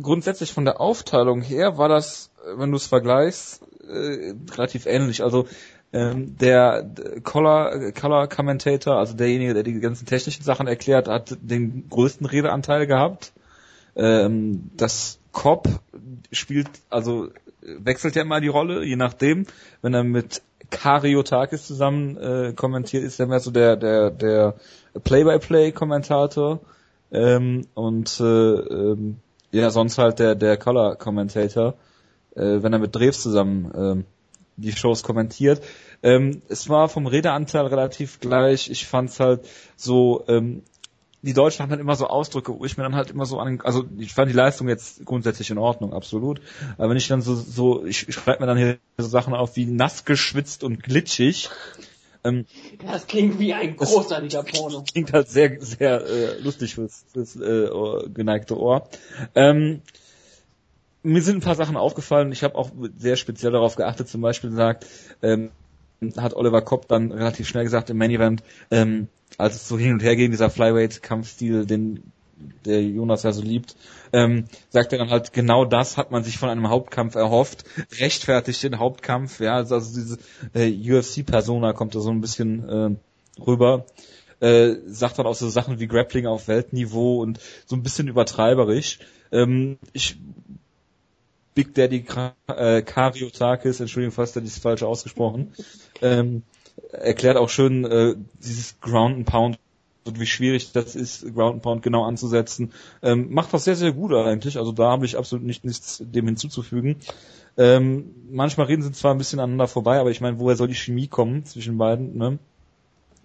grundsätzlich 0.00 0.52
von 0.52 0.64
der 0.64 0.80
Aufteilung 0.80 1.42
her 1.42 1.76
war 1.76 1.88
das, 1.88 2.30
wenn 2.56 2.70
du 2.70 2.76
es 2.76 2.86
vergleichst, 2.86 3.62
äh, 3.86 4.34
relativ 4.52 4.86
ähnlich. 4.86 5.22
Also 5.22 5.46
ähm, 5.92 6.36
der 6.38 6.82
d- 6.82 7.20
Color, 7.20 7.92
Color 7.92 8.26
Commentator, 8.28 8.96
also 8.96 9.14
derjenige, 9.14 9.54
der 9.54 9.62
die 9.62 9.80
ganzen 9.80 10.06
technischen 10.06 10.42
Sachen 10.42 10.66
erklärt, 10.66 11.08
hat 11.08 11.36
den 11.40 11.88
größten 11.90 12.26
Redeanteil 12.26 12.86
gehabt. 12.86 13.32
Ähm, 13.94 14.70
das 14.76 15.18
Cop 15.32 15.68
spielt, 16.30 16.68
also 16.88 17.26
äh, 17.26 17.30
wechselt 17.78 18.16
ja 18.16 18.22
immer 18.22 18.40
die 18.40 18.48
Rolle, 18.48 18.84
je 18.84 18.96
nachdem. 18.96 19.46
Wenn 19.82 19.94
er 19.94 20.04
mit 20.04 20.42
Kariotakis 20.70 21.66
zusammen 21.66 22.16
äh, 22.16 22.52
kommentiert, 22.56 23.04
ist 23.04 23.20
er 23.20 23.26
mehr 23.26 23.40
so 23.40 23.50
der 23.50 23.76
der 23.76 24.10
der 24.10 24.54
Play-by-Play-Kommentator 25.04 26.60
ähm, 27.12 27.66
und 27.74 28.18
äh, 28.20 28.24
ähm, 28.24 29.16
ja 29.50 29.68
sonst 29.70 29.98
halt 29.98 30.18
der 30.18 30.34
der 30.34 30.56
Color-Commentator, 30.56 31.74
äh, 32.34 32.62
wenn 32.62 32.72
er 32.72 32.78
mit 32.78 32.94
Drews 32.94 33.20
zusammen 33.22 33.70
ähm, 33.76 34.04
die 34.56 34.72
Shows 34.72 35.02
kommentiert. 35.02 35.62
Ähm, 36.02 36.42
es 36.48 36.68
war 36.68 36.88
vom 36.88 37.06
Redeanteil 37.06 37.66
relativ 37.66 38.20
gleich. 38.20 38.70
Ich 38.70 38.86
fand's 38.86 39.20
halt 39.20 39.46
so, 39.76 40.24
ähm, 40.28 40.62
die 41.22 41.34
Deutschen 41.34 41.62
haben 41.62 41.70
dann 41.70 41.78
immer 41.78 41.94
so 41.94 42.08
Ausdrücke, 42.08 42.58
wo 42.58 42.64
ich 42.64 42.76
mir 42.76 42.82
dann 42.82 42.96
halt 42.96 43.10
immer 43.10 43.26
so 43.26 43.38
an, 43.38 43.60
also 43.62 43.84
ich 43.98 44.12
fand 44.12 44.28
die 44.28 44.34
Leistung 44.34 44.68
jetzt 44.68 45.04
grundsätzlich 45.04 45.50
in 45.50 45.58
Ordnung, 45.58 45.92
absolut. 45.92 46.40
Aber 46.78 46.90
wenn 46.90 46.96
ich 46.96 47.06
dann 47.06 47.22
so, 47.22 47.34
so 47.34 47.84
ich, 47.84 48.08
ich 48.08 48.14
schreibe 48.14 48.40
mir 48.40 48.46
dann 48.46 48.58
hier 48.58 48.78
so 48.98 49.06
Sachen 49.06 49.32
auf 49.32 49.54
wie 49.56 49.66
nass 49.66 50.04
geschwitzt 50.04 50.64
und 50.64 50.82
glitschig, 50.82 51.48
ähm, 52.24 52.46
Das 52.84 53.06
klingt 53.06 53.38
wie 53.38 53.52
ein 53.52 53.76
großartiger 53.76 54.42
Porno. 54.44 54.84
klingt 54.90 55.12
halt 55.12 55.28
sehr, 55.28 55.60
sehr 55.60 56.06
äh, 56.06 56.38
lustig 56.40 56.74
fürs, 56.74 57.04
fürs 57.12 57.36
äh, 57.36 57.68
geneigte 58.12 58.58
Ohr. 58.58 58.88
Ähm, 59.34 59.82
mir 61.02 61.22
sind 61.22 61.36
ein 61.38 61.40
paar 61.40 61.54
Sachen 61.54 61.76
aufgefallen. 61.76 62.32
Ich 62.32 62.44
habe 62.44 62.54
auch 62.54 62.70
sehr 62.96 63.16
speziell 63.16 63.52
darauf 63.52 63.76
geachtet. 63.76 64.08
Zum 64.08 64.20
Beispiel 64.20 64.52
sagt, 64.52 64.86
ähm, 65.22 65.50
hat 66.16 66.34
Oliver 66.34 66.62
Kopp 66.62 66.88
dann 66.88 67.12
relativ 67.12 67.48
schnell 67.48 67.64
gesagt 67.64 67.90
im 67.90 67.98
Main 67.98 68.10
Event, 68.10 68.42
ähm, 68.70 69.08
als 69.38 69.54
es 69.54 69.68
so 69.68 69.78
hin 69.78 69.92
und 69.92 70.02
her 70.02 70.16
ging, 70.16 70.30
dieser 70.30 70.50
Flyweight-Kampfstil, 70.50 71.66
den 71.66 72.12
der 72.64 72.82
Jonas 72.82 73.22
ja 73.22 73.32
so 73.32 73.42
liebt, 73.42 73.76
ähm, 74.12 74.46
sagt 74.70 74.92
er 74.92 74.98
dann 74.98 75.10
halt, 75.10 75.32
genau 75.32 75.64
das 75.64 75.96
hat 75.96 76.10
man 76.10 76.24
sich 76.24 76.38
von 76.38 76.48
einem 76.48 76.68
Hauptkampf 76.68 77.14
erhofft, 77.14 77.64
rechtfertigt 78.00 78.62
den 78.64 78.80
Hauptkampf, 78.80 79.38
ja, 79.40 79.54
also 79.54 79.78
diese 79.78 80.18
äh, 80.54 80.68
UFC-Persona 80.68 81.72
kommt 81.72 81.94
da 81.94 82.00
so 82.00 82.10
ein 82.10 82.20
bisschen 82.20 82.68
äh, 82.68 83.40
rüber, 83.40 83.86
äh, 84.40 84.74
sagt 84.86 85.18
dann 85.18 85.26
auch 85.26 85.36
so 85.36 85.48
Sachen 85.48 85.78
wie 85.78 85.86
Grappling 85.86 86.26
auf 86.26 86.48
Weltniveau 86.48 87.22
und 87.22 87.38
so 87.66 87.76
ein 87.76 87.82
bisschen 87.82 88.08
übertreiberisch. 88.08 88.98
Ähm, 89.30 89.78
ich 89.92 90.16
Big 91.54 91.74
Daddy 91.74 92.04
äh, 92.48 92.82
Kariotakis, 92.82 93.80
Entschuldigung, 93.80 94.12
fast 94.12 94.36
hätte 94.36 94.46
ich 94.46 94.52
es 94.52 94.58
falsch 94.58 94.82
ausgesprochen, 94.82 95.52
ähm, 96.02 96.42
erklärt 96.92 97.36
auch 97.36 97.48
schön 97.48 97.84
äh, 97.84 98.14
dieses 98.40 98.80
Ground 98.80 99.16
and 99.16 99.26
Pound 99.26 99.58
und 100.04 100.18
wie 100.18 100.26
schwierig 100.26 100.72
das 100.72 100.96
ist, 100.96 101.34
Ground 101.34 101.54
and 101.54 101.62
Pound 101.62 101.82
genau 101.82 102.04
anzusetzen. 102.04 102.72
Ähm, 103.02 103.32
macht 103.32 103.52
das 103.52 103.64
sehr, 103.64 103.76
sehr 103.76 103.92
gut 103.92 104.12
eigentlich. 104.12 104.58
Also 104.58 104.72
da 104.72 104.90
habe 104.90 105.06
ich 105.06 105.16
absolut 105.16 105.44
nicht, 105.44 105.64
nichts 105.64 106.02
dem 106.04 106.26
hinzuzufügen. 106.26 106.96
Ähm, 107.56 108.14
manchmal 108.30 108.66
reden 108.66 108.82
sie 108.82 108.92
zwar 108.92 109.12
ein 109.12 109.18
bisschen 109.18 109.38
aneinander 109.38 109.68
vorbei, 109.68 109.98
aber 109.98 110.10
ich 110.10 110.20
meine, 110.20 110.38
woher 110.38 110.56
soll 110.56 110.68
die 110.68 110.74
Chemie 110.74 111.06
kommen 111.06 111.44
zwischen 111.44 111.78
beiden? 111.78 112.16
Ne? 112.16 112.38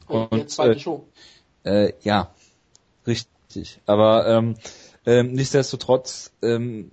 Und 0.08 0.32
Und, 0.32 0.50
zweite 0.50 0.74
äh, 0.74 0.80
Show. 0.80 1.08
Äh, 1.64 1.94
ja, 2.02 2.32
richtig. 3.06 3.80
Aber 3.86 4.28
ähm, 4.28 4.56
ähm, 5.06 5.32
nichtsdestotrotz, 5.32 6.32
ähm, 6.42 6.92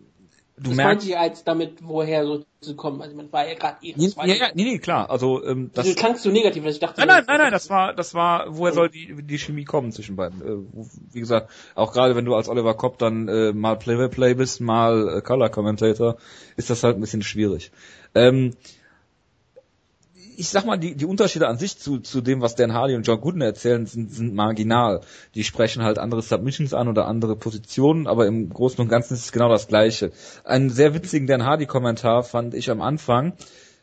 du 0.56 0.70
Das 0.70 0.76
merkst. 0.76 1.08
ich 1.08 1.18
als 1.18 1.44
damit, 1.44 1.78
woher 1.82 2.24
so 2.24 2.44
zu 2.60 2.76
kommen. 2.76 3.02
Also 3.02 3.16
man 3.16 3.32
war 3.32 3.46
ja 3.46 3.54
gerade 3.54 3.78
ihre 3.82 4.00
Ja, 4.00 4.24
ja, 4.34 4.46
nee, 4.54 4.64
nee, 4.64 4.78
klar. 4.78 5.10
Also 5.10 5.44
ähm, 5.44 5.70
das. 5.74 5.86
das 5.86 5.96
klangst 5.96 6.22
so 6.22 6.30
negativ, 6.30 6.64
dass 6.64 6.74
ich 6.74 6.80
dachte. 6.80 7.00
Nein, 7.00 7.08
nein, 7.08 7.24
nein, 7.26 7.38
nein, 7.38 7.52
das 7.52 7.68
war, 7.70 7.92
das 7.94 8.14
war, 8.14 8.46
woher 8.56 8.72
soll 8.72 8.88
die, 8.88 9.14
die 9.22 9.38
Chemie 9.38 9.64
kommen 9.64 9.92
zwischen 9.92 10.16
beiden? 10.16 10.40
Äh, 10.42 10.84
wie 11.12 11.20
gesagt, 11.20 11.50
auch 11.74 11.92
gerade 11.92 12.16
wenn 12.16 12.24
du 12.24 12.34
als 12.34 12.48
Oliver 12.48 12.74
Kopp 12.74 12.98
dann 12.98 13.28
äh, 13.28 13.52
mal 13.52 13.76
Play-by-Play 13.76 14.34
bist, 14.34 14.60
mal 14.60 15.18
äh, 15.18 15.20
Color 15.20 15.50
Commentator, 15.50 16.16
ist 16.56 16.70
das 16.70 16.84
halt 16.84 16.96
ein 16.96 17.00
bisschen 17.00 17.22
schwierig. 17.22 17.72
Ähm, 18.14 18.54
ich 20.38 20.48
sag 20.48 20.64
mal, 20.64 20.76
die, 20.76 20.94
die 20.94 21.06
Unterschiede 21.06 21.48
an 21.48 21.58
sich 21.58 21.78
zu, 21.78 21.98
zu 21.98 22.20
dem, 22.20 22.40
was 22.40 22.54
Dan 22.54 22.72
Hardy 22.72 22.94
und 22.94 23.06
John 23.06 23.20
Gooden 23.20 23.40
erzählen, 23.40 23.86
sind, 23.86 24.10
sind 24.10 24.34
marginal. 24.34 25.00
Die 25.34 25.44
sprechen 25.44 25.82
halt 25.82 25.98
andere 25.98 26.22
Submissions 26.22 26.74
an 26.74 26.88
oder 26.88 27.06
andere 27.06 27.36
Positionen, 27.36 28.06
aber 28.06 28.26
im 28.26 28.48
Großen 28.50 28.80
und 28.80 28.88
Ganzen 28.88 29.14
ist 29.14 29.24
es 29.24 29.32
genau 29.32 29.48
das 29.48 29.68
Gleiche. 29.68 30.12
Einen 30.44 30.70
sehr 30.70 30.94
witzigen 30.94 31.26
Dan 31.26 31.44
Hardy-Kommentar 31.44 32.22
fand 32.22 32.54
ich 32.54 32.70
am 32.70 32.80
Anfang, 32.80 33.34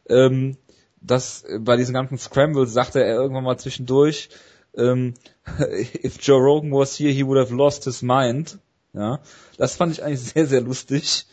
ähm, 0.07 0.57
dass 1.02 1.44
äh, 1.44 1.60
bei 1.60 1.76
diesen 1.78 1.94
ganzen 1.94 2.18
Scrambles 2.18 2.73
sagte 2.73 3.03
er 3.03 3.15
irgendwann 3.15 3.44
mal 3.44 3.57
zwischendurch, 3.57 4.30
ähm, 4.76 5.14
if 6.03 6.18
Joe 6.22 6.40
Rogan 6.40 6.72
was 6.72 6.98
here, 6.98 7.11
he 7.11 7.26
would 7.26 7.40
have 7.40 7.53
lost 7.53 7.84
his 7.86 8.02
mind. 8.02 8.60
Ja, 8.94 9.19
das 9.57 9.76
fand 9.76 9.94
ich 9.94 10.03
eigentlich 10.03 10.22
sehr, 10.34 10.45
sehr 10.45 10.61
lustig. 10.61 11.26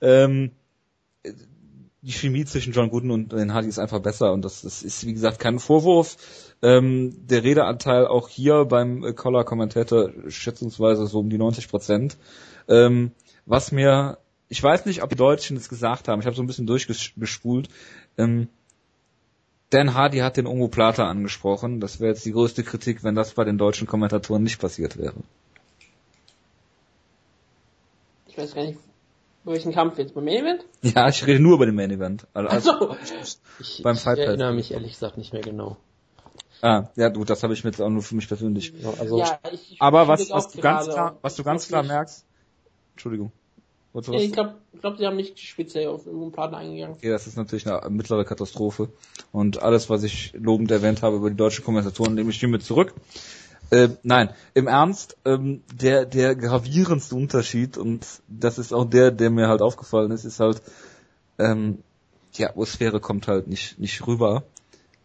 Ähm, 0.00 0.52
die 2.02 2.12
Chemie 2.12 2.44
zwischen 2.44 2.72
John 2.72 2.90
Gooden 2.90 3.12
und 3.12 3.32
den 3.32 3.54
Hardy 3.54 3.68
ist 3.68 3.78
einfach 3.78 4.00
besser 4.00 4.32
und 4.32 4.44
das, 4.44 4.62
das 4.62 4.82
ist, 4.82 5.06
wie 5.06 5.12
gesagt, 5.12 5.38
kein 5.38 5.60
Vorwurf. 5.60 6.16
Ähm, 6.60 7.26
der 7.28 7.44
Redeanteil 7.44 8.06
auch 8.06 8.28
hier 8.28 8.64
beim 8.64 9.04
äh, 9.04 9.12
Collar-Kommentator 9.12 10.10
schätzungsweise 10.28 11.06
so 11.06 11.20
um 11.20 11.30
die 11.30 11.38
90 11.38 11.68
Prozent. 11.68 12.16
Ähm, 12.68 13.12
was 13.46 13.70
mir, 13.70 14.18
ich 14.48 14.62
weiß 14.62 14.84
nicht, 14.86 15.02
ob 15.02 15.10
die 15.10 15.16
Deutschen 15.16 15.56
das 15.56 15.68
gesagt 15.68 16.08
haben, 16.08 16.20
ich 16.20 16.26
habe 16.26 16.34
so 16.34 16.42
ein 16.42 16.46
bisschen 16.48 16.66
durchgespult. 16.66 17.68
Ähm, 18.18 18.48
Dan 19.70 19.94
Hardy 19.94 20.18
hat 20.18 20.36
den 20.36 20.46
Ongo 20.46 20.68
Plata 20.68 21.08
angesprochen. 21.08 21.80
Das 21.80 22.00
wäre 22.00 22.10
jetzt 22.10 22.26
die 22.26 22.32
größte 22.32 22.62
Kritik, 22.64 23.04
wenn 23.04 23.14
das 23.14 23.32
bei 23.32 23.44
den 23.44 23.58
deutschen 23.58 23.86
Kommentatoren 23.86 24.42
nicht 24.42 24.60
passiert 24.60 24.98
wäre. 24.98 25.14
Ich 28.26 28.36
weiß 28.36 28.54
gar 28.54 28.64
nicht, 28.64 28.78
welchen 29.44 29.72
Kampf 29.72 29.98
jetzt, 29.98 30.14
beim 30.14 30.24
Main 30.24 30.44
Event? 30.44 30.64
Ja, 30.82 31.08
ich 31.08 31.26
rede 31.26 31.40
nur 31.40 31.54
über 31.54 31.66
den 31.66 31.74
Main 31.74 31.90
Event. 31.90 32.26
Also, 32.34 32.72
Achso, 32.72 32.96
Ich, 33.60 33.82
Beim 33.82 33.96
ich 33.96 34.00
Fight 34.00 34.18
Pass. 34.18 34.26
erinnere 34.26 34.52
mich 34.52 34.72
ehrlich 34.72 34.92
gesagt 34.92 35.18
nicht 35.18 35.32
mehr 35.32 35.42
genau. 35.42 35.76
ah, 36.62 36.88
ja 36.96 37.08
gut, 37.08 37.28
das 37.30 37.42
habe 37.42 37.52
ich 37.54 37.64
mir 37.64 37.70
jetzt 37.70 37.80
auch 37.80 37.88
nur 37.88 38.02
für 38.02 38.14
mich 38.14 38.28
persönlich. 38.28 38.72
Ja, 38.80 38.94
also 38.98 39.18
ja, 39.18 39.38
ich, 39.52 39.76
Aber 39.80 40.08
was, 40.08 40.30
was 40.30 40.48
du 40.48 40.60
ganz 40.60 40.88
klar, 40.88 41.18
was 41.22 41.36
du 41.36 41.42
ganz 41.44 41.68
klar 41.68 41.82
merkst, 41.82 42.24
Entschuldigung. 42.92 43.32
Ja, 43.94 44.00
was? 44.00 44.22
Ich 44.22 44.32
glaube, 44.32 44.54
glaub, 44.80 44.96
sie 44.96 45.06
haben 45.06 45.16
nicht 45.16 45.38
speziell 45.38 45.88
auf 45.88 46.06
irgendeinen 46.06 46.32
Plan 46.32 46.54
eingegangen. 46.54 46.96
Okay, 46.96 47.10
das 47.10 47.26
ist 47.26 47.36
natürlich 47.36 47.66
eine 47.66 47.90
mittlere 47.90 48.24
Katastrophe. 48.24 48.88
Und 49.32 49.62
alles, 49.62 49.90
was 49.90 50.02
ich 50.02 50.32
lobend 50.32 50.70
erwähnt 50.70 51.02
habe 51.02 51.16
über 51.16 51.28
die 51.28 51.36
deutschen 51.36 51.64
Kommentatoren, 51.64 52.14
nehme 52.14 52.30
ich 52.30 52.40
hiermit 52.40 52.62
zurück. 52.62 52.94
Äh, 53.72 53.88
nein, 54.02 54.28
im 54.52 54.66
Ernst, 54.66 55.16
ähm, 55.24 55.62
der, 55.72 56.04
der 56.04 56.36
gravierendste 56.36 57.14
Unterschied, 57.14 57.78
und 57.78 58.06
das 58.28 58.58
ist 58.58 58.74
auch 58.74 58.84
der, 58.84 59.10
der 59.10 59.30
mir 59.30 59.48
halt 59.48 59.62
aufgefallen 59.62 60.10
ist, 60.10 60.26
ist 60.26 60.40
halt, 60.40 60.60
ähm, 61.38 61.78
die 62.36 62.44
Atmosphäre 62.44 63.00
kommt 63.00 63.28
halt 63.28 63.46
nicht, 63.46 63.78
nicht 63.78 64.06
rüber. 64.06 64.44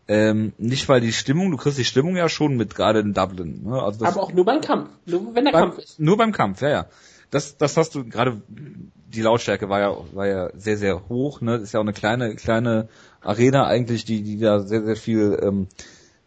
Ähm, 0.10 0.52
nicht 0.58 0.90
weil 0.90 1.00
die 1.00 1.14
Stimmung, 1.14 1.50
du 1.52 1.56
kriegst 1.56 1.78
die 1.78 1.86
Stimmung 1.86 2.18
ja 2.18 2.28
schon 2.28 2.58
mit, 2.58 2.76
gerade 2.76 3.00
in 3.00 3.14
Dublin. 3.14 3.64
Ne? 3.64 3.82
Also 3.82 4.04
Aber 4.04 4.22
auch 4.22 4.34
nur 4.34 4.44
beim 4.44 4.60
Kampf. 4.60 4.90
Nur 5.06 5.34
wenn 5.34 5.46
der 5.46 5.54
beim, 5.54 5.70
Kampf 5.70 5.78
ist. 5.78 6.00
Nur 6.02 6.18
beim 6.18 6.34
Kampf, 6.34 6.62
ja, 6.62 6.70
ja. 6.70 6.86
Das, 7.32 7.58
das 7.58 7.78
hast 7.78 7.96
du 7.96 8.04
gerade, 8.04 8.42
die 8.50 9.22
Lautstärke 9.22 9.70
war 9.70 9.80
ja, 9.80 9.96
war 10.12 10.28
ja 10.28 10.50
sehr, 10.58 10.78
sehr 10.78 11.08
hoch, 11.08 11.40
ne? 11.40 11.56
Ist 11.56 11.74
ja 11.74 11.80
auch 11.80 11.86
eine 11.86 11.94
kleine, 11.94 12.36
kleine 12.36 12.90
Arena 13.22 13.66
eigentlich, 13.66 14.04
die, 14.04 14.24
die 14.24 14.40
da 14.40 14.60
sehr, 14.60 14.84
sehr 14.84 14.98
viel, 14.98 15.40
ähm, 15.42 15.68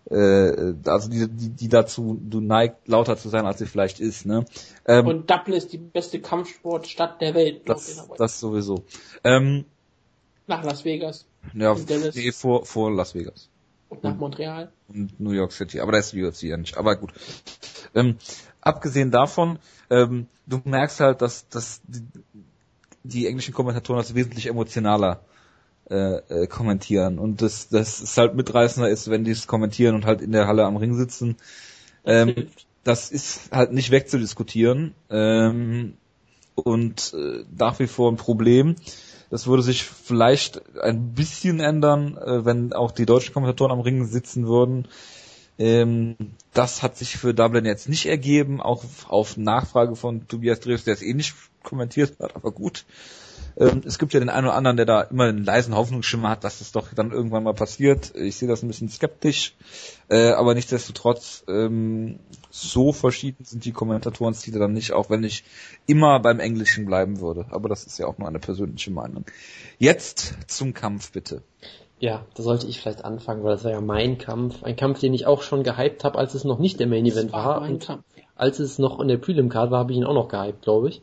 äh, 0.08 0.74
also 0.86 1.10
die, 1.10 1.28
die, 1.28 1.48
die 1.50 1.68
dazu 1.68 2.18
du 2.20 2.40
neigt, 2.40 2.88
lauter 2.88 3.16
zu 3.16 3.28
sein, 3.28 3.46
als 3.46 3.58
sie 3.58 3.66
vielleicht 3.66 4.00
ist, 4.00 4.26
ne? 4.26 4.44
Ähm, 4.86 5.06
Und 5.06 5.30
Dublin 5.30 5.56
ist 5.56 5.72
die 5.72 5.78
beste 5.78 6.20
Kampfsportstadt 6.20 7.20
der 7.20 7.34
Welt. 7.34 7.68
das, 7.68 8.08
das 8.16 8.40
sowieso. 8.40 8.84
Ähm, 9.24 9.64
nach 10.46 10.64
Las 10.64 10.84
Vegas 10.84 11.26
ja, 11.54 11.74
nee, 12.14 12.32
vor, 12.32 12.66
vor 12.66 12.92
Las 12.92 13.14
Vegas. 13.14 13.48
und 13.88 14.02
nach 14.04 14.16
Montreal. 14.16 14.72
und 14.88 15.18
New 15.18 15.32
York 15.32 15.52
City. 15.52 15.80
Aber 15.80 15.92
da 15.92 15.98
ist 15.98 16.12
die 16.12 16.22
UFC 16.22 16.44
ja 16.44 16.56
nicht. 16.56 16.76
Aber 16.76 16.96
gut. 16.96 17.12
Ähm, 17.94 18.16
abgesehen 18.60 19.10
davon, 19.10 19.58
ähm, 19.90 20.28
du 20.46 20.60
merkst 20.64 21.00
halt, 21.00 21.22
dass, 21.22 21.48
dass 21.48 21.80
die, 21.86 22.02
die 23.02 23.26
englischen 23.26 23.54
Kommentatoren 23.54 24.00
das 24.00 24.14
wesentlich 24.14 24.46
emotionaler 24.46 25.24
äh, 25.90 26.42
äh, 26.42 26.46
kommentieren 26.46 27.18
und 27.18 27.42
das, 27.42 27.68
das 27.68 28.00
ist 28.00 28.16
halt 28.16 28.34
mitreißender 28.34 28.88
ist, 28.88 29.10
wenn 29.10 29.24
die 29.24 29.32
es 29.32 29.46
kommentieren 29.46 29.94
und 29.94 30.06
halt 30.06 30.20
in 30.20 30.32
der 30.32 30.46
Halle 30.46 30.64
am 30.64 30.76
Ring 30.76 30.94
sitzen. 30.94 31.36
Ähm, 32.04 32.28
hilft. 32.28 32.66
das 32.84 33.10
ist 33.10 33.50
halt 33.52 33.72
nicht 33.72 33.90
wegzudiskutieren 33.90 34.94
ähm, 35.10 35.94
und 36.54 37.14
äh, 37.14 37.44
nach 37.56 37.78
wie 37.78 37.86
vor 37.86 38.10
ein 38.10 38.16
Problem. 38.16 38.76
Das 39.30 39.46
würde 39.46 39.62
sich 39.62 39.84
vielleicht 39.84 40.60
ein 40.80 41.12
bisschen 41.12 41.60
ändern, 41.60 42.16
äh, 42.16 42.44
wenn 42.44 42.72
auch 42.72 42.90
die 42.90 43.06
deutschen 43.06 43.32
Kommentatoren 43.32 43.72
am 43.72 43.80
Ring 43.80 44.04
sitzen 44.04 44.46
würden. 44.46 44.88
Ähm, 45.58 46.16
das 46.54 46.82
hat 46.82 46.96
sich 46.96 47.16
für 47.16 47.34
Dublin 47.34 47.64
jetzt 47.64 47.88
nicht 47.88 48.06
ergeben, 48.06 48.60
auch 48.60 48.82
auf 49.08 49.36
Nachfrage 49.36 49.94
von 49.94 50.26
Tobias 50.26 50.60
Dreves, 50.60 50.84
der 50.84 50.94
es 50.94 51.02
eh 51.02 51.14
nicht 51.14 51.34
kommentiert 51.62 52.16
hat, 52.18 52.34
aber 52.34 52.50
gut. 52.50 52.84
Ähm, 53.56 53.82
es 53.84 53.98
gibt 53.98 54.12
ja 54.12 54.20
den 54.20 54.28
einen 54.28 54.46
oder 54.46 54.54
anderen, 54.54 54.76
der 54.76 54.86
da 54.86 55.02
immer 55.02 55.24
einen 55.24 55.44
leisen 55.44 55.74
Hoffnungsschimmer 55.74 56.30
hat, 56.30 56.44
dass 56.44 56.60
es 56.60 56.72
doch 56.72 56.92
dann 56.94 57.12
irgendwann 57.12 57.42
mal 57.42 57.54
passiert. 57.54 58.14
Ich 58.14 58.36
sehe 58.36 58.48
das 58.48 58.62
ein 58.62 58.68
bisschen 58.68 58.88
skeptisch, 58.88 59.54
äh, 60.08 60.30
aber 60.30 60.54
nichtsdestotrotz 60.54 61.44
ähm, 61.48 62.20
so 62.50 62.92
verschieden 62.92 63.44
sind 63.44 63.64
die 63.64 63.72
Kommentatorenstile 63.72 64.58
dann 64.58 64.72
nicht, 64.72 64.92
auch 64.92 65.10
wenn 65.10 65.24
ich 65.24 65.44
immer 65.86 66.20
beim 66.20 66.40
Englischen 66.40 66.86
bleiben 66.86 67.20
würde. 67.20 67.46
Aber 67.50 67.68
das 67.68 67.84
ist 67.84 67.98
ja 67.98 68.06
auch 68.06 68.18
nur 68.18 68.28
eine 68.28 68.38
persönliche 68.38 68.90
Meinung. 68.90 69.24
Jetzt 69.78 70.34
zum 70.46 70.74
Kampf 70.74 71.12
bitte. 71.12 71.42
Ja, 72.00 72.24
da 72.34 72.42
sollte 72.42 72.66
ich 72.66 72.80
vielleicht 72.80 73.04
anfangen, 73.04 73.44
weil 73.44 73.52
das 73.52 73.64
war 73.64 73.72
ja 73.72 73.80
mein 73.82 74.16
Kampf. 74.16 74.62
Ein 74.62 74.74
Kampf, 74.74 75.00
den 75.00 75.12
ich 75.12 75.26
auch 75.26 75.42
schon 75.42 75.62
gehypt 75.62 76.02
habe, 76.02 76.18
als 76.18 76.32
es 76.32 76.44
noch 76.44 76.58
nicht 76.58 76.80
der 76.80 76.86
Main 76.86 77.04
Event 77.04 77.30
war. 77.32 77.60
mein 77.60 77.72
Und 77.72 77.86
Kampf. 77.86 78.04
Ja. 78.16 78.22
als 78.36 78.58
es 78.58 78.78
noch 78.78 79.00
in 79.00 79.08
der 79.08 79.18
Prelim 79.18 79.50
Card 79.50 79.70
war, 79.70 79.80
habe 79.80 79.92
ich 79.92 79.98
ihn 79.98 80.04
auch 80.04 80.14
noch 80.14 80.28
gehypt, 80.28 80.62
glaube 80.62 80.88
ich. 80.88 81.02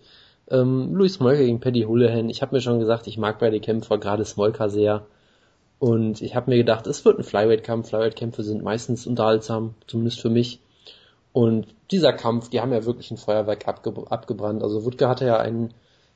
Ähm, 0.50 0.96
Louis 0.96 1.14
Smolka 1.14 1.42
gegen 1.42 1.60
Paddy 1.60 1.84
Houlihan. 1.84 2.30
Ich 2.30 2.42
habe 2.42 2.56
mir 2.56 2.62
schon 2.62 2.80
gesagt, 2.80 3.08
ich 3.08 3.18
mag 3.18 3.40
beide 3.40 3.60
Kämpfer, 3.60 3.98
gerade 3.98 4.26
Smolka 4.26 4.70
sehr. 4.70 5.06
Und 5.80 6.22
ich 6.22 6.36
habe 6.36 6.50
mir 6.50 6.58
gedacht, 6.58 6.88
es 6.88 7.06
wird 7.06 7.20
ein 7.20 7.24
Flyweight-Kampf. 7.24 7.90
Flyweight-Kämpfe 7.90 8.44
sind 8.44 8.64
meistens 8.64 9.06
unterhaltsam, 9.06 9.76
zumindest 9.86 10.20
für 10.22 10.30
mich. 10.30 10.60
Und 11.34 11.68
dieser 11.92 12.14
Kampf, 12.14 12.50
die 12.50 12.62
haben 12.62 12.72
ja 12.74 12.86
wirklich 12.86 13.12
ein 13.12 13.18
Feuerwerk 13.18 13.68
abge 13.68 13.94
abgebrannt. 14.10 14.64
Also 14.64 14.86
Wutke 14.86 15.08
hatte 15.08 15.26
ja 15.26 15.38
einen, 15.38 15.72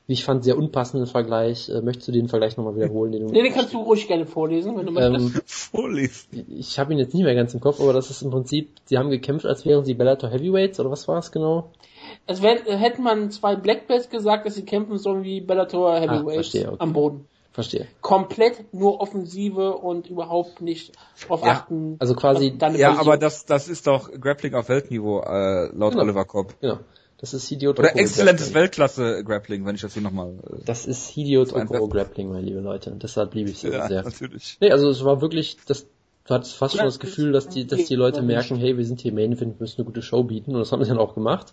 wie 0.08 0.14
ich 0.14 0.24
fand, 0.24 0.42
sehr 0.42 0.58
unpassenden 0.58 1.06
Vergleich. 1.06 1.68
Äh, 1.68 1.80
möchtest 1.80 2.08
du 2.08 2.12
den 2.12 2.26
Vergleich 2.28 2.56
nochmal 2.56 2.74
wiederholen? 2.74 3.12
Den 3.12 3.28
du 3.28 3.32
Nee, 3.32 3.42
den 3.42 3.52
kannst 3.52 3.72
du 3.72 3.82
ruhig 3.82 4.08
gerne 4.08 4.26
vorlesen, 4.26 4.76
wenn 4.76 4.86
du 4.86 4.92
möchtest. 4.92 5.36
ähm, 5.36 5.42
Vorlesen. 5.46 6.46
ich 6.58 6.76
habe 6.80 6.92
ihn 6.92 6.98
jetzt 6.98 7.14
nicht 7.14 7.22
mehr 7.22 7.36
ganz 7.36 7.54
im 7.54 7.60
Kopf, 7.60 7.80
aber 7.80 7.92
das 7.92 8.10
ist 8.10 8.22
im 8.22 8.30
Prinzip, 8.30 8.70
sie 8.86 8.98
haben 8.98 9.10
gekämpft, 9.10 9.46
als 9.46 9.64
wären 9.64 9.84
sie 9.84 9.94
Bellator 9.94 10.28
Heavyweights, 10.28 10.80
oder 10.80 10.90
was 10.90 11.06
war 11.06 11.18
es 11.18 11.30
genau? 11.30 11.70
Es 12.26 12.42
wär, 12.42 12.56
hätte 12.64 13.00
man 13.00 13.30
zwei 13.30 13.56
Black 13.56 13.86
Belts 13.86 14.08
gesagt, 14.10 14.46
dass 14.46 14.54
sie 14.54 14.64
kämpfen 14.64 14.98
sollen 14.98 15.24
wie 15.24 15.40
Bellator 15.40 15.98
Heavyweights 15.98 16.34
verstehe, 16.34 16.68
okay. 16.68 16.76
am 16.78 16.92
Boden. 16.92 17.26
Verstehe. 17.52 17.86
Komplett 18.00 18.72
nur 18.72 19.00
Offensive 19.00 19.74
und 19.74 20.08
überhaupt 20.08 20.62
nicht 20.62 20.92
drauf 21.26 21.42
Ja, 21.44 21.52
achten. 21.52 21.96
also 21.98 22.14
quasi- 22.14 22.50
was 22.52 22.58
deine 22.58 22.78
Ja, 22.78 22.98
aber 22.98 23.18
das, 23.18 23.44
das 23.44 23.68
ist 23.68 23.86
doch 23.86 24.10
Grappling 24.10 24.54
auf 24.54 24.70
Weltniveau, 24.70 25.20
äh, 25.20 25.66
laut 25.74 25.92
Genau. 25.92 26.04
Oliver 26.04 26.24
Kopp. 26.24 26.58
Genau. 26.60 26.78
Das 27.18 27.34
ist 27.34 27.46
Hideo 27.48 27.70
Oder 27.70 27.84
Tokoro 27.84 27.98
exzellentes 28.00 28.46
Grappling. 28.46 28.62
Weltklasse-Grappling, 28.62 29.64
wenn 29.66 29.74
ich 29.76 29.82
das 29.82 29.92
hier 29.92 30.02
nochmal... 30.02 30.30
Äh, 30.50 30.64
Das 30.64 30.86
ist 30.86 31.08
Hideo 31.08 31.44
Tokoro 31.44 31.86
Grappling, 31.88 32.30
meine 32.30 32.40
liebe 32.40 32.60
Leute. 32.60 32.90
Und 32.90 33.02
deshalb 33.02 33.34
liebe 33.34 33.50
ich 33.50 33.58
sie 33.58 33.68
ja, 33.68 33.86
sehr. 33.86 34.02
natürlich. 34.02 34.56
Nee, 34.60 34.72
also 34.72 34.88
es 34.88 35.04
war 35.04 35.20
wirklich, 35.20 35.58
das, 35.66 35.86
du 36.26 36.34
hattest 36.34 36.56
fast 36.56 36.74
schon 36.76 36.84
das 36.84 36.98
Gefühl, 36.98 37.30
dass 37.32 37.48
die, 37.48 37.64
dass 37.66 37.84
die 37.84 37.94
Leute 37.94 38.22
merken, 38.22 38.56
hey, 38.56 38.76
wir 38.76 38.84
sind 38.84 39.00
hier 39.02 39.12
Main 39.12 39.32
Event, 39.32 39.60
wir 39.60 39.60
müssen 39.60 39.82
eine 39.82 39.84
gute 39.84 40.02
Show 40.02 40.24
bieten. 40.24 40.54
Und 40.54 40.60
das 40.60 40.72
haben 40.72 40.82
sie 40.82 40.88
dann 40.88 40.98
auch 40.98 41.14
gemacht. 41.14 41.52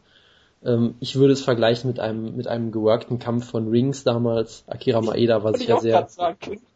Ähm, 0.64 0.95
ich 0.99 1.15
würde 1.15 1.34
es 1.34 1.41
vergleichen 1.41 1.90
mit 1.90 1.99
einem, 1.99 2.36
mit 2.36 2.48
einem 2.48 2.72
geworkten 2.72 3.19
Kampf 3.19 3.49
von 3.49 3.69
Rings 3.69 4.03
damals. 4.03 4.64
Akira 4.68 5.02
Maeda 5.02 5.44
war 5.44 5.53
Wollte 5.53 5.60
ich 5.60 5.64
sicher 5.64 5.77
auch 5.77 6.10
sehr. 6.10 6.30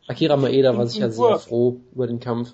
Akira 0.08 0.38
Maeda 0.38 0.78
war 0.78 0.88
sicher 0.88 1.06
im 1.06 1.12
sehr 1.12 1.40
froh 1.40 1.78
über 1.94 2.08
den 2.08 2.20
Kampf. 2.20 2.54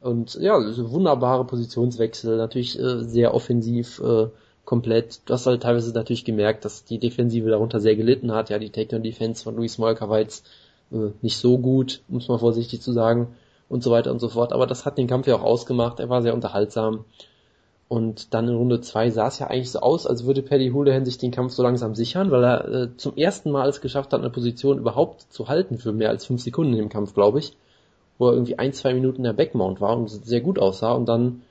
Und 0.00 0.34
ja, 0.34 0.56
wunderbare 0.58 1.44
Positionswechsel, 1.44 2.36
natürlich 2.36 2.78
äh, 2.78 3.02
sehr 3.02 3.34
offensiv, 3.34 4.00
äh, 4.00 4.28
komplett. 4.64 5.20
Du 5.24 5.32
hast 5.32 5.46
halt 5.46 5.62
teilweise 5.62 5.92
natürlich 5.92 6.24
gemerkt, 6.24 6.64
dass 6.64 6.84
die 6.84 6.98
Defensive 6.98 7.48
darunter 7.48 7.80
sehr 7.80 7.96
gelitten 7.96 8.32
hat. 8.32 8.50
Ja, 8.50 8.58
die 8.58 8.70
Takedown-Defense 8.70 9.42
von 9.42 9.56
Luis 9.56 9.78
Molka 9.78 10.08
war 10.08 10.18
jetzt 10.18 10.46
äh, 10.92 11.10
nicht 11.22 11.38
so 11.38 11.58
gut, 11.58 12.02
um 12.08 12.18
es 12.18 12.28
mal 12.28 12.38
vorsichtig 12.38 12.82
zu 12.82 12.92
sagen, 12.92 13.28
und 13.68 13.82
so 13.82 13.90
weiter 13.90 14.10
und 14.10 14.20
so 14.20 14.28
fort. 14.28 14.52
Aber 14.52 14.66
das 14.66 14.84
hat 14.84 14.98
den 14.98 15.06
Kampf 15.06 15.26
ja 15.26 15.36
auch 15.36 15.42
ausgemacht. 15.42 15.98
Er 16.00 16.08
war 16.08 16.22
sehr 16.22 16.34
unterhaltsam. 16.34 17.04
Und 17.88 18.34
dann 18.34 18.48
in 18.48 18.56
Runde 18.56 18.80
zwei 18.80 19.10
sah 19.10 19.28
es 19.28 19.38
ja 19.38 19.46
eigentlich 19.46 19.70
so 19.70 19.78
aus, 19.78 20.06
als 20.08 20.26
würde 20.26 20.42
Paddy 20.42 20.70
Houlihan 20.70 21.04
sich 21.04 21.18
den 21.18 21.30
Kampf 21.30 21.52
so 21.52 21.62
langsam 21.62 21.94
sichern, 21.94 22.32
weil 22.32 22.42
er 22.42 22.68
äh, 22.68 22.96
zum 22.96 23.16
ersten 23.16 23.52
Mal 23.52 23.68
es 23.68 23.80
geschafft 23.80 24.12
hat, 24.12 24.20
eine 24.20 24.30
Position 24.30 24.78
überhaupt 24.78 25.32
zu 25.32 25.46
halten 25.46 25.78
für 25.78 25.92
mehr 25.92 26.08
als 26.10 26.26
fünf 26.26 26.42
Sekunden 26.42 26.74
im 26.74 26.88
Kampf, 26.88 27.14
glaube 27.14 27.38
ich. 27.38 27.56
Wo 28.18 28.28
er 28.28 28.32
irgendwie 28.32 28.58
ein, 28.58 28.72
zwei 28.72 28.92
Minuten 28.92 29.22
der 29.22 29.34
Backmount 29.34 29.80
war 29.80 29.96
und 29.96 30.08
sehr 30.08 30.40
gut 30.40 30.58
aussah. 30.58 30.94
Und 30.94 31.06
dann 31.06 31.42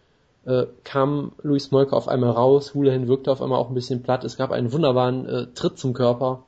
äh, 0.46 0.66
kam 0.84 1.32
Luis 1.42 1.72
Molker 1.72 1.96
auf 1.96 2.10
einmal 2.10 2.32
raus, 2.32 2.74
Houlihan 2.74 3.08
wirkte 3.08 3.32
auf 3.32 3.42
einmal 3.42 3.60
auch 3.60 3.70
ein 3.70 3.76
bisschen 3.76 4.04
platt. 4.04 4.26
Es 4.26 4.36
gab 4.36 4.52
einen 4.52 4.74
wunderbaren 4.74 5.26
äh, 5.28 5.48
Tritt 5.54 5.78
zum 5.78 5.94
Körper, 5.94 6.44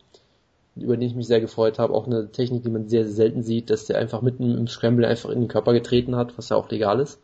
über 0.75 0.97
den 0.97 1.07
ich 1.07 1.15
mich 1.15 1.27
sehr 1.27 1.39
gefreut 1.39 1.79
habe. 1.79 1.93
Auch 1.93 2.07
eine 2.07 2.29
Technik, 2.29 2.63
die 2.63 2.69
man 2.69 2.89
sehr, 2.89 3.05
sehr 3.05 3.13
selten 3.13 3.41
sieht, 3.41 3.69
dass 3.69 3.85
der 3.85 3.99
einfach 3.99 4.21
mitten 4.21 4.57
im 4.57 4.67
Scramble 4.67 5.07
einfach 5.07 5.29
in 5.29 5.39
den 5.39 5.47
Körper 5.47 5.71
getreten 5.71 6.17
hat, 6.17 6.37
was 6.37 6.49
ja 6.49 6.57
auch 6.57 6.69
legal 6.69 6.99
ist 6.99 7.21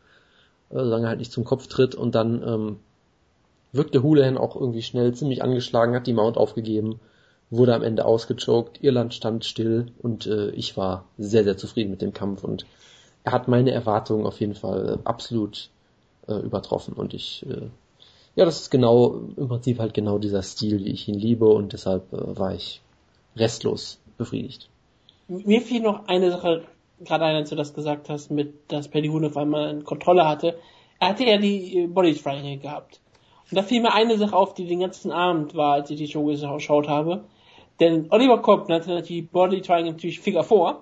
solange 0.73 1.05
er 1.05 1.09
halt 1.09 1.19
nicht 1.19 1.31
zum 1.31 1.43
Kopf 1.43 1.67
tritt 1.67 1.95
und 1.95 2.15
dann 2.15 2.43
ähm, 2.45 2.79
wirkte 3.71 4.03
Houlihan 4.03 4.37
auch 4.37 4.55
irgendwie 4.55 4.81
schnell 4.81 5.13
ziemlich 5.13 5.43
angeschlagen, 5.43 5.95
hat 5.95 6.07
die 6.07 6.13
Mount 6.13 6.37
aufgegeben, 6.37 6.99
wurde 7.49 7.75
am 7.75 7.83
Ende 7.83 8.05
ausgechoked, 8.05 8.83
Irland 8.83 9.13
stand 9.13 9.45
still 9.45 9.87
und 10.01 10.27
äh, 10.27 10.49
ich 10.51 10.75
war 10.77 11.05
sehr, 11.17 11.43
sehr 11.43 11.57
zufrieden 11.57 11.91
mit 11.91 12.01
dem 12.01 12.13
Kampf 12.13 12.43
und 12.43 12.65
er 13.23 13.31
hat 13.31 13.47
meine 13.47 13.71
Erwartungen 13.71 14.25
auf 14.25 14.39
jeden 14.39 14.55
Fall 14.55 14.89
äh, 14.89 14.97
absolut 15.03 15.69
äh, 16.27 16.35
übertroffen 16.35 16.93
und 16.93 17.13
ich 17.13 17.45
äh, 17.49 17.67
ja, 18.35 18.45
das 18.45 18.61
ist 18.61 18.71
genau, 18.71 19.21
im 19.37 19.47
Prinzip 19.47 19.79
halt 19.79 19.93
genau 19.93 20.17
dieser 20.17 20.41
Stil, 20.41 20.83
wie 20.83 20.89
ich 20.89 21.07
ihn 21.07 21.19
liebe 21.19 21.45
und 21.45 21.73
deshalb 21.73 22.11
äh, 22.13 22.37
war 22.37 22.55
ich 22.55 22.81
restlos 23.35 23.99
befriedigt. 24.17 24.69
Mir 25.27 25.61
fiel 25.61 25.81
noch 25.81 26.07
eine 26.07 26.31
Sache 26.31 26.63
gerade 26.99 27.25
ein, 27.25 27.35
als 27.35 27.49
du 27.49 27.55
das 27.55 27.73
gesagt 27.73 28.09
hast, 28.09 28.31
mit, 28.31 28.71
dass 28.71 28.87
Paddy 28.87 29.09
Huhn 29.09 29.25
auf 29.25 29.37
einmal 29.37 29.69
eine 29.69 29.83
Kontrolle 29.83 30.27
hatte. 30.27 30.59
Er 30.99 31.09
hatte 31.09 31.25
ja 31.25 31.37
die 31.37 31.79
äh, 31.79 31.87
Body 31.87 32.13
Triangle 32.13 32.57
gehabt. 32.57 32.99
Und 33.49 33.57
da 33.57 33.63
fiel 33.63 33.81
mir 33.81 33.93
eine 33.93 34.17
Sache 34.17 34.35
auf, 34.35 34.53
die 34.53 34.65
den 34.65 34.79
ganzen 34.79 35.11
Abend 35.11 35.55
war, 35.55 35.73
als 35.73 35.89
ich 35.89 35.97
die 35.97 36.07
Show 36.07 36.25
geschaut 36.25 36.87
habe. 36.87 37.25
Denn 37.79 38.07
Oliver 38.09 38.41
Kopp 38.41 38.69
nannte 38.69 39.01
die 39.01 39.21
Body 39.21 39.61
Triangle 39.61 39.93
natürlich 39.93 40.19
Figure 40.19 40.43
4. 40.43 40.81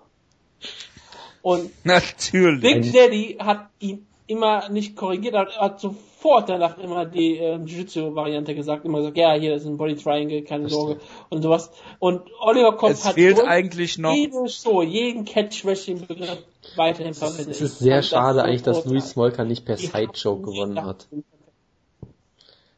Und 1.42 1.72
Natürlich. 1.84 2.62
Big 2.62 2.94
Daddy 2.94 3.38
hat 3.40 3.70
ihn 3.80 4.06
immer 4.28 4.70
nicht 4.70 4.96
korrigiert, 4.96 5.34
er 5.34 5.48
hat 5.60 5.80
so 5.80 5.96
sofort 6.22 6.49
danach 6.49 6.77
immer 6.77 7.06
die 7.06 7.38
äh, 7.38 7.57
Jiu-Jitsu-Variante 7.57 8.56
gesagt, 8.56 8.85
immer 8.85 8.99
gesagt, 8.99 9.18
ja, 9.18 9.34
hier 9.34 9.56
ist 9.56 9.65
ein 9.65 9.77
Body 9.77 9.95
Triangle, 9.95 10.43
keine. 10.43 10.69
Sorge 10.69 10.99
und 11.30 11.41
sowas. 11.41 11.72
Und 11.99 12.22
Oliver 12.39 12.77
Kopp 12.77 12.91
Es 12.91 13.06
hat 13.06 13.15
fehlt 13.15 13.39
eigentlich 13.39 13.98
noch, 13.98 14.14
jede 14.14 14.48
Show, 14.48 14.81
jeden 14.84 15.26
welchen 15.26 16.06
Begriff 16.06 16.43
weiterhin 16.76 17.11
Es 17.11 17.19
verwendet. 17.19 17.49
ist 17.49 17.61
Ich 17.61 17.72
sehr 17.72 18.03
schade 18.03 18.39
so 18.39 18.45
eigentlich, 18.45 18.61
dass. 18.64 18.85
Louis 18.85 19.10
Smolka 19.10 19.43
nicht 19.43 19.65
per 19.65 19.77
Sideshow 19.77 20.38
gewonnen 20.38 20.84
hat. 20.84 21.07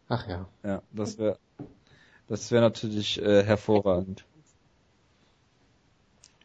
Ach 0.09 0.27
ja. 0.27 0.47
ja, 0.63 0.81
das 0.91 1.17
wäre, 1.17 1.37
das 2.27 2.51
wäre 2.51 2.61
natürlich 2.61 3.21
äh, 3.21 3.43
hervorragend. 3.43 4.23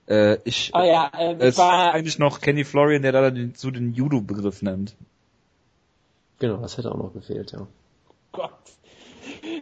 Äh, 0.08 0.38
ich, 0.44 0.70
Ah 0.74 0.84
ja, 0.84 1.10
äh, 1.18 1.34
es 1.34 1.48
ist 1.50 1.58
war, 1.58 1.92
eigentlich 1.92 2.18
noch 2.18 2.40
Kenny 2.40 2.64
Florian, 2.64 3.02
der 3.02 3.12
da 3.12 3.30
den, 3.30 3.54
so 3.54 3.70
den 3.70 3.92
Judo-Begriff 3.92 4.62
nennt. 4.62 4.96
Genau, 6.39 6.56
das 6.59 6.77
hätte 6.78 6.90
auch 6.93 6.97
noch 6.98 7.12
gefehlt, 7.12 7.52
ja. 7.52 7.66
Gott. 8.32 8.51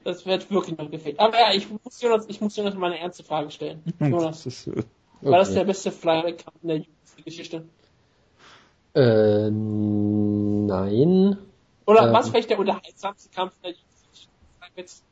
Das 0.05 0.27
wird 0.27 0.51
wirklich 0.51 0.77
noch 0.79 0.91
gefehlt. 0.91 1.19
Aber 1.19 1.39
ja, 1.39 1.53
ich 1.55 1.69
muss 1.71 2.01
Jonas, 2.01 2.27
ich 2.29 2.41
muss 2.41 2.57
Jonas 2.57 2.75
mal 2.75 2.93
eine 2.93 3.01
ernste 3.01 3.25
Frage 3.25 3.51
stellen. 3.51 3.83
Jonas, 4.01 4.45
Das 4.45 4.47
ist, 4.47 4.67
äh, 4.69 4.83
war 5.23 5.39
das 5.39 5.49
Okay. 5.49 5.59
der 5.59 5.65
beste 5.65 5.91
Flyweight-Kampf 5.91 6.57
in 6.63 6.69
der 6.69 6.79
UFC-Geschichte? 6.81 7.65
Äh, 8.95 9.51
nein. 10.67 11.39
Oder 11.87 12.09
Ähm. 12.09 12.13
was 12.13 12.29
vielleicht 12.31 12.51
der 12.51 12.59
unterhaltsamste 12.59 13.29
Kampf 13.35 13.55
in 13.63 13.71
der 13.71 13.73
UFC-Geschichte? 13.73 15.03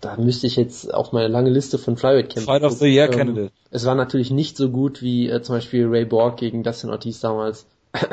Da 0.00 0.16
müsste 0.16 0.46
ich 0.46 0.56
jetzt 0.56 0.92
auf 0.94 1.12
meine 1.12 1.28
lange 1.28 1.50
Liste 1.50 1.78
von 1.78 1.96
Flyweight-Kämpfen 1.96 2.44
Fight 2.46 2.62
of 2.62 2.72
the 2.74 2.86
Year. 2.86 3.08
Candidate. 3.08 3.52
Es 3.70 3.84
war 3.84 3.94
natürlich 3.96 4.30
nicht 4.30 4.56
so 4.56 4.70
gut 4.70 5.02
wie 5.02 5.28
äh, 5.28 5.42
zum 5.42 5.56
Beispiel 5.56 5.86
Ray 5.88 6.04
Borg 6.04 6.36
gegen 6.36 6.62
Dustin 6.62 6.90
Ortiz 6.90 7.20
damals. 7.20 7.66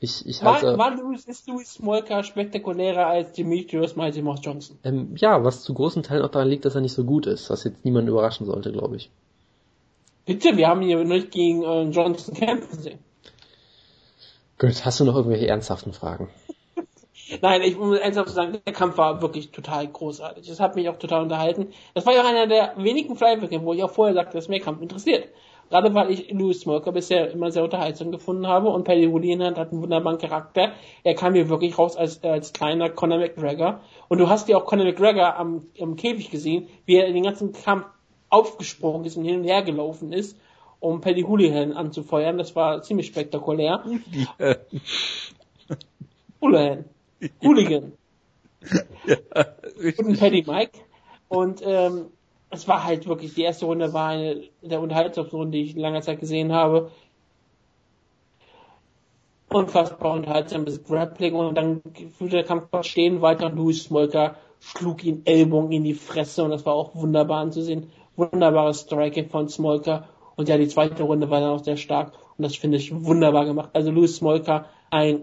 ich, 0.00 0.26
ich 0.26 0.42
War, 0.42 0.54
halte, 0.54 0.78
war 0.78 0.94
Louis, 0.96 1.24
ist 1.24 1.48
Louis 1.48 1.74
Smolka 1.74 2.22
spektakulärer 2.22 3.06
als 3.06 3.32
Demetrius 3.32 3.96
Mighty 3.96 4.22
Mouse 4.22 4.40
Johnson? 4.42 4.78
ähm, 4.84 5.14
ja, 5.16 5.42
was 5.44 5.62
zu 5.62 5.74
großen 5.74 6.02
Teilen 6.02 6.22
auch 6.22 6.30
daran 6.30 6.48
liegt, 6.48 6.64
dass 6.64 6.74
er 6.74 6.80
nicht 6.80 6.92
so 6.92 7.04
gut 7.04 7.26
ist, 7.26 7.48
was 7.50 7.64
jetzt 7.64 7.84
niemanden 7.84 8.10
überraschen 8.10 8.46
sollte, 8.46 8.72
glaube 8.72 8.96
ich. 8.96 9.10
Bitte, 10.26 10.56
wir 10.56 10.68
haben 10.68 10.82
ihn 10.82 10.90
ja 10.90 11.04
nicht 11.04 11.30
gegen 11.30 11.62
äh, 11.62 11.82
Johnson 11.84 12.34
kämpfen 12.34 12.78
sehen. 12.78 12.98
Gut, 14.58 14.84
hast 14.84 15.00
du 15.00 15.04
noch 15.04 15.14
irgendwelche 15.14 15.48
ernsthaften 15.48 15.92
Fragen? 15.92 16.28
Nein, 17.42 17.62
ich 17.62 17.76
muss 17.76 17.98
ernsthaft 17.98 18.30
sagen, 18.30 18.58
der 18.64 18.72
Kampf 18.72 18.98
war 18.98 19.20
wirklich 19.20 19.50
total 19.50 19.86
großartig. 19.86 20.46
Das 20.46 20.60
hat 20.60 20.76
mich 20.76 20.88
auch 20.88 20.96
total 20.96 21.22
unterhalten. 21.22 21.68
Das 21.94 22.06
war 22.06 22.14
ja 22.14 22.22
auch 22.22 22.28
einer 22.28 22.46
der 22.46 22.74
wenigen 22.76 23.16
Flyweight-Kämpfe, 23.16 23.66
wo 23.66 23.74
ich 23.74 23.82
auch 23.82 23.90
vorher 23.90 24.14
sagte, 24.14 24.36
dass 24.36 24.48
mir 24.48 24.60
Kampf 24.60 24.80
interessiert. 24.80 25.28
Gerade 25.68 25.94
weil 25.94 26.10
ich 26.10 26.30
Louis 26.30 26.60
Smoker 26.60 26.92
bisher 26.92 27.30
immer 27.30 27.50
sehr 27.50 27.64
unterhaltsam 27.64 28.12
gefunden 28.12 28.46
habe 28.46 28.68
und 28.68 28.84
Paddy 28.84 29.06
Hoolihan 29.06 29.56
hat 29.56 29.72
einen 29.72 29.82
wunderbaren 29.82 30.18
Charakter. 30.18 30.72
Er 31.02 31.14
kam 31.14 31.34
hier 31.34 31.48
wirklich 31.48 31.76
raus 31.76 31.96
als, 31.96 32.22
als 32.22 32.52
kleiner 32.52 32.88
Conor 32.88 33.18
McGregor. 33.18 33.80
Und 34.08 34.18
du 34.18 34.28
hast 34.28 34.48
ja 34.48 34.56
auch 34.56 34.64
Conor 34.64 34.84
McGregor 34.84 35.36
am, 35.36 35.66
am 35.80 35.96
Käfig 35.96 36.30
gesehen, 36.30 36.68
wie 36.84 36.96
er 36.96 37.06
in 37.06 37.14
den 37.14 37.24
ganzen 37.24 37.52
Kampf 37.52 37.86
aufgesprungen 38.28 39.04
ist 39.04 39.16
und 39.16 39.24
hin 39.24 39.40
und 39.40 39.44
her 39.44 39.62
gelaufen 39.62 40.12
ist, 40.12 40.38
um 40.78 41.00
Paddy 41.00 41.22
Hoolihan 41.22 41.72
anzufeuern. 41.72 42.38
Das 42.38 42.54
war 42.54 42.82
ziemlich 42.82 43.08
spektakulär. 43.08 43.82
Hoolihan. 46.40 46.84
Hooligan. 47.42 47.92
ja, 49.06 49.16
richtig. 49.80 50.20
Paddy 50.20 50.44
Mike. 50.46 50.78
Und 51.28 51.60
ähm, 51.64 52.06
es 52.50 52.68
war 52.68 52.84
halt 52.84 53.06
wirklich, 53.06 53.34
die 53.34 53.42
erste 53.42 53.66
Runde 53.66 53.92
war 53.92 54.10
eine 54.10 54.42
der 54.62 54.80
unterhaltsamsten 54.80 55.50
die 55.50 55.62
ich 55.62 55.74
in 55.74 55.82
langer 55.82 56.02
Zeit 56.02 56.20
gesehen 56.20 56.52
habe. 56.52 56.90
Unfassbar 59.48 60.12
unterhaltsames 60.12 60.84
Grappling 60.84 61.34
und 61.34 61.54
dann 61.56 61.82
fühlte 62.18 62.36
der 62.36 62.44
Kampf 62.44 62.68
stehen 62.82 63.22
weiter 63.22 63.48
Louis 63.50 63.84
Smolka 63.84 64.36
schlug 64.60 65.04
ihn 65.04 65.22
Ellbogen 65.24 65.72
in 65.72 65.84
die 65.84 65.94
Fresse 65.94 66.44
und 66.44 66.50
das 66.50 66.66
war 66.66 66.74
auch 66.74 66.94
wunderbar 66.94 67.40
anzusehen. 67.40 67.90
Wunderbares 68.16 68.80
Striking 68.80 69.28
von 69.28 69.48
Smolka 69.48 70.08
und 70.36 70.48
ja, 70.48 70.58
die 70.58 70.68
zweite 70.68 71.02
Runde 71.02 71.30
war 71.30 71.40
dann 71.40 71.50
auch 71.50 71.64
sehr 71.64 71.76
stark 71.76 72.12
und 72.36 72.42
das 72.42 72.56
finde 72.56 72.78
ich 72.78 72.92
wunderbar 73.04 73.44
gemacht. 73.44 73.70
Also 73.72 73.90
Louis 73.90 74.16
Smolka, 74.16 74.66
ein, 74.90 75.22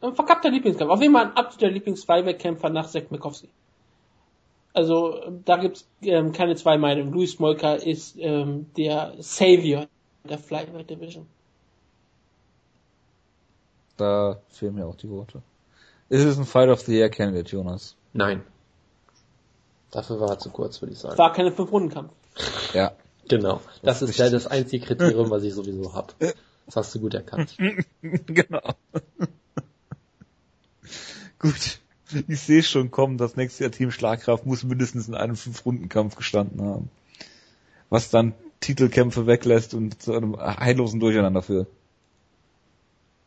ein 0.00 0.14
verkappter 0.14 0.50
Lieblingskampf. 0.50 0.90
Auf 0.90 1.00
jeden 1.00 1.14
Fall 1.14 1.26
ein 1.26 1.36
absoluter 1.36 1.72
Lieblings-Flyweight-Kämpfer 1.72 2.70
nach 2.70 2.88
Zach 2.88 3.10
Mikowski. 3.10 3.48
Also 4.72 5.20
da 5.44 5.56
gibt's 5.56 5.88
ähm, 6.02 6.32
keine 6.32 6.54
zwei 6.56 6.78
Meinungen. 6.78 7.12
Louis 7.12 7.32
Smolka 7.32 7.74
ist 7.74 8.16
ähm, 8.18 8.66
der 8.76 9.14
Savior 9.18 9.86
der 10.24 10.38
Flyweight 10.38 10.90
Division. 10.90 11.26
Da 13.96 14.40
fehlen 14.48 14.76
mir 14.76 14.86
auch 14.86 14.96
die 14.96 15.10
Worte. 15.10 15.42
Ist 16.08 16.24
es 16.24 16.38
ein 16.38 16.44
Fight 16.44 16.68
of 16.68 16.80
the 16.80 16.96
Year 16.96 17.10
Candidate, 17.10 17.50
Jonas? 17.50 17.96
Nein. 18.12 18.42
Dafür 19.90 20.20
war 20.20 20.30
er 20.30 20.38
zu 20.38 20.50
kurz, 20.50 20.80
würde 20.80 20.92
ich 20.92 20.98
sagen. 20.98 21.18
War 21.18 21.32
keine 21.32 21.52
Fünf-Runden-Kampf. 21.52 22.12
Ja. 22.72 22.92
Genau. 23.28 23.60
Das, 23.82 24.00
Das 24.00 24.10
ist 24.10 24.18
ja 24.18 24.30
das 24.30 24.46
einzige 24.46 24.86
Kriterium, 24.86 25.30
was 25.30 25.42
ich 25.44 25.54
sowieso 25.54 25.94
habe. 25.94 26.14
Das 26.66 26.76
hast 26.76 26.94
du 26.94 27.00
gut 27.00 27.14
erkannt. 27.14 27.56
genau. 28.02 28.74
Gut. 31.38 31.78
Ich 32.28 32.40
sehe 32.40 32.62
schon 32.62 32.90
kommen, 32.90 33.18
das 33.18 33.36
nächste 33.36 33.64
Jahr 33.64 33.70
Team 33.72 33.90
Schlagkraft 33.90 34.46
muss 34.46 34.64
mindestens 34.64 35.08
in 35.08 35.14
einem 35.14 35.36
Fünf-Runden-Kampf 35.36 36.16
gestanden 36.16 36.62
haben. 36.62 36.90
Was 37.88 38.10
dann 38.10 38.34
Titelkämpfe 38.60 39.26
weglässt 39.26 39.74
und 39.74 40.00
zu 40.02 40.12
einem 40.14 40.36
heillosen 40.38 41.00
Durcheinander 41.00 41.42
führt. 41.42 41.68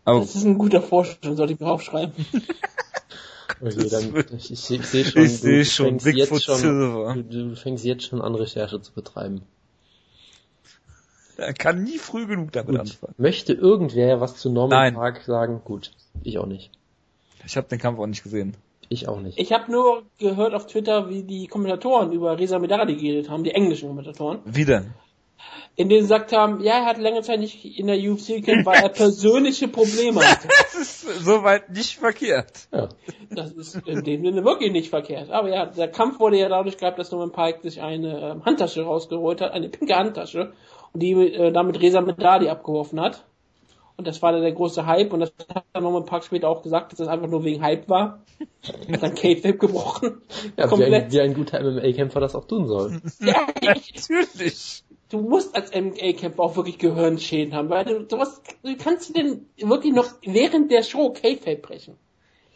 Aber 0.05 0.19
Das 0.19 0.35
ist 0.35 0.43
ein 0.45 0.57
guter 0.57 0.81
Vorschlag, 0.81 1.35
sollte 1.35 1.53
ich 1.53 1.59
mir 1.59 1.67
aufschreiben. 1.67 2.13
Okay, 3.61 3.87
dann, 3.89 4.13
ich, 4.37 4.51
ich, 4.51 4.71
ich 4.71 4.85
sehe 4.85 5.05
schon, 5.05 5.23
Ich 5.23 5.39
seh 5.39 5.59
du 5.59 5.65
schon, 5.65 5.85
fängst 5.99 6.05
Bigfoot 6.05 6.31
jetzt 6.39 6.43
schon, 6.43 6.57
Silver. 6.57 7.13
du, 7.13 7.23
du 7.49 7.55
fängst 7.55 7.85
jetzt 7.85 8.03
schon 8.05 8.21
an, 8.21 8.35
Recherche 8.35 8.81
zu 8.81 8.91
betreiben. 8.91 9.41
er 11.37 11.53
kann 11.53 11.83
nie 11.83 11.97
früh 11.97 12.25
genug 12.25 12.51
damit 12.51 12.71
Gut. 12.71 12.79
anfangen. 12.81 13.13
Möchte 13.17 13.53
irgendwer 13.53 14.19
was 14.19 14.35
zu 14.35 14.49
Norman 14.49 14.77
Nein. 14.77 14.93
Park 14.95 15.23
sagen? 15.23 15.61
Gut. 15.63 15.91
Ich 16.23 16.39
auch 16.39 16.45
nicht. 16.45 16.71
Ich 17.45 17.55
habe 17.55 17.67
den 17.69 17.79
Kampf 17.79 17.99
auch 17.99 18.07
nicht 18.07 18.23
gesehen. 18.23 18.55
Ich 18.93 19.07
auch 19.07 19.19
nicht. 19.19 19.39
Ich 19.39 19.51
habe 19.51 19.71
nur 19.71 20.03
gehört 20.19 20.53
auf 20.53 20.67
Twitter, 20.67 21.09
wie 21.09 21.23
die 21.23 21.47
Kommentatoren 21.47 22.11
über 22.11 22.37
Reza 22.37 22.59
Medadi 22.59 22.95
geredet 22.95 23.29
haben, 23.29 23.43
die 23.43 23.51
englischen 23.51 23.89
Kommentatoren, 23.89 24.39
Wie 24.45 24.65
denn? 24.65 24.93
in 25.75 25.89
denen 25.89 26.01
sie 26.01 26.13
gesagt 26.13 26.31
haben, 26.31 26.61
ja, 26.61 26.73
er 26.73 26.85
hat 26.85 26.99
längere 26.99 27.23
Zeit 27.23 27.39
nicht 27.39 27.65
in 27.65 27.87
der 27.87 27.97
UFC 27.97 28.27
gekämpft, 28.27 28.67
weil 28.67 28.83
er 28.83 28.89
persönliche 29.03 29.67
Probleme 29.67 30.21
hatte. 30.21 30.47
Das 30.47 30.75
ist 30.79 31.25
soweit 31.25 31.71
nicht 31.71 31.97
verkehrt. 31.97 32.67
Ja. 32.71 32.89
Das 33.31 33.51
ist 33.51 33.75
in 33.87 34.03
dem 34.03 34.23
Sinne 34.23 34.45
wirklich 34.45 34.71
nicht 34.71 34.89
verkehrt. 34.89 35.31
Aber 35.31 35.49
ja, 35.49 35.65
der 35.65 35.87
Kampf 35.87 36.19
wurde 36.19 36.37
ja 36.37 36.49
dadurch 36.49 36.77
gehabt, 36.77 36.99
dass 36.99 37.11
Norman 37.11 37.31
Pike 37.31 37.61
sich 37.63 37.81
eine 37.81 38.19
ähm, 38.19 38.45
Handtasche 38.45 38.83
rausgeholt 38.83 39.41
hat, 39.41 39.51
eine 39.51 39.69
pinke 39.69 39.95
Handtasche, 39.95 40.53
und 40.93 41.01
die 41.01 41.13
äh, 41.13 41.51
damit 41.51 41.81
Reza 41.81 42.01
Medadi 42.01 42.49
abgeworfen 42.49 43.01
hat. 43.01 43.25
Und 43.95 44.07
das 44.07 44.21
war 44.21 44.31
dann 44.31 44.41
der 44.41 44.53
große 44.53 44.85
Hype 44.85 45.13
und 45.13 45.19
das 45.19 45.31
hat 45.53 45.65
dann 45.71 45.83
Norman 45.83 46.05
Park 46.05 46.23
später 46.23 46.49
auch 46.49 46.63
gesagt, 46.63 46.91
dass 46.91 46.99
das 46.99 47.07
einfach 47.07 47.27
nur 47.27 47.43
wegen 47.43 47.61
Hype 47.61 47.87
war. 47.89 48.23
Hat 48.91 49.03
dann 49.03 49.13
Kayfabe 49.13 49.57
gebrochen. 49.57 50.21
Ja, 50.57 50.65
wie 50.65 50.69
Komplett. 50.69 51.03
ein, 51.05 51.11
wie 51.11 51.21
ein 51.21 51.33
guter 51.33 51.61
MMA-Kämpfer 51.61 52.19
das 52.19 52.33
auch 52.35 52.45
tun 52.45 52.67
soll. 52.67 52.99
Ja, 53.19 53.47
ich, 53.61 54.09
Natürlich. 54.09 54.83
du 55.09 55.21
musst 55.21 55.55
als 55.55 55.71
MMA-Kämpfer 55.71 56.41
auch 56.41 56.55
wirklich 56.55 56.79
Gehirnschäden 56.79 57.53
haben, 57.53 57.69
weil 57.69 57.85
du, 57.85 57.99
du, 58.03 58.17
was, 58.17 58.41
wie 58.63 58.77
kannst 58.77 59.09
du 59.09 59.13
denn 59.13 59.45
wirklich 59.57 59.93
noch 59.93 60.07
während 60.23 60.71
der 60.71 60.81
Show 60.81 61.11
Kayfabe 61.11 61.57
brechen? 61.57 61.95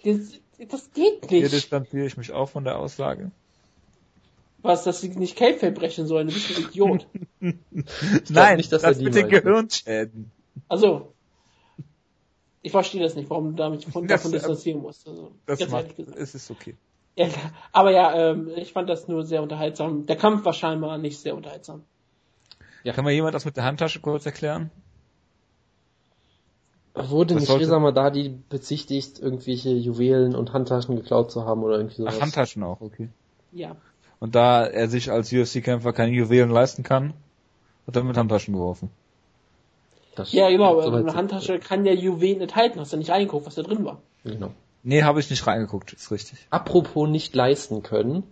Das, 0.04 0.40
das 0.70 0.92
geht 0.94 1.28
Hier 1.30 1.42
nicht. 1.42 1.54
distanziere 1.54 2.08
ich 2.08 2.18
mich 2.18 2.32
auch 2.32 2.50
von 2.50 2.64
der 2.64 2.80
Aussage. 2.80 3.32
Was, 4.64 4.84
dass 4.86 5.02
sie 5.02 5.10
nicht 5.10 5.36
Kayfabe 5.36 5.72
brechen 5.72 6.08
sollen, 6.08 6.28
du 6.28 6.34
bist 6.34 6.58
ein 6.58 6.64
Idiot. 6.64 7.08
Nein, 8.30 8.58
nicht, 8.58 8.72
dass 8.72 8.82
das 8.82 9.00
mit 9.00 9.14
den. 9.14 9.30
Gehirnschäden. 9.30 10.32
Also, 10.68 11.14
ich 12.68 12.72
verstehe 12.72 13.02
das 13.02 13.16
nicht, 13.16 13.30
warum 13.30 13.52
du 13.52 13.56
damit 13.56 13.84
von, 13.86 14.08
Das- 14.08 14.22
davon 14.22 14.34
distanzieren 14.34 14.82
musst. 14.82 15.08
Also, 15.08 15.32
Das 15.46 15.60
ganz 15.60 15.72
macht, 15.72 15.98
es 16.00 16.36
ist 16.36 16.52
okay. 16.52 16.76
Ja, 17.16 17.28
aber 17.72 17.92
ja, 17.92 18.32
ähm, 18.32 18.52
ich 18.56 18.74
fand 18.74 18.90
das 18.90 19.08
nur 19.08 19.26
sehr 19.26 19.42
unterhaltsam. 19.42 20.06
Der 20.06 20.18
Kampf 20.18 20.46
war 20.46 20.54
scheinbar 20.54 20.98
nicht 20.98 21.18
sehr 21.20 21.36
unterhaltsam. 21.36 21.84
Kann 22.84 23.04
mir 23.06 23.12
jemand 23.12 23.34
das 23.36 23.44
mit 23.46 23.58
der 23.58 23.64
Handtasche 23.66 24.00
kurz 24.00 24.26
erklären? 24.26 24.70
Wurde 26.94 27.34
Das 27.36 27.42
nicht 27.42 27.48
sollte- 27.48 27.66
Reza 27.66 27.80
Madadi 27.80 28.38
bezichtigt, 28.50 29.20
irgendwelche 29.20 29.70
Juwelen 29.70 30.36
und 30.36 30.54
Handtaschen 30.54 30.96
geklaut 30.96 31.32
zu 31.32 31.46
haben 31.46 31.64
oder 31.64 31.78
irgendwie 31.78 31.96
sowas? 31.98 32.16
Ach, 32.18 32.22
Handtaschen 32.22 32.64
auch, 32.64 32.82
okay. 32.82 33.10
Ja. 33.52 33.76
Und 34.20 34.36
da 34.36 34.66
er 34.66 34.88
sich 34.90 35.12
als 35.12 35.32
UFC-Kämpfer 35.32 35.94
keine 35.94 36.12
Juwelen 36.14 36.50
leisten 36.50 36.84
kann, 36.84 37.14
hat 37.86 37.96
er 37.96 38.04
mit 38.04 38.18
Handtaschen 38.18 38.54
geworfen. 38.54 38.90
Das 40.18 40.32
Ja, 40.34 40.50
genau, 40.50 40.82
soweit 40.82 41.02
eine 41.02 41.12
so- 41.12 41.18
Handtasche 41.18 41.60
kann 41.60 41.86
ja 41.86 41.94
Juwelen 41.94 42.42
enthalten, 42.42 42.80
hast 42.80 42.92
du 42.94 42.98
nicht 42.98 43.10
reingeguckt, 43.10 43.46
was 43.46 43.56
da 43.56 43.62
drin 43.64 43.86
war. 43.86 44.02
Genau. 44.24 44.52
Nee, 44.84 45.04
habe 45.04 45.20
ich 45.20 45.30
nicht 45.30 45.46
reingeguckt, 45.46 45.94
ist 45.94 46.12
richtig. 46.12 46.40
Apropos 46.50 47.08
nicht 47.10 47.36
leisten 47.36 47.84
können, 47.84 48.24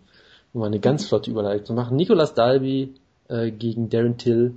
um 0.54 0.64
eine 0.64 0.80
ganz 0.80 1.06
flotte 1.08 1.30
Überleitung 1.32 1.66
zu 1.66 1.74
machen. 1.74 1.96
Nicolas 1.98 2.34
Dalby 2.34 2.94
äh, 3.28 3.52
gegen 3.52 3.90
Darren 3.90 4.18
Till. 4.18 4.56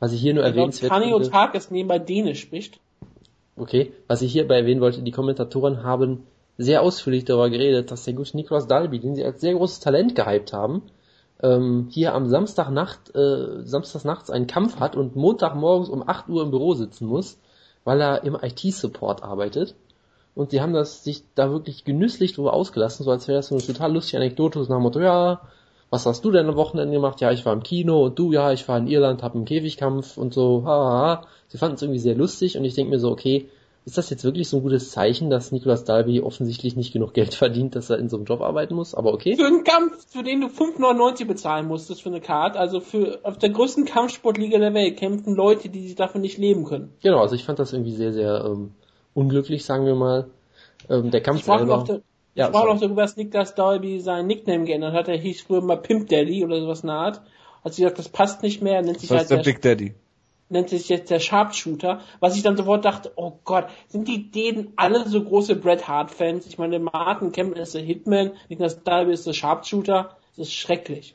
Was 0.00 0.12
ich 0.12 0.20
hier 0.20 0.34
nur 0.34 0.44
erwähnenswert 0.44 0.92
Kanio 0.92 1.16
finde, 1.18 1.30
Tag 1.30 1.54
ist 1.54 1.72
nebenbei 1.72 1.98
Dänisch 1.98 2.40
spricht. 2.40 2.78
okay, 3.56 3.92
was 4.06 4.22
ich 4.22 4.32
hierbei 4.32 4.58
erwähnen 4.58 4.80
wollte, 4.80 5.02
die 5.02 5.10
Kommentatoren 5.10 5.82
haben 5.82 6.24
sehr 6.58 6.82
ausführlich 6.82 7.24
darüber 7.24 7.50
geredet, 7.50 7.90
dass 7.90 8.04
der 8.04 8.14
gute 8.14 8.36
Nicolas 8.36 8.66
Dalby, 8.68 8.98
den 9.00 9.14
sie 9.16 9.24
als 9.24 9.40
sehr 9.40 9.54
großes 9.54 9.80
Talent 9.80 10.14
gehypt 10.14 10.52
haben, 10.52 10.82
ähm, 11.42 11.88
hier 11.90 12.14
am 12.14 12.28
Samstagnacht, 12.28 13.14
äh, 13.14 13.62
Samstagsnachts 13.64 14.30
einen 14.30 14.46
Kampf 14.46 14.80
hat 14.80 14.96
und 14.96 15.16
Montagmorgens 15.16 15.88
um 15.88 16.06
8 16.06 16.28
Uhr 16.28 16.42
im 16.42 16.50
Büro 16.50 16.74
sitzen 16.74 17.06
muss, 17.06 17.38
weil 17.84 18.00
er 18.00 18.24
im 18.24 18.36
IT-Support 18.40 19.22
arbeitet. 19.22 19.74
Und 20.34 20.50
sie 20.50 20.60
haben 20.60 20.72
das 20.72 21.04
sich 21.04 21.24
da 21.34 21.50
wirklich 21.50 21.84
genüsslich 21.84 22.34
drüber 22.34 22.52
ausgelassen, 22.52 23.04
so 23.04 23.10
als 23.10 23.26
wäre 23.26 23.38
das 23.38 23.48
so 23.48 23.56
eine 23.56 23.64
total 23.64 23.92
lustige 23.92 24.18
Anekdote, 24.18 24.62
so 24.62 24.70
nach 24.70 24.78
dem 24.78 24.82
Motto, 24.82 25.00
ja, 25.00 25.40
was 25.90 26.06
hast 26.06 26.24
du 26.24 26.30
denn 26.30 26.48
am 26.48 26.56
Wochenende 26.56 26.94
gemacht? 26.94 27.20
Ja, 27.20 27.32
ich 27.32 27.44
war 27.46 27.52
im 27.54 27.62
Kino 27.62 28.04
und 28.04 28.18
du, 28.18 28.32
ja, 28.32 28.52
ich 28.52 28.68
war 28.68 28.78
in 28.78 28.86
Irland, 28.86 29.22
hab 29.22 29.34
einen 29.34 29.46
Käfigkampf 29.46 30.16
und 30.18 30.34
so, 30.34 30.64
ha, 30.64 31.24
Sie 31.48 31.56
fanden 31.56 31.76
es 31.76 31.82
irgendwie 31.82 31.98
sehr 31.98 32.14
lustig 32.14 32.58
und 32.58 32.64
ich 32.64 32.74
denke 32.74 32.90
mir 32.90 33.00
so, 33.00 33.10
okay, 33.10 33.48
ist 33.88 33.96
das 33.96 34.10
jetzt 34.10 34.22
wirklich 34.22 34.46
so 34.50 34.58
ein 34.58 34.62
gutes 34.62 34.90
Zeichen, 34.90 35.30
dass 35.30 35.50
Nicolas 35.50 35.82
Dalby 35.82 36.20
offensichtlich 36.20 36.76
nicht 36.76 36.92
genug 36.92 37.14
Geld 37.14 37.32
verdient, 37.32 37.74
dass 37.74 37.88
er 37.88 37.98
in 37.98 38.10
so 38.10 38.18
einem 38.18 38.26
Job 38.26 38.42
arbeiten 38.42 38.74
muss? 38.74 38.94
Aber 38.94 39.14
okay. 39.14 39.34
Für 39.34 39.46
einen 39.46 39.64
Kampf, 39.64 40.06
für 40.12 40.22
den 40.22 40.42
du 40.42 40.48
5,99 40.48 41.24
bezahlen 41.24 41.66
musstest 41.66 42.02
für 42.02 42.10
eine 42.10 42.20
Card, 42.20 42.58
also 42.58 42.80
für 42.80 43.20
auf 43.22 43.38
der 43.38 43.48
größten 43.48 43.86
Kampfsportliga 43.86 44.58
der 44.58 44.74
Welt 44.74 44.98
kämpfen 44.98 45.34
Leute, 45.34 45.70
die 45.70 45.80
sich 45.88 45.94
davon 45.94 46.20
nicht 46.20 46.36
leben 46.36 46.64
können. 46.66 46.92
Genau, 47.02 47.20
also 47.20 47.34
ich 47.34 47.44
fand 47.44 47.58
das 47.58 47.72
irgendwie 47.72 47.94
sehr, 47.94 48.12
sehr 48.12 48.44
ähm, 48.44 48.72
unglücklich, 49.14 49.64
sagen 49.64 49.86
wir 49.86 49.94
mal. 49.94 50.28
Ähm, 50.90 51.10
der 51.10 51.22
Kampf 51.22 51.38
Ich 51.38 51.44
selber. 51.46 51.82
der, 51.88 52.02
Ja, 52.34 52.48
ich 52.48 52.54
sorry. 52.54 52.74
noch 52.74 52.80
darüber, 52.80 53.02
dass 53.02 53.16
Nicolas 53.16 53.54
Dalby 53.54 54.00
sein 54.00 54.26
Nickname 54.26 54.64
geändert 54.66 54.92
hat. 54.92 55.08
Er 55.08 55.16
hieß 55.16 55.40
früher 55.40 55.62
mal 55.62 55.76
Pimp 55.78 56.10
Daddy 56.10 56.44
oder 56.44 56.60
sowas 56.60 56.82
in 56.82 56.88
der 56.88 56.96
Art. 56.96 57.22
Hat 57.64 57.72
sie 57.72 57.82
gesagt, 57.82 57.98
das 57.98 58.10
passt 58.10 58.42
nicht 58.42 58.60
mehr, 58.60 58.74
er 58.74 58.82
nennt 58.82 59.00
sich 59.00 59.08
Das 59.08 59.16
halt 59.16 59.20
heißt 59.22 59.30
der 59.30 59.38
der 59.38 59.44
Big 59.44 59.62
Daddy. 59.62 59.94
Nennt 60.48 60.68
sich 60.68 60.88
jetzt 60.88 61.10
der 61.10 61.20
Sharpshooter, 61.20 62.00
was 62.20 62.36
ich 62.36 62.42
dann 62.42 62.56
sofort 62.56 62.84
dachte, 62.84 63.12
oh 63.16 63.32
Gott, 63.44 63.66
sind 63.88 64.08
die 64.08 64.30
denen 64.30 64.72
alle 64.76 65.08
so 65.08 65.22
große 65.22 65.56
Bret 65.56 65.88
Hart 65.88 66.10
Fans? 66.10 66.46
Ich 66.46 66.58
meine, 66.58 66.78
Martin 66.78 67.32
Campbell 67.32 67.62
ist 67.62 67.74
der 67.74 67.82
Hitman, 67.82 68.32
Nicolas 68.48 68.82
Dalby 68.82 69.12
ist 69.12 69.26
der 69.26 69.32
Sharpshooter, 69.32 70.16
das 70.36 70.48
ist 70.48 70.54
schrecklich. 70.54 71.14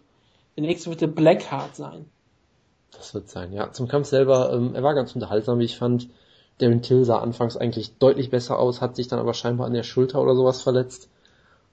Der 0.56 0.64
nächste 0.64 0.90
wird 0.90 1.02
der 1.02 1.08
Blackheart 1.08 1.76
sein. 1.76 2.06
Das 2.92 3.14
wird 3.14 3.30
sein, 3.30 3.54
ja. 3.54 3.72
Zum 3.72 3.88
Kampf 3.88 4.08
selber, 4.08 4.54
ähm, 4.54 4.76
er 4.76 4.84
war 4.84 4.94
ganz 4.94 5.16
unterhaltsam, 5.16 5.60
wie 5.60 5.66
ich 5.66 5.78
fand. 5.78 6.10
Darren 6.60 6.84
Till 6.84 7.04
sah 7.04 7.18
anfangs 7.18 7.58
eigentlich 7.58 7.98
deutlich 7.98 8.30
besser 8.30 8.60
aus, 8.60 8.80
hat 8.80 8.96
sich 8.96 9.08
dann 9.08 9.20
aber 9.20 9.34
scheinbar 9.34 9.66
an 9.66 9.74
der 9.74 9.82
Schulter 9.82 10.22
oder 10.22 10.36
sowas 10.36 10.62
verletzt. 10.62 11.10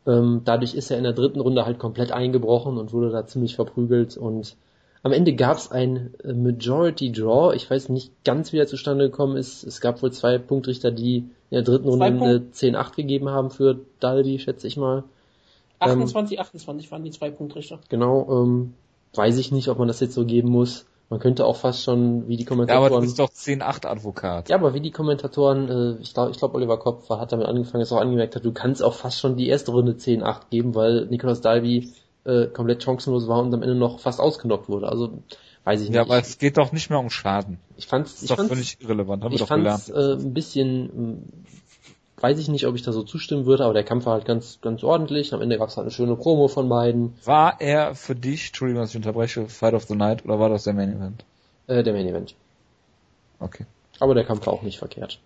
Ähm, 0.07 0.41
dadurch 0.47 0.75
ist 0.75 0.91
er 0.91 0.97
in 0.97 1.05
der 1.05 1.13
dritten 1.13 1.41
Runde 1.41 1.67
halt 1.67 1.79
komplett 1.79 2.13
eingebrochen 2.13 2.79
und 2.79 2.95
wurde 2.95 3.11
da 3.11 3.27
ziemlich 3.27 3.57
verprügelt 3.57 4.17
und 4.17 4.57
am 5.03 5.13
Ende 5.13 5.35
gab 5.35 5.57
es 5.57 5.71
ein 5.71 6.15
äh, 6.23 6.33
Majority 6.33 7.13
Draw. 7.13 7.55
Ich 7.55 7.71
weiß 7.71 7.89
nicht 7.89 8.13
ganz, 8.25 8.53
wie 8.53 8.59
er 8.59 8.67
zustande 8.67 9.11
gekommen 9.11 9.37
ist. 9.37 9.65
Es 9.65 9.81
gab 9.81 10.03
wohl 10.03 10.13
zwei 10.13 10.39
Punktrichter, 10.39 10.91
die 10.91 11.17
in 11.51 11.57
der 11.57 11.63
dritten 11.63 11.89
Runde 11.89 12.05
eine 12.05 12.39
10-8 12.53 12.97
gegeben 12.97 13.29
haben 13.29 13.51
für 13.51 13.81
Dalby, 13.99 14.39
schätze 14.39 14.67
ich 14.67 14.77
mal. 14.77 15.05
28, 15.81 16.39
28 16.39 16.93
waren 16.93 17.03
die 17.05 17.11
zwei 17.11 17.31
Punktrichter. 17.31 17.81
Genau, 17.89 18.43
ähm, 18.43 18.75
weiß 19.15 19.39
ich 19.39 19.51
nicht, 19.51 19.69
ob 19.69 19.79
man 19.79 19.89
das 19.89 20.01
jetzt 20.01 20.15
so 20.15 20.27
geben 20.27 20.51
muss. 20.51 20.87
Man 21.09 21.19
könnte 21.19 21.45
auch 21.45 21.57
fast 21.57 21.83
schon, 21.83 22.29
wie 22.29 22.37
die 22.37 22.45
Ja, 22.45 22.51
aber 22.51 22.57
Kommentatoren... 22.57 22.93
du 22.93 23.01
bist 23.01 23.19
doch 23.19 23.31
10-8 23.31 23.87
Advokat. 23.87 24.49
Ja, 24.49 24.57
aber 24.57 24.75
wie 24.75 24.81
die 24.81 24.93
Kommentatoren, 24.93 25.69
äh, 25.69 26.03
ich 26.03 26.15
glaube, 26.15 26.31
ich 26.31 26.39
glaub, 26.39 26.55
Oliver 26.55 26.79
Kopf 26.79 27.09
hat 27.09 27.33
damit 27.33 27.47
angefangen, 27.47 27.81
dass 27.81 27.91
er 27.91 27.97
auch 27.97 28.03
angemerkt 28.03 28.37
hat, 28.37 28.45
du 28.45 28.53
kannst 28.53 28.83
auch 28.85 28.95
fast 28.95 29.19
schon 29.19 29.37
die 29.37 29.49
erste 29.49 29.73
Runde 29.73 29.93
10-8 29.93 30.43
geben, 30.51 30.75
weil 30.77 31.07
Nicolas 31.07 31.41
Dalby 31.41 31.91
äh, 32.31 32.47
komplett 32.47 32.83
chancenlos 32.83 33.27
war 33.29 33.41
und 33.41 33.53
am 33.55 33.63
Ende 33.63 33.75
noch 33.75 34.01
fast 34.01 34.21
ausgenockt 34.21 34.69
wurde. 34.69 34.89
Also 34.89 35.19
weiß 35.65 35.81
ich 35.83 35.89
nicht. 35.89 35.97
Ja, 35.97 36.03
aber 36.03 36.19
es 36.19 36.39
geht 36.39 36.57
doch 36.59 36.73
nicht 36.73 36.89
mehr 36.91 36.99
um 36.99 37.11
Schaden. 37.11 37.59
ich 37.77 37.87
fand's, 37.87 38.13
Das 38.13 38.19
ich 38.19 38.23
ist 38.25 38.31
doch 38.31 38.37
fand's, 38.37 38.53
völlig 38.53 38.81
irrelevant, 38.81 39.25
haben 39.25 39.31
wir 39.33 39.37
ich 39.41 39.41
doch 39.47 39.55
gelernt. 39.55 39.89
äh, 39.89 40.13
ein 40.15 40.33
bisschen, 40.35 41.13
mh, 41.13 41.17
weiß 42.23 42.39
ich 42.39 42.49
nicht, 42.49 42.67
ob 42.67 42.75
ich 42.75 42.83
da 42.83 42.93
so 42.93 43.03
zustimmen 43.03 43.47
würde, 43.47 43.65
aber 43.65 43.75
der 43.75 43.85
Kampf 43.85 44.07
war 44.07 44.15
halt 44.15 44.25
ganz, 44.25 44.61
ganz 44.61 44.83
ordentlich. 44.85 45.33
Am 45.35 45.41
Ende 45.43 45.59
gab's 45.59 45.77
halt 45.77 45.85
eine 45.85 45.91
schöne 45.91 46.17
Promo 46.17 46.49
von 46.49 46.69
beiden. 46.69 47.15
War 47.25 47.61
er 47.61 47.95
für 47.95 48.15
dich, 48.15 48.49
Entschuldigung, 48.49 48.83
dass 48.83 48.91
ich 48.91 48.97
unterbreche, 48.97 49.47
Fight 49.49 49.75
of 49.75 49.85
the 49.85 49.95
Night 49.97 50.25
oder 50.25 50.39
war 50.39 50.49
das 50.49 50.65
der 50.65 50.75
Main 50.75 50.93
Event? 50.95 51.25
Äh, 51.67 51.83
der 51.83 51.93
Main 51.93 52.07
Event. 52.07 52.35
Okay. 53.39 53.65
Aber 54.01 54.15
der 54.15 54.25
Kampf 54.25 54.47
war 54.47 54.53
auch 54.55 54.63
nicht 54.63 54.79
verkehrt. 54.79 55.19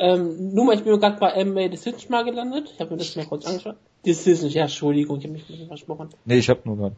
Ähm, 0.00 0.54
nur 0.54 0.64
mal, 0.64 0.76
ich 0.76 0.84
bin 0.84 0.98
gerade 1.00 1.18
bei 1.18 1.44
MMA 1.44 1.68
Decision 1.68 2.10
mal 2.12 2.24
gelandet. 2.24 2.70
Ich 2.72 2.80
habe 2.80 2.92
mir 2.92 2.98
das 2.98 3.16
mal 3.16 3.26
kurz 3.26 3.46
angeschaut. 3.46 3.76
Decision, 4.04 4.50
ja, 4.50 4.62
Entschuldigung, 4.62 5.18
ich 5.18 5.24
habe 5.24 5.32
mich 5.32 5.42
ein 5.42 5.48
bisschen 5.48 5.68
versprochen. 5.68 6.08
Nee, 6.24 6.38
ich 6.38 6.48
hab 6.48 6.64
nur 6.66 6.76
gerade. 6.76 6.96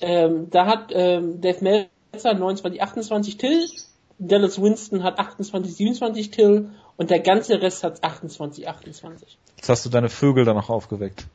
Ähm, 0.00 0.48
da 0.50 0.66
hat 0.66 0.90
ähm, 0.92 1.40
Dave 1.40 1.62
Meltzer 1.62 2.34
29, 2.34 2.82
28 2.82 3.36
Till, 3.36 3.68
Dallas 4.18 4.60
Winston 4.60 5.02
hat 5.02 5.18
28, 5.18 5.74
27 5.74 6.30
Till 6.30 6.70
und 6.96 7.10
der 7.10 7.20
ganze 7.20 7.60
Rest 7.60 7.84
hat 7.84 8.02
28, 8.02 8.68
28. 8.68 9.38
Jetzt 9.56 9.68
hast 9.68 9.86
du 9.86 9.90
deine 9.90 10.08
Vögel 10.08 10.44
dann 10.44 10.56
noch 10.56 10.70
aufgeweckt. 10.70 11.26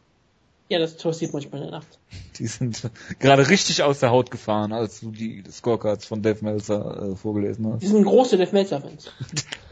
Ja, 0.70 0.80
das 0.80 0.98
passiert 0.98 1.32
manchmal 1.34 1.62
in 1.62 1.70
der 1.70 1.80
Nacht. 1.80 2.00
Die 2.40 2.48
sind 2.48 2.90
gerade 3.20 3.50
richtig 3.50 3.84
aus 3.84 4.00
der 4.00 4.12
Haut 4.12 4.32
gefahren, 4.32 4.74
als 4.74 5.00
du 5.00 5.12
die 5.12 5.44
Scorecards 5.50 6.06
von 6.06 6.22
Dave 6.22 6.44
Meltzer 6.44 7.12
äh, 7.12 7.16
vorgelesen 7.16 7.72
hast. 7.72 7.82
Die 7.82 7.88
sind 7.88 8.04
große 8.04 8.38
Dave 8.38 8.52
Meltzer-Fans. 8.52 9.12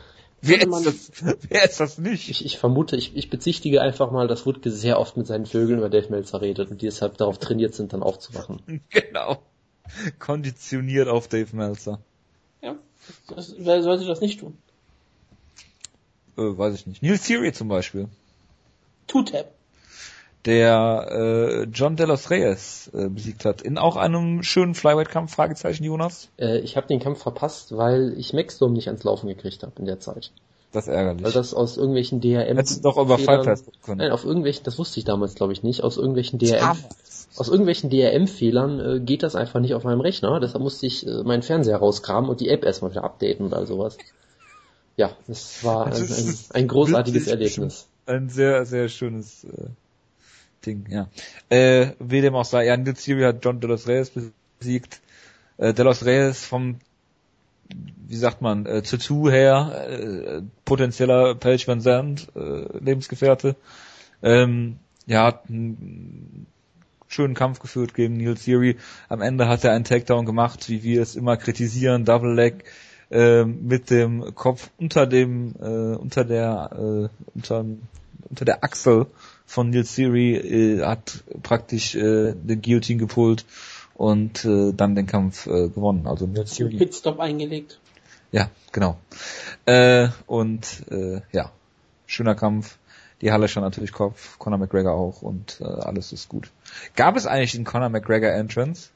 Wer 0.47 0.67
man- 0.67 0.83
ist 0.83 1.21
das, 1.21 1.37
wer 1.49 1.63
ist 1.63 1.79
das 1.79 1.97
nicht? 1.97 2.29
Ich, 2.29 2.45
ich 2.45 2.57
vermute, 2.57 2.95
ich, 2.95 3.15
ich 3.15 3.29
bezichtige 3.29 3.81
einfach 3.81 4.11
mal, 4.11 4.27
dass 4.27 4.45
Wutke 4.45 4.71
sehr 4.71 4.99
oft 4.99 5.17
mit 5.17 5.27
seinen 5.27 5.45
Vögeln 5.45 5.79
über 5.79 5.89
Dave 5.89 6.09
Meltzer 6.09 6.41
redet 6.41 6.71
und 6.71 6.81
die 6.81 6.85
deshalb 6.85 7.17
darauf 7.17 7.37
trainiert 7.39 7.73
sind, 7.75 7.93
dann 7.93 8.03
aufzuwachen. 8.03 8.81
Genau. 8.89 9.41
Konditioniert 10.19 11.07
auf 11.07 11.27
Dave 11.27 11.55
Meltzer. 11.55 11.99
Ja, 12.61 12.75
das, 13.27 13.53
wer 13.57 13.83
sollte 13.83 14.05
das 14.05 14.19
nicht 14.21 14.39
tun? 14.39 14.57
Äh, 16.37 16.41
weiß 16.57 16.73
ich 16.75 16.87
nicht. 16.87 17.03
Neil 17.03 17.19
Theory 17.19 17.53
zum 17.53 17.67
Beispiel. 17.67 18.07
Two-Tap. 19.07 19.53
Der 20.45 21.07
äh, 21.09 21.63
John 21.71 21.95
De 21.95 22.05
Los 22.05 22.29
Reyes 22.29 22.91
äh, 22.93 23.09
besiegt 23.09 23.45
hat. 23.45 23.61
In 23.61 23.77
auch 23.77 23.95
einem 23.95 24.43
schönen 24.43 24.75
Flyweight-Kampf, 24.75 25.33
Fragezeichen 25.33 25.83
Jonas. 25.83 26.29
Äh, 26.37 26.59
ich 26.59 26.77
habe 26.77 26.87
den 26.87 26.99
Kampf 26.99 27.23
verpasst, 27.23 27.75
weil 27.75 28.13
ich 28.17 28.33
Maxstorm 28.33 28.73
nicht 28.73 28.87
ans 28.87 29.03
Laufen 29.03 29.27
gekriegt 29.27 29.63
habe 29.63 29.73
in 29.79 29.85
der 29.85 29.99
Zeit. 29.99 30.31
Das 30.71 30.87
ist 30.87 30.93
ärgerlich. 30.93 31.23
Weil 31.23 31.31
das 31.31 31.53
aus 31.53 31.77
irgendwelchen 31.77 32.21
DRM... 32.21 32.57
Hättest 32.57 32.79
du 32.79 32.89
doch 32.89 32.97
über 32.97 33.17
Fehlern- 33.17 33.37
Fight 33.37 33.45
Pass 33.45 33.65
gucken 33.65 33.81
können. 33.81 33.97
Nein, 33.99 34.11
auf 34.11 34.25
irgendwelchen, 34.25 34.63
das 34.65 34.77
wusste 34.77 34.99
ich 34.99 35.05
damals 35.05 35.33
glaube 35.35 35.53
ich 35.53 35.63
nicht, 35.63 35.83
aus 35.83 35.97
irgendwelchen 35.97 36.37
DRM... 36.37 36.77
Aus 37.37 37.49
irgendwelchen 37.49 37.89
DRM-Fehlern 37.89 38.79
äh, 38.79 38.99
geht 39.01 39.23
das 39.23 39.35
einfach 39.35 39.59
nicht 39.59 39.73
auf 39.73 39.83
meinem 39.83 39.99
Rechner, 39.99 40.39
deshalb 40.39 40.63
musste 40.63 40.85
ich 40.85 41.05
äh, 41.05 41.23
meinen 41.23 41.41
Fernseher 41.41 41.77
rauskramen 41.77 42.29
und 42.29 42.39
die 42.39 42.47
App 42.47 42.63
erstmal 42.63 42.91
wieder 42.91 43.03
updaten 43.03 43.45
und 43.45 43.53
all 43.53 43.67
sowas. 43.67 43.97
Ja, 44.95 45.11
das 45.27 45.63
war 45.63 45.87
ein, 45.87 45.93
ein, 45.93 46.37
ein 46.53 46.67
großartiges 46.69 47.27
Erlebnis. 47.27 47.87
Ein 48.05 48.29
sehr, 48.29 48.65
sehr 48.65 48.87
schönes 48.87 49.43
äh, 49.43 49.67
Ding, 50.65 50.85
ja. 50.89 51.09
Äh, 51.49 51.91
wie 51.99 52.21
dem 52.21 52.35
auch 52.35 52.45
sei, 52.45 52.65
ja, 52.65 52.77
Neil 52.77 52.93
Theory 52.93 53.23
hat 53.23 53.43
John 53.43 53.59
De 53.59 53.69
Los 53.69 53.87
Reyes 53.87 54.11
besiegt. 54.59 55.01
Äh, 55.57 55.73
De 55.73 55.83
Los 55.83 56.05
Reyes 56.05 56.45
vom, 56.45 56.79
wie 58.07 58.15
sagt 58.15 58.41
man, 58.41 58.65
äh, 58.65 58.81
Tattoo 58.81 59.29
her, 59.29 59.87
äh, 59.89 60.41
potenzieller 60.65 61.35
Page 61.35 61.67
Van 61.67 61.81
Zandt, 61.81 62.27
äh, 62.35 62.77
Lebensgefährte. 62.79 63.55
Ähm, 64.23 64.77
ja, 65.05 65.25
hat 65.25 65.49
einen 65.49 66.47
schönen 67.07 67.33
Kampf 67.33 67.59
geführt 67.59 67.93
gegen 67.93 68.17
Neil 68.17 68.35
Theory. 68.35 68.77
Am 69.09 69.21
Ende 69.21 69.47
hat 69.47 69.63
er 69.63 69.71
einen 69.71 69.83
Takedown 69.83 70.25
gemacht, 70.25 70.69
wie 70.69 70.83
wir 70.83 71.01
es 71.01 71.15
immer 71.15 71.37
kritisieren, 71.37 72.05
Double 72.05 72.33
Leg 72.33 72.65
ähm, 73.11 73.67
mit 73.67 73.91
dem 73.91 74.33
Kopf 74.35 74.71
unter 74.77 75.05
dem 75.05 75.53
äh, 75.61 75.95
unter 75.95 76.25
der 76.25 76.71
äh, 76.73 77.09
unter, 77.35 77.65
unter 78.29 78.45
der 78.45 78.63
Achsel 78.63 79.07
von 79.45 79.69
Neil 79.69 79.83
Theory 79.83 80.35
äh, 80.35 80.83
hat 80.83 81.23
praktisch 81.43 81.95
äh, 81.95 82.33
den 82.33 82.61
Guillotine 82.61 82.99
gepult 82.99 83.45
und 83.93 84.43
äh, 84.45 84.73
dann 84.73 84.95
den 84.95 85.07
Kampf 85.07 85.47
äh, 85.47 85.69
gewonnen. 85.69 86.07
Also 86.07 86.27
Neil 86.27 86.45
Theory. 86.45 86.77
Pitstop 86.77 87.19
eingelegt. 87.19 87.79
Ja, 88.31 88.49
genau. 88.71 88.97
Äh, 89.65 90.09
und 90.27 90.83
äh, 90.91 91.21
ja, 91.31 91.51
schöner 92.05 92.35
Kampf. 92.35 92.77
Die 93.21 93.31
Halle 93.31 93.47
stand 93.47 93.63
natürlich 93.63 93.93
Kopf, 93.93 94.37
Conor 94.39 94.59
McGregor 94.59 94.93
auch 94.93 95.21
und 95.21 95.61
äh, 95.61 95.63
alles 95.63 96.11
ist 96.11 96.27
gut. 96.27 96.51
Gab 96.95 97.15
es 97.15 97.25
eigentlich 97.25 97.55
einen 97.55 97.63
Conor 97.63 97.89
McGregor 97.89 98.31
Entrance? 98.31 98.89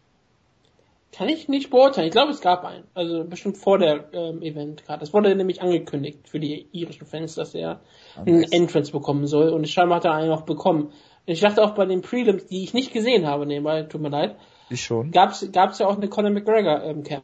Kann 1.11 1.27
ich 1.27 1.48
nicht 1.48 1.72
beurteilen. 1.72 2.07
Ich 2.07 2.11
glaube, 2.11 2.31
es 2.31 2.40
gab 2.41 2.64
einen. 2.64 2.84
Also 2.94 3.23
bestimmt 3.23 3.57
vor 3.57 3.80
der 3.80 4.14
ähm, 4.14 4.41
Event 4.44 4.86
gerade. 4.86 5.03
Es 5.03 5.11
wurde 5.14 5.36
nämlich 5.36 5.61
angekündigt 5.61 6.30
für 6.30 6.40
die 6.40 6.68
irischen 6.72 7.07
Fans, 7.07 7.36
dass 7.36 7.56
er 7.56 7.81
einen 8.15 8.41
nice. 8.41 8.52
Entrance 8.52 8.91
bekommen 8.91 9.26
soll. 9.26 9.49
Und 9.49 9.68
scheinbar 9.68 9.98
hat 9.98 10.06
er 10.06 10.14
einen 10.14 10.31
auch 10.31 10.44
bekommen. 10.44 10.94
Ich 11.26 11.41
dachte 11.41 11.64
auch 11.64 11.72
bei 11.72 11.86
den 11.86 12.02
Prelims, 12.02 12.45
die 12.48 12.64
ich 12.64 12.73
nicht 12.73 12.94
gesehen 12.94 13.26
habe, 13.27 13.45
nebenbei, 13.45 13.84
tut 13.84 14.02
mir 14.02 14.10
leid, 14.10 14.36
Ich 14.69 14.84
schon. 14.84 15.11
gab's 15.11 15.48
gab's 15.52 15.80
ja 15.80 15.88
auch 15.88 15.98
eine 15.98 16.10
Conor 16.10 16.31
McGregor 16.31 16.84
ähm, 16.84 17.03
Camp. 17.03 17.23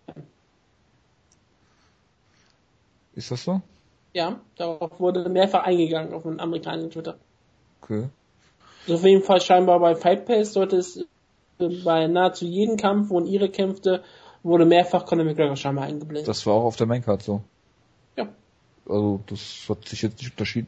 Ist 3.16 3.32
das 3.32 3.44
so? 3.44 3.62
Ja, 4.14 4.40
darauf 4.58 5.00
wurde 5.00 5.30
mehrfach 5.30 5.64
eingegangen 5.64 6.14
auf 6.14 6.24
dem 6.24 6.40
amerikanischen 6.40 6.92
Twitter. 6.92 7.18
Okay. 7.82 8.10
Also 8.84 8.96
auf 8.96 9.04
jeden 9.04 9.24
Fall 9.24 9.42
scheinbar 9.42 9.80
bei 9.80 9.96
Fight 9.96 10.26
Pass 10.26 10.54
sollte 10.54 10.78
es 10.78 11.06
bei 11.58 12.08
nahezu 12.08 12.46
jedem 12.46 12.78
Kampf, 12.78 13.10
wo 13.10 13.20
ihre 13.22 13.50
kämpfte, 13.50 14.04
wurde 14.44 14.66
mehrfach 14.66 15.06
Conor 15.06 15.26
McGregor 15.26 15.56
scheinbar 15.56 15.86
eingeblendet. 15.86 16.28
Das 16.28 16.46
war 16.46 16.54
auch 16.54 16.66
auf 16.66 16.76
der 16.76 16.88
Maincard 16.88 17.24
so. 17.24 17.42
Ja. 18.16 18.30
Also 18.88 19.22
das 19.28 19.66
hat 19.68 19.88
sich 19.88 20.02
jetzt 20.02 20.20
nicht 20.20 20.32
unterschieden. 20.32 20.68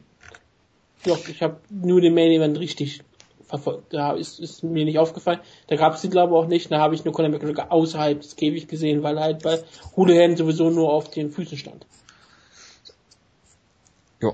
Doch, 1.04 1.28
ich 1.28 1.42
habe 1.42 1.58
nur 1.70 2.00
den 2.00 2.14
Main 2.14 2.32
Event 2.32 2.58
richtig 2.58 3.02
verfolgt. 3.48 3.94
Da 3.94 4.12
ist, 4.12 4.40
ist 4.40 4.62
mir 4.62 4.84
nicht 4.84 4.98
aufgefallen. 4.98 5.40
Da 5.68 5.76
gab 5.76 5.94
es 5.94 6.02
die 6.02 6.10
glaube 6.10 6.34
ich 6.34 6.38
auch 6.38 6.48
nicht. 6.48 6.70
Da 6.70 6.80
habe 6.80 6.94
ich 6.94 7.04
nur 7.04 7.14
Conor 7.14 7.30
McGregor 7.30 7.72
außerhalb 7.72 8.20
des 8.20 8.36
Käfigs 8.36 8.68
gesehen, 8.68 9.02
weil 9.02 9.16
er 9.16 9.24
halt 9.24 9.42
bei 9.42 9.60
Houlihan 9.96 10.36
sowieso 10.36 10.70
nur 10.70 10.92
auf 10.92 11.10
den 11.10 11.30
Füßen 11.30 11.56
stand. 11.56 11.86
Ja, 14.20 14.32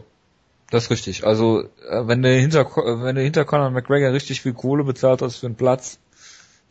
das 0.70 0.84
ist 0.84 0.90
richtig. 0.90 1.24
Also 1.26 1.64
äh, 1.88 2.06
wenn 2.06 2.22
du 2.22 2.30
hinter 2.34 2.64
wenn 2.64 3.14
du 3.14 3.22
hinter 3.22 3.44
Conor 3.44 3.70
McGregor 3.70 4.12
richtig 4.12 4.40
viel 4.40 4.54
Kohle 4.54 4.84
bezahlt 4.84 5.22
hast 5.22 5.36
für 5.36 5.46
einen 5.46 5.56
Platz, 5.56 5.98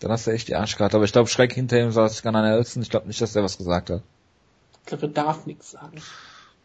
dann 0.04 0.12
hast 0.12 0.28
du 0.28 0.32
echt 0.32 0.48
die 0.50 0.56
Arschkarte. 0.56 0.98
Aber 0.98 1.06
ich 1.06 1.14
glaube, 1.14 1.30
schräg 1.30 1.54
hinter 1.54 1.80
ihm 1.80 1.92
saß 1.92 2.22
Gunnar 2.24 2.44
Nelson. 2.44 2.84
Ich 2.84 2.90
glaube 2.90 3.08
nicht, 3.08 3.22
dass 3.22 3.34
der 3.34 3.44
was 3.44 3.58
gesagt 3.58 3.90
hat. 3.90 4.04
Ich 4.82 4.88
glaube, 4.88 5.08
er 5.08 5.10
darf 5.10 5.46
nichts 5.46 5.72
sagen. 5.72 6.02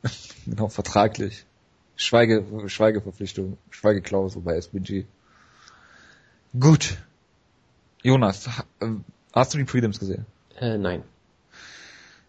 genau, 0.46 0.68
vertraglich. 0.68 1.46
Schweige, 1.96 2.44
Schweigeverpflichtung, 2.66 3.58
Schweigeklausel 3.70 4.42
bei 4.42 4.56
SBG. 4.56 5.06
Gut. 6.58 6.96
Jonas, 8.02 8.46
äh, 8.80 8.86
hast 9.32 9.54
du 9.54 9.58
die 9.58 9.64
Prelims 9.64 9.98
gesehen? 9.98 10.26
Äh, 10.56 10.78
nein. 10.78 11.02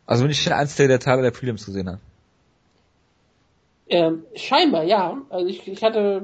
Also 0.05 0.23
bin 0.23 0.31
ich 0.31 0.53
eins 0.53 0.75
der, 0.75 0.87
der 0.87 0.99
Teile 0.99 1.21
der 1.21 1.31
Prelims 1.31 1.65
gesehen 1.65 1.87
habe. 1.87 1.99
Ähm, 3.91 4.23
scheinbar, 4.35 4.83
ja. 4.83 5.19
Also 5.29 5.47
ich, 5.47 5.67
ich 5.67 5.83
hatte 5.83 6.21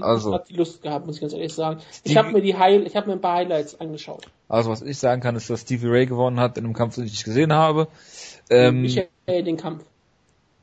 Also. 0.00 0.32
hab 0.32 0.46
die 0.46 0.54
Lust 0.54 0.82
gehabt, 0.82 1.06
muss 1.06 1.16
ich 1.16 1.20
ganz 1.20 1.34
ehrlich 1.34 1.52
sagen. 1.52 1.80
Ich 2.04 2.16
habe 2.16 2.32
mir 2.32 2.40
die 2.40 2.56
Heil, 2.56 2.86
ich 2.86 2.96
habe 2.96 3.08
mir 3.08 3.12
ein 3.12 3.20
paar 3.20 3.36
Highlights 3.36 3.78
angeschaut. 3.78 4.26
Also 4.48 4.70
was 4.70 4.80
ich 4.80 4.96
sagen 4.96 5.20
kann, 5.20 5.36
ist, 5.36 5.50
dass 5.50 5.60
Stevie 5.62 5.88
Ray 5.88 6.06
gewonnen 6.06 6.40
hat 6.40 6.56
in 6.56 6.64
einem 6.64 6.72
Kampf, 6.72 6.94
den 6.94 7.04
ich 7.04 7.22
gesehen 7.22 7.52
habe. 7.52 7.88
Ähm, 8.48 8.80
Michael 8.80 9.08
den 9.26 9.58
Kampf. 9.58 9.84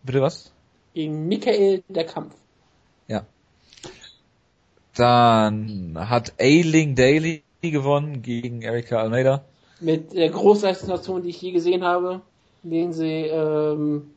bitte 0.01 0.21
was? 0.21 0.51
Gegen 0.95 1.27
Michael 1.27 1.83
der 1.87 2.05
Kampf. 2.05 2.33
Ja. 3.07 3.25
Dann 4.95 5.95
hat 5.99 6.33
Ailing 6.39 6.95
Daly 6.95 7.43
gewonnen 7.61 8.23
gegen 8.23 8.63
Erika 8.63 8.97
Almeida. 8.97 9.43
Mit 9.79 10.13
der 10.13 10.29
größten 10.29 10.87
Nation, 10.87 11.21
die 11.21 11.29
ich 11.29 11.41
je 11.41 11.51
gesehen 11.51 11.83
habe, 11.83 12.21
in 12.63 12.69
denen 12.71 12.93
sie 12.93 13.27
ähm, 13.27 14.11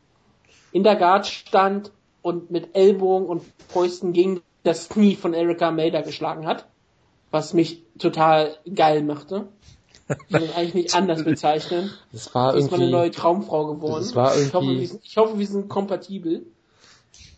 in 0.72 0.82
der 0.82 0.96
Guard 0.96 1.26
stand 1.26 1.90
und 2.26 2.50
mit 2.50 2.74
Ellbogen 2.74 3.28
und 3.28 3.42
Fäusten 3.68 4.12
gegen 4.12 4.40
das 4.64 4.88
Knie 4.88 5.14
von 5.14 5.32
Erika 5.32 5.68
Almeida 5.68 6.00
geschlagen 6.00 6.44
hat. 6.44 6.66
Was 7.30 7.54
mich 7.54 7.84
total 8.00 8.56
geil 8.74 9.02
machte. 9.04 9.46
Ich 10.08 10.32
kann 10.32 10.42
das 10.42 10.56
eigentlich 10.56 10.74
nicht 10.74 10.94
anders 10.96 11.24
bezeichnen. 11.24 11.90
Das 12.12 12.34
war 12.34 12.52
Sie 12.52 12.58
ist 12.58 12.70
meine 12.72 12.90
neue 12.90 13.04
irgendwie, 13.06 13.18
Traumfrau 13.18 13.74
geworden. 13.74 14.02
Das 14.02 14.14
war 14.16 14.36
ich, 14.36 14.52
hoffe, 14.52 14.64
irgendwie- 14.66 14.80
wir 14.80 14.88
sind, 14.88 15.00
ich 15.04 15.16
hoffe, 15.16 15.38
wir 15.38 15.46
sind 15.46 15.68
kompatibel. 15.68 16.46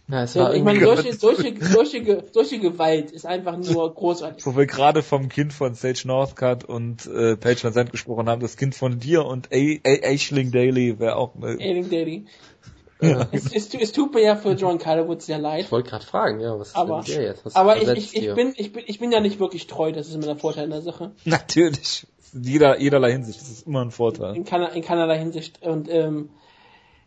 na, 0.07 0.23
es 0.23 0.33
Ja, 0.35 0.45
war 0.45 0.55
ich 0.55 0.63
meine, 0.63 0.81
irgendwie, 0.81 1.13
solche, 1.13 1.55
solche, 1.55 1.65
solche, 1.65 2.25
solche 2.33 2.59
Gewalt 2.59 3.11
ist 3.11 3.27
einfach 3.27 3.59
nur 3.59 3.95
großartig. 3.95 4.45
Wo 4.47 4.57
wir 4.57 4.65
gerade 4.67 5.03
vom 5.03 5.29
Kind 5.29 5.53
von 5.53 5.75
Sage 5.75 6.03
Northcutt 6.07 6.65
und 6.65 7.07
äh, 7.07 7.37
Paige 7.37 7.65
Van 7.65 7.73
Zandt 7.75 7.93
gesprochen 7.93 8.29
haben, 8.29 8.41
das 8.41 8.57
Kind 8.57 8.75
von 8.75 8.99
dir 8.99 9.27
und 9.27 9.49
A 9.53 9.57
A 9.57 10.07
Aisling 10.09 10.51
Daly 10.51 10.99
wäre 10.99 11.17
auch 11.17 11.35
äh, 11.43 11.57
Ailing 11.63 11.91
Daily. 13.01 13.25
Es, 13.33 13.53
es, 13.53 13.75
es 13.75 13.93
tut 13.93 14.15
mir 14.15 14.23
ja 14.23 14.37
für 14.37 14.53
John 14.53 14.79
Calderwood 14.79 15.23
sehr 15.23 15.39
leid. 15.39 15.65
ich 15.65 15.73
wollte 15.73 15.91
gerade 15.91 16.05
fragen, 16.05 16.41
ja, 16.41 16.59
was 16.59 16.75
Aber, 16.75 17.01
ist 17.01 17.09
denn 17.09 17.17
der 17.17 17.25
jetzt? 17.25 17.45
Was 17.45 17.57
aber 17.57 17.77
ich, 17.77 17.89
ich, 17.89 18.17
ich, 18.17 18.35
bin, 18.35 18.55
ich, 18.57 18.73
bin, 18.73 18.83
ich 18.87 18.99
bin 18.99 19.13
ja 19.13 19.21
nicht 19.21 19.39
wirklich 19.41 19.67
treu, 19.67 19.93
das 19.93 20.09
ist 20.09 20.15
immer 20.15 20.27
der 20.27 20.37
Vorteil 20.37 20.65
in 20.65 20.71
der 20.71 20.83
Sache. 20.83 21.13
natürlich 21.25 22.07
jeder 22.33 22.81
jederlei 22.81 23.13
Hinsicht, 23.13 23.41
das 23.41 23.49
ist 23.49 23.67
immer 23.67 23.83
ein 23.83 23.91
Vorteil. 23.91 24.37
In, 24.37 24.45
Kanada, 24.45 24.73
in 24.73 24.83
Kanada 24.83 25.15
Hinsicht. 25.15 25.63
Und 25.63 25.89
ähm, 25.91 26.31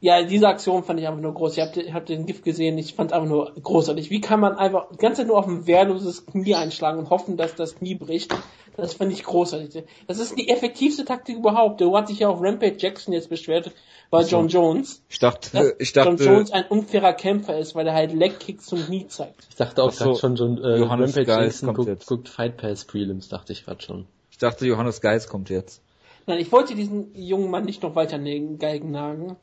ja, 0.02 0.24
diese 0.24 0.48
Aktion 0.48 0.84
fand 0.84 1.00
ich 1.00 1.08
einfach 1.08 1.22
nur 1.22 1.34
groß. 1.34 1.58
Ich 1.58 1.64
habe 1.64 1.94
hab 1.94 2.08
den 2.08 2.26
Gift 2.26 2.44
gesehen, 2.44 2.76
ich 2.80 2.96
fand 2.96 3.14
einfach 3.14 3.30
nur 3.30 3.54
großartig. 3.62 4.10
Wie 4.10 4.20
kann 4.20 4.40
man 4.40 4.58
einfach 4.58 4.88
die 4.92 4.98
ganze 4.98 5.22
Zeit 5.22 5.28
nur 5.28 5.38
auf 5.38 5.46
ein 5.46 5.68
wehrloses 5.68 6.26
Knie 6.26 6.56
einschlagen 6.56 6.98
und 6.98 7.12
hoffen, 7.12 7.38
dass 7.38 7.54
das 7.54 7.76
Knie 7.76 7.94
bricht? 7.94 8.36
Das 8.76 8.96
fand 8.96 9.14
ich 9.14 9.24
großartig. 9.24 9.84
Das 10.08 10.18
ist 10.18 10.40
die 10.40 10.50
effektivste 10.50 11.06
Taktik 11.06 11.38
überhaupt. 11.38 11.82
Du 11.82 11.96
hat 11.96 12.08
sich 12.08 12.20
ja 12.20 12.30
auch 12.30 12.42
Rampage 12.42 12.78
Jackson 12.80 13.14
jetzt 13.14 13.30
beschwert 13.30 13.72
bei 14.10 14.24
John 14.24 14.48
Jones. 14.48 15.04
Ich 15.08 15.20
dachte, 15.20 15.76
ich 15.78 15.94
John 15.94 16.18
dachte, 16.18 16.24
Jones 16.24 16.52
ein 16.52 16.66
unfairer 16.68 17.14
Kämpfer 17.14 17.60
ist, 17.60 17.76
weil 17.76 17.86
er 17.86 17.94
halt 17.94 18.12
Leg-Kicks 18.12 18.66
zum 18.66 18.84
Knie 18.84 19.08
zeigt. 19.08 19.46
Ich 19.50 19.56
dachte 19.56 19.84
auch 19.84 19.92
so, 19.92 20.16
schon, 20.16 20.36
schon 20.36 20.58
äh, 20.64 20.80
Johannes 20.80 21.12
Rampage 21.12 21.26
Geist 21.28 21.42
Jackson 21.44 21.68
kommt 21.68 21.78
guckt, 21.78 21.90
jetzt. 21.90 22.08
guckt 22.08 22.30
Fight 22.30 22.58
Pass 22.58 22.86
Prelims, 22.86 23.30
dachte 23.30 23.54
ich 23.54 23.66
gerade 23.66 23.84
schon. 23.84 24.08
ich 24.32 24.40
dachte, 24.40 24.66
Johannes 24.66 25.00
Geis 25.00 25.28
kommt 25.28 25.52
jetzt. 25.52 25.84
Nein, 26.26 26.40
ich 26.40 26.52
wollte 26.52 26.74
diesen 26.74 27.14
jungen 27.14 27.52
Mann 27.52 27.66
nicht 27.66 27.84
noch 27.84 27.96
weiter 27.96 28.16
in 28.16 28.26
den 28.26 28.58
Geigen 28.58 28.90
nagen. 28.90 29.38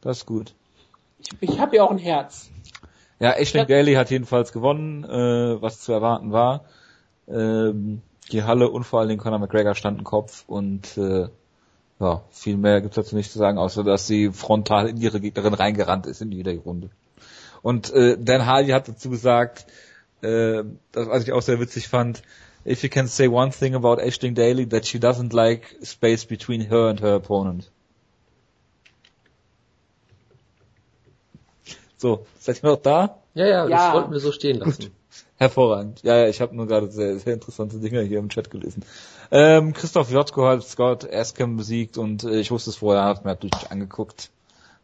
Das 0.00 0.18
ist 0.18 0.26
gut. 0.26 0.54
Ich, 1.18 1.30
ich 1.40 1.58
habe 1.60 1.76
ja 1.76 1.84
auch 1.84 1.90
ein 1.90 1.98
Herz. 1.98 2.50
Ja, 3.18 3.34
Ja. 3.38 3.64
Daly 3.64 3.94
hat 3.94 4.10
jedenfalls 4.10 4.52
gewonnen, 4.52 5.04
äh, 5.04 5.60
was 5.60 5.80
zu 5.80 5.92
erwarten 5.92 6.32
war. 6.32 6.64
Ähm, 7.28 8.00
die 8.32 8.44
Halle 8.44 8.70
und 8.70 8.84
vor 8.84 9.00
allen 9.00 9.08
Dingen 9.08 9.20
Conor 9.20 9.38
McGregor 9.38 9.74
standen 9.74 10.04
Kopf 10.04 10.44
und 10.46 10.96
äh, 10.96 11.28
ja, 12.00 12.22
viel 12.30 12.56
mehr 12.56 12.80
gibt's 12.80 12.96
dazu 12.96 13.14
nicht 13.14 13.30
zu 13.30 13.38
sagen, 13.38 13.58
außer 13.58 13.84
dass 13.84 14.06
sie 14.06 14.30
frontal 14.32 14.88
in 14.88 14.96
ihre 14.96 15.20
Gegnerin 15.20 15.52
reingerannt 15.52 16.06
ist 16.06 16.22
in 16.22 16.32
jeder 16.32 16.54
Runde. 16.56 16.88
Und 17.62 17.92
äh, 17.92 18.16
Dan 18.18 18.46
Hardy 18.46 18.70
hat 18.70 18.88
dazu 18.88 19.10
gesagt, 19.10 19.66
äh, 20.22 20.64
das, 20.92 21.08
was 21.08 21.22
ich 21.24 21.32
auch 21.32 21.42
sehr 21.42 21.60
witzig 21.60 21.88
fand, 21.88 22.22
if 22.64 22.82
you 22.82 22.88
can 22.88 23.06
say 23.06 23.28
one 23.28 23.50
thing 23.50 23.74
about 23.74 24.00
Aisling 24.00 24.34
Daly, 24.34 24.66
that 24.68 24.86
she 24.86 24.98
doesn't 24.98 25.34
like 25.34 25.76
space 25.82 26.24
between 26.24 26.70
her 26.70 26.88
and 26.88 27.02
her 27.02 27.16
opponent. 27.16 27.70
So, 32.00 32.24
seid 32.38 32.64
ihr 32.64 32.70
noch 32.70 32.80
da? 32.80 33.18
Ja, 33.34 33.46
ja, 33.46 33.68
Ja. 33.68 33.76
das 33.76 33.94
wollten 33.94 34.12
wir 34.12 34.20
so 34.20 34.32
stehen 34.32 34.58
lassen. 34.58 34.90
Hervorragend. 35.36 36.02
Ja, 36.02 36.16
ja, 36.16 36.28
ich 36.28 36.40
habe 36.40 36.56
nur 36.56 36.66
gerade 36.66 36.90
sehr, 36.90 37.18
sehr 37.18 37.34
interessante 37.34 37.78
Dinge 37.78 38.00
hier 38.00 38.18
im 38.18 38.30
Chat 38.30 38.50
gelesen. 38.50 38.82
Ähm, 39.30 39.74
Christoph 39.74 40.10
Jotko 40.10 40.46
hat 40.46 40.62
Scott 40.62 41.10
Askham 41.12 41.58
besiegt 41.58 41.98
und 41.98 42.24
äh, 42.24 42.40
ich 42.40 42.50
wusste 42.50 42.70
es 42.70 42.76
vorher, 42.76 43.04
hat 43.04 43.24
mir 43.26 43.32
natürlich 43.32 43.70
angeguckt. 43.70 44.30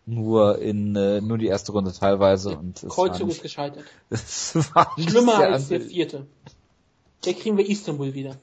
Nur 0.04 0.58
in 0.58 0.94
äh, 0.94 1.22
nur 1.22 1.38
die 1.38 1.46
erste 1.46 1.72
Runde 1.72 1.92
teilweise 1.92 2.50
und 2.50 2.76
es 2.76 2.84
war 2.84 2.90
Kreuzzug 2.90 3.30
ist 3.30 3.42
gescheitert. 3.42 3.84
es 4.10 4.54
war 4.74 4.94
Schlimmer 4.98 5.38
als 5.38 5.68
der 5.68 5.80
vierte. 5.80 6.26
Der 7.24 7.32
kriegen 7.32 7.56
wir 7.56 7.68
Istanbul 7.68 8.12
wieder. 8.12 8.36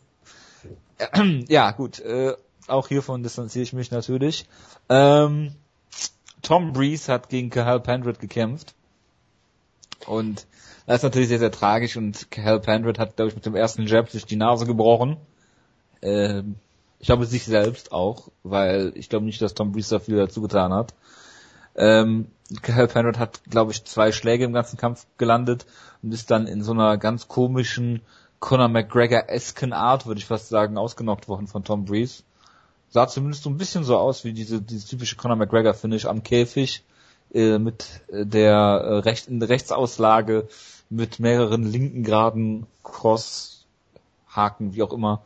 Ja, 1.48 1.72
gut. 1.72 2.00
Äh, 2.00 2.34
auch 2.68 2.88
hiervon 2.88 3.22
distanziere 3.22 3.64
ich 3.64 3.74
mich 3.74 3.92
natürlich. 3.92 4.46
Ähm, 4.90 5.54
Tom 6.44 6.74
Breeze 6.74 7.12
hat 7.12 7.30
gegen 7.30 7.50
Kahal 7.50 7.80
Pendred 7.80 8.20
gekämpft. 8.20 8.76
Und 10.06 10.46
das 10.86 10.98
ist 10.98 11.04
natürlich 11.04 11.30
sehr, 11.30 11.40
sehr 11.40 11.52
tragisch 11.52 11.98
und 11.98 12.30
Kahal 12.30 12.60
Pendred 12.60 13.00
hat, 13.00 13.16
glaube 13.16 13.30
ich, 13.30 13.36
mit 13.36 13.46
dem 13.46 13.56
ersten 13.56 13.88
Jab 13.88 14.10
sich 14.10 14.26
die 14.26 14.36
Nase 14.36 14.66
gebrochen. 14.66 15.18
Ähm, 16.02 16.56
ich 17.00 17.08
glaube 17.08 17.26
sich 17.26 17.46
selbst 17.46 17.92
auch, 17.92 18.30
weil 18.44 18.92
ich 18.96 19.10
glaube 19.10 19.26
nicht, 19.26 19.42
dass 19.42 19.54
Tom 19.54 19.72
Breeze 19.72 19.96
da 19.96 20.00
viel 20.00 20.18
dazu 20.18 20.42
getan 20.42 20.74
hat. 20.74 20.94
Ähm, 21.76 22.28
Kahal 22.62 22.88
Pendred 22.88 23.18
hat, 23.18 23.44
glaube 23.46 23.72
ich, 23.72 23.84
zwei 23.86 24.12
Schläge 24.12 24.44
im 24.44 24.54
ganzen 24.54 24.78
Kampf 24.78 25.06
gelandet 25.18 25.66
und 26.02 26.14
ist 26.14 26.30
dann 26.30 26.46
in 26.46 26.64
so 26.64 26.74
einer 26.74 26.98
ganz 26.98 27.28
komischen 27.28 28.02
Conor 28.40 28.68
McGregor-esken 28.68 29.72
Art, 29.72 30.06
würde 30.06 30.20
ich 30.20 30.26
fast 30.26 30.50
sagen, 30.50 30.78
ausgenockt 30.78 31.30
worden 31.30 31.48
von 31.48 31.64
Tom 31.64 31.86
Breeze. 31.86 32.24
Sah 32.94 33.08
zumindest 33.08 33.42
so 33.42 33.50
ein 33.50 33.58
bisschen 33.58 33.84
so 33.84 33.98
aus 33.98 34.24
wie 34.24 34.34
diese, 34.34 34.62
diese 34.62 34.88
typische 34.88 35.16
Conor 35.16 35.36
McGregor-Finish 35.36 36.06
am 36.06 36.22
Käfig 36.22 36.84
äh, 37.34 37.58
mit 37.58 37.88
äh, 38.10 38.24
der 38.24 38.54
äh, 38.54 38.98
Recht, 39.00 39.28
in 39.28 39.40
der 39.40 39.50
Rechtsauslage 39.50 40.48
mit 40.92 41.20
mehreren 41.20 41.64
linken 41.64 42.04
geraden 42.04 42.68
Cross-Haken, 42.84 44.76
wie 44.76 44.84
auch 44.84 44.94
immer, 44.94 45.24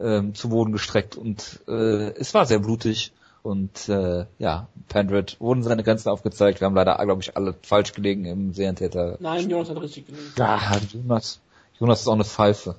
ähm, 0.00 0.34
zu 0.34 0.48
Boden 0.48 0.72
gestreckt 0.72 1.16
und 1.16 1.60
äh, 1.68 2.14
es 2.14 2.32
war 2.32 2.46
sehr 2.46 2.60
blutig 2.60 3.12
und 3.42 3.90
äh, 3.90 4.24
ja, 4.38 4.68
Pendred 4.88 5.38
wurden 5.38 5.62
seine 5.62 5.82
Grenzen 5.82 6.08
aufgezeigt. 6.08 6.60
Wir 6.60 6.66
haben 6.66 6.74
leider, 6.74 6.96
glaube 7.04 7.20
ich, 7.20 7.36
alle 7.36 7.54
falsch 7.60 7.92
gelegen 7.92 8.24
im 8.24 8.54
Serientäter. 8.54 9.18
Nein, 9.20 9.50
Jonas 9.50 9.68
hat 9.68 9.82
richtig 9.82 10.06
gelegen. 10.06 10.32
Ah, 10.40 10.78
Jonas, 10.90 11.40
Jonas 11.78 12.00
ist 12.00 12.08
auch 12.08 12.14
eine 12.14 12.24
Pfeife. 12.24 12.76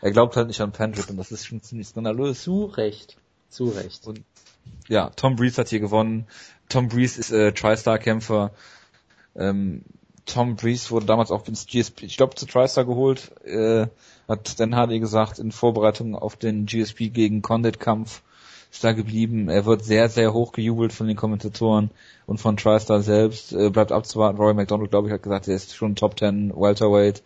Er 0.00 0.10
glaubt 0.10 0.34
halt 0.34 0.48
nicht 0.48 0.60
an 0.60 0.72
Pendred 0.72 1.10
und 1.10 1.16
das 1.16 1.30
ist 1.30 1.46
schon 1.46 1.62
ziemlich 1.62 1.86
skandalös. 1.86 2.42
Zu 2.42 2.64
Recht. 2.64 3.18
Zu 3.52 3.68
Recht. 3.68 4.06
Und 4.06 4.22
ja, 4.88 5.10
Tom 5.10 5.36
Breeze 5.36 5.60
hat 5.60 5.68
hier 5.68 5.80
gewonnen. 5.80 6.26
Tom 6.68 6.88
Breeze 6.88 7.20
ist 7.20 7.30
äh, 7.30 7.52
TriStar-Kämpfer. 7.52 8.50
Ähm, 9.36 9.82
Tom 10.24 10.56
Breeze 10.56 10.90
wurde 10.90 11.06
damals 11.06 11.30
auch 11.30 11.46
ins 11.48 11.66
GSP, 11.66 12.04
ich 12.04 12.16
glaube, 12.16 12.34
zu 12.34 12.46
TriStar 12.46 12.84
geholt, 12.84 13.32
äh, 13.44 13.88
hat 14.28 14.58
Dan 14.58 14.74
Hardy 14.74 15.00
gesagt, 15.00 15.38
in 15.38 15.52
Vorbereitung 15.52 16.14
auf 16.14 16.36
den 16.36 16.66
GSP 16.66 17.08
gegen 17.08 17.42
Condit-Kampf 17.42 18.22
ist 18.70 18.84
da 18.84 18.92
geblieben. 18.92 19.50
Er 19.50 19.66
wird 19.66 19.84
sehr, 19.84 20.08
sehr 20.08 20.32
hoch 20.32 20.52
gejubelt 20.52 20.94
von 20.94 21.06
den 21.06 21.16
Kommentatoren 21.16 21.90
und 22.26 22.38
von 22.38 22.56
TriStar 22.56 23.02
selbst. 23.02 23.52
Äh, 23.52 23.68
bleibt 23.68 23.92
abzuwarten. 23.92 24.38
Roy 24.38 24.54
McDonald, 24.54 24.90
glaube 24.90 25.08
ich, 25.08 25.12
hat 25.12 25.22
gesagt, 25.22 25.46
er 25.46 25.56
ist 25.56 25.76
schon 25.76 25.94
Top 25.94 26.18
10 26.18 26.54
Welterweight. 26.56 27.22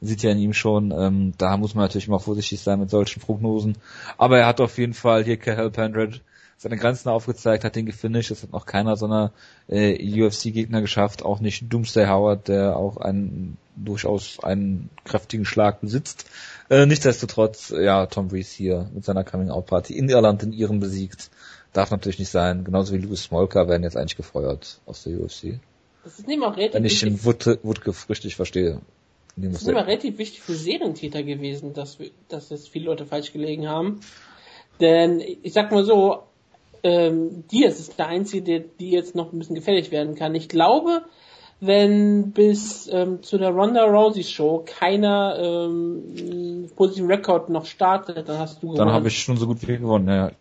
Sieht 0.00 0.22
ja 0.22 0.30
in 0.30 0.38
ihm 0.38 0.52
schon. 0.52 0.92
Ähm, 0.92 1.32
da 1.38 1.56
muss 1.56 1.74
man 1.74 1.84
natürlich 1.84 2.08
mal 2.08 2.18
vorsichtig 2.18 2.60
sein 2.60 2.78
mit 2.78 2.90
solchen 2.90 3.20
Prognosen. 3.20 3.76
Aber 4.16 4.38
er 4.38 4.46
hat 4.46 4.60
auf 4.60 4.78
jeden 4.78 4.94
Fall 4.94 5.24
hier 5.24 5.36
Kahel 5.36 5.70
Pendred 5.70 6.22
seine 6.58 6.76
Grenzen 6.76 7.08
aufgezeigt, 7.08 7.64
hat 7.64 7.76
den 7.76 7.86
gefinisht. 7.86 8.30
Das 8.30 8.42
hat 8.42 8.52
noch 8.52 8.66
keiner 8.66 8.96
so 8.96 9.06
einer 9.06 9.32
äh, 9.68 10.22
UFC-Gegner 10.22 10.80
geschafft, 10.80 11.24
auch 11.24 11.40
nicht 11.40 11.72
Doomsday 11.72 12.06
Howard, 12.06 12.48
der 12.48 12.76
auch 12.76 12.96
einen 12.96 13.56
durchaus 13.76 14.40
einen 14.42 14.90
kräftigen 15.04 15.44
Schlag 15.44 15.80
besitzt. 15.80 16.26
Äh, 16.68 16.86
nichtsdestotrotz, 16.86 17.70
ja, 17.70 18.06
Tom 18.06 18.28
Breeze 18.28 18.54
hier 18.56 18.90
mit 18.92 19.04
seiner 19.04 19.22
Coming-Out-Party 19.22 19.96
in 19.96 20.08
Irland 20.08 20.42
in 20.42 20.52
Iren 20.52 20.80
besiegt. 20.80 21.30
Darf 21.72 21.92
natürlich 21.92 22.18
nicht 22.18 22.30
sein. 22.30 22.64
Genauso 22.64 22.92
wie 22.92 22.98
Louis 22.98 23.22
Smolka 23.22 23.68
werden 23.68 23.84
jetzt 23.84 23.96
eigentlich 23.96 24.16
gefeuert 24.16 24.80
aus 24.84 25.04
der 25.04 25.20
UFC. 25.20 25.60
Das 26.02 26.18
ist 26.18 26.26
nicht 26.26 26.40
mal 26.40 26.56
Wenn 26.56 26.84
ich 26.84 27.00
den 27.00 27.24
Wood 27.24 27.58
Woodcliff 27.62 28.08
richtig 28.08 28.34
verstehe. 28.34 28.80
Nee, 29.40 29.48
das 29.48 29.58
ist 29.60 29.68
der- 29.68 29.86
relativ 29.86 30.18
wichtig 30.18 30.40
für 30.40 30.54
Serientäter 30.54 31.22
gewesen, 31.22 31.72
dass, 31.72 32.00
wir, 32.00 32.10
dass 32.28 32.50
jetzt 32.50 32.68
viele 32.68 32.86
Leute 32.86 33.06
falsch 33.06 33.32
gelegen 33.32 33.68
haben. 33.68 34.00
Denn 34.80 35.20
ich 35.20 35.52
sag 35.52 35.70
mal 35.70 35.84
so, 35.84 36.24
ähm, 36.82 37.44
Diaz 37.50 37.78
ist 37.78 37.98
der 37.98 38.08
Einzige, 38.08 38.42
der 38.42 38.60
die 38.60 38.90
jetzt 38.90 39.14
noch 39.14 39.32
ein 39.32 39.38
bisschen 39.38 39.54
gefährlich 39.54 39.90
werden 39.92 40.16
kann. 40.16 40.34
Ich 40.34 40.48
glaube, 40.48 41.02
wenn 41.60 42.32
bis 42.32 42.88
ähm, 42.92 43.22
zu 43.22 43.38
der 43.38 43.50
Ronda 43.50 43.84
Rousey 43.84 44.24
Show 44.24 44.64
keiner 44.64 45.38
ähm, 45.40 46.68
positiven 46.76 47.08
Rekord 47.10 47.48
noch 47.48 47.66
startet, 47.66 48.28
dann 48.28 48.38
hast 48.38 48.62
du 48.62 48.74
Dann 48.74 48.92
habe 48.92 49.08
ich 49.08 49.18
schon 49.20 49.36
so 49.36 49.46
gut 49.46 49.66
wie 49.66 49.78
gewonnen, 49.78 50.08
ja. 50.08 50.32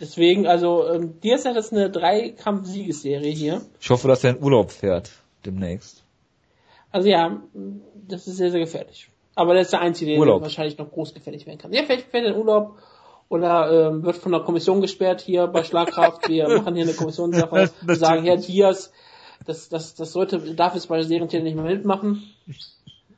Deswegen, 0.00 0.46
also 0.46 0.86
ähm, 0.88 1.20
Diaz 1.22 1.44
hat 1.46 1.56
jetzt 1.56 1.72
eine 1.72 1.90
Dreikampf-Siegesserie 1.90 3.32
hier. 3.32 3.62
Ich 3.80 3.88
hoffe, 3.90 4.08
dass 4.08 4.24
er 4.24 4.36
in 4.36 4.42
Urlaub 4.42 4.70
fährt 4.70 5.10
demnächst. 5.46 6.02
Also 6.96 7.08
ja, 7.10 7.42
das 8.08 8.26
ist 8.26 8.38
sehr, 8.38 8.50
sehr 8.50 8.60
gefährlich. 8.60 9.10
Aber 9.34 9.52
der 9.52 9.60
ist 9.60 9.72
der 9.74 9.82
Einzige, 9.82 10.12
der 10.12 10.20
Urlaub. 10.20 10.40
wahrscheinlich 10.40 10.78
noch 10.78 10.90
groß 10.90 11.12
gefährlich 11.12 11.46
werden 11.46 11.58
kann. 11.58 11.70
Ja, 11.74 11.82
vielleicht 11.82 12.08
fährt 12.08 12.24
er 12.24 12.32
in 12.32 12.38
Urlaub 12.38 12.78
oder 13.28 13.90
ähm, 13.90 14.02
wird 14.02 14.16
von 14.16 14.32
der 14.32 14.40
Kommission 14.40 14.80
gesperrt 14.80 15.20
hier 15.20 15.46
bei 15.46 15.62
Schlagkraft. 15.62 16.26
Wir 16.30 16.48
machen 16.56 16.74
hier 16.74 16.84
eine 16.84 16.94
Kommissionssache 16.94 17.70
und 17.86 17.96
sagen, 17.96 18.24
Herr 18.24 18.38
Diaz, 18.38 18.92
das, 19.44 19.68
das, 19.68 19.94
das 19.94 20.12
sollte, 20.12 20.38
darf 20.54 20.74
es 20.74 20.86
bei 20.86 21.02
Serientieren 21.02 21.44
nicht 21.44 21.56
mehr 21.56 21.66
mitmachen. 21.66 22.22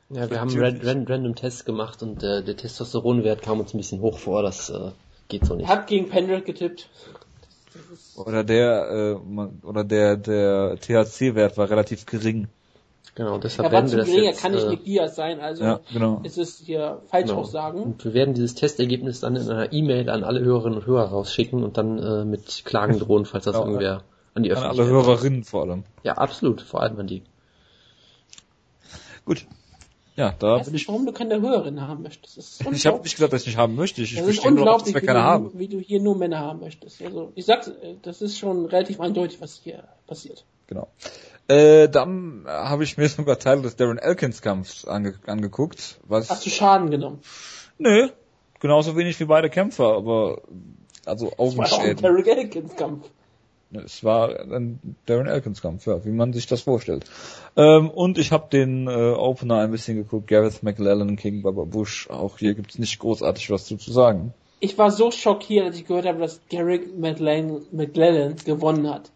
Ja, 0.09 0.29
wir 0.29 0.41
haben 0.41 0.49
ran, 0.59 0.81
ran, 0.83 1.05
random 1.07 1.35
Tests 1.35 1.63
gemacht 1.63 2.03
und 2.03 2.21
äh, 2.21 2.43
der 2.43 2.57
Testosteronwert 2.57 3.41
kam 3.41 3.61
uns 3.61 3.73
ein 3.73 3.77
bisschen 3.77 4.01
hoch 4.01 4.17
vor, 4.17 4.43
das 4.43 4.69
äh, 4.69 4.91
geht 5.29 5.45
so 5.45 5.55
nicht. 5.55 5.69
Hat 5.69 5.87
gegen 5.87 6.09
Pendrick 6.09 6.45
getippt. 6.45 6.89
Oder 8.17 8.43
der, 8.43 8.89
äh, 8.89 9.25
man- 9.25 9.61
oder 9.63 9.85
der, 9.85 10.17
der 10.17 10.75
THC-Wert 10.81 11.57
war 11.57 11.69
relativ 11.69 12.05
gering. 12.05 12.49
Genau, 13.15 13.33
Er 13.33 13.39
deshalb 13.39 13.65
war 13.65 13.71
werden 13.71 13.87
zu 13.87 13.93
wir 13.93 13.99
das 13.99 14.07
gering, 14.07 14.23
er 14.23 14.29
jetzt, 14.29 14.41
kann 14.41 14.51
nicht 14.53 14.65
äh, 14.65 14.69
Nick 14.69 14.83
Diaz 14.85 15.15
sein, 15.15 15.39
also 15.39 15.63
Ja, 15.63 15.79
genau. 15.91 16.21
ist 16.23 16.37
es 16.37 16.59
hier 16.59 16.77
genau. 16.79 17.01
Falschaussagen. 17.07 17.83
Und 17.83 18.05
wir 18.05 18.13
werden 18.13 18.33
dieses 18.33 18.55
Testergebnis 18.55 19.19
dann 19.21 19.35
in 19.35 19.49
einer 19.49 19.73
E-Mail 19.73 20.09
an 20.09 20.23
alle 20.23 20.39
Hörerinnen 20.41 20.79
und 20.79 20.85
Hörer 20.85 21.09
rausschicken 21.09 21.63
und 21.63 21.77
dann 21.77 21.97
äh, 21.99 22.25
mit 22.25 22.63
Klagen 22.65 22.97
drohen, 22.99 23.25
falls 23.25 23.45
das 23.45 23.55
Ja, 23.55 23.61
irgendwer 23.61 24.03
an 24.35 24.43
die 24.43 24.51
An 24.51 24.57
Öffentlichkeit 24.57 24.79
alle 24.79 24.89
Hörerinnen 25.05 25.43
vor 25.43 25.63
allem. 25.63 25.83
Ja, 26.03 26.13
absolut, 26.13 26.61
vor 26.61 26.81
allem 26.81 26.99
an 26.99 27.07
die. 27.07 27.23
Gut. 29.25 29.45
Ja, 30.15 30.33
da 30.37 30.55
Weißt 30.57 30.65
bin 30.65 30.75
ich. 30.75 30.87
warum 30.89 31.05
du 31.05 31.13
keine 31.13 31.39
Hörerin 31.41 31.79
haben 31.81 32.03
möchtest? 32.03 32.37
Das 32.37 32.45
ist 32.59 32.61
Ich 32.75 32.85
habe 32.85 33.01
nicht 33.01 33.15
gesagt, 33.15 33.31
dass 33.31 33.41
ich 33.41 33.47
nicht 33.47 33.57
haben 33.57 33.75
möchte. 33.75 34.01
Ich 34.01 34.11
Das 34.15 34.19
ist 34.19 34.25
verstehe 34.25 34.51
nur, 34.51 34.65
noch, 34.65 34.79
dass 34.79 34.87
unglaublich, 34.87 34.95
wir 34.95 35.01
wie 35.01 35.05
keine 35.05 35.19
du, 35.19 35.25
haben. 35.25 35.51
wie 35.59 35.67
du 35.69 35.79
hier 35.79 36.01
nur 36.01 36.17
Männer 36.17 36.39
haben 36.39 36.59
möchtest. 36.59 37.01
Also 37.01 37.31
ich 37.35 37.45
sag's, 37.45 37.67
äh, 37.69 37.95
das 38.01 38.21
ist 38.21 38.37
schon 38.37 38.65
relativ 38.65 38.99
eindeutig, 38.99 39.39
was 39.39 39.61
hier 39.63 39.83
passiert. 40.07 40.43
Genau. 40.67 40.87
Äh, 41.49 41.89
dann 41.89 42.45
äh, 42.45 42.49
habe 42.49 42.83
ich 42.83 42.97
mir 42.97 43.09
sogar 43.09 43.39
Teile 43.39 43.63
des 43.63 43.75
Darren 43.75 43.97
Elkins 43.97 44.41
Kampfs 44.41 44.85
ange 44.85 45.15
angeguckt. 45.25 45.99
Was? 46.07 46.29
Hast 46.29 46.45
du 46.45 46.49
Schaden 46.49 46.91
genommen? 46.91 47.19
Nö. 47.77 48.09
Genauso 48.59 48.95
wenig 48.95 49.19
wie 49.19 49.25
beide 49.25 49.49
Kämpfer, 49.49 49.95
aber 49.95 50.41
also 51.05 51.29
Das 51.29 51.37
war 51.37 51.39
auch 51.39 51.53
ein 51.53 51.59
Augenschäden. 51.59 52.01
Derrick 52.01 52.27
Elkins 52.27 52.75
Kampf. 52.75 53.09
Es 53.71 54.03
war 54.03 54.29
ein 54.29 54.79
Darren 55.05 55.27
Elkins 55.27 55.61
Kampf, 55.61 55.85
ja, 55.85 56.03
wie 56.03 56.11
man 56.11 56.33
sich 56.33 56.47
das 56.47 56.61
vorstellt. 56.61 57.05
Ähm, 57.55 57.89
und 57.89 58.17
ich 58.17 58.31
habe 58.31 58.49
den 58.51 58.87
äh, 58.87 59.13
Opener 59.13 59.59
ein 59.59 59.71
bisschen 59.71 59.95
geguckt, 59.95 60.27
Gareth 60.27 60.63
McLellan 60.63 61.15
gegen 61.15 61.43
Baba 61.43 61.65
Bush. 61.65 62.09
Auch 62.09 62.39
hier 62.39 62.55
gibt's 62.55 62.79
nicht 62.79 62.99
großartig 62.99 63.49
was 63.51 63.65
zu, 63.65 63.77
zu 63.77 63.91
sagen. 63.91 64.33
Ich 64.59 64.77
war 64.77 64.91
so 64.91 65.11
schockiert, 65.11 65.65
als 65.65 65.77
ich 65.77 65.85
gehört 65.85 66.05
habe, 66.05 66.19
dass 66.19 66.41
McLean, 66.51 67.61
McLellan 67.71 68.35
gewonnen 68.43 68.89
hat. 68.89 69.11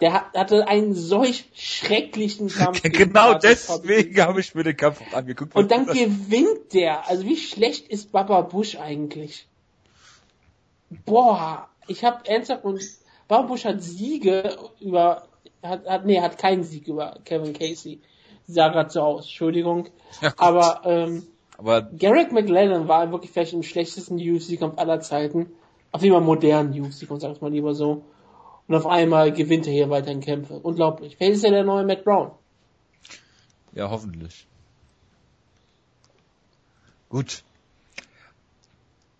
Der 0.00 0.12
hat, 0.12 0.34
hatte 0.34 0.66
einen 0.66 0.94
solch 0.94 1.44
schrecklichen 1.54 2.48
Kampf. 2.54 2.82
genau 2.82 3.34
deswegen 3.34 4.20
habe 4.20 4.40
ich 4.40 4.54
mir 4.54 4.64
den 4.64 4.76
Kampf 4.76 5.00
auch 5.00 5.16
angeguckt. 5.16 5.54
Und 5.54 5.70
dann 5.70 5.86
gewinnt 5.86 6.72
der. 6.72 7.08
Also 7.08 7.24
wie 7.24 7.36
schlecht 7.36 7.88
ist 7.88 8.12
Baba 8.12 8.40
Bush 8.42 8.76
eigentlich? 8.76 9.46
Boah, 11.04 11.68
ich 11.86 12.04
habe 12.04 12.26
ernsthaft 12.26 12.64
und 12.64 12.82
Baba 13.28 13.46
Bush 13.46 13.64
hat 13.64 13.82
Siege 13.82 14.56
über 14.80 15.28
hat, 15.62 15.86
hat 15.86 16.06
nee, 16.06 16.20
hat 16.20 16.38
keinen 16.38 16.62
Sieg 16.62 16.88
über 16.88 17.18
Kevin 17.24 17.52
Casey. 17.52 18.00
Sah 18.46 18.68
grad 18.68 18.92
so 18.92 19.00
aus, 19.00 19.24
Entschuldigung. 19.24 19.88
Ja. 20.20 20.32
Aber 20.36 20.82
ähm, 20.84 21.26
aber 21.58 21.82
Garrick 21.82 22.32
McLennan 22.32 22.88
war 22.88 23.10
wirklich 23.10 23.30
vielleicht 23.30 23.52
im 23.52 23.62
schlechtesten 23.62 24.16
UFC-Kampf 24.16 24.78
aller 24.78 25.00
Zeiten. 25.00 25.50
Auf 25.92 26.02
jeden 26.02 26.14
Fall 26.14 26.24
modernen 26.24 26.72
UFC-Kampf, 26.80 27.20
sag 27.20 27.32
ich 27.32 27.40
mal 27.40 27.50
lieber 27.50 27.74
so. 27.74 28.02
Und 28.66 28.74
auf 28.74 28.86
einmal 28.86 29.32
gewinnt 29.32 29.66
er 29.66 29.72
hier 29.72 29.90
weiterhin 29.90 30.20
Kämpfe. 30.20 30.54
Unglaublich. 30.54 31.16
Vielleicht 31.16 31.34
ist 31.34 31.44
er 31.44 31.50
der 31.50 31.64
neue 31.64 31.84
Matt 31.84 32.04
Brown. 32.04 32.32
ja, 33.72 33.90
hoffentlich. 33.90 34.46
Gut. 37.08 37.42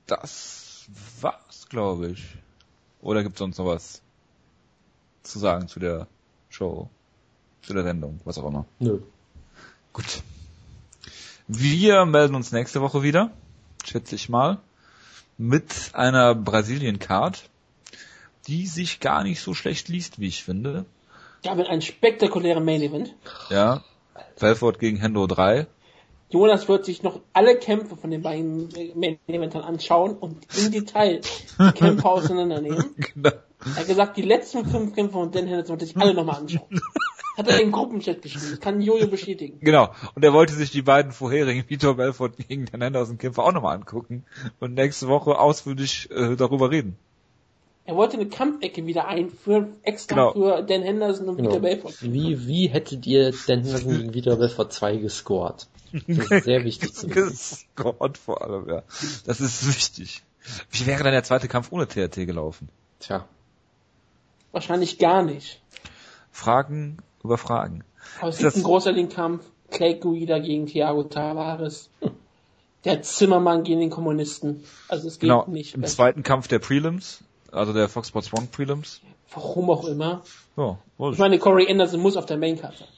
Das 0.07 0.87
war's, 1.21 1.69
glaube 1.69 2.09
ich. 2.09 2.25
Oder 3.03 3.23
gibt's 3.23 3.39
sonst 3.39 3.59
noch 3.59 3.67
was 3.67 4.03
zu 5.23 5.39
sagen 5.39 5.69
zu 5.69 5.81
der 5.81 6.07
Show, 6.49 6.89
zu 7.63 7.75
der 7.75 7.83
Sendung, 7.83 8.21
was 8.25 8.39
auch 8.39 8.47
immer? 8.47 8.67
Nö. 8.79 9.01
Gut. 9.93 10.23
Wir 11.47 12.05
melden 12.07 12.35
uns 12.35 12.53
nächste 12.53 12.81
Woche 12.81 13.03
wieder, 13.03 13.31
schätze 13.85 14.15
ich 14.15 14.29
mal, 14.29 14.59
mit 15.37 15.91
einer 15.93 16.35
Brasilien-Card, 16.35 17.51
die 18.47 18.67
sich 18.67 19.01
gar 19.01 19.23
nicht 19.25 19.41
so 19.41 19.55
schlecht 19.55 19.89
liest, 19.89 20.21
wie 20.21 20.29
ich 20.29 20.45
finde. 20.45 20.85
Ja, 21.45 21.55
mit 21.55 21.67
einem 21.69 21.81
spektakulären 21.81 22.65
Main-Event. 22.65 23.15
Ja. 23.51 23.83
Belfort 24.39 24.79
gegen 24.79 24.99
Hendo 24.99 25.27
3. 25.27 25.67
Jonas 26.31 26.69
wird 26.69 26.85
sich 26.85 27.03
noch 27.03 27.21
alle 27.33 27.57
Kämpfe 27.57 27.97
von 27.97 28.11
den 28.11 28.23
beiden 28.23 28.69
Main-Eventern 28.95 29.63
anschauen 29.63 30.17
und 30.17 30.47
im 30.57 30.73
Detail 30.73 31.21
die 31.21 31.73
Kämpfe 31.73 32.05
auseinandernehmen. 32.09 32.95
Genau. 32.97 33.31
Er 33.65 33.77
hat 33.77 33.87
gesagt, 33.87 34.17
die 34.17 34.23
letzten 34.23 34.67
fünf 34.67 34.95
Kämpfe 34.95 35.13
von 35.13 35.31
Dan 35.31 35.47
Henderson 35.47 35.71
wollte 35.71 35.87
sich 35.87 35.97
alle 35.97 36.13
nochmal 36.13 36.37
anschauen. 36.37 36.81
Hat 37.37 37.49
er 37.49 37.61
im 37.61 37.73
Gruppenchat 37.73 38.23
geschrieben. 38.23 38.47
Das 38.51 38.61
kann 38.61 38.81
Jojo 38.81 39.09
bestätigen. 39.09 39.59
Genau. 39.61 39.93
Und 40.15 40.25
er 40.25 40.33
wollte 40.33 40.55
sich 40.55 40.71
die 40.71 40.83
beiden 40.83 41.13
vorherigen 41.13 41.65
Vitor 41.69 41.97
Belfort 41.97 42.37
gegen 42.37 42.67
den 42.67 42.81
Henderson 42.81 43.19
Kämpfe 43.19 43.43
auch 43.43 43.53
nochmal 43.53 43.77
angucken 43.77 44.25
und 44.61 44.75
nächste 44.75 45.09
Woche 45.09 45.39
ausführlich 45.39 46.11
äh, 46.11 46.37
darüber 46.37 46.71
reden. 46.71 46.97
Er 47.87 47.97
wollte 47.97 48.17
eine 48.17 48.29
Kampfecke 48.29 48.87
wieder 48.87 49.07
einführen, 49.07 49.75
extra 49.83 50.15
Genau. 50.15 50.33
für 50.33 50.63
Dan 50.63 50.83
Henderson 50.83 51.29
und 51.29 51.37
Genau. 51.37 51.51
Peter 51.51 51.61
Belfort. 51.61 51.95
Wie, 52.01 52.47
wie 52.47 52.69
hättet 52.69 53.07
ihr 53.07 53.33
Dan 53.47 53.63
Henderson 53.63 53.99
gegen 53.99 54.15
Vitor 54.15 54.37
Belfort 54.37 54.71
2 54.73 54.97
gescored? 54.97 55.67
Das 56.09 56.31
ist 56.31 56.45
sehr 56.45 56.65
wichtig 56.65 56.93
zu 56.95 57.15
wissen. 57.15 57.59
Gott 57.77 58.19
vor 58.19 58.43
allem, 58.43 58.69
ja. 58.69 58.83
Das 59.27 59.41
ist 59.41 59.67
wichtig. 59.69 60.23
Wie 60.71 60.87
wäre 60.87 61.05
dann 61.05 61.13
der 61.13 61.23
zweite 61.25 61.47
Kampf 61.47 61.71
ohne 61.73 61.87
TRT 61.87 62.27
gelaufen? 62.27 62.69
Tja. 63.01 63.27
Wahrscheinlich 64.53 64.99
gar 64.99 65.23
nicht. 65.23 65.61
Fragen 66.31 66.99
über 67.23 67.39
Fragen. 67.39 67.85
Aber 68.21 68.29
es 68.31 68.37
Das- 68.37 68.43
gibt 68.45 68.55
einen 68.57 68.65
großartigen 68.65 69.09
Kampf. 69.11 69.45
Clay 69.71 69.95
Guida 69.95 70.39
gegen 70.39 70.67
Thiago 70.67 71.05
Tavares. 71.05 71.91
Der 72.85 73.03
Zimmermann 73.03 73.65
gegen 73.65 73.81
den 73.81 73.91
Kommunisten. 73.91 74.63
Also 74.89 75.09
es 75.09 75.15
geht 75.15 75.29
Genau. 75.31 75.47
nicht 75.49 75.75
Im 75.75 75.81
besser. 75.81 75.97
zweiten 75.97 76.23
Kampf 76.23 76.49
der 76.49 76.59
Prelims, 76.59 77.25
also 77.55 77.73
der 77.73 77.89
Fox 77.89 78.09
Sports 78.09 78.33
One 78.33 78.49
Prelims. 78.51 79.01
Warum 79.33 79.71
auch 79.71 79.85
immer. 79.87 80.23
Ja, 80.57 80.79
Ich 80.95 80.99
wollte 80.99 81.19
meine, 81.21 81.39
Corey 81.39 81.71
Anderson 81.71 82.01
muss 82.01 82.17
auf 82.17 82.27
der 82.27 82.37
Maincard 82.37 82.77
sein. 82.79 82.89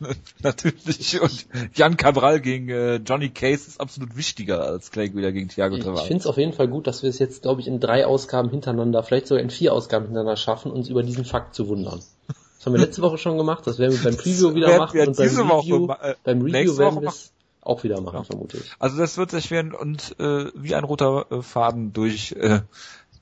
ich. 0.00 0.16
Natürlich. 0.42 1.20
Und 1.20 1.46
Jan 1.74 1.96
Cabral 1.96 2.40
gegen 2.40 2.68
äh, 2.68 2.96
Johnny 2.96 3.30
Case 3.30 3.66
ist 3.68 3.80
absolut 3.80 4.16
wichtiger 4.16 4.62
als 4.64 4.90
Clay 4.90 5.14
wieder 5.14 5.32
gegen 5.32 5.48
Thiago 5.48 5.76
Ich 5.76 5.84
Tavares. 5.84 6.06
finde 6.06 6.20
es 6.20 6.26
auf 6.26 6.36
jeden 6.36 6.52
Fall 6.52 6.68
gut, 6.68 6.86
dass 6.86 7.02
wir 7.02 7.10
es 7.10 7.18
jetzt, 7.18 7.42
glaube 7.42 7.60
ich, 7.60 7.66
in 7.66 7.80
drei 7.80 8.06
Ausgaben 8.06 8.50
hintereinander, 8.50 9.02
vielleicht 9.02 9.26
sogar 9.26 9.42
in 9.42 9.50
vier 9.50 9.72
Ausgaben 9.72 10.06
hintereinander 10.06 10.36
schaffen, 10.36 10.70
uns 10.70 10.88
über 10.88 11.02
diesen 11.02 11.24
Fakt 11.24 11.54
zu 11.54 11.68
wundern. 11.68 12.00
Das 12.28 12.66
haben 12.66 12.74
wir 12.74 12.80
letzte 12.80 13.00
Woche 13.02 13.16
schon 13.16 13.38
gemacht, 13.38 13.66
das 13.66 13.78
werden 13.78 13.92
wir 13.92 14.10
beim 14.10 14.16
Preview 14.22 14.54
wieder 14.54 14.76
machen 14.78 15.00
und 15.00 15.16
beim 15.16 15.50
Review, 15.50 15.88
äh, 16.02 16.14
beim 16.24 16.42
Review 16.42 16.76
werden 16.78 17.00
wir 17.00 17.08
es 17.08 17.32
auch 17.62 17.82
wieder 17.84 18.00
machen, 18.00 18.24
vermute 18.24 18.58
ich. 18.58 18.70
Also 18.78 18.98
das 18.98 19.16
wird 19.16 19.30
sich 19.30 19.50
werden 19.50 19.72
und 19.72 20.14
äh, 20.18 20.50
wie 20.54 20.74
ein 20.74 20.84
roter 20.84 21.26
äh, 21.30 21.42
Faden 21.42 21.92
durch 21.92 22.32
äh, 22.32 22.60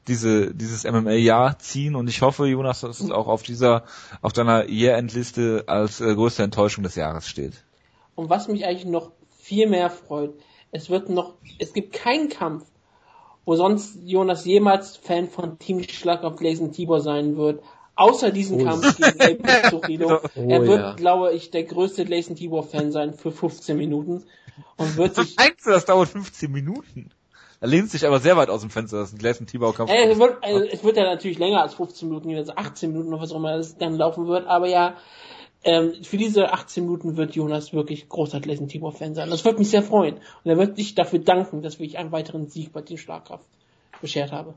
diese 0.09 0.55
dieses 0.55 0.85
MMA-Jahr 0.85 1.59
ziehen 1.59 1.95
und 1.95 2.09
ich 2.09 2.23
hoffe, 2.23 2.47
Jonas, 2.47 2.81
dass 2.81 3.01
es 3.01 3.11
auch 3.11 3.29
auf 3.29 3.43
dieser 3.43 3.85
auf 4.23 4.33
deiner 4.33 4.69
Year-End-Liste 4.69 5.65
als 5.67 6.01
äh, 6.01 6.15
größte 6.15 6.43
Enttäuschung 6.43 6.83
des 6.85 6.97
Jahres 6.97 7.29
steht. 7.29 7.65
Und 8.15 8.31
was 8.31 8.49
mich 8.49 8.67
eigentlich 8.67 8.87
noch 8.87 9.13
viel 9.39 9.69
mehr 9.69 9.91
freut, 9.91 10.35
es 10.73 10.91
wird 10.91 11.09
noch, 11.09 11.35
es 11.59 11.73
gibt 11.73 11.93
keinen 11.93 12.29
Kampf, 12.29 12.65
wo 13.45 13.57
sonst 13.57 13.99
Jonas 14.05 14.45
jemals 14.45 14.97
Fan 14.97 15.29
von 15.29 15.59
Team 15.59 15.83
Schlag 15.83 16.25
auf 16.25 16.37
Gleisen 16.37 16.73
Tibor 16.73 17.01
sein 17.01 17.37
wird, 17.37 17.63
außer 17.95 18.31
diesen 18.31 18.61
Oh. 18.61 18.65
Kampf 18.65 18.97
gegen 18.97 19.19
El 19.19 19.39
Zurilo. 19.71 20.21
Oh, 20.37 20.49
er 20.49 20.67
wird, 20.67 20.81
ja. 20.81 20.93
glaube 20.95 21.33
ich, 21.33 21.51
der 21.51 21.65
größte 21.65 22.05
Gleison 22.05 22.37
Tibor 22.37 22.65
Fan 22.65 22.93
sein 22.93 23.15
für 23.15 23.33
15 23.33 23.77
Minuten 23.77 24.25
und 24.77 24.97
wird 24.97 25.15
sich 25.17 25.37
Meinst 25.37 25.67
du, 25.67 25.71
das 25.71 25.85
dauert 25.87 26.09
15 26.09 26.51
Minuten? 26.51 27.11
Da 27.61 27.67
lehnt 27.67 27.91
sich 27.91 28.07
aber 28.07 28.21
sehr 28.21 28.37
weit 28.37 28.51
aus 28.51 28.61
dem 28.61 28.71
Fenster, 28.71 28.99
das 28.99 29.09
ist 29.09 29.15
ein 29.17 29.19
Gleison 29.19 29.47
Tibau 29.47 29.73
Kampf. 29.73 29.91
Äh, 29.91 30.11
es, 30.11 30.19
wird, 30.19 30.43
also, 30.43 30.65
es 30.65 30.85
wird 30.85 30.97
ja 30.97 31.05
natürlich 31.05 31.39
länger 31.39 31.63
als 31.63 31.75
15 31.75 32.09
Minuten, 32.09 32.35
also 32.35 32.53
18 32.55 32.93
Minuten 32.93 33.13
oder 33.13 33.23
was 33.23 33.33
auch 33.33 33.37
immer 33.37 33.57
es 33.57 33.77
dann 33.77 33.97
laufen 33.97 34.29
wird, 34.29 34.47
aber 34.47 34.69
ja, 34.69 34.97
ähm, 35.65 36.05
für 36.05 36.17
diese 36.17 36.53
18 36.53 36.85
Minuten 36.85 37.17
wird 37.17 37.35
Jonas 37.35 37.73
wirklich 37.73 38.09
großer 38.09 38.41
Gleisen 38.41 38.69
Tibor 38.69 38.93
Fan 38.93 39.15
sein. 39.15 39.29
Das 39.31 39.45
wird 39.45 39.59
mich 39.59 39.71
sehr 39.71 39.83
freuen. 39.83 40.15
Und 40.45 40.51
er 40.51 40.57
wird 40.57 40.77
sich 40.77 40.95
dafür 40.95 41.19
danken, 41.19 41.63
dass 41.63 41.81
ich 41.81 41.99
einen 41.99 42.13
weiteren 42.13 42.47
Sieg 42.47 42.73
bei 42.73 42.83
Team 42.83 42.97
Schlagkraft 42.97 43.49
beschert 44.01 44.31
habe. 44.31 44.55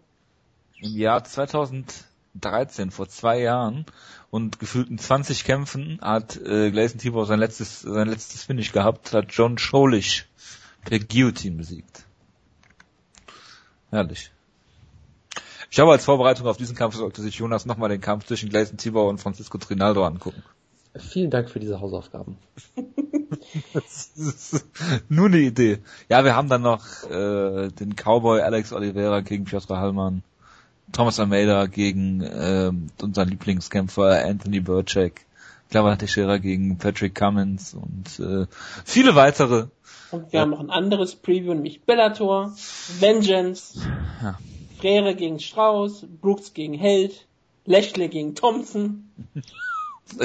Im 0.80 0.96
Jahr 0.96 1.24
2013, 1.24 2.92
vor 2.92 3.08
zwei 3.08 3.42
Jahren 3.42 3.86
und 4.30 4.60
gefühlten 4.60 5.00
20 5.00 5.44
Kämpfen 5.44 6.00
hat 6.02 6.38
äh, 6.38 6.70
Gleison 6.70 7.00
Tibau 7.00 7.26
sein 7.26 7.40
letztes, 7.40 7.82
sein 7.82 8.08
letztes 8.08 8.44
Finish 8.44 8.72
gehabt, 8.72 9.12
hat 9.14 9.26
John 9.30 9.58
Scholich 9.58 10.26
per 10.86 11.00
Guillotine 11.00 11.58
besiegt. 11.58 12.06
Herrlich. 13.92 14.32
Ich 15.70 15.80
habe 15.80 15.92
als 15.92 16.04
Vorbereitung 16.04 16.48
auf 16.48 16.58
diesen 16.58 16.76
Kampf 16.76 16.96
sollte 16.96 17.22
sich 17.22 17.36
Jonas 17.36 17.66
nochmal 17.66 17.90
den 17.90 18.02
Kampf 18.02 18.26
zwischen 18.26 18.50
Gleison 18.50 18.78
Tibau 18.78 19.08
und 19.08 19.20
Francisco 19.20 19.58
Trinaldo 19.58 20.06
angucken. 20.06 20.44
Vielen 20.98 21.30
Dank 21.30 21.50
für 21.50 21.60
diese 21.60 21.80
Hausaufgaben. 21.80 22.38
Das 23.74 24.12
ist 24.16 24.66
nur 25.08 25.28
eine 25.28 25.40
Idee. 25.40 25.80
Ja, 26.10 26.26
wir 26.26 26.36
haben 26.36 26.50
dann 26.50 26.62
noch 26.64 27.10
äh, 27.10 27.70
den 27.70 27.96
Cowboy 27.96 28.42
Alex 28.42 28.74
Oliveira 28.74 29.22
gegen 29.22 29.46
Piotr 29.46 29.78
Hallmann, 29.78 30.24
Thomas 30.92 31.20
Almeida 31.20 31.68
gegen 31.68 32.22
ähm, 32.22 32.88
unseren 33.02 33.30
Lieblingskämpfer 33.30 34.26
Anthony 34.26 34.60
Burchak, 34.60 35.22
Clever 35.70 35.98
Teixeira 35.98 36.38
gegen 36.38 36.78
Patrick 36.78 37.16
Cummins 37.16 37.74
und 37.74 38.20
äh, 38.20 38.46
viele 38.84 39.16
weitere. 39.16 39.68
Und 40.12 40.32
wir 40.32 40.42
haben 40.42 40.52
noch 40.52 40.60
ein 40.60 40.70
anderes 40.70 41.16
Preview, 41.16 41.54
nämlich 41.54 41.84
Bellator, 41.84 42.54
Vengeance, 43.00 43.80
Ja. 44.22 44.38
Frere 44.80 45.16
gegen 45.16 45.40
Strauß, 45.40 46.06
Brooks 46.22 46.54
gegen 46.54 46.74
Held, 46.74 47.28
Lechle 47.66 48.10
gegen 48.10 48.36
Thompson. 48.36 49.12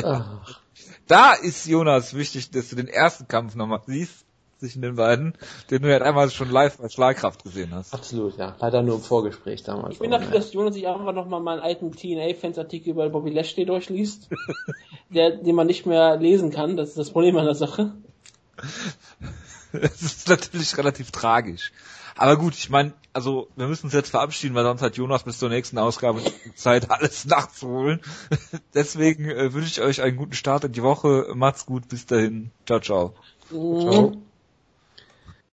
Ach, 0.03 0.59
Da 1.07 1.35
ist 1.35 1.67
Jonas 1.67 2.15
wichtig, 2.15 2.51
dass 2.51 2.69
du 2.71 2.77
den 2.77 2.89
ersten 2.89 3.29
Kampf 3.29 3.55
nochmal 3.55 3.81
siehst 3.87 4.25
zwischen 4.59 4.83
den 4.83 4.97
beiden, 4.97 5.35
den 5.71 5.83
du 5.83 5.91
ja 5.91 6.01
einmal 6.01 6.31
schon 6.31 6.51
live 6.51 6.79
bei 6.79 6.89
Schlagkraft 6.89 7.45
gesehen 7.45 7.73
hast. 7.75 7.93
absolut, 7.95 8.37
ja. 8.39 8.57
Leider 8.59 8.83
nur 8.83 8.97
im 8.97 9.03
Vorgespräch 9.03 9.63
damals. 9.63 9.95
Ich 9.95 10.01
bin 10.01 10.11
dafür, 10.11 10.33
dass 10.33 10.53
Jonas 10.53 10.75
sich 10.75 10.89
einfach 10.89 11.13
nochmal 11.13 11.41
meinen 11.41 11.61
alten 11.61 11.93
TNA-Fans-Artikel 11.93 12.91
über 12.91 13.09
Bobby 13.11 13.31
Lashley 13.31 13.67
durchliest, 13.67 14.31
der, 15.11 15.37
den 15.37 15.55
man 15.55 15.67
nicht 15.67 15.87
mehr 15.87 16.17
lesen 16.17 16.51
kann. 16.51 16.77
Das 16.77 16.89
ist 16.91 16.99
das 16.99 17.11
Problem 17.11 17.37
an 17.37 17.45
der 17.45 17.55
Sache. 17.55 17.93
Das 19.81 20.03
ist 20.03 20.29
natürlich 20.29 20.77
relativ 20.77 21.11
tragisch. 21.11 21.73
Aber 22.17 22.37
gut, 22.37 22.55
ich 22.55 22.71
meine, 22.71 22.95
also 23.13 23.49
wir 23.57 23.67
müssen 23.67 23.87
uns 23.87 23.93
jetzt 23.93 24.11
verabschieden, 24.11 24.55
weil 24.55 24.65
sonst 24.65 24.81
hat 24.81 24.97
Jonas 24.97 25.25
bis 25.25 25.39
zur 25.39 25.51
nächsten 25.51 25.79
Ausgabe 25.79 26.23
Zeit, 26.55 26.91
alles 26.91 27.27
nachzuholen. 27.27 28.01
Deswegen 28.75 29.29
äh, 29.29 29.53
wünsche 29.53 29.69
ich 29.69 29.81
euch 29.83 30.03
einen 30.03 30.17
guten 30.17 30.33
Start 30.33 30.65
in 30.65 30.73
die 30.73 30.83
Woche. 30.83 31.33
Macht's 31.35 31.67
gut, 31.67 31.89
bis 31.89 32.07
dahin. 32.07 32.51
Ciao, 32.67 32.81
ciao. 32.81 33.15
Ciao. 33.49 34.26